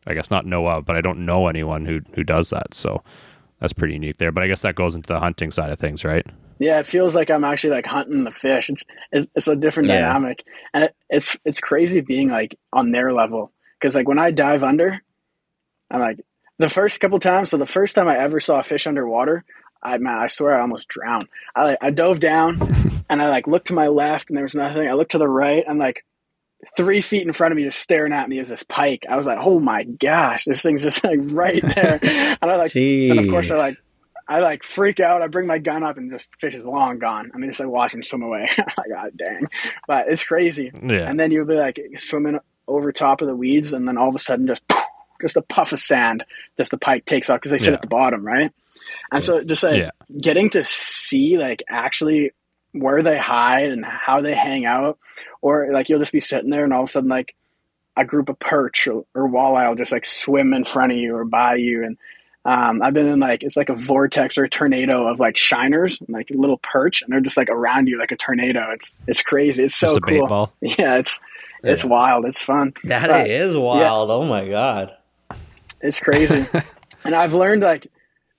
I 0.06 0.14
guess 0.14 0.32
not 0.32 0.46
know 0.46 0.68
of, 0.68 0.86
but 0.86 0.96
I 0.96 1.02
don't 1.02 1.26
know 1.26 1.48
anyone 1.48 1.86
who 1.86 2.02
who 2.16 2.24
does 2.24 2.50
that. 2.52 2.74
So 2.74 3.04
that's 3.60 3.74
pretty 3.74 3.94
unique 3.96 4.18
there. 4.18 4.32
But 4.32 4.44
I 4.44 4.48
guess 4.48 4.62
that 4.62 4.76
goes 4.76 4.96
into 4.96 5.08
the 5.08 5.20
hunting 5.20 5.52
side 5.52 5.72
of 5.72 5.80
things, 5.80 6.06
right? 6.06 6.26
Yeah, 6.60 6.80
it 6.80 6.88
feels 6.88 7.14
like 7.14 7.30
I'm 7.30 7.44
actually 7.44 7.72
like 7.72 7.86
hunting 7.86 8.24
the 8.24 8.32
fish. 8.32 8.70
It's 8.70 8.84
it's, 9.12 9.30
it's 9.36 9.48
a 9.48 9.56
different 9.56 9.90
Yeah. 9.90 10.00
dynamic, 10.02 10.44
and 10.74 10.86
it, 10.86 10.96
it's 11.10 11.38
it's 11.46 11.60
crazy 11.60 12.02
being 12.02 12.30
like 12.30 12.58
on 12.74 12.92
their 12.92 13.14
level. 13.14 13.52
Because 13.80 13.96
like 13.96 14.08
when 14.08 14.20
I 14.20 14.32
dive 14.32 14.64
under, 14.64 15.00
I'm 15.92 16.00
like 16.00 16.20
the 16.58 16.70
first 16.70 17.00
couple 17.00 17.20
times. 17.20 17.50
So 17.52 17.58
the 17.58 17.66
first 17.66 17.96
time 17.96 18.08
I 18.08 18.18
ever 18.18 18.40
saw 18.40 18.60
a 18.60 18.64
fish 18.64 18.88
underwater, 18.88 19.44
I 19.82 19.98
man, 19.98 20.18
I 20.18 20.28
swear 20.28 20.58
I 20.58 20.62
almost 20.62 20.88
drowned. 20.88 21.28
I 21.56 21.64
like 21.64 21.78
I 21.82 21.90
dove 21.92 22.20
down, 22.20 22.58
and 23.10 23.22
I 23.22 23.30
like 23.30 23.48
looked 23.48 23.68
to 23.68 23.74
my 23.74 23.88
left, 23.88 24.30
and 24.30 24.38
there 24.38 24.44
was 24.44 24.56
nothing. 24.56 24.88
I 24.88 24.94
looked 24.94 25.12
to 25.12 25.18
the 25.18 25.28
right, 25.28 25.64
and 25.68 25.80
like 25.80 26.04
three 26.76 27.02
feet 27.02 27.22
in 27.26 27.34
front 27.34 27.52
of 27.52 27.56
me, 27.56 27.64
just 27.64 27.80
staring 27.80 28.14
at 28.14 28.28
me, 28.28 28.40
is 28.40 28.50
this 28.50 28.64
pike. 28.64 29.06
I 29.10 29.16
was 29.16 29.28
like, 29.28 29.38
oh 29.40 29.60
my 29.60 29.84
gosh, 29.84 30.46
this 30.46 30.62
thing's 30.62 30.84
just 30.84 31.04
like 31.04 31.20
right 31.26 31.62
there, 31.76 32.00
and 32.02 32.52
I 32.52 32.56
like 32.56 32.76
and 32.76 33.20
of 33.20 33.28
course, 33.30 33.52
I 33.52 33.56
like, 33.56 33.76
I 34.28 34.40
like 34.40 34.64
freak 34.64 35.00
out. 35.00 35.22
I 35.22 35.28
bring 35.28 35.48
my 35.48 35.60
gun 35.60 35.84
up, 35.84 35.98
and 35.98 36.12
just 36.12 36.30
fish 36.42 36.56
is 36.56 36.66
long 36.66 37.00
gone. 37.00 37.32
I 37.34 37.38
mean, 37.38 37.50
just 37.50 37.60
like 37.60 37.70
watching 37.70 38.02
swim 38.02 38.24
away. 38.24 38.50
Like, 38.78 38.90
God 38.92 39.12
dang, 39.18 39.48
but 39.88 40.08
it's 40.10 40.24
crazy. 40.24 40.72
Yeah. 40.84 41.10
And 41.10 41.20
then 41.20 41.32
you'll 41.32 41.46
be 41.46 41.56
like 41.56 41.80
swimming 41.98 42.40
over 42.68 42.92
top 42.92 43.22
of 43.22 43.28
the 43.28 43.36
weeds, 43.36 43.74
and 43.74 43.88
then 43.88 43.98
all 43.98 44.10
of 44.10 44.16
a 44.16 44.20
sudden, 44.20 44.48
just 44.48 44.62
just 45.22 45.38
a 45.38 45.42
puff 45.42 45.72
of 45.74 45.80
sand, 45.80 46.24
just 46.58 46.70
the 46.72 46.78
pike 46.78 47.06
takes 47.06 47.30
off 47.30 47.38
because 47.40 47.52
they 47.52 47.58
sit 47.58 47.70
Yeah. 47.70 47.76
at 47.76 47.82
the 47.82 47.88
bottom, 47.88 48.26
right? 48.26 48.52
And 49.12 49.24
so 49.24 49.44
just 49.44 49.64
like 49.64 49.78
Yeah. 49.84 49.92
getting 50.22 50.50
to 50.52 50.64
see 50.64 51.38
like 51.38 51.64
actually 51.70 52.32
where 52.74 53.02
they 53.04 53.18
hide 53.18 53.72
and 53.72 53.86
how 53.86 54.22
they 54.22 54.36
hang 54.36 54.66
out, 54.66 54.98
or 55.42 55.72
like 55.72 55.90
you'll 55.90 56.00
just 56.00 56.12
be 56.12 56.22
sitting 56.22 56.50
there, 56.50 56.64
and 56.64 56.74
all 56.74 56.84
of 56.84 56.90
a 56.90 56.92
sudden, 56.92 57.10
like 57.10 57.36
a 57.96 58.06
group 58.06 58.30
of 58.30 58.38
perch 58.38 58.88
or, 58.88 59.06
or 59.16 59.28
walleye 59.30 59.68
will 59.68 59.76
just 59.76 59.92
like 59.92 60.06
swim 60.06 60.54
in 60.54 60.64
front 60.66 60.92
of 60.92 60.98
you 60.98 61.16
or 61.16 61.26
by 61.26 61.56
you, 61.56 61.84
and 61.84 61.98
um, 62.46 62.82
I've 62.82 62.94
been 62.94 63.08
in 63.08 63.20
like 63.20 63.44
it's 63.44 63.58
like 63.58 63.70
a 63.70 63.76
vortex 63.76 64.38
or 64.38 64.44
a 64.44 64.50
tornado 64.50 65.08
of 65.08 65.20
like 65.20 65.36
shiners, 65.38 66.00
like 66.08 66.28
little 66.30 66.60
perch, 66.60 67.02
and 67.02 67.12
they're 67.12 67.20
just 67.22 67.38
like 67.38 67.50
around 67.50 67.88
you 67.88 67.98
like 67.98 68.12
a 68.12 68.16
tornado. 68.18 68.72
It's 68.74 68.94
it's 69.08 69.24
crazy. 69.24 69.64
It's 69.64 69.76
so 69.76 69.88
Just 69.88 69.98
a 69.98 70.02
bait 70.02 70.20
cool. 70.20 70.28
ball. 70.28 70.54
Yeah, 70.62 70.98
it's 71.00 71.20
it's 71.64 71.84
wild. 71.84 72.26
It's 72.26 72.42
fun. 72.42 72.74
That 72.84 73.08
But 73.08 73.28
is 73.30 73.58
wild. 73.58 74.12
Oh 74.12 74.24
my 74.26 74.48
god. 74.48 74.94
It's 75.82 76.00
crazy. 76.00 76.46
and 77.04 77.16
I've 77.16 77.34
learned 77.34 77.64
like 77.64 77.88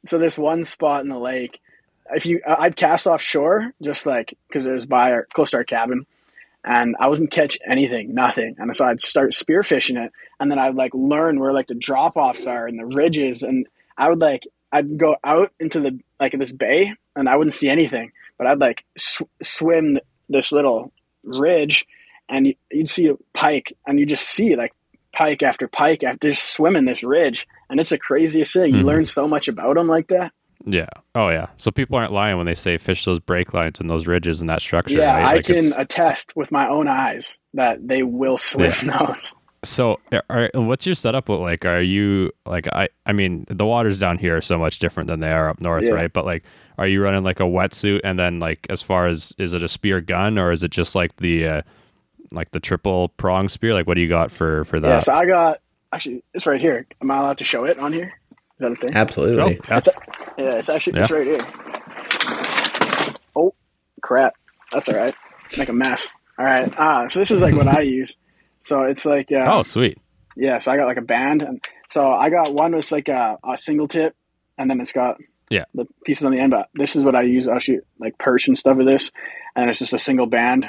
so 0.05 0.19
this 0.19 0.39
one 0.39 0.65
spot 0.65 1.03
in 1.03 1.09
the 1.09 1.19
lake. 1.19 1.61
If 2.11 2.25
you, 2.25 2.41
I'd 2.47 2.77
cast 2.77 3.07
offshore 3.07 3.73
just 3.83 4.07
like 4.07 4.37
because 4.49 4.65
it 4.67 4.73
was 4.73 4.87
by 4.87 5.13
our 5.13 5.27
close 5.35 5.51
to 5.51 5.59
our 5.59 5.65
cabin, 5.65 6.07
and 6.65 6.97
I 6.99 7.09
wouldn't 7.09 7.31
catch 7.31 7.59
anything, 7.69 8.15
nothing. 8.15 8.57
And 8.59 8.75
so 8.75 8.87
I'd 8.87 9.01
start 9.01 9.33
spearfishing 9.33 10.03
it, 10.03 10.13
and 10.41 10.51
then 10.51 10.59
I'd 10.59 10.75
like 10.75 10.93
learn 10.95 11.39
where 11.39 11.53
like 11.53 11.67
the 11.67 11.75
drop 11.75 12.17
offs 12.17 12.47
are 12.47 12.67
and 12.67 12.79
the 12.79 12.87
ridges, 12.87 13.43
and 13.43 13.67
I 13.97 14.09
would 14.09 14.21
like 14.21 14.47
I'd 14.73 14.99
go 14.99 15.17
out 15.25 15.53
into 15.61 15.81
the 15.81 15.99
like 16.19 16.33
this 16.39 16.53
bay, 16.53 16.93
and 17.15 17.29
I 17.29 17.37
wouldn't 17.37 17.55
see 17.55 17.69
anything, 17.69 18.13
but 18.39 18.47
I'd 18.47 18.59
like 18.61 18.85
sw- 18.97 19.23
swim 19.43 19.99
this 20.31 20.51
little 20.53 20.93
ridge, 21.25 21.87
and 22.29 22.47
you- 22.47 22.55
you'd 22.71 22.91
see 22.91 23.09
a 23.09 23.15
pike, 23.35 23.77
and 23.87 23.99
you 23.99 24.07
just 24.07 24.29
see 24.29 24.57
like 24.57 24.73
pike 25.13 25.43
after 25.43 25.69
pike 25.69 26.05
after 26.05 26.31
just 26.31 26.45
swimming 26.53 26.85
this 26.87 27.03
ridge, 27.03 27.47
and 27.71 27.81
it's 27.81 27.91
the 27.91 27.99
craziest 27.99 28.53
thing. 28.53 28.75
You 28.75 28.83
Mhm. 28.83 28.87
learn 28.87 29.05
so 29.05 29.27
much 29.29 29.49
about 29.49 29.75
them 29.77 29.87
like 29.89 30.09
that. 30.09 30.33
Yeah. 30.65 30.89
Oh 31.15 31.29
yeah. 31.29 31.47
So 31.57 31.71
people 31.71 31.97
aren't 31.97 32.13
lying 32.13 32.37
when 32.37 32.47
they 32.47 32.55
say 32.55 32.79
fish 32.79 33.05
those 33.05 33.21
break 33.21 33.55
lines 33.55 33.81
and 33.81 33.89
those 33.89 34.07
ridges 34.07 34.41
and 34.41 34.51
that 34.51 34.61
structure. 34.61 34.99
yeah, 34.99 35.13
right? 35.15 35.25
I 35.27 35.35
Like, 35.35 35.45
can 35.47 35.57
it's- 35.57 35.79
attest 35.79 36.33
with 36.37 36.51
my 36.51 36.69
own 36.69 36.89
eyes 36.89 37.39
that 37.55 37.87
they 37.87 38.03
will 38.03 38.39
swim 38.39 38.73
those. 38.87 39.35
So, 39.65 39.99
are, 40.31 40.49
what's 40.55 40.87
your 40.87 40.95
setup 40.95 41.29
look 41.29 41.41
like? 41.41 41.67
Are 41.67 41.83
you 41.83 42.31
like 42.47 42.69
I? 42.73 42.89
I 43.07 43.13
mean, 43.13 43.45
the 43.49 43.67
waters 43.67 43.99
down 43.99 44.17
here 44.17 44.37
are 44.37 44.41
so 44.41 44.57
much 44.57 44.79
different 44.79 45.09
than 45.09 45.19
they 45.19 45.33
are 45.33 45.49
up 45.49 45.61
north, 45.61 45.83
Yeah. 45.83 45.95
right? 45.95 46.13
But 46.13 46.25
like, 46.25 46.45
are 46.79 46.87
you 46.87 47.03
running 47.03 47.25
like 47.25 47.41
a 47.41 47.43
wetsuit 47.43 48.03
and 48.05 48.17
then 48.17 48.39
like 48.39 48.69
as 48.71 48.83
far 48.83 49.09
as 49.09 49.35
is 49.37 49.55
it 49.55 49.63
a 49.65 49.69
spear 49.69 50.01
gun 50.01 50.39
or 50.39 50.53
is 50.53 50.63
it 50.63 50.71
just 50.71 50.95
like 50.95 51.17
the 51.17 51.45
uh, 51.45 51.63
like 52.31 52.53
the 52.53 52.61
triple 52.61 53.09
prong 53.17 53.49
spear? 53.49 53.75
Like, 53.75 53.89
what 53.89 53.95
do 53.95 54.01
you 54.01 54.09
got 54.09 54.31
for 54.31 54.65
for 54.65 54.79
that? 54.79 54.89
Yeah, 54.89 55.01
so 55.01 55.13
I 55.15 55.27
got 55.27 55.59
actually 55.93 56.23
it's 56.35 56.47
right 56.47 56.61
here. 56.61 56.87
Am 57.03 57.11
I 57.11 57.19
allowed 57.19 57.39
to 57.39 57.45
show 57.45 57.65
it 57.65 57.79
on 57.79 57.93
here? 57.93 58.13
Is 58.33 58.59
that 58.61 58.73
a 58.73 58.77
thing? 58.77 58.91
Absolutely. 58.95 59.43
Oh, 59.43 59.49
yeah. 59.69 59.77
It's, 59.79 59.89
yeah, 60.39 60.53
it's 60.59 60.69
actually 60.69 61.01
it's 61.01 61.11
right 61.11 61.27
here. 61.27 61.39
Oh 63.37 63.55
crap! 64.03 64.35
That's 64.73 64.89
all 64.89 64.97
right. 64.97 65.15
Make 65.57 65.69
a 65.69 65.73
mess. 65.73 66.11
All 66.39 66.45
right. 66.45 66.73
Ah, 66.79 67.07
so 67.09 67.19
this 67.21 67.31
is 67.31 67.41
like 67.41 67.55
what 67.55 67.67
I 67.69 67.81
use. 67.99 68.17
So 68.61 68.83
it's 68.83 69.05
like 69.05 69.31
uh, 69.33 69.43
oh, 69.59 69.63
sweet. 69.63 69.99
yeah. 70.37 70.59
So 70.59 70.73
I 70.73 70.77
got 70.77 70.87
like 70.87 70.97
a 70.97 71.03
band, 71.03 71.43
and 71.43 71.65
so 71.89 72.11
I 72.11 72.31
got 72.31 72.53
one 72.53 72.73
that's 72.73 72.93
like 72.93 73.09
a, 73.09 73.39
a 73.49 73.57
single 73.57 73.89
tip, 73.89 74.15
and 74.57 74.69
then 74.71 74.81
it's 74.81 74.93
got 74.93 75.17
Yeah. 75.51 75.65
the 75.75 75.87
pieces 76.05 76.25
on 76.25 76.33
the 76.33 76.41
end. 76.41 76.51
But 76.51 76.69
this 76.75 76.97
is 76.97 77.05
what 77.05 77.15
I 77.15 77.23
use. 77.23 77.49
I'll 77.49 77.59
shoot 77.61 77.87
like 77.99 78.19
perch 78.19 78.49
and 78.49 78.59
stuff 78.59 78.77
with 78.77 78.87
this, 78.87 79.11
and 79.57 79.71
it's 79.71 79.79
just 79.79 79.95
a 79.95 79.99
single 79.99 80.27
band, 80.27 80.67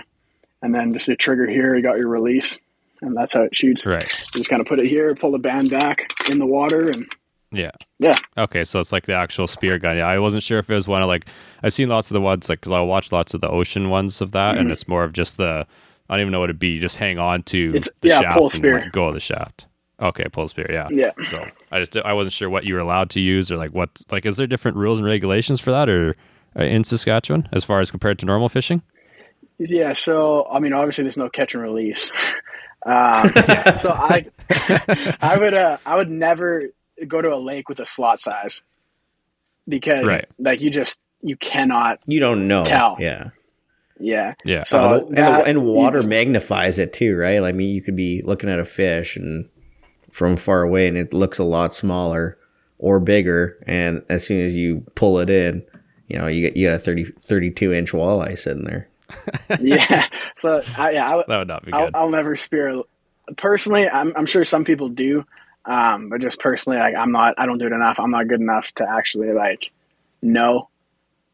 and 0.61 0.73
then 0.73 0.93
just 0.93 1.09
a 1.09 1.15
trigger 1.15 1.47
here. 1.47 1.75
You 1.75 1.81
got 1.83 1.97
your 1.97 2.07
release, 2.07 2.59
and 3.01 3.15
that's 3.15 3.33
how 3.33 3.41
it 3.43 3.55
shoots. 3.55 3.85
Right. 3.85 4.03
You 4.03 4.39
just 4.39 4.49
kind 4.49 4.61
of 4.61 4.67
put 4.67 4.79
it 4.79 4.87
here, 4.87 5.13
pull 5.15 5.31
the 5.31 5.39
band 5.39 5.69
back 5.69 6.11
in 6.29 6.39
the 6.39 6.45
water, 6.45 6.87
and 6.87 7.05
Yeah. 7.51 7.71
yeah, 7.99 8.15
Okay, 8.37 8.63
so 8.63 8.79
it's 8.79 8.91
like 8.91 9.05
the 9.05 9.13
actual 9.15 9.47
spear 9.47 9.79
gun. 9.79 9.97
Yeah, 9.97 10.07
I 10.07 10.19
wasn't 10.19 10.43
sure 10.43 10.59
if 10.59 10.69
it 10.69 10.75
was 10.75 10.87
one 10.87 11.01
of 11.01 11.07
like 11.07 11.25
I've 11.63 11.73
seen 11.73 11.89
lots 11.89 12.09
of 12.11 12.15
the 12.15 12.21
ones 12.21 12.47
like 12.49 12.59
because 12.61 12.71
I 12.73 12.81
watch 12.81 13.11
lots 13.11 13.33
of 13.33 13.41
the 13.41 13.49
ocean 13.49 13.89
ones 13.89 14.21
of 14.21 14.31
that, 14.33 14.57
and 14.57 14.69
it's 14.71 14.87
more 14.87 15.03
of 15.03 15.13
just 15.13 15.37
the 15.37 15.65
I 16.09 16.15
don't 16.15 16.21
even 16.21 16.31
know 16.31 16.39
what 16.39 16.49
it'd 16.49 16.59
be. 16.59 16.69
You 16.69 16.79
just 16.79 16.97
hang 16.97 17.19
on 17.19 17.43
to 17.43 17.67
Mm-hmm. 17.69 17.75
It's- 17.77 17.89
the 18.01 18.07
yeah, 18.09 18.19
shaft 18.21 18.55
and 18.55 18.63
let 18.73 18.91
go 18.91 19.07
of 19.07 19.13
the 19.13 19.19
shaft. 19.19 19.67
Okay, 20.01 20.23
pull 20.31 20.47
spear. 20.47 20.65
Yeah. 20.71 20.87
Yeah. 20.91 21.11
So 21.25 21.45
I 21.71 21.79
just 21.79 21.97
I 21.97 22.13
wasn't 22.13 22.33
sure 22.33 22.49
what 22.49 22.63
you 22.63 22.73
were 22.75 22.79
allowed 22.79 23.09
to 23.11 23.19
use 23.19 23.51
or 23.51 23.57
like 23.57 23.71
what 23.71 23.89
like 24.11 24.25
is 24.25 24.37
there 24.37 24.47
different 24.47 24.77
rules 24.77 24.97
and 24.99 25.05
regulations 25.05 25.59
for 25.59 25.71
that 25.71 25.89
or 25.89 26.15
uh, 26.57 26.63
in 26.63 26.83
Saskatchewan 26.83 27.49
as 27.51 27.63
far 27.65 27.79
as 27.81 27.91
compared 27.91 28.17
to 28.19 28.25
normal 28.25 28.47
fishing? 28.49 28.81
Yeah, 29.59 29.91
so 29.93 30.47
I 30.49 30.59
mean, 30.59 30.71
obviously, 30.71 31.03
there's 31.03 31.17
no 31.17 31.27
catch 31.29 31.53
and 31.53 31.61
release. 31.63 32.11
um, 32.85 33.29
so 33.77 33.91
I, 33.91 34.25
I 35.21 35.37
would, 35.37 35.53
uh, 35.53 35.77
I 35.85 35.95
would 35.95 36.09
never 36.09 36.69
go 37.07 37.21
to 37.21 37.33
a 37.33 37.37
lake 37.37 37.69
with 37.69 37.79
a 37.79 37.85
slot 37.85 38.19
size 38.19 38.61
because, 39.67 40.05
Right. 40.05 40.25
like, 40.37 40.61
you 40.61 40.69
just 40.69 40.99
you 41.21 41.35
cannot. 41.35 41.99
You 42.07 42.19
don't 42.19 42.47
know. 42.47 42.63
Tell. 42.63 42.95
Yeah. 42.99 43.31
Yeah. 43.99 44.35
Yeah. 44.45 44.63
So 44.63 44.79
Uh, 44.79 44.97
and, 45.07 45.17
that- 45.17 45.47
and 45.47 45.63
water 45.65 46.01
magnifies 46.03 46.79
it 46.79 46.93
too, 46.93 47.17
right? 47.17 47.41
I 47.43 47.51
mean, 47.51 47.75
you 47.75 47.81
could 47.81 47.95
be 47.97 48.21
looking 48.23 48.49
at 48.49 48.59
a 48.59 48.65
fish 48.65 49.15
and 49.17 49.49
from 50.11 50.37
far 50.37 50.61
away, 50.63 50.87
and 50.87 50.97
it 50.97 51.13
looks 51.13 51.37
a 51.37 51.43
lot 51.43 51.73
smaller 51.73 52.37
or 52.77 52.99
bigger. 53.01 53.57
And 53.67 54.03
as 54.09 54.25
soon 54.25 54.43
as 54.45 54.55
you 54.55 54.85
pull 54.95 55.19
it 55.19 55.29
in, 55.29 55.63
you 56.07 56.17
know, 56.17 56.27
you 56.27 56.41
get 56.47 56.55
you 56.57 56.67
got 56.67 56.75
a 56.75 56.79
30, 56.79 57.03
32 57.03 57.73
inch 57.73 57.91
walleye 57.91 58.37
sitting 58.37 58.63
there. 58.63 58.87
yeah. 59.59 60.07
So 60.35 60.61
I, 60.77 60.91
yeah, 60.91 61.09
I, 61.11 61.15
would- 61.15 61.25
that 61.27 61.37
would 61.39 61.47
not 61.47 61.65
be 61.65 61.73
I'll, 61.73 61.85
good. 61.85 61.95
I'll 61.95 62.09
never 62.09 62.35
spear. 62.35 62.81
Personally, 63.37 63.87
I'm, 63.87 64.13
I'm 64.15 64.25
sure 64.25 64.43
some 64.43 64.63
people 64.65 64.89
do, 64.89 65.25
um, 65.65 66.09
but 66.09 66.21
just 66.21 66.39
personally, 66.39 66.79
like, 66.79 66.95
I'm 66.95 67.11
not. 67.11 67.35
I 67.37 67.45
don't 67.45 67.57
do 67.59 67.67
it 67.67 67.73
enough. 67.73 67.99
I'm 67.99 68.11
not 68.11 68.27
good 68.27 68.41
enough 68.41 68.71
to 68.75 68.89
actually 68.89 69.31
like 69.33 69.71
know. 70.21 70.69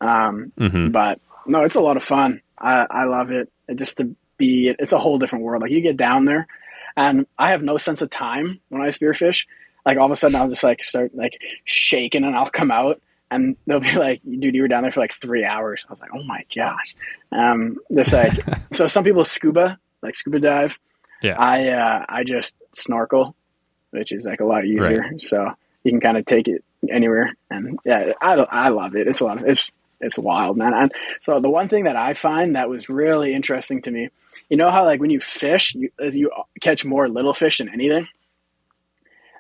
Um, 0.01 0.51
Mhm. 0.59 0.91
But 0.91 1.19
no, 1.45 1.63
it's 1.63 1.75
a 1.75 1.79
lot 1.81 1.97
of 1.97 2.03
fun. 2.03 2.41
I, 2.57 2.85
I 2.89 3.03
love 3.05 3.31
it. 3.31 3.49
it. 3.69 3.77
Just 3.77 3.97
to 3.97 4.15
be, 4.37 4.73
it's 4.77 4.91
a 4.91 4.99
whole 4.99 5.19
different 5.19 5.45
world. 5.45 5.61
Like 5.61 5.71
you 5.71 5.81
get 5.81 5.95
down 5.97 6.25
there, 6.25 6.47
and 6.97 7.25
I 7.37 7.51
have 7.51 7.63
no 7.63 7.77
sense 7.77 8.01
of 8.01 8.09
time 8.09 8.59
when 8.69 8.81
I 8.81 8.87
spearfish. 8.89 9.45
Like 9.85 9.97
all 9.97 10.05
of 10.05 10.11
a 10.11 10.15
sudden, 10.15 10.35
I'll 10.35 10.49
just 10.49 10.63
like 10.63 10.83
start 10.83 11.15
like 11.15 11.39
shaking, 11.63 12.23
and 12.25 12.35
I'll 12.35 12.49
come 12.49 12.71
out, 12.71 13.01
and 13.31 13.55
they'll 13.65 13.79
be 13.79 13.91
like, 13.95 14.21
"Dude, 14.23 14.55
you 14.55 14.61
were 14.61 14.67
down 14.67 14.83
there 14.83 14.91
for 14.91 14.99
like 14.99 15.13
three 15.13 15.43
hours." 15.43 15.85
I 15.87 15.91
was 15.91 15.99
like, 15.99 16.11
"Oh 16.13 16.23
my 16.23 16.45
gosh!" 16.55 16.95
Um, 17.31 17.77
just 17.93 18.13
like 18.13 18.33
so, 18.73 18.87
some 18.87 19.03
people 19.03 19.25
scuba, 19.25 19.79
like 20.01 20.15
scuba 20.15 20.39
dive. 20.39 20.79
Yeah. 21.21 21.39
I 21.39 21.69
uh, 21.69 22.05
I 22.07 22.23
just 22.23 22.55
snorkel, 22.73 23.35
which 23.91 24.11
is 24.11 24.25
like 24.25 24.41
a 24.41 24.45
lot 24.45 24.65
easier. 24.65 25.13
So 25.17 25.51
you 25.83 25.91
can 25.91 26.01
kind 26.01 26.17
of 26.17 26.25
take 26.25 26.47
it 26.47 26.63
anywhere, 26.89 27.33
and 27.49 27.79
yeah, 27.85 28.13
I 28.21 28.35
I 28.35 28.69
love 28.69 28.95
it. 28.95 29.07
It's 29.07 29.21
a 29.21 29.25
lot. 29.25 29.41
Of, 29.41 29.47
it's 29.47 29.71
it's 30.01 30.17
wild, 30.17 30.57
man. 30.57 30.73
And 30.73 30.91
so 31.21 31.39
the 31.39 31.49
one 31.49 31.69
thing 31.69 31.85
that 31.85 31.95
I 31.95 32.13
find 32.13 32.55
that 32.55 32.69
was 32.69 32.89
really 32.89 33.33
interesting 33.33 33.81
to 33.83 33.91
me 33.91 34.09
you 34.49 34.57
know 34.57 34.69
how 34.69 34.85
like 34.85 34.99
when 34.99 35.09
you 35.09 35.19
fish, 35.19 35.73
you 35.75 35.89
you 35.99 36.31
catch 36.61 36.85
more 36.85 37.09
little 37.09 37.33
fish 37.33 37.57
than 37.57 37.69
anything. 37.69 38.07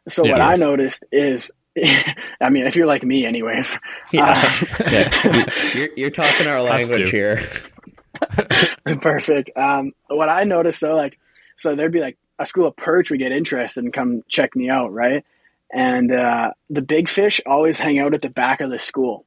So 0.07 0.23
what 0.23 0.41
I 0.41 0.53
noticed 0.55 1.03
is, 1.11 1.51
I 2.41 2.49
mean, 2.49 2.67
if 2.67 2.75
you're 2.75 2.87
like 2.87 3.03
me, 3.03 3.25
anyways, 3.25 3.77
Yeah. 4.11 4.33
uh, 4.79 4.85
Yeah. 4.91 5.45
You're, 5.73 5.89
you're 5.95 6.09
talking 6.09 6.47
our 6.47 6.61
language 6.61 7.09
here. 7.09 7.41
Perfect. 9.01 9.51
Um, 9.55 9.93
what 10.07 10.29
I 10.29 10.43
noticed 10.43 10.81
though, 10.81 10.95
like, 10.95 11.19
so 11.57 11.75
there'd 11.75 11.91
be 11.91 11.99
like 11.99 12.17
a 12.39 12.45
school 12.45 12.65
of 12.67 12.75
perch 12.75 13.09
would 13.09 13.19
get 13.19 13.31
interested 13.31 13.83
and 13.83 13.93
come 13.93 14.23
check 14.27 14.55
me 14.55 14.69
out, 14.69 14.93
right? 14.93 15.23
And 15.73 16.11
uh, 16.13 16.51
the 16.69 16.81
big 16.81 17.09
fish 17.09 17.41
always 17.45 17.79
hang 17.79 17.99
out 17.99 18.13
at 18.13 18.21
the 18.21 18.29
back 18.29 18.61
of 18.61 18.69
the 18.69 18.79
school 18.79 19.25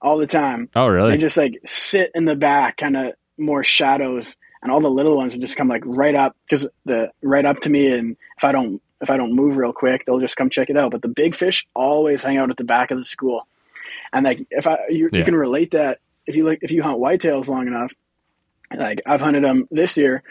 all 0.00 0.18
the 0.18 0.26
time. 0.26 0.68
Oh, 0.74 0.86
really? 0.86 1.12
They 1.12 1.16
just 1.18 1.36
like 1.36 1.60
sit 1.64 2.10
in 2.14 2.24
the 2.24 2.34
back, 2.36 2.76
kind 2.76 2.96
of 2.96 3.12
more 3.38 3.64
shadows, 3.64 4.36
and 4.62 4.70
all 4.70 4.80
the 4.80 4.90
little 4.90 5.16
ones 5.16 5.32
would 5.32 5.40
just 5.40 5.56
come 5.56 5.68
like 5.68 5.82
right 5.86 6.14
up 6.14 6.36
because 6.48 6.66
the 6.84 7.08
right 7.22 7.44
up 7.44 7.60
to 7.60 7.70
me, 7.70 7.90
and 7.92 8.16
if 8.38 8.44
I 8.44 8.52
don't 8.52 8.82
if 9.00 9.10
I 9.10 9.16
don't 9.16 9.34
move 9.34 9.56
real 9.56 9.72
quick, 9.72 10.04
they'll 10.06 10.20
just 10.20 10.36
come 10.36 10.50
check 10.50 10.70
it 10.70 10.76
out. 10.76 10.90
But 10.92 11.02
the 11.02 11.08
big 11.08 11.34
fish 11.34 11.66
always 11.74 12.22
hang 12.22 12.36
out 12.38 12.50
at 12.50 12.56
the 12.56 12.64
back 12.64 12.90
of 12.90 12.98
the 12.98 13.04
school, 13.04 13.46
and 14.12 14.24
like 14.24 14.46
if 14.50 14.66
I 14.66 14.76
you, 14.88 15.08
Yeah. 15.12 15.18
you 15.20 15.24
can 15.24 15.34
relate 15.34 15.70
that 15.72 15.98
if 16.26 16.36
you 16.36 16.44
like 16.44 16.58
if 16.62 16.70
you 16.70 16.82
hunt 16.82 16.98
whitetails 16.98 17.48
long 17.48 17.66
enough, 17.66 17.92
like 18.76 19.00
I've 19.06 19.20
hunted 19.20 19.42
them 19.44 19.66
this 19.70 19.96
year, 19.96 20.22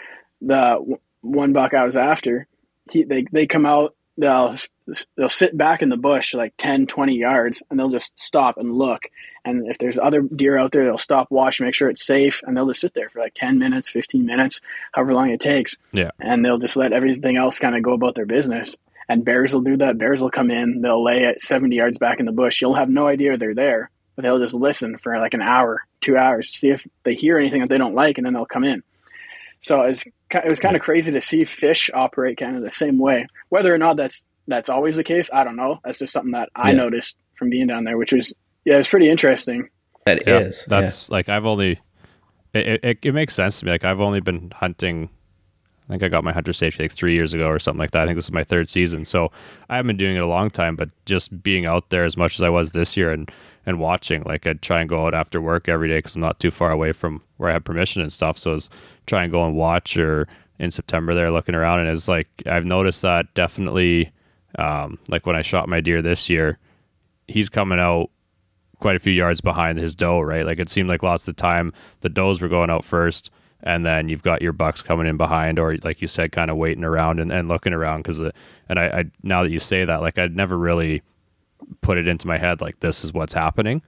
the 0.41 0.55
w- 0.55 0.99
one 1.21 1.51
buck 1.53 1.73
I 1.73 1.85
was 1.85 1.97
after, 1.97 2.47
he 2.91 3.03
they 3.03 3.25
they 3.31 3.47
come 3.47 3.65
out. 3.65 3.95
They'll 4.17 4.55
they'll 5.15 5.29
sit 5.29 5.57
back 5.57 5.81
in 5.81 5.87
the 5.89 5.95
bush 5.97 6.33
like 6.33 6.53
10, 6.57 6.87
20 6.87 7.15
yards, 7.17 7.63
and 7.69 7.79
they'll 7.79 7.89
just 7.89 8.19
stop 8.19 8.57
and 8.57 8.73
look. 8.73 9.03
And 9.45 9.67
if 9.69 9.77
there's 9.77 9.97
other 9.97 10.21
deer 10.21 10.57
out 10.57 10.71
there, 10.71 10.85
they'll 10.85 10.97
stop, 10.97 11.27
watch, 11.31 11.61
make 11.61 11.73
sure 11.75 11.89
it's 11.89 12.05
safe, 12.05 12.41
and 12.45 12.55
they'll 12.55 12.67
just 12.67 12.81
sit 12.81 12.93
there 12.93 13.09
for 13.09 13.19
like 13.19 13.33
10 13.35 13.57
minutes, 13.59 13.89
15 13.89 14.25
minutes, 14.25 14.59
however 14.93 15.13
long 15.13 15.29
it 15.29 15.39
takes. 15.39 15.77
Yeah. 15.91 16.11
And 16.19 16.43
they'll 16.43 16.57
just 16.59 16.75
let 16.75 16.93
everything 16.93 17.37
else 17.37 17.59
kind 17.59 17.75
of 17.75 17.81
go 17.83 17.93
about 17.93 18.15
their 18.15 18.25
business. 18.25 18.75
And 19.07 19.25
bears 19.25 19.53
will 19.53 19.61
do 19.61 19.77
that. 19.77 19.97
Bears 19.97 20.21
will 20.21 20.29
come 20.29 20.51
in, 20.51 20.81
they'll 20.81 21.03
lay 21.03 21.25
at 21.25 21.41
70 21.41 21.75
yards 21.75 21.97
back 21.97 22.19
in 22.19 22.25
the 22.25 22.31
bush. 22.31 22.61
You'll 22.61 22.75
have 22.75 22.89
no 22.89 23.07
idea 23.07 23.37
they're 23.37 23.55
there, 23.55 23.89
but 24.15 24.21
they'll 24.23 24.39
just 24.39 24.53
listen 24.53 24.97
for 24.99 25.17
like 25.17 25.33
an 25.33 25.41
hour, 25.41 25.81
two 26.01 26.15
hours, 26.17 26.49
see 26.49 26.69
if 26.69 26.85
they 27.03 27.15
hear 27.15 27.37
anything 27.39 27.61
that 27.61 27.69
they 27.69 27.77
don't 27.79 27.95
like, 27.95 28.17
and 28.17 28.25
then 28.25 28.33
they'll 28.33 28.45
come 28.45 28.63
in. 28.63 28.83
So 29.61 29.81
it's 29.81 30.03
it 30.05 30.49
was 30.49 30.59
kind 30.59 30.75
of 30.75 30.81
crazy 30.81 31.11
to 31.11 31.21
see 31.21 31.43
fish 31.43 31.89
operate 31.93 32.37
kind 32.37 32.55
of 32.55 32.63
the 32.63 32.69
same 32.69 32.97
way. 32.99 33.27
Whether 33.49 33.73
or 33.73 33.77
not 33.77 33.97
that's 33.97 34.23
that's 34.47 34.69
always 34.69 34.95
the 34.95 35.03
case, 35.03 35.29
I 35.33 35.43
don't 35.43 35.55
know. 35.57 35.79
That's 35.83 35.99
just 35.99 36.13
something 36.13 36.31
that 36.31 36.49
I 36.55 36.69
Yeah. 36.71 36.77
noticed 36.77 37.17
from 37.35 37.49
being 37.49 37.67
down 37.67 37.83
there, 37.83 37.97
which 37.97 38.13
was 38.13 38.33
yeah, 38.69 38.75
it 38.75 38.77
was 38.77 38.87
pretty 38.87 39.09
interesting. 39.09 39.67
That 40.05 40.27
yeah, 40.27 40.39
is. 40.41 40.67
yeah. 40.69 40.81
that's 40.81 41.09
like 41.09 41.27
I've 41.27 41.45
only 41.45 41.79
it, 42.53 42.83
it 42.83 42.99
it 43.01 43.13
makes 43.13 43.33
sense 43.33 43.59
to 43.59 43.65
me. 43.65 43.71
Like 43.71 43.83
I've 43.83 43.99
only 43.99 44.19
been 44.19 44.51
hunting. 44.55 45.09
I 45.87 45.93
think 45.93 46.03
I 46.03 46.07
got 46.07 46.23
my 46.23 46.31
hunter 46.31 46.53
safety 46.53 46.83
like 46.83 46.91
three 46.91 47.15
years 47.15 47.33
ago 47.33 47.47
or 47.47 47.57
something 47.57 47.79
like 47.79 47.89
that. 47.91 48.03
I 48.03 48.05
think 48.05 48.15
this 48.15 48.25
is 48.25 48.31
my 48.31 48.43
third 48.43 48.69
season, 48.69 49.05
so 49.05 49.31
I 49.69 49.77
haven't 49.77 49.87
been 49.87 49.97
doing 49.97 50.17
it 50.17 50.21
a 50.21 50.27
long 50.27 50.51
time. 50.51 50.75
But 50.75 50.91
just 51.05 51.41
being 51.41 51.65
out 51.65 51.89
there 51.89 52.03
as 52.03 52.15
much 52.15 52.35
as 52.35 52.43
I 52.43 52.49
was 52.49 52.73
this 52.73 52.95
year 52.95 53.11
and 53.11 53.31
and 53.65 53.79
watching, 53.79 54.21
like 54.21 54.45
I'd 54.45 54.61
try 54.61 54.81
and 54.81 54.87
go 54.87 55.03
out 55.03 55.15
after 55.15 55.41
work 55.41 55.67
every 55.67 55.87
day 55.87 55.97
because 55.97 56.13
I'm 56.13 56.21
not 56.21 56.39
too 56.39 56.51
far 56.51 56.69
away 56.69 56.91
from 56.91 57.23
where 57.37 57.49
I 57.49 57.53
have 57.53 57.63
permission 57.63 58.03
and 58.03 58.13
stuff. 58.13 58.37
So 58.37 58.53
it's 58.53 58.69
try 59.07 59.23
and 59.23 59.31
go 59.31 59.43
and 59.43 59.55
watch 59.55 59.97
or 59.97 60.27
in 60.59 60.69
September 60.69 61.15
there 61.15 61.31
looking 61.31 61.55
around 61.55 61.79
and 61.79 61.89
it's 61.89 62.07
like 62.07 62.27
I've 62.45 62.65
noticed 62.65 63.01
that 63.01 63.33
definitely. 63.33 64.11
Um, 64.59 64.99
like 65.07 65.25
when 65.25 65.35
I 65.35 65.41
shot 65.41 65.69
my 65.69 65.81
deer 65.81 66.03
this 66.03 66.29
year, 66.29 66.59
he's 67.27 67.49
coming 67.49 67.79
out 67.79 68.11
quite 68.79 68.95
a 68.95 68.99
few 68.99 69.13
yards 69.13 69.41
behind 69.41 69.77
his 69.77 69.95
doe, 69.95 70.19
right? 70.19 70.45
Like 70.45 70.59
it 70.59 70.69
seemed 70.69 70.89
like 70.89 71.03
lots 71.03 71.27
of 71.27 71.35
the 71.35 71.41
time 71.41 71.73
the 72.01 72.09
does 72.09 72.41
were 72.41 72.47
going 72.47 72.69
out 72.69 72.83
first, 72.85 73.29
and 73.61 73.85
then 73.85 74.09
you've 74.09 74.23
got 74.23 74.41
your 74.41 74.53
bucks 74.53 74.81
coming 74.81 75.07
in 75.07 75.17
behind, 75.17 75.59
or 75.59 75.77
like 75.83 76.01
you 76.01 76.07
said, 76.07 76.31
kind 76.31 76.49
of 76.49 76.57
waiting 76.57 76.83
around 76.83 77.19
and, 77.19 77.31
and 77.31 77.47
looking 77.47 77.73
around. 77.73 78.01
Because 78.01 78.19
and 78.19 78.79
I, 78.79 78.85
I 78.85 79.05
now 79.23 79.43
that 79.43 79.51
you 79.51 79.59
say 79.59 79.85
that, 79.85 80.01
like 80.01 80.17
I'd 80.17 80.35
never 80.35 80.57
really 80.57 81.01
put 81.81 81.97
it 81.97 82.07
into 82.07 82.25
my 82.27 82.37
head 82.37 82.61
like 82.61 82.79
this 82.79 83.03
is 83.03 83.13
what's 83.13 83.33
happening. 83.33 83.81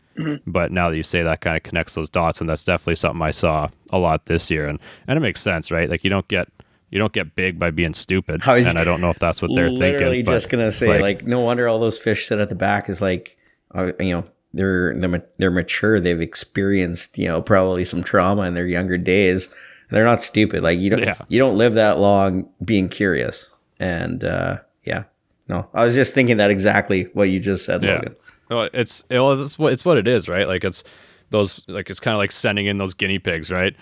But 0.46 0.72
now 0.72 0.90
that 0.90 0.98
you 0.98 1.04
say 1.04 1.24
that, 1.24 1.42
kind 1.42 1.58
of 1.58 1.64
connects 1.64 1.96
those 1.96 2.10
dots, 2.10 2.42
and 2.42 2.50
that's 2.50 2.64
definitely 2.64 2.98
something 2.98 3.22
I 3.22 3.32
saw 3.32 3.70
a 3.92 3.98
lot 3.98 4.26
this 4.26 4.52
year, 4.52 4.68
and 4.68 4.78
and 5.08 5.18
it 5.18 5.22
makes 5.22 5.42
sense, 5.42 5.72
right? 5.72 5.90
Like 5.90 6.04
you 6.04 6.10
don't 6.10 6.28
get 6.28 6.48
you 6.92 7.00
don't 7.00 7.14
get 7.14 7.34
big 7.34 7.58
by 7.58 7.72
being 7.72 7.94
stupid, 7.94 8.42
I 8.46 8.60
and 8.60 8.78
I 8.78 8.84
don't 8.84 9.02
know 9.02 9.10
if 9.10 9.18
that's 9.18 9.42
what 9.42 9.50
they're 9.56 9.72
literally 9.72 10.18
thinking. 10.18 10.26
but, 10.26 10.34
just 10.34 10.50
gonna 10.50 10.72
say 10.72 11.02
like, 11.02 11.26
no 11.26 11.40
wonder 11.40 11.68
all 11.68 11.80
those 11.80 11.98
fish 11.98 12.28
sit 12.28 12.40
at 12.40 12.50
the 12.50 12.56
back 12.56 12.90
is 12.90 13.02
like 13.02 13.38
uh, 13.74 13.94
you 14.00 14.18
know 14.18 14.26
they're 14.54 14.94
they're 15.00 15.24
they're 15.38 15.52
mature 15.52 16.00
they've 16.00 16.22
experienced 16.22 17.18
you 17.18 17.28
know 17.28 17.42
probably 17.42 17.86
some 17.86 18.04
trauma 18.04 18.44
in 18.44 18.54
their 18.54 18.68
younger 18.68 18.98
days 18.98 19.50
they're 19.90 20.06
not 20.06 20.22
stupid 20.22 20.64
like 20.64 20.78
you 20.80 20.90
don't 20.90 21.04
Yeah. 21.04 21.16
you 21.30 21.40
don't 21.40 21.58
live 21.58 21.74
that 21.76 22.00
long 22.00 22.50
being 22.64 22.90
curious 22.90 23.54
and 23.80 24.24
uh 24.24 24.60
yeah 24.84 25.04
no 25.48 25.68
i 25.74 25.84
was 25.86 25.96
just 25.96 26.14
thinking 26.14 26.38
that 26.38 26.52
exactly 26.52 27.04
what 27.14 27.30
you 27.30 27.40
just 27.40 27.66
said 27.66 27.82
Yeah. 27.84 27.96
logan 27.96 28.16
Well, 28.50 28.70
it's 28.74 29.06
it, 29.10 29.16
well, 29.20 29.42
it's 29.42 29.58
what 29.58 29.72
it's 29.72 29.86
what 29.86 29.98
it 29.98 30.08
is, 30.10 30.28
right? 30.28 30.46
Like 30.46 30.66
it's 30.66 30.84
those 31.30 31.62
like 31.70 31.90
it's 31.90 32.02
kind 32.02 32.14
of 32.14 32.20
like 32.20 32.34
sending 32.34 32.66
in 32.66 32.78
those 32.80 32.94
guinea 32.94 33.18
pigs, 33.20 33.50
right? 33.50 33.74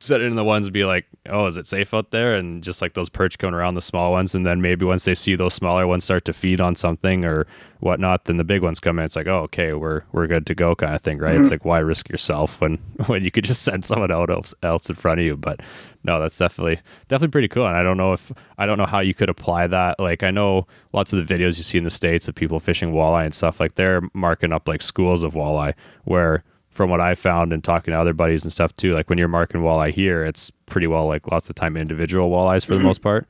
Set 0.00 0.20
in 0.20 0.36
the 0.36 0.44
ones 0.44 0.66
and 0.66 0.72
be 0.72 0.84
like, 0.84 1.06
oh, 1.28 1.46
is 1.46 1.56
it 1.56 1.66
safe 1.66 1.92
out 1.92 2.10
there? 2.10 2.34
And 2.34 2.62
just 2.62 2.80
like 2.80 2.94
those 2.94 3.08
perch 3.08 3.38
going 3.38 3.54
around 3.54 3.74
the 3.74 3.82
small 3.82 4.12
ones, 4.12 4.34
and 4.34 4.46
then 4.46 4.60
maybe 4.60 4.84
once 4.84 5.04
they 5.04 5.14
see 5.14 5.34
those 5.34 5.54
smaller 5.54 5.86
ones 5.86 6.04
start 6.04 6.24
to 6.26 6.32
feed 6.32 6.60
on 6.60 6.74
something 6.74 7.24
or 7.24 7.46
whatnot, 7.80 8.24
then 8.24 8.36
the 8.36 8.44
big 8.44 8.62
ones 8.62 8.80
come 8.80 8.98
in. 8.98 9.04
It's 9.04 9.16
like, 9.16 9.26
oh, 9.26 9.40
okay, 9.42 9.72
we're 9.72 10.02
we're 10.12 10.26
good 10.26 10.46
to 10.46 10.54
go, 10.54 10.74
kind 10.74 10.94
of 10.94 11.02
thing, 11.02 11.18
right? 11.18 11.34
It's 11.34 11.44
mm-hmm. 11.44 11.50
like 11.50 11.64
why 11.64 11.78
risk 11.78 12.08
yourself 12.08 12.60
when 12.60 12.76
when 13.06 13.24
you 13.24 13.30
could 13.30 13.44
just 13.44 13.62
send 13.62 13.84
someone 13.84 14.12
out 14.12 14.30
else, 14.30 14.54
else 14.62 14.88
in 14.88 14.94
front 14.94 15.20
of 15.20 15.26
you? 15.26 15.36
But 15.36 15.60
no, 16.04 16.20
that's 16.20 16.38
definitely 16.38 16.80
definitely 17.08 17.32
pretty 17.32 17.48
cool. 17.48 17.66
And 17.66 17.76
I 17.76 17.82
don't 17.82 17.96
know 17.96 18.12
if 18.12 18.32
I 18.56 18.66
don't 18.66 18.78
know 18.78 18.86
how 18.86 19.00
you 19.00 19.14
could 19.14 19.28
apply 19.28 19.66
that. 19.66 19.98
Like 19.98 20.22
I 20.22 20.30
know 20.30 20.66
lots 20.92 21.12
of 21.12 21.26
the 21.26 21.34
videos 21.34 21.56
you 21.56 21.64
see 21.64 21.78
in 21.78 21.84
the 21.84 21.90
states 21.90 22.28
of 22.28 22.34
people 22.34 22.60
fishing 22.60 22.92
walleye 22.92 23.24
and 23.24 23.34
stuff. 23.34 23.60
Like 23.60 23.74
they're 23.74 24.02
marking 24.14 24.52
up 24.52 24.68
like 24.68 24.82
schools 24.82 25.22
of 25.22 25.34
walleye. 25.34 25.74
Where 26.04 26.44
from 26.78 26.90
what 26.90 27.00
I 27.00 27.16
found 27.16 27.52
and 27.52 27.64
talking 27.64 27.90
to 27.90 27.98
other 27.98 28.12
buddies 28.12 28.44
and 28.44 28.52
stuff 28.52 28.72
too, 28.76 28.92
like 28.92 29.10
when 29.10 29.18
you're 29.18 29.26
marking 29.26 29.62
walleye 29.62 29.92
here, 29.92 30.24
it's 30.24 30.52
pretty 30.66 30.86
well 30.86 31.08
like 31.08 31.26
lots 31.26 31.50
of 31.50 31.56
time 31.56 31.76
individual 31.76 32.30
walleyes 32.30 32.64
for 32.64 32.74
the 32.74 32.80
most 32.80 33.02
part. 33.02 33.26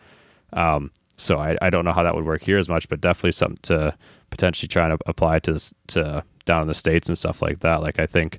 Um, 0.52 0.90
so 1.16 1.38
I, 1.38 1.56
I 1.62 1.70
don't 1.70 1.86
know 1.86 1.92
how 1.92 2.02
that 2.02 2.14
would 2.14 2.26
work 2.26 2.42
here 2.42 2.58
as 2.58 2.68
much, 2.68 2.90
but 2.90 3.00
definitely 3.00 3.32
something 3.32 3.58
to 3.62 3.96
potentially 4.28 4.68
try 4.68 4.86
to 4.86 4.98
apply 5.06 5.38
to 5.38 5.54
this 5.54 5.72
to 5.86 6.22
down 6.44 6.60
in 6.60 6.68
the 6.68 6.74
states 6.74 7.08
and 7.08 7.16
stuff 7.16 7.40
like 7.40 7.60
that. 7.60 7.80
Like 7.80 7.98
I 7.98 8.04
think, 8.04 8.38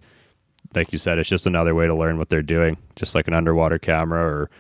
like 0.76 0.92
you 0.92 1.00
said, 1.00 1.18
it's 1.18 1.28
just 1.28 1.48
another 1.48 1.74
way 1.74 1.88
to 1.88 1.96
learn 1.96 2.20
what 2.20 2.30
they're 2.30 2.44
doing, 2.44 2.78
just 2.96 3.16
like 3.16 3.28
an 3.28 3.34
underwater 3.34 3.80
camera 3.80 4.22
or 4.24 4.52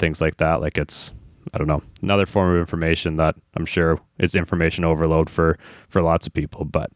things 0.00 0.20
like 0.20 0.38
that. 0.38 0.60
Like 0.60 0.76
it's 0.76 1.12
I 1.52 1.58
don't 1.58 1.68
know 1.68 1.84
another 2.02 2.26
form 2.26 2.52
of 2.52 2.58
information 2.58 3.16
that 3.18 3.36
I'm 3.56 3.64
sure 3.64 4.00
is 4.18 4.34
information 4.34 4.84
overload 4.84 5.30
for 5.30 5.56
for 5.88 6.02
lots 6.02 6.26
of 6.26 6.34
people, 6.34 6.64
but 6.64 6.90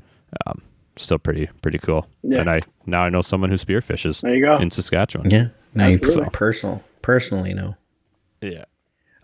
um, 0.48 0.62
still 0.98 1.18
pretty 1.18 1.48
pretty 1.62 1.78
cool. 1.78 2.06
Yeah. 2.22 2.40
And 2.40 2.50
I 2.50 2.60
now 2.86 3.02
I 3.02 3.08
know 3.08 3.20
someone 3.22 3.50
who 3.50 3.56
spearfishes 3.56 4.20
There 4.22 4.34
you 4.34 4.44
go. 4.44 4.58
in 4.58 4.70
Saskatchewan. 4.70 5.30
yeah 5.30 5.48
now 5.74 5.86
you 5.86 5.94
Absolutely. 5.94 6.30
personal 6.32 6.82
personally 7.02 7.54
know 7.54 7.76
Yeah. 8.40 8.64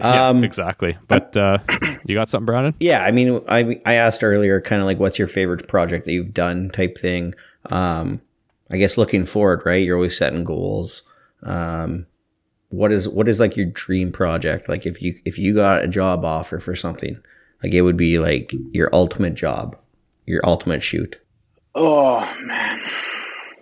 Um, 0.00 0.40
yeah, 0.40 0.44
exactly. 0.46 0.96
But 1.06 1.36
uh, 1.36 1.58
you 2.04 2.16
got 2.16 2.28
something, 2.28 2.46
Brandon? 2.46 2.74
Yeah, 2.80 3.04
I 3.04 3.12
mean, 3.12 3.40
I 3.48 3.80
I 3.86 3.94
asked 3.94 4.24
earlier, 4.24 4.60
kind 4.60 4.80
of 4.82 4.86
like, 4.86 4.98
what's 4.98 5.20
your 5.20 5.28
favorite 5.28 5.68
project 5.68 6.04
that 6.06 6.12
you've 6.12 6.34
done, 6.34 6.70
type 6.70 6.98
thing. 6.98 7.32
Um, 7.66 8.20
I 8.70 8.76
guess 8.76 8.98
looking 8.98 9.24
forward, 9.24 9.62
right? 9.64 9.84
You're 9.84 9.94
always 9.96 10.18
setting 10.18 10.42
goals. 10.42 11.04
Um, 11.44 12.06
what 12.70 12.90
is 12.90 13.08
what 13.08 13.28
is 13.28 13.38
like 13.38 13.56
your 13.56 13.66
dream 13.66 14.10
project? 14.10 14.68
Like, 14.68 14.84
if 14.84 15.00
you 15.00 15.14
if 15.24 15.38
you 15.38 15.54
got 15.54 15.84
a 15.84 15.88
job 15.88 16.24
offer 16.24 16.58
for 16.58 16.74
something, 16.74 17.16
like 17.62 17.72
it 17.72 17.82
would 17.82 17.96
be 17.96 18.18
like 18.18 18.52
your 18.72 18.90
ultimate 18.92 19.34
job, 19.34 19.76
your 20.26 20.40
ultimate 20.44 20.82
shoot. 20.82 21.20
Oh 21.74 22.20
man, 22.40 22.80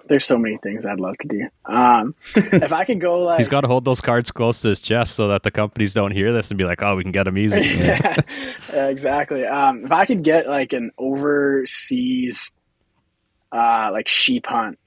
there's 0.09 0.25
so 0.25 0.37
many 0.37 0.59
things 0.59 0.85
I'd 0.85 1.01
love 1.01 1.17
to 1.19 1.29
do. 1.29 1.49
Um, 1.65 2.13
if 2.37 2.73
I 2.73 2.85
could 2.85 3.01
go 3.01 3.21
like 3.21 3.39
He's 3.39 3.49
got 3.49 3.63
to 3.63 3.69
hold 3.69 3.85
those 3.85 4.01
cards 4.01 4.31
close 4.31 4.61
to 4.63 4.69
his 4.69 4.81
chest 4.81 5.15
so 5.15 5.29
that 5.29 5.43
the 5.43 5.51
companies 5.51 5.95
don't 5.95 6.11
hear 6.11 6.33
this 6.33 6.51
and 6.51 6.59
be 6.59 6.65
like, 6.65 6.83
"Oh, 6.83 6.97
we 6.97 7.03
can 7.03 7.13
get 7.13 7.25
them 7.25 7.39
easy." 7.39 7.61
yeah, 7.79 8.17
exactly. 8.73 9.47
Um, 9.47 9.87
if 9.87 9.93
I 9.93 10.05
could 10.05 10.23
get 10.23 10.47
like 10.47 10.73
an 10.75 10.91
overseas, 10.99 12.53
uh, 13.51 13.89
like 13.91 14.09
sheep 14.09 14.47
hunt, 14.47 14.79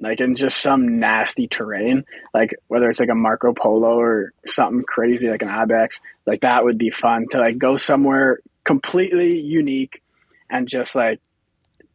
like 0.00 0.20
in 0.20 0.34
just 0.34 0.58
some 0.58 0.98
nasty 0.98 1.48
terrain, 1.48 2.04
like 2.32 2.54
whether 2.68 2.88
it's 2.88 3.00
like 3.00 3.10
a 3.10 3.14
Marco 3.14 3.52
Polo 3.52 3.98
or 3.98 4.32
something 4.46 4.82
crazy 4.82 5.28
like 5.28 5.42
an 5.42 5.48
Ibex, 5.48 6.00
like 6.26 6.40
that 6.40 6.64
would 6.64 6.78
be 6.78 6.90
fun 6.90 7.26
to 7.32 7.38
like 7.38 7.58
go 7.58 7.76
somewhere 7.76 8.38
completely 8.64 9.38
unique 9.38 10.02
and 10.48 10.68
just 10.68 10.94
like 10.94 11.20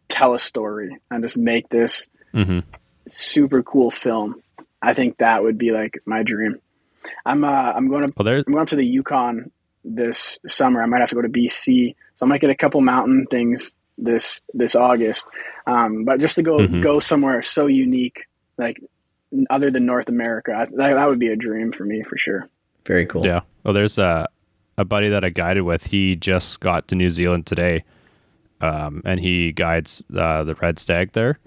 tell 0.10 0.34
a 0.34 0.40
story 0.40 0.98
and 1.12 1.24
just 1.24 1.38
make 1.38 1.70
this 1.70 2.08
hmm 2.34 2.60
super 3.10 3.64
cool 3.64 3.90
film. 3.92 4.42
I 4.82 4.94
think 4.94 5.18
that 5.18 5.44
would 5.44 5.58
be 5.58 5.72
like 5.72 6.00
my 6.06 6.24
dream. 6.24 6.60
I'm 7.26 7.44
uh, 7.44 7.48
I'm 7.50 7.88
going 7.90 8.04
to 8.04 8.14
Well, 8.18 8.28
I'm 8.28 8.44
going 8.54 8.62
up 8.62 8.68
to 8.70 8.76
the 8.76 8.86
Yukon 8.86 9.52
this 9.86 10.38
summer. 10.48 10.82
I 10.84 10.86
might 10.88 11.00
have 11.00 11.10
to 11.10 11.16
go 11.16 11.22
to 11.22 11.30
BC, 11.30 11.96
so 12.16 12.26
I 12.26 12.30
might 12.30 12.42
get 12.42 12.50
a 12.50 12.56
couple 12.56 12.82
mountain 12.82 13.26
things 13.32 13.72
this 13.98 14.42
this 14.54 14.76
August. 14.76 15.26
Um, 15.66 16.04
but 16.06 16.20
just 16.20 16.36
to 16.36 16.44
go 16.44 16.60
Mhm. 16.68 16.82
go 16.82 17.00
somewhere 17.00 17.42
so 17.42 17.68
unique, 17.68 18.26
like 18.58 18.78
other 19.50 19.72
than 19.72 19.86
North 19.86 20.10
America. 20.10 20.54
I, 20.54 20.66
that, 20.76 20.94
that 20.96 21.10
would 21.10 21.20
be 21.20 21.28
a 21.30 21.36
dream 21.36 21.72
for 21.72 21.84
me 21.86 22.04
for 22.04 22.18
sure. 22.18 22.50
Very 22.86 23.06
cool. 23.06 23.26
Yeah. 23.26 23.42
Well, 23.64 23.74
there's 23.74 23.98
a 23.98 24.28
a 24.78 24.86
buddy 24.86 25.10
that 25.10 25.24
I 25.24 25.30
guided 25.30 25.64
with. 25.64 25.88
He 25.88 26.16
just 26.16 26.60
got 26.60 26.88
to 26.90 26.96
New 26.96 27.10
Zealand 27.10 27.46
today, 27.46 27.84
um, 28.62 29.02
and 29.06 29.20
he 29.20 29.52
guides 29.52 30.04
uh, 30.16 30.44
the 30.44 30.56
red 30.56 30.80
stag 30.80 31.12
there. 31.14 31.40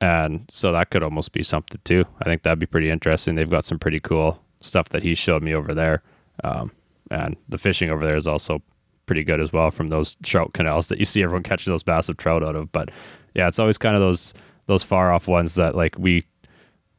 And 0.00 0.44
so 0.48 0.72
that 0.72 0.90
could 0.90 1.02
almost 1.02 1.32
be 1.32 1.42
something 1.42 1.80
too. 1.84 2.04
I 2.20 2.24
think 2.24 2.42
that'd 2.42 2.58
be 2.58 2.66
pretty 2.66 2.90
interesting. 2.90 3.34
They've 3.36 3.48
got 3.48 3.64
some 3.64 3.78
pretty 3.78 4.00
cool 4.00 4.42
stuff 4.60 4.90
that 4.90 5.02
he 5.02 5.14
showed 5.14 5.42
me 5.42 5.54
over 5.54 5.72
there, 5.74 6.02
um, 6.42 6.72
and 7.10 7.36
the 7.48 7.58
fishing 7.58 7.90
over 7.90 8.06
there 8.06 8.16
is 8.16 8.26
also 8.26 8.62
pretty 9.06 9.22
good 9.24 9.40
as 9.40 9.52
well 9.52 9.70
from 9.70 9.88
those 9.88 10.16
trout 10.22 10.52
canals 10.54 10.88
that 10.88 10.98
you 10.98 11.04
see 11.04 11.22
everyone 11.22 11.42
catching 11.42 11.72
those 11.72 11.86
massive 11.86 12.16
trout 12.16 12.42
out 12.42 12.56
of. 12.56 12.72
But 12.72 12.90
yeah, 13.34 13.48
it's 13.48 13.58
always 13.58 13.78
kind 13.78 13.94
of 13.94 14.02
those 14.02 14.34
those 14.66 14.82
far 14.82 15.12
off 15.12 15.28
ones 15.28 15.54
that 15.56 15.74
like 15.74 15.96
we 15.98 16.22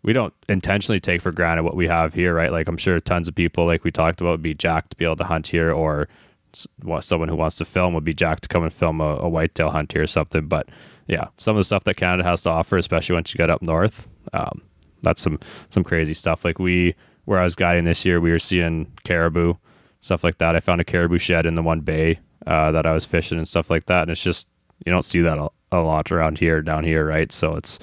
we 0.03 0.13
don't 0.13 0.33
intentionally 0.47 0.99
take 0.99 1.21
for 1.21 1.31
granted 1.31 1.63
what 1.63 1.75
we 1.75 1.87
have 1.87 2.13
here, 2.13 2.33
right? 2.35 2.51
Like 2.51 2.67
I'm 2.67 2.77
sure 2.77 2.99
tons 2.99 3.27
of 3.27 3.33
people, 3.35 3.65
like 3.65 3.83
we 3.83 3.91
talked 3.91 4.21
about, 4.21 4.31
would 4.31 4.43
be 4.43 4.53
jacked 4.53 4.91
to 4.91 4.97
be 4.97 5.05
able 5.05 5.15
to 5.15 5.23
hunt 5.23 5.47
here, 5.47 5.71
or 5.71 6.07
someone 7.01 7.29
who 7.29 7.35
wants 7.35 7.57
to 7.57 7.65
film 7.65 7.93
would 7.93 8.03
be 8.03 8.13
jacked 8.13 8.43
to 8.43 8.49
come 8.49 8.63
and 8.63 8.73
film 8.73 9.01
a, 9.01 9.17
a 9.17 9.29
whitetail 9.29 9.69
hunt 9.69 9.91
here 9.91 10.03
or 10.03 10.07
something. 10.07 10.47
But 10.47 10.69
yeah, 11.07 11.27
some 11.37 11.55
of 11.55 11.59
the 11.59 11.65
stuff 11.65 11.83
that 11.83 11.97
Canada 11.97 12.23
has 12.27 12.41
to 12.43 12.49
offer, 12.49 12.77
especially 12.77 13.15
once 13.15 13.33
you 13.33 13.37
get 13.37 13.49
up 13.49 13.61
north, 13.61 14.07
um, 14.33 14.61
that's 15.01 15.21
some 15.21 15.39
some 15.69 15.83
crazy 15.83 16.13
stuff. 16.13 16.43
Like 16.43 16.59
we, 16.59 16.95
where 17.25 17.39
I 17.39 17.43
was 17.43 17.55
guiding 17.55 17.85
this 17.85 18.05
year, 18.05 18.19
we 18.19 18.31
were 18.31 18.39
seeing 18.39 18.91
caribou, 19.03 19.55
stuff 19.99 20.23
like 20.23 20.37
that. 20.39 20.55
I 20.55 20.59
found 20.59 20.81
a 20.81 20.85
caribou 20.85 21.17
shed 21.17 21.45
in 21.45 21.55
the 21.55 21.61
one 21.61 21.81
bay 21.81 22.19
uh, 22.47 22.71
that 22.71 22.85
I 22.85 22.93
was 22.93 23.05
fishing 23.05 23.37
and 23.37 23.47
stuff 23.47 23.69
like 23.69 23.85
that, 23.85 24.03
and 24.03 24.11
it's 24.11 24.23
just 24.23 24.47
you 24.85 24.91
don't 24.91 25.05
see 25.05 25.21
that 25.21 25.37
a, 25.37 25.49
a 25.71 25.79
lot 25.79 26.11
around 26.11 26.39
here, 26.39 26.61
down 26.61 26.83
here, 26.83 27.05
right? 27.05 27.31
So 27.31 27.55
it's 27.55 27.79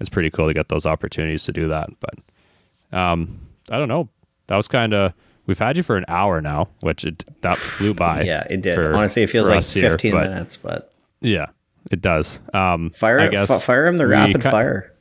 it's 0.00 0.08
pretty 0.08 0.30
cool 0.30 0.48
to 0.48 0.54
get 0.54 0.68
those 0.68 0.86
opportunities 0.86 1.44
to 1.44 1.52
do 1.52 1.68
that. 1.68 1.88
But 2.00 2.98
um, 2.98 3.40
I 3.70 3.78
don't 3.78 3.88
know. 3.88 4.08
That 4.48 4.56
was 4.56 4.68
kind 4.68 4.94
of 4.94 5.12
we've 5.46 5.58
had 5.58 5.76
you 5.76 5.82
for 5.82 5.96
an 5.96 6.04
hour 6.08 6.40
now, 6.40 6.68
which 6.82 7.04
it 7.04 7.24
that 7.42 7.56
flew 7.56 7.94
by. 8.06 8.22
Yeah, 8.22 8.46
it 8.50 8.62
did. 8.62 8.74
for- 8.74 8.94
Honestly, 8.94 9.22
it 9.22 9.30
feels 9.30 9.48
like 9.48 9.58
us 9.58 9.72
here, 9.72 9.90
15 9.90 10.12
but 10.12 10.28
minutes, 10.30 10.56
but 10.56 10.92
Yeah, 11.20 11.46
it 11.90 12.00
does. 12.00 12.40
Um, 12.54 12.90
fire, 12.90 13.20
I 13.20 13.28
guess 13.28 13.50
f- 13.50 13.62
fire 13.62 13.86
him 13.86 13.96
the 13.96 14.06
rapid 14.06 14.42
ki- 14.42 14.50
fire. 14.50 14.92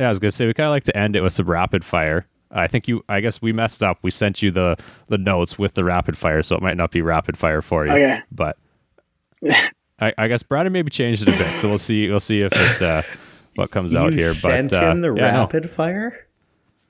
Yeah, 0.00 0.06
I 0.06 0.08
was 0.10 0.18
gonna 0.18 0.30
say 0.30 0.46
we 0.46 0.54
kind 0.54 0.66
of 0.68 0.70
like 0.70 0.84
to 0.84 0.96
end 0.96 1.16
it 1.16 1.22
with 1.22 1.32
some 1.32 1.46
rapid 1.48 1.84
fire. 1.84 2.26
I 2.50 2.66
think 2.66 2.88
you. 2.88 3.04
I 3.08 3.20
guess 3.20 3.42
we 3.42 3.52
messed 3.52 3.82
up. 3.82 3.98
We 4.02 4.10
sent 4.10 4.42
you 4.42 4.50
the 4.50 4.76
the 5.08 5.18
notes 5.18 5.58
with 5.58 5.74
the 5.74 5.84
rapid 5.84 6.16
fire, 6.16 6.42
so 6.42 6.56
it 6.56 6.62
might 6.62 6.76
not 6.76 6.90
be 6.92 7.02
rapid 7.02 7.36
fire 7.36 7.60
for 7.60 7.84
you. 7.86 7.92
Okay. 7.92 8.22
But 8.32 8.56
I, 10.00 10.14
I 10.16 10.28
guess 10.28 10.42
Brandon 10.42 10.72
maybe 10.72 10.90
changed 10.90 11.26
it 11.28 11.34
a 11.34 11.36
bit, 11.36 11.56
so 11.56 11.68
we'll 11.68 11.78
see. 11.78 12.08
We'll 12.08 12.20
see 12.20 12.40
if 12.42 12.52
it 12.54 12.80
uh, 12.82 13.02
what 13.56 13.70
comes 13.70 13.94
out 13.96 14.12
here. 14.12 14.32
sent 14.32 14.70
but 14.70 14.82
uh, 14.84 14.94
the 14.94 15.08
yeah, 15.14 15.32
no. 15.32 15.38
rapid 15.40 15.68
fire? 15.68 16.27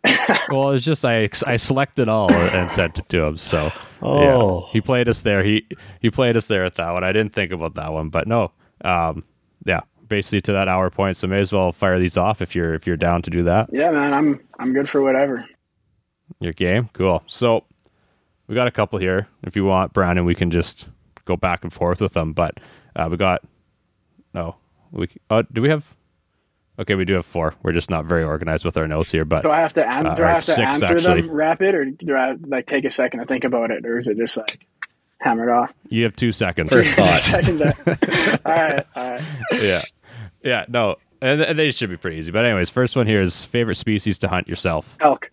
Well, 0.50 0.70
it's 0.70 0.84
just 0.84 1.04
I 1.04 1.28
I 1.46 1.56
selected 1.56 2.08
all 2.08 2.32
and 2.32 2.70
sent 2.70 2.98
it 2.98 3.08
to 3.10 3.22
him. 3.24 3.36
So 3.36 3.70
Oh. 4.00 4.60
yeah, 4.64 4.72
he 4.72 4.80
played 4.80 5.08
us 5.08 5.22
there. 5.22 5.42
He 5.42 5.66
he 6.00 6.10
played 6.10 6.36
us 6.36 6.46
there 6.48 6.64
at 6.64 6.76
that 6.76 6.92
one. 6.92 7.04
I 7.04 7.12
didn't 7.12 7.34
think 7.34 7.52
about 7.52 7.74
that 7.74 7.92
one, 7.92 8.08
but 8.08 8.26
no, 8.28 8.52
um, 8.84 9.24
yeah, 9.64 9.80
basically 10.06 10.40
to 10.42 10.52
that 10.52 10.68
hour 10.68 10.88
point. 10.90 11.16
So 11.16 11.26
may 11.26 11.40
as 11.40 11.52
well 11.52 11.72
fire 11.72 11.98
these 11.98 12.16
off 12.16 12.40
if 12.40 12.54
you're 12.54 12.74
if 12.74 12.86
you're 12.86 12.96
down 12.96 13.22
to 13.22 13.30
do 13.30 13.42
that. 13.44 13.68
Yeah, 13.72 13.90
man, 13.90 14.14
I'm 14.14 14.40
I'm 14.58 14.72
good 14.72 14.88
for 14.88 15.02
whatever. 15.02 15.44
Your 16.40 16.52
game, 16.52 16.88
cool. 16.92 17.22
So 17.26 17.64
we 18.46 18.54
got 18.54 18.68
a 18.68 18.70
couple 18.70 18.98
here. 18.98 19.26
If 19.42 19.56
you 19.56 19.64
want, 19.64 19.92
Brandon, 19.92 20.24
we 20.24 20.34
can 20.34 20.50
just 20.50 20.88
go 21.24 21.36
back 21.36 21.64
and 21.64 21.72
forth 21.72 22.00
with 22.00 22.12
them. 22.12 22.32
But 22.32 22.60
uh, 22.94 23.08
we 23.10 23.16
got 23.16 23.42
no, 24.32 24.56
we 24.92 25.08
uh, 25.28 25.42
do 25.52 25.60
we 25.60 25.68
have? 25.70 25.96
Okay, 26.78 26.94
we 26.94 27.04
do 27.04 27.14
have 27.14 27.26
four. 27.26 27.54
We're 27.62 27.72
just 27.72 27.90
not 27.90 28.04
very 28.04 28.22
organized 28.22 28.64
with 28.64 28.76
our 28.76 28.86
notes 28.86 29.10
here, 29.10 29.24
but 29.24 29.42
Do 29.42 29.50
I 29.50 29.60
have 29.60 29.72
to 29.74 29.84
an- 29.88 30.06
Uh, 30.06 30.14
do 30.14 30.22
I 30.24 30.28
have 30.30 30.44
to 30.44 30.52
six, 30.52 30.58
answer 30.60 30.84
actually. 30.94 31.22
them 31.22 31.30
rapid, 31.32 31.74
or 31.74 31.84
do 31.86 32.14
I 32.14 32.34
like 32.46 32.66
take 32.66 32.84
a 32.84 32.90
second 32.90 33.20
to 33.20 33.26
think 33.26 33.44
about 33.44 33.70
it, 33.72 33.84
or 33.84 33.98
is 33.98 34.06
it 34.06 34.16
just 34.16 34.36
like 34.36 34.64
hammered 35.20 35.48
off? 35.50 35.72
you 35.88 36.04
have 36.04 36.14
two 36.14 36.30
seconds. 36.30 36.70
First 36.70 36.92
thought. 36.94 37.20
Seconds. 37.20 37.60
all 38.44 38.52
right, 38.52 38.86
all 38.94 39.10
right. 39.10 39.22
yeah, 39.60 39.82
yeah, 40.44 40.64
no, 40.68 40.96
and, 41.20 41.40
and 41.40 41.58
they 41.58 41.72
should 41.72 41.90
be 41.90 41.96
pretty 41.96 42.16
easy. 42.18 42.30
But 42.30 42.44
anyways, 42.44 42.70
first 42.70 42.94
one 42.94 43.08
here 43.08 43.20
is 43.20 43.44
favorite 43.44 43.74
species 43.74 44.18
to 44.20 44.28
hunt 44.28 44.46
yourself. 44.48 44.96
Elk, 45.00 45.32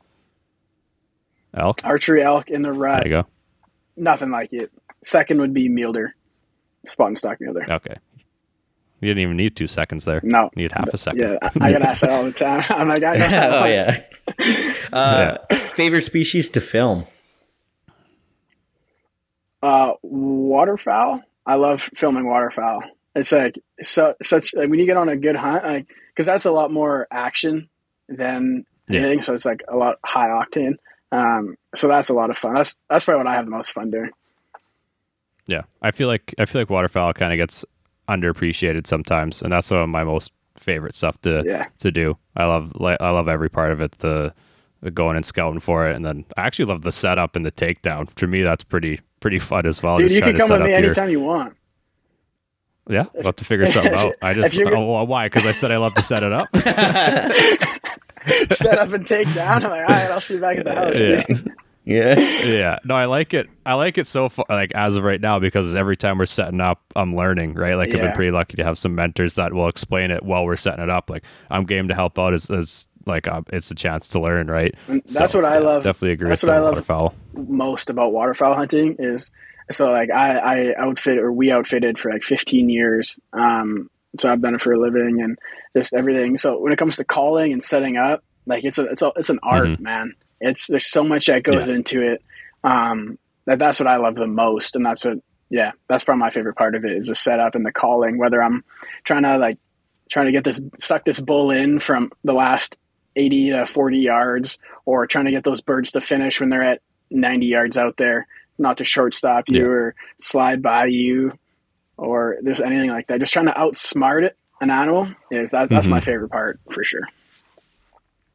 Elk. 1.53 1.81
archery 1.83 2.23
elk 2.23 2.49
in 2.49 2.63
the 2.63 2.71
rut. 2.71 3.03
There 3.03 3.07
you 3.11 3.21
go. 3.21 3.27
Nothing 3.95 4.31
like 4.31 4.51
it. 4.51 4.71
Second 5.03 5.39
would 5.41 5.53
be 5.53 5.69
mule 5.69 5.93
deer, 5.93 6.15
spot 6.87 7.09
and 7.09 7.17
stock 7.19 7.39
mule 7.39 7.53
deer. 7.53 7.67
Okay. 7.69 7.95
You 9.01 9.09
didn't 9.09 9.23
even 9.23 9.37
need 9.37 9.55
two 9.55 9.67
seconds 9.67 10.05
there. 10.05 10.21
No. 10.23 10.49
You 10.55 10.63
need 10.63 10.71
half 10.71 10.87
a 10.93 10.97
second. 10.97 11.19
Yeah, 11.19 11.49
I, 11.61 11.67
I 11.67 11.71
get 11.71 11.81
asked 11.81 12.01
that 12.01 12.09
all 12.11 12.23
the 12.23 12.31
time. 12.31 12.63
I'm 12.69 12.87
like, 12.87 13.03
I 13.03 13.13
know. 13.17 13.51
oh, 13.53 13.65
yeah. 13.65 14.03
Uh, 14.93 15.37
Favorite 15.73 16.03
species 16.03 16.49
to 16.51 16.61
film? 16.61 17.05
Uh, 19.61 19.93
waterfowl. 20.01 21.21
I 21.45 21.55
love 21.55 21.89
filming 21.95 22.27
waterfowl. 22.27 22.83
It's 23.15 23.31
like 23.31 23.59
so 23.81 24.13
such 24.21 24.53
like 24.53 24.69
when 24.69 24.79
you 24.79 24.85
get 24.85 24.97
on 24.97 25.09
a 25.09 25.15
good 25.15 25.35
hunt, 25.35 25.63
like 25.63 25.87
because 26.09 26.25
that's 26.25 26.45
a 26.45 26.51
lot 26.51 26.71
more 26.71 27.07
action 27.11 27.69
than 28.09 28.65
Yeah. 28.89 28.99
anything. 29.01 29.21
So 29.21 29.33
it's 29.33 29.45
like 29.45 29.61
a 29.67 29.75
lot 29.75 29.97
high 30.03 30.27
octane. 30.29 30.75
Um, 31.11 31.55
so 31.75 31.87
that's 31.87 32.09
a 32.09 32.13
lot 32.13 32.29
of 32.29 32.37
fun. 32.37 32.55
That's 32.55 32.75
that's 32.89 33.05
probably 33.05 33.23
what 33.25 33.27
I 33.27 33.35
have 33.35 33.45
the 33.45 33.51
most 33.51 33.71
fun 33.71 33.89
doing. 33.91 34.09
Yeah, 35.47 35.61
I 35.81 35.91
feel 35.91 36.07
like 36.07 36.33
I 36.39 36.45
feel 36.45 36.61
like 36.61 36.69
waterfowl 36.69 37.13
kind 37.13 37.31
of 37.31 37.37
gets 37.37 37.63
underappreciated 38.07 38.87
sometimes, 38.87 39.41
and 39.41 39.51
that's 39.51 39.67
some 39.67 39.77
of 39.77 39.89
my 39.89 40.03
most 40.03 40.31
favorite 40.57 40.95
stuff 40.95 41.19
to 41.21 41.43
Yeah. 41.45 41.65
to 41.79 41.91
do. 41.91 42.17
I 42.35 42.45
love 42.45 42.71
I 42.81 43.09
love 43.11 43.27
every 43.27 43.49
part 43.49 43.71
of 43.71 43.81
it. 43.81 43.91
The, 43.99 44.33
the 44.81 44.91
going 44.91 45.15
and 45.15 45.25
scouting 45.25 45.59
for 45.59 45.89
it, 45.89 45.95
and 45.95 46.05
then 46.05 46.25
I 46.37 46.43
actually 46.45 46.65
love 46.65 46.81
the 46.83 46.91
setup 46.91 47.35
and 47.35 47.45
the 47.45 47.51
takedown. 47.51 48.09
For 48.17 48.27
me, 48.27 48.43
that's 48.43 48.63
pretty 48.63 48.99
pretty 49.19 49.39
fun 49.39 49.65
as 49.65 49.81
well. 49.81 49.97
Dude, 49.97 50.09
just 50.09 50.15
you 50.15 50.21
can 50.21 50.37
come 50.37 50.49
with 50.49 50.61
me 50.61 50.69
your 50.69 50.77
anytime 50.77 51.09
you 51.09 51.19
want. 51.21 51.55
yeah. 52.89 53.05
I'll 53.17 53.23
have 53.23 53.35
to 53.37 53.45
figure 53.45 53.65
something 53.67 53.93
out. 53.93 54.13
I 54.21 54.33
just 54.33 54.57
oh 54.57 54.93
well, 54.93 55.07
why? 55.07 55.25
Because 55.27 55.45
I 55.45 55.51
said 55.51 55.71
I 55.71 55.77
love 55.77 55.93
to 55.95 56.01
set 56.01 56.23
it 56.23 56.31
up. 56.31 56.47
Set 58.51 58.79
up 58.79 58.91
and 58.91 59.05
take 59.05 59.31
down. 59.35 59.63
I'm 59.63 59.69
like, 59.69 59.81
all 59.81 59.95
right, 59.95 60.09
I'll 60.11 60.19
see 60.19 60.33
you 60.35 60.39
back 60.39 60.57
at 60.57 60.65
the 60.65 60.73
house. 60.75 60.95
yeah. 60.95 61.51
Dude." 61.85 61.95
Yeah. 62.17 62.19
yeah 62.45 62.79
no 62.83 62.95
i 62.95 63.05
like 63.05 63.33
it 63.33 63.47
i 63.65 63.75
like 63.75 63.97
it 63.97 64.07
so 64.07 64.27
far 64.29 64.45
like 64.49 64.71
as 64.73 64.95
of 64.95 65.03
right 65.03 65.21
now 65.21 65.37
because 65.39 65.75
every 65.75 65.95
time 65.95 66.17
we're 66.17 66.25
setting 66.25 66.59
up 66.59 66.81
i'm 66.95 67.15
learning 67.15 67.53
right 67.53 67.75
like 67.75 67.93
i've 67.93 68.01
been 68.01 68.11
pretty 68.13 68.31
lucky 68.31 68.57
to 68.57 68.63
have 68.63 68.77
some 68.77 68.95
mentors 68.95 69.35
that 69.35 69.53
will 69.53 69.67
explain 69.67 70.09
it 70.11 70.23
while 70.23 70.45
we're 70.45 70.55
setting 70.55 70.83
it 70.83 70.89
up 70.89 71.09
like 71.11 71.23
i'm 71.51 71.63
game 71.65 71.87
to 71.89 71.93
help 71.93 72.17
out 72.17 72.33
as, 72.33 72.49
as 72.49 72.87
like 73.05 73.27
uh, 73.27 73.41
it's 73.53 73.69
a 73.69 73.75
chance 73.75 74.09
to 74.09 74.19
learn 74.19 74.47
right 74.47 74.73
And 74.87 75.03
that's 75.05 75.35
what 75.35 75.45
I 75.45 75.59
love- 75.59 75.83
definitely 75.83 76.13
agree 76.13 76.29
that's 76.29 76.41
with 76.41 76.49
what 76.49 76.57
I 76.57 76.59
love. 76.59 76.71
waterfowl 76.73 77.13
most 77.35 77.91
about 77.91 78.11
waterfowl 78.13 78.55
hunting 78.55 78.95
is 78.97 79.29
so 79.71 79.91
like 79.91 80.09
I, 80.11 80.37
I 80.71 80.75
outfit 80.77 81.19
or 81.19 81.31
we 81.31 81.51
outfitted 81.51 81.97
for 81.99 82.11
like 82.11 82.21
15 82.23 82.69
years. 82.69 83.17
Um, 83.33 83.89
so 84.19 84.31
I've 84.31 84.41
done 84.41 84.53
it 84.55 84.61
for 84.61 84.73
a 84.73 84.79
living 84.79 85.21
and 85.21 85.37
just 85.75 85.93
everything. 85.93 86.37
So 86.37 86.59
when 86.59 86.71
it 86.71 86.77
comes 86.77 86.97
to 86.97 87.03
calling 87.03 87.51
and 87.51 87.63
setting 87.63 87.97
up, 87.97 88.23
like 88.45 88.63
it's 88.63 88.77
a, 88.77 88.83
it's 88.85 89.01
a, 89.01 89.11
it's 89.15 89.29
an 89.31 89.39
art, 89.41 89.79
man. 89.79 90.13
It's, 90.45 90.67
there's 90.67 90.85
so 90.85 91.03
much 91.03 91.25
that 91.27 91.43
goes. 91.43 91.67
Yeah. 91.67 91.75
into 91.75 92.01
it. 92.01 92.21
Um, 92.63 93.17
that 93.45 93.59
that's 93.59 93.79
what 93.79 93.87
I 93.87 93.97
love 93.97 94.15
the 94.15 94.27
most. 94.27 94.75
And 94.75 94.85
that's 94.85 95.03
what, 95.05 95.17
yeah, 95.49 95.71
that's 95.87 96.03
probably 96.03 96.19
my 96.21 96.29
favorite 96.31 96.55
part 96.55 96.75
of 96.75 96.83
it 96.85 96.91
is 96.91 97.07
the 97.07 97.15
setup 97.15 97.55
and 97.55 97.65
the 97.65 97.71
calling, 97.71 98.17
whether 98.17 98.41
I'm 98.41 98.63
trying 99.03 99.23
to 99.23 99.37
like, 99.37 99.57
trying 100.09 100.25
to 100.27 100.31
get 100.31 100.43
this, 100.43 100.59
suck 100.79 101.05
this 101.05 101.19
bull 101.19 101.51
in 101.51 101.79
from 101.79 102.11
the 102.23 102.33
last 102.33 102.75
80 103.15 103.51
to 103.51 103.65
40 103.65 103.97
yards 103.99 104.57
or 104.85 105.05
trying 105.07 105.25
to 105.25 105.31
get 105.31 105.43
those 105.43 105.61
birds 105.61 105.91
to 105.93 106.01
finish 106.01 106.39
when 106.39 106.49
they're 106.49 106.63
at 106.63 106.81
90 107.11 107.45
yards 107.45 107.77
out 107.77 107.97
there, 107.97 108.27
not 108.57 108.77
to 108.77 108.83
shortstop 108.83 109.45
you 109.47 109.59
Yeah. 109.61 109.67
or 109.67 109.95
slide 110.19 110.61
by 110.61 110.85
you 110.85 111.33
or 111.97 112.37
there's 112.41 112.61
anything 112.61 112.89
like 112.89 113.07
that. 113.07 113.19
Just 113.19 113.31
trying 113.33 113.45
to 113.47 113.53
outsmart 113.53 114.23
it, 114.23 114.35
an 114.61 114.69
animal 114.71 115.07
is 115.31 115.51
that, 115.51 115.69
that's 115.69 115.85
Mm-hmm. 115.85 115.93
my 115.95 116.01
favorite 116.01 116.29
part 116.29 116.59
for 116.71 116.83
sure. 116.83 117.07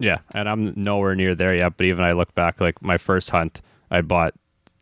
Yeah, 0.01 0.18
and 0.35 0.48
I'm 0.48 0.72
nowhere 0.77 1.14
near 1.14 1.35
there 1.35 1.55
yet. 1.55 1.77
But 1.77 1.86
even 1.86 2.02
I 2.02 2.12
look 2.12 2.35
back, 2.35 2.60
like 2.60 2.82
my 2.82 2.97
first 2.98 3.31
hunt, 3.31 3.60
I 3.90 4.01
bought 4.01 4.35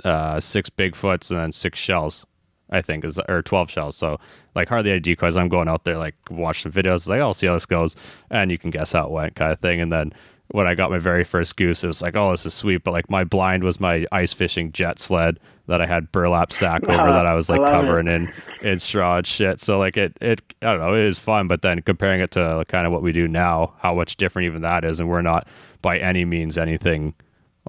uh, 0.05 0.41
six 0.41 0.71
Bigfoots 0.71 1.31
and 1.31 1.41
then 1.41 1.53
six 1.53 1.79
shells. 1.79 2.25
I 2.71 2.83
think 2.83 3.05
is 3.05 3.19
or 3.29 3.43
twelve 3.43 3.71
shells. 3.71 3.97
So 3.97 4.21
like 4.55 4.69
hardly 4.69 4.91
any 4.91 5.01
decoys. 5.01 5.37
I'm 5.37 5.49
going 5.49 5.69
out 5.69 5.85
there 5.85 5.97
like 5.97 6.15
watch 6.31 6.63
some 6.63 6.73
videos, 6.73 7.09
like 7.09 7.19
oh, 7.21 7.29
I'll 7.29 7.35
see 7.35 7.47
how 7.47 7.55
this 7.55 7.67
goes, 7.67 7.97
and 8.31 8.51
you 8.51 8.59
can 8.59 8.71
guess 8.71 8.93
how 8.93 9.07
it 9.07 9.11
went, 9.11 9.35
kind 9.35 9.53
of 9.53 9.59
thing. 9.61 9.81
And 9.81 9.93
then 9.93 10.13
when 10.51 10.67
I 10.67 10.75
got 10.75 10.91
my 10.91 10.99
very 10.99 11.25
first 11.25 11.57
goose, 11.57 11.85
it 11.85 11.87
was 11.89 12.03
like 12.03 12.17
oh, 12.17 12.31
this 12.31 12.47
is 12.47 12.55
sweet. 12.55 12.85
But 12.85 12.93
like 12.93 13.11
my 13.11 13.25
blind 13.25 13.65
was 13.65 13.81
my 13.81 14.07
ice 14.13 14.33
fishing 14.33 14.73
jet 14.73 14.99
sled 14.99 15.39
that 15.67 15.83
I 15.83 15.87
had 15.87 16.11
burlap 16.13 16.53
sack 16.53 16.83
over 16.89 16.93
Wow, 16.93 17.13
that 17.13 17.27
I 17.27 17.35
was 17.35 17.51
I 17.51 17.57
like 17.57 17.69
it. 17.69 17.73
covering 17.73 18.09
in 18.09 18.33
in 18.63 18.79
straw 18.79 19.19
and 19.19 19.27
shit. 19.27 19.61
So 19.61 19.79
like 19.79 19.97
it 19.97 20.17
it 20.21 20.43
I 20.63 20.73
don't 20.73 20.81
know, 20.81 20.95
it 20.95 21.05
was 21.07 21.19
fun. 21.19 21.49
But 21.49 21.63
then 21.63 21.83
comparing 21.83 22.21
it 22.21 22.31
to 22.33 22.65
kind 22.69 22.87
of 22.87 22.93
what 22.93 23.03
we 23.03 23.13
do 23.13 23.29
now, 23.29 23.75
how 23.79 23.95
much 23.95 24.17
different 24.17 24.47
even 24.47 24.63
that 24.63 24.85
is, 24.85 25.01
and 25.01 25.09
we're 25.09 25.23
not 25.23 25.47
by 25.83 25.99
any 25.99 26.25
means 26.25 26.57
anything 26.59 27.15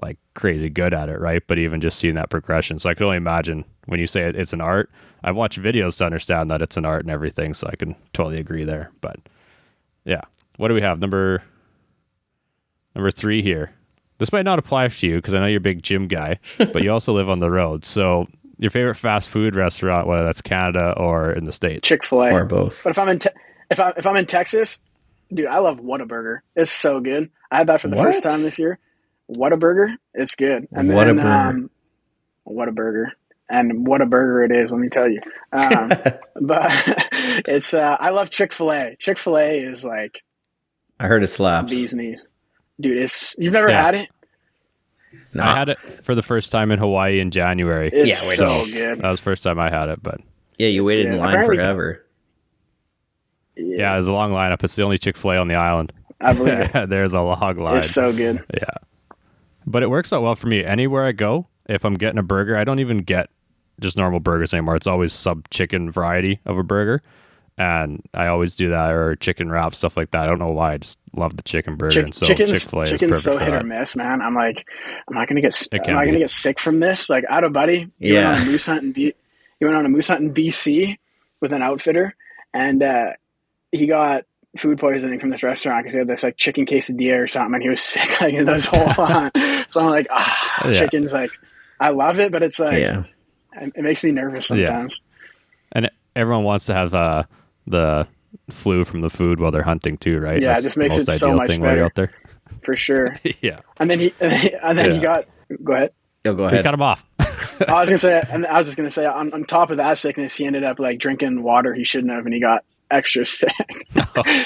like 0.02 0.16
crazy 0.34 0.70
good 0.70 0.94
at 0.94 1.10
it, 1.10 1.20
right? 1.20 1.42
But 1.46 1.58
even 1.58 1.82
just 1.82 1.98
seeing 1.98 2.14
that 2.14 2.30
progression. 2.30 2.78
So 2.78 2.88
I 2.88 2.94
can 2.94 3.04
only 3.04 3.18
imagine 3.18 3.66
when 3.86 4.00
you 4.00 4.06
say 4.06 4.22
it, 4.22 4.34
it's 4.34 4.54
an 4.54 4.62
art. 4.62 4.90
I've 5.22 5.36
watched 5.36 5.60
videos 5.60 5.98
to 5.98 6.06
understand 6.06 6.48
that 6.48 6.62
it's 6.62 6.78
an 6.78 6.86
art 6.86 7.02
and 7.02 7.10
everything, 7.10 7.52
so 7.52 7.68
I 7.70 7.76
can 7.76 7.94
totally 8.14 8.38
agree 8.40 8.64
there. 8.64 8.90
But 9.02 9.16
yeah, 10.06 10.22
what 10.56 10.68
do 10.68 10.74
we 10.74 10.80
have? 10.80 11.00
Number 11.00 11.42
number 12.94 13.10
three 13.10 13.42
here. 13.42 13.72
This 14.18 14.32
might 14.32 14.44
not 14.44 14.58
apply 14.58 14.88
to 14.88 15.06
you 15.06 15.16
because 15.16 15.32
I 15.34 15.40
know 15.40 15.46
you're 15.46 15.58
a 15.58 15.60
big 15.60 15.82
gym 15.82 16.06
guy, 16.06 16.38
but 16.58 16.82
you 16.82 16.92
also 16.92 17.12
live 17.14 17.30
on 17.30 17.40
the 17.40 17.50
road. 17.50 17.84
So, 17.84 18.26
your 18.58 18.70
favorite 18.70 18.96
fast 18.96 19.30
food 19.30 19.56
restaurant, 19.56 20.06
whether 20.06 20.24
that's 20.24 20.42
Canada 20.42 20.92
or 20.98 21.32
in 21.32 21.44
the 21.44 21.52
states. 21.52 21.88
Chick 21.88 22.04
Fil 22.04 22.22
A 22.24 22.30
Or 22.32 22.44
both. 22.44 22.84
But 22.84 22.90
if 22.90 22.98
I'm 22.98 23.08
in 23.08 23.18
te- 23.18 23.30
if 23.70 23.80
I 23.80 23.92
if 23.96 24.06
I'm 24.06 24.16
in 24.16 24.26
Texas, 24.26 24.78
dude, 25.32 25.46
I 25.46 25.58
love 25.58 25.78
Whataburger. 25.78 26.40
It's 26.54 26.70
so 26.70 27.00
good. 27.00 27.30
I 27.50 27.56
had 27.58 27.68
that 27.68 27.80
for 27.80 27.88
the 27.88 27.96
What? 27.96 28.12
first 28.12 28.22
time 28.22 28.42
this 28.42 28.58
year. 28.58 28.78
Whataburger, 29.34 29.94
it's 30.12 30.34
good. 30.34 30.68
And 30.72 30.90
then, 30.90 30.96
Whataburger. 30.96 31.48
um, 31.50 31.70
Whataburger. 32.46 33.12
And 33.48 33.86
what 33.86 34.00
a 34.00 34.06
burger 34.06 34.44
it 34.44 34.52
is, 34.52 34.70
let 34.70 34.80
me 34.80 34.88
tell 34.90 35.08
you. 35.08 35.20
Um, 35.52 35.88
but 36.40 36.70
it's 37.48 37.72
uh, 37.74 37.96
I 37.98 38.10
love 38.10 38.30
Chick 38.30 38.52
Fil 38.52 38.70
A. 38.72 38.96
Chick 38.98 39.18
Fil 39.18 39.38
A 39.38 39.58
is 39.60 39.84
like 39.84 40.22
I 41.00 41.06
heard 41.06 41.22
it 41.24 41.28
slaps. 41.28 41.70
bees 41.72 41.94
knees, 41.94 42.26
dude. 42.80 42.98
It's 42.98 43.34
you've 43.38 43.52
never 43.52 43.68
Yeah. 43.68 43.82
had 43.82 43.94
it. 43.94 44.08
No, 45.34 45.42
I 45.44 45.56
had 45.58 45.68
it 45.68 45.78
for 46.04 46.14
the 46.14 46.22
first 46.22 46.50
time 46.52 46.70
in 46.72 46.78
Hawaii 46.78 47.20
in 47.20 47.30
January. 47.30 47.90
It's 47.92 48.08
Yeah, 48.08 48.28
wait 48.28 48.36
so 48.38 48.44
a 48.46 48.70
good. 48.72 49.00
That 49.02 49.08
was 49.08 49.18
the 49.20 49.24
first 49.24 49.42
time 49.42 49.58
I 49.60 49.70
had 49.70 49.88
it, 49.88 50.02
but 50.02 50.20
yeah, 50.58 50.68
you 50.68 50.84
waited 50.84 51.06
in 51.06 51.18
line 51.18 51.30
Apparently- 51.30 51.56
forever. 51.56 52.06
yeah, 53.56 53.92
there's 53.92 54.06
a 54.06 54.12
long 54.12 54.32
lineup. 54.32 54.62
It's 54.64 54.74
the 54.76 54.82
only 54.82 54.98
Chick 54.98 55.16
Fil 55.16 55.32
A 55.32 55.36
on 55.36 55.48
the 55.48 55.54
island. 55.54 55.92
I 56.20 56.32
believe 56.32 56.74
it. 56.74 56.88
there's 56.90 57.14
a 57.14 57.20
long 57.20 57.56
line. 57.58 57.76
It's 57.78 57.90
so 57.90 58.12
good. 58.12 58.44
Yeah. 58.54 58.64
But 59.66 59.82
it 59.82 59.90
works 59.90 60.12
out 60.12 60.22
well 60.22 60.34
for 60.36 60.46
me. 60.48 60.64
Anywhere 60.64 61.04
I 61.04 61.12
go, 61.12 61.46
if 61.68 61.84
I'm 61.84 61.94
getting 61.94 62.18
a 62.18 62.22
burger, 62.22 62.56
I 62.56 62.64
don't 62.64 62.80
even 62.80 62.98
get 62.98 63.30
just 63.80 63.96
normal 63.96 64.20
burgers 64.20 64.52
anymore. 64.52 64.76
It's 64.76 64.86
always 64.86 65.12
sub 65.12 65.48
chicken 65.50 65.90
variety 65.90 66.40
of 66.46 66.58
a 66.58 66.62
burger. 66.62 67.02
And 67.58 68.02
I 68.14 68.26
always 68.28 68.56
do 68.56 68.70
that 68.70 68.90
or 68.92 69.16
chicken 69.16 69.50
wrap, 69.50 69.74
stuff 69.74 69.96
like 69.96 70.10
that. 70.12 70.24
I 70.24 70.26
don't 70.26 70.38
know 70.38 70.50
why. 70.50 70.74
I 70.74 70.76
just 70.78 70.98
love 71.14 71.36
the 71.36 71.42
chicken 71.42 71.76
burger. 71.76 71.90
Chick- 71.92 72.04
and 72.04 72.14
so 72.14 72.26
chicken's 72.26 72.50
Chick 72.52 72.62
fil 72.62 72.80
A 72.80 72.82
is 72.84 72.90
perfect 72.92 73.16
so 73.16 73.32
for 73.38 73.44
hit 73.44 73.54
or 73.54 73.62
miss, 73.62 73.96
man. 73.96 74.20
I'm 74.22 74.34
like, 74.34 74.66
am 75.10 75.18
I 75.18 75.26
gonna 75.26 75.40
get 75.40 75.54
It 75.54 75.68
am 75.74 75.80
can 75.84 75.96
I 75.96 76.04
gonna 76.04 76.18
get 76.18 76.30
sick 76.30 76.58
from 76.60 76.80
this? 76.80 77.08
Like, 77.10 77.24
I 77.30 77.36
had 77.36 77.44
a 77.44 77.50
buddy. 77.50 77.88
He 77.98 78.14
Yeah. 78.14 78.30
went 78.32 78.40
on 78.42 78.46
a 78.48 78.50
moose 78.50 78.66
hunt 78.66 78.82
in 78.84 78.92
B- 78.92 79.14
he 79.58 79.64
went 79.64 79.76
on 79.76 79.86
a 79.86 79.88
moose 79.88 80.08
hunt 80.08 80.20
in 80.22 80.32
BC 80.32 80.98
with 81.40 81.52
an 81.52 81.62
outfitter, 81.62 82.14
and 82.54 82.82
uh, 82.82 83.10
he 83.72 83.86
got 83.86 84.24
food 84.56 84.78
poisoning 84.78 85.20
from 85.20 85.30
this 85.30 85.42
restaurant 85.42 85.84
because 85.84 85.94
he 85.94 85.98
had 85.98 86.08
this 86.08 86.22
like 86.22 86.36
chicken 86.36 86.66
quesadilla 86.66 87.22
or 87.22 87.26
something, 87.26 87.54
and 87.54 87.62
he 87.62 87.68
was 87.68 87.80
sick 87.82 88.20
like 88.20 88.34
this 88.34 88.66
whole 88.66 88.88
hunt. 88.88 89.36
So 89.68 89.80
I'm 89.80 89.86
like, 89.86 90.06
ah, 90.10 90.68
Yeah. 90.68 90.80
chicken's 90.80 91.12
like, 91.12 91.30
I 91.78 91.90
love 91.90 92.18
it, 92.20 92.32
but 92.32 92.42
it's 92.42 92.58
like, 92.58 92.78
Yeah. 92.80 93.04
it, 93.60 93.72
it 93.76 93.82
makes 93.82 94.02
me 94.04 94.10
nervous 94.12 94.50
Yeah. 94.50 94.66
sometimes. 94.66 95.00
And 95.72 95.90
everyone 96.16 96.44
wants 96.44 96.66
to 96.66 96.74
have 96.74 96.94
uh, 96.94 97.24
the 97.66 98.08
flu 98.50 98.84
from 98.84 99.00
the 99.00 99.10
food 99.10 99.40
while 99.40 99.50
they're 99.50 99.62
hunting 99.62 99.96
too, 99.96 100.18
right? 100.18 100.40
Yeah, 100.40 100.50
it 100.50 100.62
That's 100.62 100.64
just 100.64 100.74
the 100.76 100.80
makes 100.82 100.96
most 100.96 101.08
it 101.08 101.18
so 101.18 101.26
ideal 101.28 101.36
much 101.36 101.50
thing 101.50 101.60
while 101.60 101.70
better. 101.72 101.84
out 101.84 101.94
there. 101.94 102.12
for 102.64 102.76
sure. 102.76 103.16
yeah. 103.40 103.60
And 103.78 103.90
then 103.90 103.98
he 104.00 104.14
and 104.20 104.78
then 104.78 104.92
he 104.92 104.98
got 105.00 105.24
go 105.62 105.72
ahead. 105.74 105.90
Yo, 106.24 106.34
go 106.34 106.42
We 106.42 106.48
ahead. 106.48 106.64
cut 106.64 106.74
him 106.74 106.82
off. 106.82 107.04
I 107.18 107.80
was 107.80 107.88
gonna 107.88 107.98
say, 107.98 108.22
and 108.30 108.46
I 108.46 108.58
was 108.58 108.66
just 108.66 108.76
gonna 108.76 108.90
say, 108.90 109.06
on, 109.06 109.32
on 109.32 109.44
top 109.44 109.70
of 109.70 109.76
that 109.78 109.96
sickness, 109.98 110.34
he 110.36 110.44
ended 110.46 110.64
up 110.64 110.78
like 110.78 110.98
drinking 110.98 111.42
water 111.42 111.72
he 111.74 111.84
shouldn't 111.84 112.12
have, 112.12 112.24
and 112.24 112.34
he 112.34 112.40
got 112.40 112.64
extra 112.90 113.24
sick. 113.26 113.52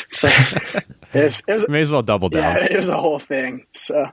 so 0.08 0.28
it 0.28 0.84
was, 1.14 1.42
it 1.46 1.54
was 1.54 1.68
May 1.68 1.80
as 1.80 1.90
well 1.92 2.02
double 2.02 2.28
down. 2.28 2.56
yeah, 2.56 2.64
it 2.70 2.76
was 2.76 2.88
a 2.88 2.96
whole 3.00 3.18
thing. 3.18 3.66
So 3.74 4.04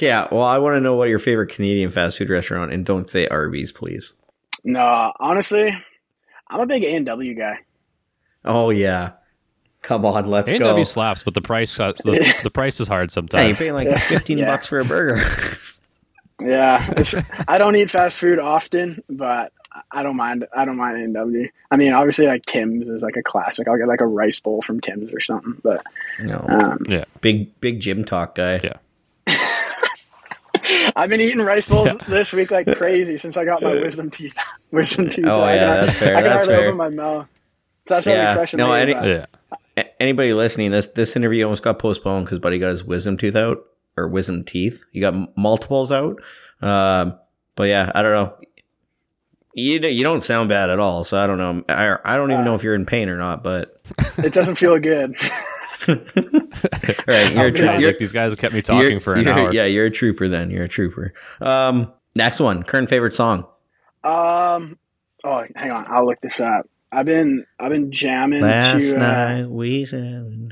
yeah, 0.00 0.28
well, 0.30 0.42
I 0.42 0.58
want 0.58 0.76
to 0.76 0.80
know 0.80 0.94
what 0.96 1.08
your 1.08 1.18
favorite 1.18 1.48
Canadian 1.50 1.90
fast 1.90 2.18
food 2.18 2.30
restaurant, 2.30 2.72
and 2.72 2.84
don't 2.84 3.08
say 3.08 3.26
Arby's, 3.28 3.72
please. 3.72 4.12
no, 4.64 5.12
honestly, 5.20 5.74
I'm 6.48 6.60
a 6.60 6.66
big 6.66 6.84
A 6.84 6.94
and 6.94 7.06
W 7.06 7.34
guy. 7.34 7.58
Oh 8.44 8.70
yeah, 8.70 9.12
come 9.84 10.04
on, 10.04 10.24
let's 10.26 10.50
go. 10.50 10.56
A&W 10.56 10.84
slaps, 10.84 11.22
but 11.22 11.34
the 11.34 11.40
price 11.40 11.78
uh, 11.78 11.92
the, 12.04 12.34
the 12.42 12.50
price 12.50 12.80
is 12.80 12.88
hard 12.88 13.10
Yeah, 13.10 13.14
sometimes. 13.14 13.46
you're 13.48 13.56
paying 13.56 13.74
like 13.74 13.98
fifteen 14.08 14.38
Yeah. 14.38 14.46
bucks 14.46 14.68
for 14.68 14.80
a 14.80 14.84
burger. 14.84 15.22
Yeah, 16.42 16.92
I 17.46 17.58
don't 17.58 17.76
eat 17.76 17.90
fast 17.92 18.18
food 18.18 18.40
often, 18.40 19.04
but 19.08 19.52
I 19.92 20.02
don't 20.02 20.16
mind. 20.16 20.44
I 20.54 20.64
don't 20.64 20.76
mind 20.76 21.00
A 21.00 21.04
and 21.04 21.14
W. 21.14 21.48
I 21.70 21.76
mean, 21.76 21.92
obviously, 21.92 22.26
like 22.26 22.44
Tim's 22.44 22.88
is 22.88 23.02
like 23.02 23.14
a 23.16 23.22
classic. 23.22 23.68
I'll 23.68 23.78
get 23.78 23.86
like 23.86 24.00
a 24.00 24.06
rice 24.06 24.40
bowl 24.40 24.60
from 24.60 24.80
Tim's 24.80 25.14
or 25.14 25.20
something. 25.20 25.56
But 25.62 25.84
no, 26.22 26.44
um, 26.48 26.78
yeah. 26.88 27.04
big 27.20 27.58
big 27.60 27.78
gym 27.78 28.04
talk 28.04 28.34
guy. 28.34 28.60
Yeah. 28.64 29.36
I've 30.96 31.08
been 31.08 31.20
eating 31.20 31.40
rice 31.40 31.68
bowls 31.68 31.96
this 32.08 32.32
week 32.32 32.50
like 32.50 32.66
crazy 32.76 33.16
since 33.18 33.36
I 33.36 33.44
got 33.44 33.62
my 33.62 33.74
wisdom 33.74 34.10
teeth. 34.10 34.34
wisdom 34.72 35.10
teeth. 35.10 35.26
Oh, 35.26 35.40
I 35.40 35.54
yeah, 35.54 35.60
can- 35.76 35.86
that's 35.86 35.98
fair, 35.98 36.16
I 36.16 36.20
can 36.22 36.30
that's 36.30 36.46
hardly 36.46 36.54
fair. 36.54 36.64
open 36.66 36.76
my 36.78 36.88
mouth. 36.88 37.28
That's 37.86 38.06
Yeah, 38.06 38.26
how 38.28 38.34
fresh 38.34 38.54
no, 38.54 38.68
made, 38.68 38.88
any- 38.96 39.08
Yeah. 39.08 39.26
A- 39.76 40.02
Anybody 40.02 40.32
listening, 40.34 40.70
this 40.70 40.88
this 40.88 41.16
interview 41.16 41.44
almost 41.44 41.62
got 41.62 41.78
postponed 41.78 42.26
because 42.26 42.38
Buddy 42.38 42.58
got 42.58 42.70
his 42.70 42.84
wisdom 42.84 43.16
tooth 43.16 43.36
out 43.36 43.64
or 43.96 44.08
wisdom 44.08 44.44
teeth. 44.44 44.84
He 44.92 45.00
got 45.00 45.14
m- 45.14 45.28
multiples 45.36 45.92
out. 45.92 46.20
Um, 46.60 47.18
but 47.56 47.64
yeah, 47.68 47.90
I 47.94 48.02
don't 48.02 48.12
know. 48.12 48.34
You 49.54 49.78
don't- 49.78 49.92
you 49.92 50.02
don't 50.02 50.20
sound 50.20 50.48
bad 50.48 50.70
at 50.70 50.80
all, 50.80 51.04
so 51.04 51.16
I 51.16 51.26
don't 51.26 51.38
know. 51.38 51.64
I 51.68 51.96
I 52.04 52.16
don't 52.16 52.30
even 52.32 52.44
know 52.44 52.54
if 52.54 52.62
you're 52.64 52.74
in 52.74 52.86
pain 52.86 53.08
or 53.08 53.16
not. 53.16 53.42
But 53.44 53.80
it 54.18 54.32
doesn't 54.32 54.56
feel 54.56 54.78
good. 54.80 55.14
all 55.88 55.94
right, 57.06 57.32
you're 57.32 57.44
a 57.44 57.46
I 57.46 57.50
trooper. 57.50 57.72
You're, 57.78 57.88
like, 57.90 57.98
these 57.98 58.12
guys 58.12 58.32
have 58.32 58.38
kept 58.38 58.54
me 58.54 58.62
talking 58.62 59.00
for 59.00 59.14
an 59.14 59.28
hour. 59.28 59.52
Yeah, 59.52 59.64
you're 59.66 59.86
a 59.86 59.90
trooper. 59.90 60.28
Then 60.28 60.50
you're 60.50 60.64
a 60.64 60.68
trooper. 60.68 61.12
Um, 61.40 61.92
next 62.16 62.40
one. 62.40 62.62
Current 62.62 62.88
favorite 62.88 63.14
song. 63.14 63.46
um. 64.02 64.78
Oh, 65.26 65.42
hang 65.56 65.70
on. 65.70 65.86
I'll 65.88 66.04
look 66.04 66.20
this 66.20 66.38
up. 66.40 66.68
I've 66.94 67.06
been 67.06 67.44
I've 67.58 67.70
been 67.70 67.90
jamming 67.92 68.42
Last 68.42 68.90
to. 68.90 68.96
Uh, 68.96 68.98
night 68.98 69.46
we 69.50 69.84
said. 69.84 70.50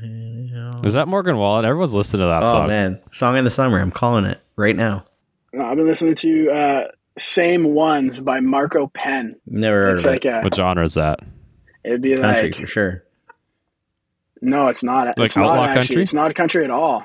Is 0.83 0.93
that 0.93 1.07
Morgan 1.07 1.37
Wallen? 1.37 1.63
Everyone's 1.65 1.93
listening 1.93 2.21
to 2.23 2.27
that 2.27 2.43
Oh 2.43 2.51
song. 2.51 2.67
man, 2.67 2.99
song 3.11 3.37
in 3.37 3.45
the 3.45 3.49
summer. 3.49 3.79
I'm 3.79 3.91
calling 3.91 4.25
it 4.25 4.39
right 4.57 4.75
now. 4.75 5.05
I've 5.57 5.77
been 5.77 5.87
listening 5.87 6.15
to 6.15 6.51
uh, 6.51 6.83
"Same 7.17 7.73
Ones" 7.73 8.19
by 8.19 8.39
Marco 8.41 8.87
Penn. 8.87 9.35
Never 9.45 9.85
heard 9.85 9.91
It's 9.93 10.01
of 10.05 10.11
like 10.11 10.25
it. 10.25 10.33
a. 10.33 10.41
What 10.41 10.53
genre 10.55 10.83
is 10.83 10.95
that? 10.95 11.19
It'd 11.85 12.01
be 12.01 12.15
Country 12.17 12.43
like 12.49 12.55
for 12.55 12.65
sure. 12.67 13.03
no, 14.41 14.67
it's 14.67 14.83
not. 14.83 15.17
Like 15.17 15.25
it's 15.25 15.37
not 15.37 15.45
outlaw 15.51 15.63
actually. 15.65 15.73
country? 15.87 16.01
It's 16.03 16.13
not 16.13 16.35
country 16.35 16.63
at 16.65 16.71
all. 16.71 17.03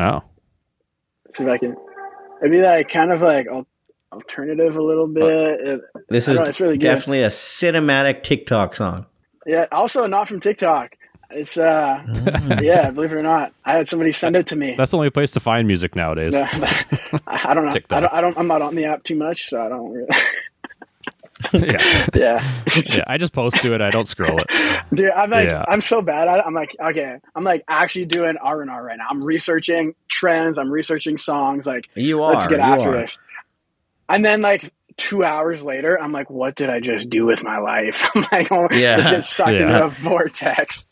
Oh. 0.00 0.22
see 1.34 1.44
if 1.44 1.50
I 1.50 1.58
can. 1.58 1.76
It'd 2.40 2.52
be 2.52 2.60
like 2.62 2.88
kind 2.88 3.12
of 3.12 3.20
like 3.22 3.46
al- 3.46 3.66
alternative 4.12 4.76
a 4.76 4.82
little 4.82 5.06
bit. 5.06 5.24
It- 5.24 5.80
This 6.08 6.28
is 6.28 6.38
know, 6.38 6.44
it's 6.46 6.60
really 6.60 6.74
good. 6.76 6.82
definitely 6.82 7.22
a 7.22 7.28
cinematic 7.28 8.22
TikTok 8.22 8.74
song. 8.76 9.06
yeah, 9.46 9.66
also 9.72 10.06
not 10.06 10.28
from 10.28 10.40
TikTok. 10.40 10.94
It's 11.30 11.58
uh, 11.58 12.02
yeah, 12.62 12.90
believe 12.90 13.12
it 13.12 13.16
or 13.16 13.22
not, 13.22 13.52
I 13.62 13.74
had 13.74 13.86
somebody 13.86 14.12
send 14.14 14.34
it 14.34 14.46
to 14.46 14.56
me. 14.56 14.74
That's 14.78 14.92
the 14.92 14.96
only 14.96 15.10
place 15.10 15.32
to 15.32 15.40
find 15.40 15.66
music 15.66 15.94
nowadays. 15.94 16.34
I 17.26 17.52
don't 17.52 17.66
know. 17.66 17.70
TikTok. 17.70 17.98
I 17.98 18.00
don't, 18.00 18.14
I 18.14 18.20
don't. 18.22 18.38
I'm 18.38 18.46
not 18.46 18.62
on 18.62 18.74
the 18.74 18.86
app 18.86 19.02
too 19.04 19.14
much, 19.14 19.50
so 19.50 19.60
I 19.60 19.68
don't. 19.68 19.92
Really, 19.92 20.08
yeah. 21.52 22.06
yeah, 22.14 22.42
yeah. 22.86 23.04
I 23.06 23.16
just 23.18 23.32
post 23.34 23.60
to 23.60 23.74
it. 23.74 23.80
I 23.82 23.90
don't 23.90 24.06
scroll 24.06 24.40
it. 24.40 24.46
dude. 24.92 25.10
I'm 25.10 25.30
like, 25.30 25.46
Yeah. 25.46 25.64
I'm 25.68 25.80
so 25.82 26.02
bad 26.02 26.28
at 26.28 26.38
it. 26.38 26.44
I'm 26.46 26.54
like, 26.54 26.74
okay, 26.80 27.18
I'm 27.34 27.44
like 27.44 27.62
actually 27.68 28.06
doing 28.06 28.36
R 28.38 28.60
and 28.62 28.70
R 28.70 28.82
right 28.82 28.96
now. 28.98 29.06
I'm 29.10 29.22
researching 29.22 29.94
trends. 30.08 30.56
I'm 30.58 30.72
researching 30.72 31.16
songs. 31.18 31.66
Like, 31.66 31.88
You 31.94 32.22
are. 32.22 32.32
let's 32.32 32.46
get 32.46 32.56
you 32.58 32.64
after 32.64 32.96
are. 32.96 33.02
this. 33.02 33.18
And 34.08 34.24
then 34.24 34.40
like 34.42 34.72
two 34.96 35.24
hours 35.24 35.62
later, 35.62 36.00
I'm 36.00 36.12
like, 36.12 36.30
what 36.30 36.54
did 36.56 36.70
I 36.70 36.80
just 36.80 37.10
do 37.10 37.26
with 37.26 37.42
my 37.44 37.58
life? 37.58 38.04
I'm 38.14 38.26
like, 38.32 38.50
oh, 38.50 38.68
Yeah. 38.72 38.96
just 38.98 39.10
get 39.10 39.24
sucked 39.24 39.50
Yeah. 39.52 39.66
into 39.66 39.84
a 39.86 39.90
vortex. 40.02 40.86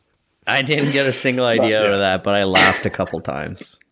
I 0.47 0.63
didn't 0.63 0.93
get 0.93 1.07
a 1.07 1.13
single 1.13 1.45
idea 1.45 1.81
out 1.85 1.93
of 1.93 1.99
that, 1.99 2.23
but 2.23 2.35
I 2.35 2.45
laughed 2.45 2.87
a 2.87 2.91
couple 2.91 3.21
times. 3.21 3.79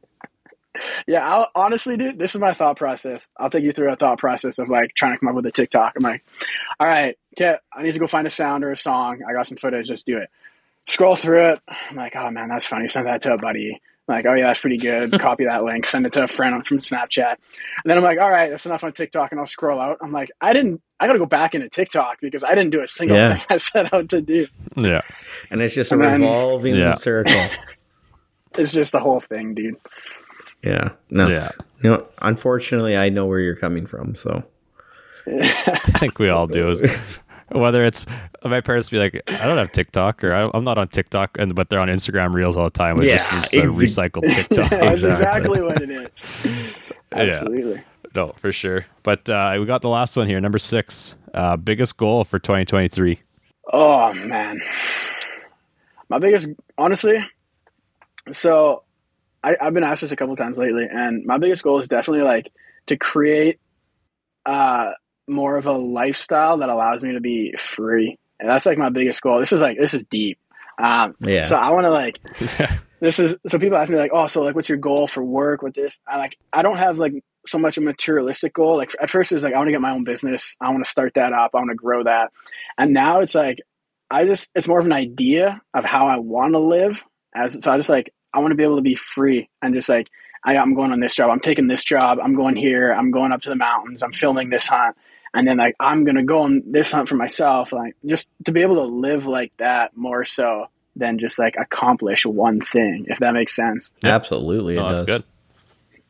Yeah, 1.06 1.20
I'll, 1.26 1.48
honestly, 1.54 1.96
dude, 1.96 2.18
this 2.18 2.34
is 2.34 2.40
my 2.40 2.52
thought 2.52 2.76
process. 2.76 3.28
I'll 3.38 3.48
take 3.48 3.62
you 3.62 3.72
through 3.72 3.92
a 3.92 3.96
thought 3.96 4.18
process 4.18 4.58
of 4.58 4.68
like 4.68 4.92
trying 4.94 5.12
to 5.14 5.18
come 5.20 5.28
up 5.28 5.36
with 5.36 5.46
a 5.46 5.52
TikTok. 5.52 5.92
I'm 5.96 6.02
like, 6.02 6.24
all 6.80 6.86
right, 6.88 7.16
okay, 7.38 7.56
I 7.72 7.82
need 7.84 7.92
to 7.92 8.00
go 8.00 8.08
find 8.08 8.26
a 8.26 8.30
sound 8.30 8.64
or 8.64 8.72
a 8.72 8.76
song. 8.76 9.20
I 9.26 9.32
got 9.32 9.46
some 9.46 9.56
footage. 9.56 9.88
Let's 9.88 10.02
do 10.02 10.18
it. 10.18 10.28
Scroll 10.88 11.14
through 11.14 11.52
it. 11.52 11.60
I'm 11.90 11.96
like, 11.96 12.16
oh 12.16 12.28
man, 12.32 12.48
that's 12.48 12.66
funny. 12.66 12.88
Send 12.88 13.06
that 13.06 13.22
to 13.22 13.34
a 13.34 13.38
buddy. 13.38 13.80
I'm 14.08 14.16
like, 14.16 14.26
oh 14.26 14.34
yeah, 14.34 14.48
that's 14.48 14.60
pretty 14.60 14.76
good. 14.76 15.12
Copy 15.20 15.44
that 15.46 15.64
link. 15.64 15.86
Send 15.86 16.04
it 16.06 16.12
to 16.14 16.24
a 16.24 16.28
friend 16.28 16.66
from 16.66 16.78
Snapchat. 16.78 17.30
And 17.30 17.38
then 17.86 17.96
I'm 17.96 18.04
like, 18.04 18.18
all 18.18 18.30
right, 18.30 18.50
that's 18.50 18.66
enough 18.66 18.84
on 18.84 18.92
TikTok, 18.92 19.30
and 19.32 19.40
I'll 19.40 19.46
scroll 19.46 19.80
out. 19.80 19.98
I'm 20.02 20.12
like, 20.12 20.30
I 20.40 20.52
didn't. 20.52 20.82
I 21.00 21.06
got 21.06 21.14
to 21.14 21.18
go 21.18 21.26
back 21.26 21.54
into 21.54 21.68
TikTok 21.68 22.18
because 22.20 22.44
I 22.44 22.54
didn't 22.54 22.70
do 22.70 22.82
a 22.82 22.86
single 22.86 23.16
Yeah. 23.16 23.34
thing 23.38 23.46
I 23.50 23.56
set 23.58 23.92
out 23.94 24.08
to 24.10 24.20
do. 24.20 24.46
Yeah. 24.76 25.00
And 25.50 25.60
it's 25.62 25.74
just 25.74 25.90
a 25.90 25.94
And 25.94 26.04
then- 26.04 26.20
revolving 26.20 26.74
Yeah. 26.76 26.94
circle. 26.94 27.34
It's 28.56 28.72
just 28.72 28.92
the 28.92 29.00
whole 29.00 29.18
thing, 29.18 29.54
dude. 29.54 29.74
Yeah. 30.62 30.90
No. 31.10 31.26
Yeah. 31.28 31.50
You 31.82 31.90
know, 31.90 32.06
unfortunately, 32.22 32.96
I 32.96 33.08
know 33.08 33.26
where 33.26 33.40
you're 33.40 33.56
coming 33.56 33.84
from. 33.84 34.14
So 34.14 34.44
I 35.26 35.80
think 35.98 36.20
we 36.20 36.28
all 36.28 36.46
do. 36.46 36.72
Whether 37.50 37.84
it's 37.84 38.06
my 38.44 38.60
parents 38.60 38.88
be 38.88 38.98
like, 38.98 39.20
I 39.26 39.46
don't 39.46 39.58
have 39.58 39.72
TikTok, 39.72 40.24
or 40.24 40.34
I, 40.34 40.44
I'm 40.54 40.64
not 40.64 40.78
on 40.78 40.88
TikTok, 40.88 41.36
and 41.38 41.54
but 41.54 41.68
they're 41.68 41.80
on 41.80 41.88
Instagram 41.88 42.32
Reels 42.34 42.56
all 42.56 42.64
the 42.64 42.70
time. 42.70 42.96
Which 42.96 43.06
Yeah, 43.08 43.16
is 43.16 43.28
just 43.30 43.54
a 43.54 43.62
recycled 43.62 44.22
TikTok. 44.34 44.70
That's 44.70 45.02
Exactly. 45.02 45.60
exactly 45.60 45.62
what 45.62 45.82
it 45.82 45.90
is. 45.90 46.72
Absolutely. 47.12 47.82
No, 48.14 48.32
for 48.36 48.52
sure. 48.52 48.86
But 49.02 49.28
uh, 49.28 49.56
we 49.58 49.66
got 49.66 49.82
the 49.82 49.88
last 49.88 50.16
one 50.16 50.26
here, 50.26 50.40
number 50.40 50.58
six. 50.58 51.16
Uh, 51.32 51.56
biggest 51.56 51.96
goal 51.96 52.24
for 52.24 52.38
2023. 52.38 53.20
Oh 53.72 54.12
man, 54.14 54.60
my 56.08 56.18
biggest, 56.18 56.48
honestly. 56.78 57.16
So, 58.32 58.84
I, 59.42 59.56
I've 59.60 59.74
been 59.74 59.84
asked 59.84 60.02
this 60.02 60.12
a 60.12 60.16
couple 60.16 60.36
times 60.36 60.56
lately, 60.58 60.86
and 60.90 61.24
my 61.26 61.38
biggest 61.38 61.62
goal 61.62 61.78
is 61.80 61.88
definitely 61.88 62.24
like 62.24 62.52
to 62.86 62.96
create 62.96 63.58
uh, 64.46 64.92
more 65.26 65.56
of 65.56 65.66
a 65.66 65.72
lifestyle 65.72 66.58
that 66.58 66.68
allows 66.68 67.02
me 67.02 67.12
to 67.12 67.20
be 67.20 67.54
free. 67.58 68.18
And 68.40 68.48
that's 68.48 68.66
like 68.66 68.78
my 68.78 68.90
biggest 68.90 69.20
goal. 69.22 69.40
This 69.40 69.52
is 69.52 69.60
like 69.60 69.78
this 69.78 69.94
is 69.94 70.04
deep. 70.10 70.38
Um, 70.78 71.14
Yeah. 71.20 71.44
So 71.44 71.56
I 71.56 71.70
want 71.70 71.84
to 71.84 71.90
like 71.90 72.70
this 73.00 73.18
is 73.18 73.36
so 73.46 73.58
people 73.58 73.78
ask 73.78 73.90
me 73.90 73.96
like, 73.96 74.10
oh, 74.12 74.26
so 74.26 74.42
like, 74.42 74.54
what's 74.54 74.68
your 74.68 74.78
goal 74.78 75.06
for 75.06 75.22
work 75.22 75.62
with 75.62 75.74
this? 75.74 75.98
I 76.06 76.18
like 76.18 76.36
I 76.52 76.62
don't 76.62 76.78
have 76.78 76.98
like 76.98 77.12
so 77.46 77.58
much 77.58 77.78
a 77.78 77.80
materialistic 77.80 78.54
goal. 78.54 78.76
Like 78.76 78.94
at 79.00 79.10
first 79.10 79.30
it 79.30 79.36
was 79.36 79.44
like 79.44 79.54
I 79.54 79.58
want 79.58 79.68
to 79.68 79.72
get 79.72 79.80
my 79.80 79.92
own 79.92 80.04
business. 80.04 80.56
I 80.60 80.70
want 80.70 80.84
to 80.84 80.90
start 80.90 81.14
that 81.14 81.32
up. 81.32 81.52
I 81.54 81.58
want 81.58 81.70
to 81.70 81.76
grow 81.76 82.04
that. 82.04 82.32
And 82.76 82.92
now 82.92 83.20
it's 83.20 83.34
like 83.34 83.60
I 84.10 84.24
just 84.24 84.50
it's 84.54 84.68
more 84.68 84.80
of 84.80 84.86
an 84.86 84.92
idea 84.92 85.60
of 85.72 85.84
how 85.84 86.08
I 86.08 86.18
want 86.18 86.54
to 86.54 86.58
live. 86.58 87.02
As 87.34 87.62
so 87.62 87.72
I 87.72 87.76
just 87.76 87.88
like 87.88 88.12
I 88.32 88.40
want 88.40 88.50
to 88.50 88.56
be 88.56 88.64
able 88.64 88.76
to 88.76 88.82
be 88.82 88.96
free 88.96 89.48
and 89.62 89.74
just 89.74 89.88
like 89.88 90.08
I, 90.44 90.56
I'm 90.56 90.74
going 90.74 90.92
on 90.92 91.00
this 91.00 91.14
job. 91.14 91.30
I'm 91.30 91.40
taking 91.40 91.68
this 91.68 91.84
job. 91.84 92.18
I'm 92.22 92.34
going 92.34 92.56
here. 92.56 92.92
I'm 92.92 93.10
going 93.10 93.32
up 93.32 93.40
to 93.42 93.48
the 93.48 93.56
mountains. 93.56 94.02
I'm 94.02 94.12
filming 94.12 94.50
this 94.50 94.66
hunt. 94.66 94.96
And 95.34 95.46
then 95.48 95.56
like 95.56 95.74
I'm 95.80 96.04
gonna 96.04 96.22
go 96.24 96.42
on 96.42 96.62
this 96.66 96.92
hunt 96.92 97.08
for 97.08 97.16
myself. 97.16 97.72
Like 97.72 97.96
just 98.06 98.28
to 98.44 98.52
be 98.52 98.62
able 98.62 98.76
to 98.76 98.84
live 98.84 99.26
like 99.26 99.52
that 99.58 99.96
more 99.96 100.24
so 100.24 100.66
than 100.96 101.18
just 101.18 101.38
like 101.40 101.56
accomplish 101.60 102.24
one 102.24 102.60
thing, 102.60 103.06
if 103.08 103.18
that 103.18 103.34
makes 103.34 103.54
sense. 103.56 103.90
Absolutely, 104.04 104.76
it 104.76 104.80
Oh, 104.80 104.90
does. 104.90 105.02
good. 105.02 105.24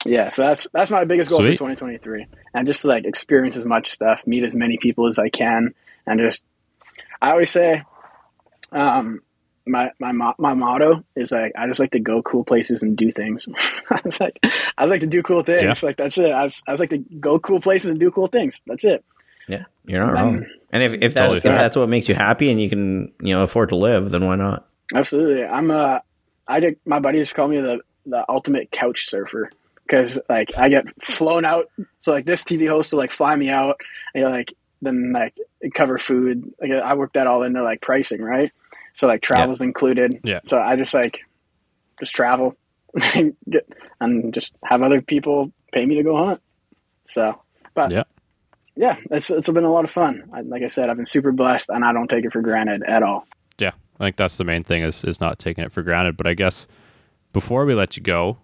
Yeah, 0.05 0.29
so 0.29 0.43
that's 0.43 0.69
that's 0.75 0.91
my 0.91 1.05
biggest 1.07 1.31
goal 1.31 1.39
Sweet. 1.39 1.59
for 1.59 1.69
2023, 1.71 2.27
and 2.53 2.67
just 2.67 2.83
to 2.83 2.89
like 2.89 3.07
experience 3.07 3.57
as 3.57 3.65
much 3.65 3.91
stuff, 3.91 4.21
meet 4.27 4.45
as 4.45 4.55
many 4.55 4.77
people 4.77 5.09
as 5.09 5.19
I 5.19 5.31
can, 5.31 5.75
and 6.07 6.21
just 6.21 6.45
I 7.23 7.31
always 7.31 7.51
say, 7.51 7.83
um, 8.73 9.21
my 9.67 9.91
my 9.99 10.13
mo- 10.13 10.35
my 10.39 10.53
motto 10.53 11.03
is 11.17 11.33
like 11.33 11.53
I 11.57 11.67
just 11.67 11.81
like 11.81 11.93
to 11.93 12.01
go 12.01 12.21
cool 12.21 12.45
places 12.45 12.83
and 12.83 12.97
do 12.99 13.11
things. 13.11 13.49
I 13.91 14.01
was 14.05 14.21
like 14.21 14.39
I 14.77 14.83
was 14.83 14.91
like 14.91 15.01
to 15.01 15.07
do 15.07 15.23
cool 15.23 15.43
things. 15.43 15.63
Yeah. 15.63 15.75
Like 15.83 15.97
that's 15.97 16.19
it. 16.19 16.31
I 16.31 16.45
was, 16.45 16.63
I 16.67 16.73
was 16.73 16.81
like 16.81 16.91
to 16.91 16.99
go 16.99 17.39
cool 17.39 17.61
places 17.61 17.89
and 17.89 17.99
do 17.99 18.11
cool 18.11 18.27
things. 18.27 18.61
That's 18.67 18.85
it. 18.85 19.03
Yeah, 19.49 19.65
you're 19.85 20.05
not 20.05 20.13
wrong. 20.15 20.47
And 20.71 20.83
if, 20.83 20.95
if 20.95 21.15
that's 21.15 21.15
Totally 21.15 21.37
if 21.37 21.43
fair. 21.43 21.55
that's 21.55 21.77
what 21.77 21.89
makes 21.89 22.09
you 22.09 22.15
happy 22.15 22.51
and 22.51 22.61
you 22.61 22.69
can 22.69 23.13
you 23.21 23.35
know 23.35 23.43
afford 23.43 23.69
to 23.69 23.77
live, 23.77 24.11
then 24.11 24.27
why 24.27 24.37
not? 24.37 24.67
Absolutely. 24.95 25.45
I'm 25.45 25.71
uh 25.71 26.01
I 26.49 26.61
did 26.61 26.77
my 26.85 26.99
buddy 26.99 27.19
just 27.21 27.35
called 27.35 27.51
me 27.51 27.61
the 27.61 27.79
the 28.07 28.25
ultimate 28.29 28.71
couch 28.71 29.07
surfer 29.09 29.51
because 29.87 30.19
like 30.29 30.57
I 30.59 30.69
get 30.69 30.85
flown 31.03 31.45
out. 31.45 31.71
So 32.01 32.13
like 32.13 32.25
this 32.27 32.43
TV 32.43 32.69
host 32.69 32.93
will 32.93 32.99
like 32.99 33.13
fly 33.13 33.37
me 33.37 33.51
out 33.51 33.81
and 34.15 34.23
you're 34.23 34.31
like 34.31 34.53
then 34.83 35.13
like 35.13 35.37
cover 35.75 35.99
food. 35.99 36.53
Like 36.61 36.71
I 36.73 36.95
worked 36.95 37.15
that 37.15 37.27
all 37.27 37.43
into 37.43 37.63
like 37.63 37.81
pricing, 37.81 38.21
right? 38.21 38.51
So 38.95 39.07
like 39.07 39.23
travel's 39.23 39.61
included. 39.61 40.21
Yeah. 40.25 40.41
So 40.45 40.59
I 40.59 40.77
just 40.77 40.93
like 40.95 41.21
just 42.01 42.15
travel 42.15 42.57
and 43.15 43.37
get 43.49 43.69
and 44.01 44.35
just 44.35 44.55
have 44.65 44.83
other 44.83 45.01
people 45.01 45.53
pay 45.73 45.85
me 45.87 45.97
to 45.97 46.03
go 46.03 46.17
hunt. 46.17 46.41
So 47.07 47.41
but 47.75 47.91
Yeah. 47.91 48.05
Yeah, 48.77 48.97
it's 49.11 49.31
it's 49.31 49.49
been 49.49 49.65
a 49.65 49.73
lot 49.73 49.85
of 49.85 49.91
fun. 49.91 50.31
I, 50.33 50.41
like 50.41 50.63
I 50.63 50.69
said, 50.69 50.91
I've 50.91 50.97
been 50.97 51.07
super 51.07 51.33
blessed 51.33 51.69
and 51.69 51.85
I 51.85 51.93
don't 51.93 52.09
take 52.09 52.25
it 52.25 52.33
for 52.33 52.43
granted 52.43 52.83
at 52.83 53.03
all. 53.03 53.27
Yeah, 53.59 53.73
I 54.01 54.05
think 54.05 54.17
that's 54.17 54.37
the 54.37 54.45
main 54.45 54.65
thing 54.65 54.83
is 54.83 55.05
is 55.05 55.21
not 55.21 55.39
taking 55.39 55.65
it 55.65 55.73
for 55.73 55.83
granted. 55.83 56.17
But 56.17 56.27
I 56.27 56.35
guess 56.35 56.67
before 57.33 57.65
we 57.65 57.75
let 57.75 57.97
you 57.97 58.03
go, 58.03 58.39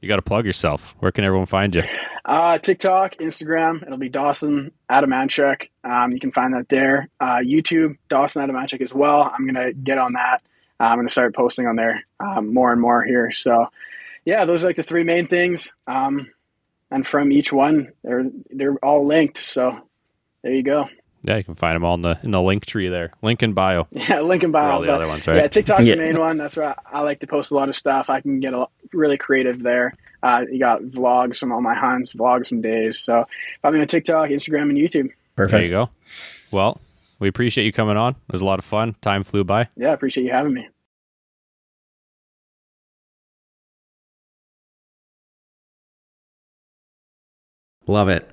you 0.00 0.08
got 0.08 0.16
to 0.16 0.22
plug 0.22 0.46
yourself. 0.46 0.94
Where 1.00 1.10
can 1.10 1.24
everyone 1.24 1.46
find 1.46 1.74
you? 1.74 1.82
Uh, 2.24 2.58
TikTok, 2.58 3.16
Instagram, 3.16 3.82
it'll 3.82 3.98
be 3.98 4.08
Dawson 4.08 4.72
Adamanchuk. 4.90 5.68
Um, 5.84 6.10
you 6.10 6.18
can 6.18 6.32
find 6.32 6.54
that 6.54 6.68
there. 6.68 7.08
Uh, 7.20 7.36
YouTube, 7.36 7.98
Dawson 8.08 8.42
Adamanchuk 8.42 8.80
as 8.82 8.92
well. 8.92 9.22
I'm 9.22 9.46
going 9.46 9.54
to 9.66 9.72
get 9.72 9.98
on 9.98 10.14
that. 10.14 10.42
Uh, 10.80 10.84
I'm 10.84 10.96
going 10.96 11.06
to 11.06 11.12
start 11.12 11.36
posting 11.36 11.68
on 11.68 11.76
there 11.76 12.04
um, 12.18 12.52
more 12.52 12.72
and 12.72 12.80
more 12.80 13.04
here. 13.04 13.30
So, 13.30 13.66
yeah, 14.24 14.44
those 14.44 14.64
are 14.64 14.66
like 14.66 14.76
the 14.76 14.82
three 14.82 15.04
main 15.04 15.28
things. 15.28 15.70
Um, 15.86 16.32
and 16.90 17.06
from 17.06 17.32
each 17.32 17.52
one, 17.52 17.92
they're 18.02 18.24
they're 18.50 18.76
all 18.84 19.06
linked. 19.06 19.38
So, 19.38 19.78
there 20.42 20.52
you 20.52 20.62
go. 20.62 20.88
Yeah, 21.24 21.38
you 21.38 21.44
can 21.44 21.56
find 21.56 21.74
them 21.74 21.84
all 21.84 21.94
in 21.94 22.02
the 22.02 22.18
in 22.22 22.30
the 22.30 22.40
link 22.40 22.66
tree 22.66 22.88
there. 22.88 23.10
Link 23.22 23.42
in 23.42 23.52
bio. 23.52 23.88
Yeah, 23.90 24.20
link 24.20 24.44
in 24.44 24.52
bio. 24.52 24.70
all 24.70 24.80
the 24.80 24.86
but 24.86 24.94
other 24.94 25.08
ones, 25.08 25.26
right? 25.26 25.36
Yeah, 25.36 25.48
TikTok's 25.48 25.82
Yeah. 25.82 25.96
the 25.96 26.02
main 26.02 26.18
one. 26.20 26.36
That's 26.36 26.56
where 26.56 26.68
I, 26.68 26.98
I 26.98 27.00
like 27.00 27.20
to 27.20 27.26
post 27.26 27.50
a 27.50 27.56
lot 27.56 27.68
of 27.68 27.74
stuff. 27.74 28.10
I 28.10 28.20
can 28.20 28.38
get 28.38 28.54
a, 28.54 28.66
really 28.92 29.16
creative 29.16 29.60
there. 29.62 29.94
Uh, 30.22 30.42
you 30.50 30.58
got 30.60 30.82
vlogs 30.82 31.38
from 31.38 31.52
all 31.52 31.60
my 31.60 31.74
hunts, 31.74 32.12
vlogs 32.12 32.48
from 32.48 32.60
days. 32.60 33.00
So 33.00 33.24
find 33.62 33.74
me 33.74 33.80
on 33.80 33.88
TikTok, 33.88 34.30
Instagram, 34.30 34.70
and 34.70 34.78
YouTube. 34.78 35.10
There 35.36 35.46
Perfect. 35.46 35.64
you 35.64 35.70
go. 35.70 35.90
Well, 36.52 36.80
we 37.18 37.28
appreciate 37.28 37.64
you 37.64 37.72
coming 37.72 37.96
on. 37.96 38.12
It 38.12 38.32
was 38.32 38.42
a 38.42 38.46
lot 38.46 38.58
of 38.58 38.64
fun. 38.64 38.94
Time 39.00 39.24
flew 39.24 39.42
by. 39.42 39.68
Yeah, 39.76 39.88
I 39.88 39.92
appreciate 39.94 40.24
you 40.24 40.32
having 40.32 40.54
me. 40.54 40.68
Love 47.86 48.08
it. 48.08 48.30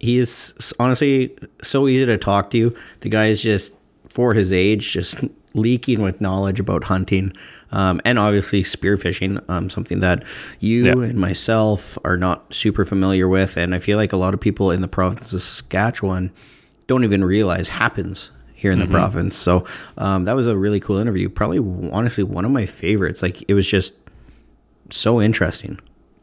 He 0.00 0.18
is 0.18 0.54
honestly 0.78 1.36
so 1.62 1.88
easy 1.88 2.06
to 2.06 2.18
talk 2.18 2.50
to. 2.50 2.76
The 3.00 3.08
guy 3.08 3.26
is 3.26 3.42
just, 3.42 3.74
for 4.08 4.34
his 4.34 4.52
age, 4.52 4.92
just 4.92 5.24
leaking 5.54 6.02
with 6.02 6.20
knowledge 6.20 6.58
about 6.60 6.84
hunting 6.84 7.32
um, 7.70 8.00
and 8.04 8.18
obviously 8.18 8.62
spearfishing, 8.62 9.42
um, 9.48 9.70
something 9.70 10.00
that 10.00 10.24
you 10.60 10.84
Yeah. 10.84 10.92
and 11.08 11.18
myself 11.18 11.96
are 12.04 12.16
not 12.16 12.52
super 12.52 12.84
familiar 12.84 13.28
with. 13.28 13.56
And 13.56 13.74
I 13.74 13.78
feel 13.78 13.96
like 13.96 14.12
a 14.12 14.16
lot 14.16 14.34
of 14.34 14.40
people 14.40 14.70
in 14.70 14.80
the 14.80 14.88
province 14.88 15.32
of 15.32 15.40
Saskatchewan 15.40 16.32
don't 16.86 17.04
even 17.04 17.24
realize 17.24 17.68
happens 17.70 18.30
here 18.52 18.72
in 18.72 18.78
the 18.78 18.86
province. 18.86 19.36
So 19.36 19.64
um, 19.96 20.24
that 20.24 20.34
was 20.36 20.46
a 20.46 20.56
really 20.56 20.80
cool 20.80 20.98
interview. 20.98 21.28
Probably, 21.28 21.58
honestly, 21.90 22.24
one 22.24 22.44
of 22.44 22.50
my 22.50 22.66
favorites. 22.66 23.22
Like, 23.22 23.42
it 23.48 23.54
was 23.54 23.68
just 23.68 23.94
so 24.90 25.20
interesting. 25.20 25.78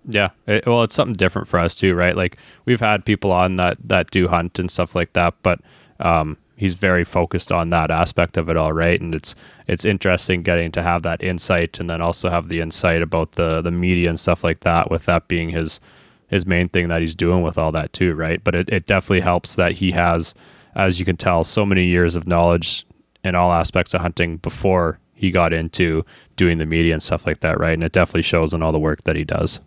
Yeah. 0.08 0.30
It- 0.48 0.66
well, 0.66 0.84
it's 0.84 0.96
something 0.96 1.14
different 1.16 1.48
for 1.48 1.60
us 1.60 1.76
too, 1.76 1.94
right? 1.96 2.16
Like 2.16 2.38
we've 2.66 2.80
had 2.80 3.06
people 3.06 3.32
on 3.32 3.56
that 3.58 3.78
that 3.84 4.12
do 4.12 4.28
hunt 4.28 4.60
and 4.60 4.70
stuff 4.72 4.96
like 4.96 5.14
that, 5.14 5.36
but 5.44 5.60
um, 6.00 6.38
he's 6.58 6.74
very 6.74 7.04
focused 7.04 7.52
on 7.52 7.70
that 7.70 7.92
aspect 7.92 8.38
of 8.38 8.50
it 8.50 8.58
all, 8.58 8.74
right? 8.74 9.00
And 9.00 9.14
it's 9.14 9.36
it's 9.68 9.86
interesting 9.86 10.42
getting 10.44 10.72
to 10.74 10.82
have 10.82 11.04
that 11.04 11.24
insight 11.24 11.80
and 11.80 11.90
then 11.90 12.02
also 12.02 12.30
have 12.30 12.50
the 12.50 12.60
insight 12.62 13.02
about 13.02 13.34
the 13.34 13.62
the 13.62 13.72
media 13.72 14.10
and 14.10 14.20
stuff 14.20 14.44
like 14.44 14.62
that. 14.62 14.90
With 14.90 15.06
that 15.06 15.28
being 15.28 15.50
his 15.50 15.80
his 16.28 16.46
main 16.46 16.70
thing 16.70 16.88
that 16.88 17.02
he's 17.02 17.14
doing 17.16 17.42
with 17.44 17.58
all 17.58 17.72
that 17.74 17.94
too, 17.94 18.14
right? 18.16 18.44
But 18.44 18.56
it, 18.56 18.70
it 18.70 18.88
definitely 18.88 19.20
helps 19.20 19.56
that 19.56 19.74
he 19.74 19.92
has, 19.92 20.34
as 20.76 20.98
you 20.98 21.06
can 21.06 21.18
tell, 21.18 21.44
so 21.44 21.66
many 21.66 21.86
years 21.86 22.16
of 22.16 22.26
knowledge 22.26 22.86
in 23.24 23.36
all 23.36 23.52
aspects 23.52 23.94
of 23.94 24.00
hunting 24.02 24.38
before 24.38 24.98
he 25.14 25.30
got 25.30 25.52
into 25.54 26.04
doing 26.38 26.58
the 26.58 26.66
media 26.66 26.94
and 26.94 27.04
stuff 27.04 27.28
like 27.28 27.42
that, 27.42 27.60
right? 27.60 27.74
And 27.74 27.84
it 27.84 27.92
definitely 27.92 28.22
shows 28.24 28.54
in 28.54 28.64
all 28.64 28.72
the 28.72 28.80
work 28.80 29.04
that 29.04 29.16
he 29.18 29.24
does. 29.26 29.60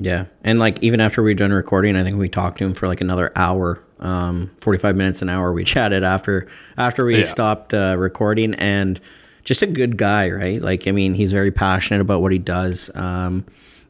Yeah, 0.00 0.26
and 0.44 0.58
like 0.58 0.80
even 0.82 1.00
after 1.00 1.22
we 1.22 1.30
were 1.30 1.34
done 1.34 1.52
recording, 1.52 1.96
I 1.96 2.04
think 2.04 2.18
we 2.18 2.28
talked 2.28 2.58
to 2.58 2.64
him 2.64 2.74
for 2.74 2.86
like 2.86 3.00
another 3.00 3.32
hour, 3.34 3.82
um, 3.98 4.50
forty 4.60 4.78
five 4.78 4.94
minutes 4.96 5.22
an 5.22 5.28
hour. 5.28 5.52
We 5.52 5.64
chatted 5.74 6.04
after 6.04 6.46
after 6.76 7.04
we 7.04 7.18
Yeah. 7.18 7.24
stopped 7.24 7.74
uh, 7.74 7.96
recording, 7.98 8.54
and 8.54 9.00
just 9.42 9.62
a 9.62 9.66
good 9.66 9.96
guy, 9.96 10.30
right? 10.30 10.62
Like 10.62 10.86
I 10.86 10.92
mean, 10.92 11.14
he's 11.14 11.32
very 11.32 11.50
passionate 11.50 12.00
about 12.00 12.22
what 12.22 12.30
he 12.30 12.38
does. 12.38 12.90
Um, 12.94 13.44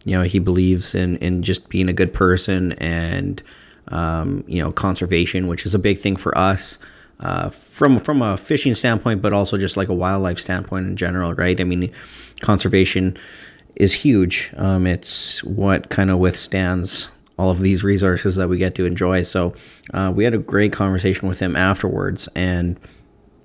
you 0.04 0.16
know, 0.16 0.22
he 0.22 0.38
believes 0.38 0.94
in 0.94 1.16
in 1.18 1.42
just 1.42 1.68
being 1.68 1.88
a 1.90 1.92
good 1.92 2.14
person 2.14 2.72
and 2.74 3.42
um, 3.88 4.44
you 4.46 4.62
know 4.62 4.72
conservation, 4.72 5.46
which 5.46 5.66
is 5.66 5.74
a 5.74 5.78
big 5.78 5.98
thing 5.98 6.16
for 6.16 6.36
us. 6.38 6.78
Uh, 7.20 7.48
from 7.50 7.98
from 7.98 8.22
a 8.22 8.36
fishing 8.36 8.74
standpoint, 8.76 9.20
but 9.20 9.32
also 9.32 9.56
just 9.58 9.76
like 9.76 9.88
a 9.88 9.94
wildlife 9.94 10.38
standpoint 10.38 10.86
in 10.86 10.94
general, 10.96 11.34
right? 11.34 11.60
I 11.60 11.64
mean, 11.64 11.90
conservation 12.40 13.18
is 13.78 13.94
huge. 13.94 14.52
Um, 14.56 14.86
it's 14.86 15.42
what 15.44 15.88
kind 15.88 16.10
of 16.10 16.18
withstands 16.18 17.08
all 17.38 17.50
of 17.50 17.60
these 17.60 17.82
resources 17.84 18.36
that 18.36 18.48
we 18.48 18.58
get 18.58 18.74
to 18.74 18.84
enjoy. 18.84 19.22
So 19.22 19.54
uh, 19.94 20.12
we 20.14 20.24
had 20.24 20.34
a 20.34 20.38
great 20.38 20.72
conversation 20.72 21.28
with 21.28 21.38
him 21.38 21.56
afterwards, 21.56 22.28
and 22.34 22.78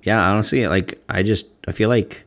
yeah, 0.02 0.20
honestly, 0.30 0.66
like 0.66 1.00
I 1.08 1.22
just 1.22 1.46
I 1.66 1.72
feel 1.72 1.88
like 1.88 2.24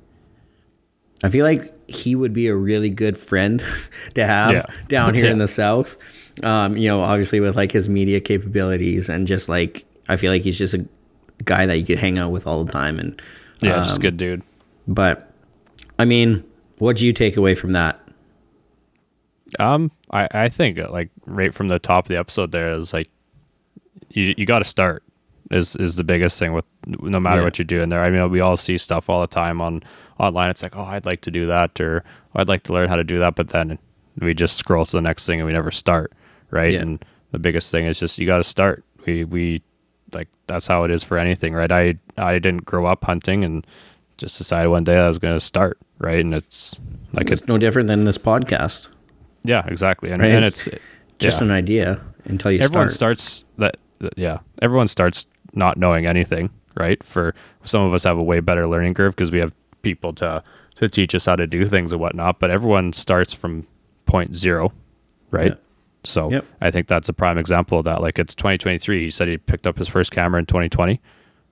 I 1.24 1.30
feel 1.30 1.46
like 1.46 1.74
he 1.90 2.16
would 2.16 2.34
be 2.34 2.48
a 2.48 2.56
really 2.56 2.90
good 2.90 3.18
friend 3.18 3.62
to 4.16 4.26
have 4.26 4.54
Yeah. 4.54 4.64
down 4.88 5.14
here 5.14 5.30
in 5.30 5.38
the 5.38 5.48
south. 5.48 5.98
Um, 6.44 6.78
you 6.78 6.88
know, 6.88 7.02
obviously 7.02 7.40
with 7.40 7.56
like 7.56 7.72
his 7.72 7.90
media 7.90 8.20
capabilities 8.22 9.10
and 9.10 9.28
just 9.28 9.50
like 9.50 9.86
I 10.08 10.16
feel 10.18 10.32
like 10.32 10.44
he's 10.44 10.58
just 10.58 10.74
a 10.74 10.86
guy 11.44 11.66
that 11.66 11.78
you 11.78 11.86
could 11.86 12.00
hang 12.00 12.18
out 12.18 12.32
with 12.32 12.48
all 12.48 12.64
the 12.64 12.72
time 12.72 13.00
and 13.00 13.22
Yeah, 13.62 13.78
just 13.84 13.96
um, 13.98 14.02
good 14.02 14.18
dude. 14.18 14.42
But 14.88 15.32
I 16.00 16.06
mean, 16.06 16.44
what 16.78 16.98
do 16.98 17.06
you 17.06 17.14
take 17.14 17.38
away 17.38 17.56
from 17.56 17.72
that? 17.74 18.00
Um, 19.60 19.92
I 20.12 20.28
I 20.32 20.50
think 20.50 20.78
uh, 20.80 20.92
like 20.92 21.10
right 21.26 21.54
from 21.54 21.70
the 21.70 21.80
top 21.80 22.06
of 22.06 22.10
the 22.10 22.18
episode 22.18 22.52
there 22.52 22.72
is 22.74 22.94
like 22.94 23.10
you 24.10 24.34
you 24.38 24.46
got 24.46 24.60
to 24.60 24.66
start 24.66 25.04
is 25.52 25.76
is 25.78 25.96
the 25.96 26.04
biggest 26.04 26.38
thing 26.38 26.52
with 26.54 26.66
no 26.86 27.20
matter 27.20 27.38
Yeah. 27.40 27.44
what 27.46 27.58
you're 27.58 27.66
doing 27.66 27.90
there. 27.90 28.04
I 28.04 28.10
mean, 28.10 28.30
we 28.30 28.42
all 28.42 28.58
see 28.58 28.78
stuff 28.78 29.10
all 29.10 29.22
the 29.22 29.28
time 29.28 29.62
on 29.62 29.84
online. 30.20 30.50
It's 30.50 30.62
like, 30.64 30.76
oh, 30.76 30.82
I'd 30.84 31.06
like 31.06 31.22
to 31.22 31.32
do 31.32 31.46
that, 31.46 31.80
or 31.80 32.04
"Oh, 32.36 32.42
I'd 32.42 32.50
like 32.50 32.64
to 32.64 32.74
learn 32.74 32.90
how 32.90 32.98
to 32.98 33.04
do 33.06 33.20
that, 33.20 33.36
but 33.36 33.50
then 33.50 33.80
we 34.20 34.34
just 34.34 34.58
scroll 34.58 34.84
to 34.86 34.92
the 34.92 35.02
next 35.02 35.26
thing 35.26 35.40
and 35.40 35.48
we 35.48 35.54
never 35.54 35.72
start, 35.72 36.12
right? 36.52 36.74
Yeah. 36.74 36.82
And 36.82 37.06
the 37.32 37.40
biggest 37.40 37.72
thing 37.72 37.86
is 37.86 38.00
just 38.00 38.18
you 38.20 38.26
got 38.28 38.38
to 38.38 38.44
start. 38.44 38.84
We 39.06 39.24
we 39.24 39.62
like 40.14 40.28
that's 40.48 40.68
how 40.68 40.84
it 40.84 40.92
is 40.92 41.04
for 41.04 41.18
anything, 41.18 41.54
right? 41.54 41.72
I 41.72 41.96
I 42.18 42.34
didn't 42.40 42.66
grow 42.66 42.86
up 42.86 43.06
hunting 43.06 43.46
and 43.46 43.66
just 44.18 44.38
decided 44.38 44.70
one 44.70 44.84
day 44.84 44.98
I 44.98 45.08
was 45.08 45.20
going 45.20 45.36
to 45.36 45.40
start, 45.40 45.78
right? 46.00 46.20
And 46.20 46.34
it's 46.34 46.80
like 47.14 47.28
it, 47.28 47.34
It's 47.34 47.48
no 47.48 47.58
different 47.58 47.88
than 47.88 48.06
this 48.06 48.18
podcast. 48.18 48.90
Yeah, 49.44 49.64
exactly. 49.68 50.10
And, 50.12 50.22
Right, 50.22 50.32
and 50.32 50.46
it's 50.46 50.68
it's, 50.68 50.80
Just 51.20 51.40
yeah. 51.40 51.46
an 51.46 51.52
idea 51.52 52.02
until 52.26 52.52
you 52.52 52.58
start. 52.60 52.72
everyone 52.72 52.90
start. 52.90 53.18
starts 53.18 53.46
that, 53.58 53.78
that- 54.00 54.18
yeah 54.18 54.40
everyone 54.62 54.88
starts 54.88 55.26
not 55.54 55.78
knowing 55.78 56.06
anything 56.06 56.50
right 56.76 57.02
for 57.04 57.34
some 57.64 57.82
of 57.84 57.94
us 57.94 58.04
have 58.04 58.18
a 58.18 58.24
way 58.24 58.40
better 58.42 58.68
learning 58.68 58.94
curve 58.94 59.16
because 59.16 59.32
we 59.32 59.40
have 59.40 59.54
people 59.82 60.12
to 60.14 60.44
to 60.76 60.90
teach 60.90 61.16
us 61.16 61.26
how 61.26 61.36
to 61.36 61.48
do 61.48 61.66
things 61.66 61.92
and 61.94 62.02
whatnot 62.02 62.40
but 62.40 62.52
everyone 62.52 62.92
starts 62.94 63.34
from 63.34 63.66
point 64.06 64.36
zero 64.36 64.72
right 65.32 65.52
Yeah. 65.54 65.58
so 66.04 66.30
Yep. 66.30 66.46
i 66.62 66.70
think 66.70 66.88
that's 66.88 67.08
a 67.10 67.14
prime 67.14 67.38
example 67.38 67.80
of 67.80 67.86
that 67.86 68.02
like 68.02 68.20
it's 68.20 68.36
2023 68.36 69.00
he 69.04 69.10
said 69.10 69.28
he 69.30 69.38
picked 69.38 69.66
up 69.66 69.78
his 69.78 69.88
first 69.88 70.12
camera 70.12 70.40
in 70.40 70.46
2020 70.46 71.00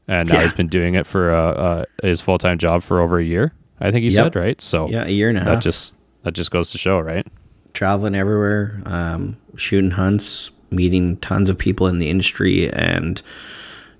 and 0.07 0.29
now 0.29 0.35
Yeah. 0.35 0.43
he's 0.43 0.53
been 0.53 0.67
doing 0.67 0.95
it 0.95 1.05
for 1.05 1.31
uh, 1.31 1.51
uh, 1.53 1.85
his 2.03 2.21
full-time 2.21 2.57
job 2.57 2.83
for 2.83 2.99
over 3.01 3.17
a 3.19 3.23
year 3.23 3.53
i 3.79 3.91
think 3.91 4.03
he 4.03 4.09
Yep. 4.09 4.33
said 4.33 4.35
right 4.35 4.61
so 4.61 4.87
Yeah, 4.89 5.05
a 5.05 5.09
year 5.09 5.29
and 5.29 5.37
a 5.37 5.43
that 5.43 5.53
half. 5.55 5.63
just 5.63 5.95
that 6.23 6.33
just 6.33 6.51
goes 6.51 6.71
to 6.71 6.77
show 6.77 6.99
right 6.99 7.25
traveling 7.73 8.15
everywhere, 8.15 8.81
um, 8.85 9.35
shooting 9.57 9.91
hunts, 9.91 10.49
meeting 10.71 11.17
tons 11.17 11.49
of 11.49 11.57
people 11.57 11.87
in 11.87 11.99
the 11.99 12.09
industry, 12.09 12.71
and 12.71 13.21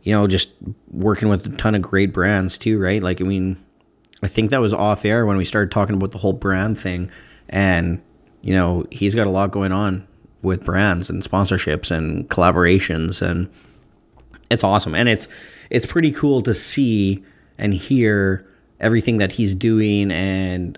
you 0.03 0.13
know, 0.13 0.27
just 0.27 0.49
working 0.91 1.27
with 1.27 1.45
a 1.45 1.49
ton 1.57 1.75
of 1.75 1.81
great 1.81 2.13
brands 2.13 2.57
too, 2.57 2.79
right? 2.79 3.03
Like, 3.03 3.19
I 3.19 3.25
mean, 3.25 3.57
I 4.23 4.27
think 4.27 4.51
that 4.51 4.61
was 4.61 4.73
off 4.73 5.03
air 5.03 5.25
when 5.25 5.35
we 5.35 5.43
started 5.43 5.71
talking 5.71 5.95
about 5.97 6.11
the 6.13 6.19
whole 6.19 6.31
brand 6.31 6.79
thing, 6.79 7.11
and 7.49 8.01
you 8.41 8.53
know, 8.53 8.85
he's 8.91 9.13
got 9.13 9.27
a 9.27 9.29
lot 9.29 9.51
going 9.51 9.73
on 9.73 10.07
with 10.41 10.63
brands 10.63 11.09
and 11.09 11.21
sponsorships 11.21 11.91
and 11.91 12.29
collaborations, 12.29 13.21
and 13.21 13.49
it's 14.49 14.63
awesome, 14.63 14.95
and 14.95 15.09
it's 15.09 15.27
it's 15.69 15.85
pretty 15.85 16.11
cool 16.11 16.41
to 16.41 16.53
see 16.53 17.23
and 17.57 17.73
hear 17.73 18.47
everything 18.79 19.17
that 19.17 19.33
he's 19.33 19.55
doing 19.55 20.11
and 20.11 20.77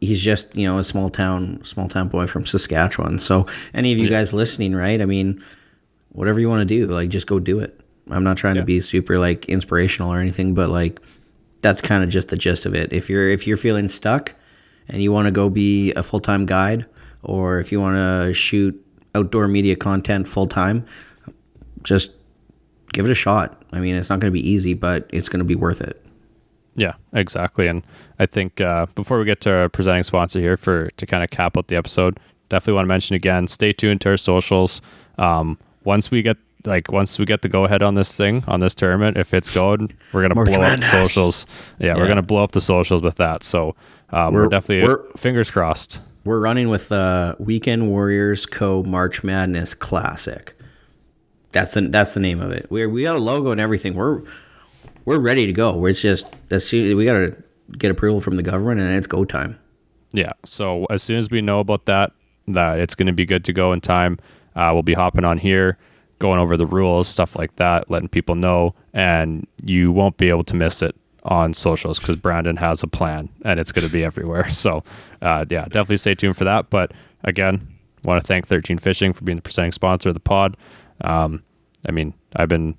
he's 0.00 0.22
just 0.22 0.54
you 0.54 0.66
know 0.66 0.78
a 0.78 0.84
small 0.84 1.08
town 1.10 1.62
small 1.64 1.88
town 1.88 2.08
boy 2.08 2.26
from 2.26 2.44
Saskatchewan. 2.46 3.18
So 3.18 3.46
any 3.72 3.92
of 3.92 3.98
you 3.98 4.08
guys 4.08 4.32
listening, 4.34 4.74
right? 4.74 5.00
I 5.00 5.06
mean, 5.06 5.42
whatever 6.12 6.40
you 6.40 6.48
want 6.48 6.60
to 6.68 6.74
do, 6.74 6.86
like 6.86 7.08
just 7.08 7.26
go 7.26 7.38
do 7.38 7.60
it. 7.60 7.80
I'm 8.10 8.22
not 8.24 8.36
trying 8.36 8.56
Yeah. 8.56 8.62
to 8.62 8.66
be 8.66 8.80
super 8.80 9.18
like 9.18 9.46
inspirational 9.46 10.12
or 10.12 10.18
anything, 10.20 10.54
but 10.54 10.68
like 10.68 11.00
that's 11.62 11.80
kind 11.80 12.04
of 12.04 12.10
just 12.10 12.28
the 12.28 12.36
gist 12.36 12.66
of 12.66 12.74
it. 12.74 12.92
If 12.92 13.08
you're 13.08 13.28
if 13.30 13.46
you're 13.46 13.56
feeling 13.56 13.88
stuck 13.88 14.34
and 14.88 15.02
you 15.02 15.10
want 15.10 15.26
to 15.26 15.32
go 15.32 15.48
be 15.48 15.92
a 15.94 16.02
full 16.02 16.20
time 16.20 16.44
guide, 16.44 16.84
or 17.22 17.58
if 17.58 17.72
you 17.72 17.80
want 17.80 17.96
to 17.96 18.34
shoot 18.34 18.78
outdoor 19.14 19.48
media 19.48 19.74
content 19.74 20.28
full 20.28 20.46
time, 20.46 20.84
just 21.82 22.12
give 22.94 23.04
it 23.04 23.10
a 23.10 23.14
shot. 23.14 23.62
I 23.72 23.80
mean, 23.80 23.94
it's 23.96 24.08
not 24.08 24.20
going 24.20 24.32
to 24.32 24.34
be 24.34 24.48
easy, 24.48 24.72
but 24.72 25.06
it's 25.12 25.28
going 25.28 25.40
to 25.40 25.44
be 25.44 25.54
worth 25.56 25.80
it. 25.82 26.00
Yeah, 26.76 26.94
exactly. 27.12 27.66
And 27.68 27.84
I 28.18 28.26
think 28.26 28.60
uh, 28.60 28.86
before 28.94 29.18
we 29.18 29.24
get 29.26 29.40
to 29.42 29.52
our 29.52 29.68
presenting 29.68 30.02
sponsor 30.02 30.40
here 30.40 30.56
for 30.56 30.88
to 30.96 31.06
kind 31.06 31.22
of 31.22 31.30
cap 31.30 31.56
out 31.56 31.68
the 31.68 31.76
episode, 31.76 32.18
definitely 32.48 32.72
want 32.74 32.86
to 32.86 32.88
mention 32.88 33.14
again, 33.14 33.46
stay 33.46 33.72
tuned 33.72 34.00
to 34.00 34.08
our 34.10 34.16
socials. 34.16 34.80
Um, 35.18 35.58
once 35.84 36.10
we 36.10 36.22
get 36.22 36.36
like 36.66 36.90
once 36.90 37.18
we 37.18 37.26
get 37.26 37.42
the 37.42 37.48
go 37.48 37.64
ahead 37.64 37.82
on 37.82 37.94
this 37.94 38.16
thing 38.16 38.42
on 38.48 38.58
this 38.60 38.74
tournament, 38.74 39.16
if 39.18 39.34
it's 39.34 39.54
going, 39.54 39.92
we're 40.12 40.22
gonna 40.22 40.34
March 40.34 40.48
blow 40.50 40.62
up 40.62 40.78
the 40.80 40.84
socials. 40.86 41.46
Yeah, 41.78 41.94
we're 41.94 42.08
gonna 42.08 42.22
blow 42.22 42.42
up 42.42 42.52
the 42.52 42.60
socials 42.60 43.02
with 43.02 43.16
that. 43.16 43.42
So 43.44 43.76
um, 44.10 44.32
we're, 44.34 44.40
We're- 44.40 44.50
definitely 44.50 44.88
we're- 44.88 45.02
fingers 45.16 45.50
crossed. 45.50 46.00
We're 46.24 46.40
running 46.40 46.70
with 46.70 46.88
the 46.88 47.36
Weekend 47.38 47.86
Warriors 47.88 48.46
Co. 48.46 48.82
March 48.82 49.22
Madness 49.22 49.74
Classic. 49.74 50.58
That's 51.54 51.74
the 51.74 51.82
that's 51.82 52.14
the 52.14 52.20
name 52.20 52.40
of 52.40 52.50
it. 52.50 52.66
We 52.68 52.86
we 52.86 53.04
got 53.04 53.16
a 53.16 53.20
logo 53.20 53.52
and 53.52 53.60
everything. 53.60 53.94
We're 53.94 54.22
we're 55.04 55.18
ready 55.20 55.46
to 55.46 55.52
go. 55.52 55.76
We're 55.76 55.92
just 55.92 56.26
as 56.50 56.66
soon 56.66 56.96
we 56.96 57.04
got 57.04 57.14
to 57.14 57.42
get 57.78 57.90
approval 57.90 58.20
from 58.20 58.36
the 58.36 58.42
government 58.42 58.80
and 58.80 58.94
it's 58.94 59.06
go 59.06 59.24
time. 59.24 59.58
Yeah. 60.12 60.32
So 60.44 60.84
as 60.86 61.02
soon 61.02 61.16
as 61.16 61.30
we 61.30 61.40
know 61.40 61.60
about 61.60 61.86
that, 61.86 62.12
that 62.48 62.80
it's 62.80 62.94
going 62.94 63.06
to 63.06 63.12
be 63.12 63.24
good 63.24 63.44
to 63.44 63.52
go 63.52 63.72
in 63.72 63.80
time, 63.80 64.18
uh, 64.56 64.70
we'll 64.72 64.82
be 64.82 64.94
hopping 64.94 65.24
on 65.24 65.38
here, 65.38 65.78
going 66.18 66.40
over 66.40 66.56
the 66.56 66.66
rules, 66.66 67.08
stuff 67.08 67.36
like 67.36 67.56
that, 67.56 67.90
letting 67.90 68.08
people 68.08 68.34
know, 68.34 68.74
and 68.92 69.46
you 69.62 69.92
won't 69.92 70.16
be 70.16 70.28
able 70.28 70.44
to 70.44 70.56
miss 70.56 70.82
it 70.82 70.94
on 71.24 71.54
socials 71.54 71.98
because 71.98 72.16
Brandon 72.16 72.56
has 72.56 72.82
a 72.82 72.86
plan 72.86 73.30
and 73.44 73.58
it's 73.58 73.72
going 73.72 73.86
to 73.86 73.92
be 73.92 74.04
everywhere. 74.04 74.46
So 74.50 74.82
uh, 75.22 75.44
yeah, 75.48 75.64
definitely 75.64 75.98
stay 75.98 76.14
tuned 76.14 76.36
for 76.36 76.44
that. 76.44 76.70
But 76.70 76.92
again, 77.22 77.66
want 78.04 78.22
to 78.22 78.26
thank 78.26 78.46
13 78.46 78.78
Fishing 78.78 79.12
for 79.12 79.24
being 79.24 79.36
the 79.36 79.42
presenting 79.42 79.72
sponsor 79.72 80.10
of 80.10 80.14
the 80.14 80.20
pod. 80.20 80.56
Um, 81.00 81.42
I 81.86 81.92
mean, 81.92 82.14
I've 82.36 82.48
been 82.48 82.76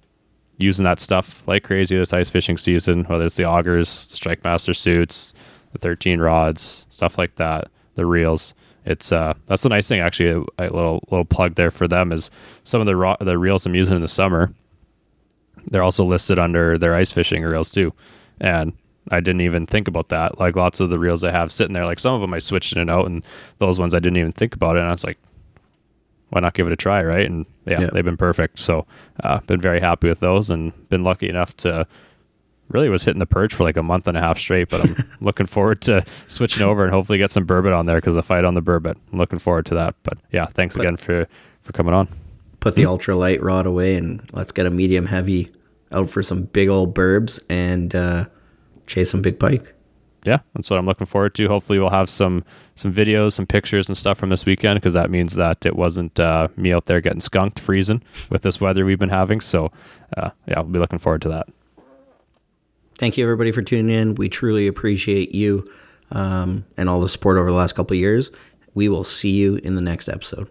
using 0.58 0.86
that 0.86 1.00
stuff 1.00 1.46
like 1.48 1.64
crazy 1.64 1.98
this 1.98 2.14
ice 2.14 2.30
fishing 2.30 2.58
season, 2.58 3.04
whether 3.06 3.26
it's 3.26 3.36
the 3.36 3.44
augers, 3.44 4.10
the 4.10 4.16
strike 4.16 4.44
master 4.44 4.74
suits, 4.74 5.34
the 5.74 5.80
13 5.80 6.20
rods, 6.20 6.86
stuff 6.90 7.18
like 7.18 7.36
that, 7.36 7.70
the 7.96 8.06
reels. 8.06 8.54
It's 8.86 9.12
uh 9.12 9.34
that's 9.48 9.64
the 9.64 9.70
nice 9.70 9.88
thing 9.88 10.00
actually 10.00 10.30
a, 10.30 10.64
a 10.64 10.70
little 10.70 11.04
little 11.10 11.26
plug 11.26 11.56
there 11.56 11.72
for 11.72 11.88
them 11.88 12.12
is 12.12 12.30
some 12.64 12.82
of 12.82 12.88
the 12.88 12.96
ro- 12.96 13.18
the 13.20 13.38
reels 13.38 13.66
I'm 13.66 13.76
using 13.76 13.96
in 13.96 14.02
the 14.02 14.08
summer. 14.08 14.54
They're 15.68 15.84
also 15.84 16.06
listed 16.06 16.38
under 16.38 16.78
their 16.78 16.94
ice 16.94 17.12
fishing 17.12 17.44
reels 17.44 17.72
too. 17.72 17.94
And 18.40 18.74
I 19.12 19.20
didn't 19.20 19.42
even 19.42 19.66
think 19.66 19.88
about 19.88 20.10
that. 20.10 20.40
Like 20.40 20.56
lots 20.56 20.80
of 20.80 20.90
the 20.92 21.00
reels 21.00 21.24
I 21.24 21.32
have 21.32 21.52
sitting 21.52 21.74
there, 21.74 21.86
like 21.86 22.00
some 22.00 22.14
of 22.14 22.22
them 22.22 22.34
I 22.34 22.40
switched 22.40 22.74
in 22.74 22.80
and 22.82 22.90
out, 22.90 23.08
and 23.08 23.26
those 23.60 23.80
ones 23.80 23.96
I 23.96 24.00
didn't 24.00 24.18
even 24.18 24.32
think 24.32 24.56
about 24.56 24.76
it. 24.76 24.80
And 24.80 24.88
I 24.88 24.92
was 24.92 25.04
like, 25.04 25.18
why 26.36 26.42
not 26.42 26.54
give 26.54 26.68
it 26.68 26.74
a 26.74 26.76
try, 26.76 27.02
right? 27.02 27.26
And 27.26 27.46
yeah, 27.66 27.80
Yeah. 27.82 27.90
they've 27.94 28.04
been 28.04 28.18
perfect. 28.18 28.60
So, 28.60 28.86
uh, 29.24 29.40
been 29.48 29.62
very 29.62 29.80
happy 29.80 30.10
with 30.10 30.20
those, 30.20 30.50
and 30.50 30.74
been 30.90 31.04
lucky 31.04 31.30
enough 31.30 31.56
to 31.58 31.88
really 32.70 32.90
was 32.90 33.04
hitting 33.06 33.20
the 33.20 33.26
perch 33.28 33.54
for 33.54 33.64
like 33.64 33.78
a 33.78 33.84
month 33.84 34.08
and 34.08 34.18
a 34.18 34.22
half 34.22 34.38
straight. 34.38 34.70
But 34.70 34.82
I'm 34.82 34.96
looking 35.22 35.46
forward 35.46 35.82
to 35.84 36.04
switching 36.28 36.64
over 36.64 36.84
and 36.84 36.92
hopefully 36.94 37.18
get 37.18 37.32
some 37.32 37.46
burbot 37.48 37.76
on 37.78 37.86
there 37.86 37.98
because 37.98 38.16
the 38.16 38.24
fight 38.24 38.44
on 38.44 38.54
the 38.56 38.62
burbot. 38.62 38.98
I'm 39.14 39.18
looking 39.20 39.40
forward 39.40 39.66
to 39.68 39.76
that. 39.76 39.96
But 40.04 40.18
yeah, 40.32 40.46
thanks 40.48 40.76
again 40.76 40.98
for 40.98 41.28
for 41.62 41.72
coming 41.74 41.94
on. 41.94 42.08
Put 42.60 42.74
the 42.76 42.84
ultralight 42.84 43.42
rod 43.44 43.68
away 43.68 43.96
and 43.96 44.28
let's 44.34 44.52
get 44.52 44.66
a 44.66 44.72
medium 44.72 45.06
heavy 45.06 45.52
out 45.92 46.10
for 46.10 46.24
some 46.24 46.44
big 46.44 46.68
old 46.68 46.96
burbs 46.96 47.40
and 47.50 47.94
uh, 47.96 48.26
chase 48.88 49.12
some 49.12 49.22
big 49.22 49.40
pike. 49.40 49.75
Yeah, 50.26 50.40
that's 50.54 50.70
what 50.70 50.80
I'm 50.80 50.86
looking 50.86 51.06
forward 51.06 51.36
to. 51.36 51.48
Hopefully, 51.48 51.80
we'll 51.80 51.90
have 51.90 52.10
some 52.10 52.44
some 52.76 52.92
videos, 52.92 53.34
some 53.34 53.46
pictures, 53.46 53.88
and 53.88 53.98
stuff 53.98 54.18
from 54.18 54.30
this 54.30 54.46
weekend 54.46 54.80
because 54.80 54.94
that 54.94 55.10
means 55.10 55.36
that 55.36 55.66
it 55.66 55.76
wasn't 55.76 56.20
uh, 56.20 56.48
me 56.58 56.74
out 56.74 56.86
there 56.86 57.00
getting 57.00 57.22
skunked, 57.22 57.60
freezing 57.60 58.02
with 58.30 58.42
this 58.42 58.60
weather 58.60 58.86
we've 58.86 59.00
been 59.00 59.10
having. 59.10 59.40
So, 59.40 59.72
uh, 60.18 60.32
yeah, 60.48 60.58
I'll 60.58 60.64
be 60.64 60.80
looking 60.80 61.00
forward 61.00 61.22
to 61.24 61.30
that. 61.30 61.48
Thank 62.98 63.18
you, 63.18 63.24
everybody, 63.24 63.52
for 63.52 63.62
tuning 63.62 63.94
in. 63.94 64.16
We 64.16 64.30
truly 64.30 64.68
appreciate 64.68 65.36
you 65.36 65.70
um, 66.12 66.66
and 66.78 66.90
all 66.90 67.02
the 67.02 67.10
support 67.10 67.38
over 67.38 67.50
the 67.50 67.58
last 67.58 67.74
couple 67.74 67.96
of 67.96 68.00
years. 68.00 68.32
We 68.74 68.90
will 68.90 69.04
see 69.04 69.32
you 69.32 69.56
in 69.58 69.76
the 69.76 69.82
next 69.82 70.10
episode. 70.10 70.50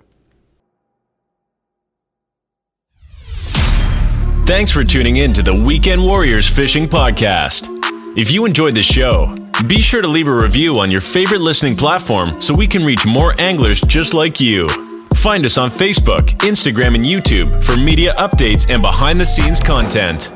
Thanks 4.47 4.71
for 4.71 4.85
tuning 4.85 5.17
in 5.17 5.33
to 5.33 5.43
the 5.43 5.55
Weekend 5.55 6.05
Warriors 6.05 6.47
Fishing 6.47 6.87
Podcast. 6.87 7.84
If 8.17 8.31
you 8.31 8.47
enjoyed 8.47 8.75
the 8.75 8.83
show, 8.83 9.33
be 9.67 9.81
sure 9.81 10.01
to 10.01 10.07
leave 10.07 10.29
a 10.29 10.33
review 10.33 10.79
on 10.79 10.89
your 10.89 11.01
favorite 11.01 11.41
listening 11.41 11.75
platform 11.75 12.41
so 12.41 12.55
we 12.55 12.69
can 12.69 12.85
reach 12.85 13.05
more 13.05 13.35
anglers 13.41 13.81
just 13.81 14.15
like 14.15 14.39
you. 14.39 14.69
Find 15.17 15.45
us 15.45 15.59
on 15.59 15.69
Facebook, 15.69 16.29
Instagram, 16.39 16.95
and 16.95 17.05
YouTube 17.05 17.65
for 17.65 17.77
media 17.77 18.13
updates 18.13 18.71
and 18.71 18.81
behind 18.81 19.19
the 19.19 19.25
scenes 19.25 19.59
content. 19.59 20.31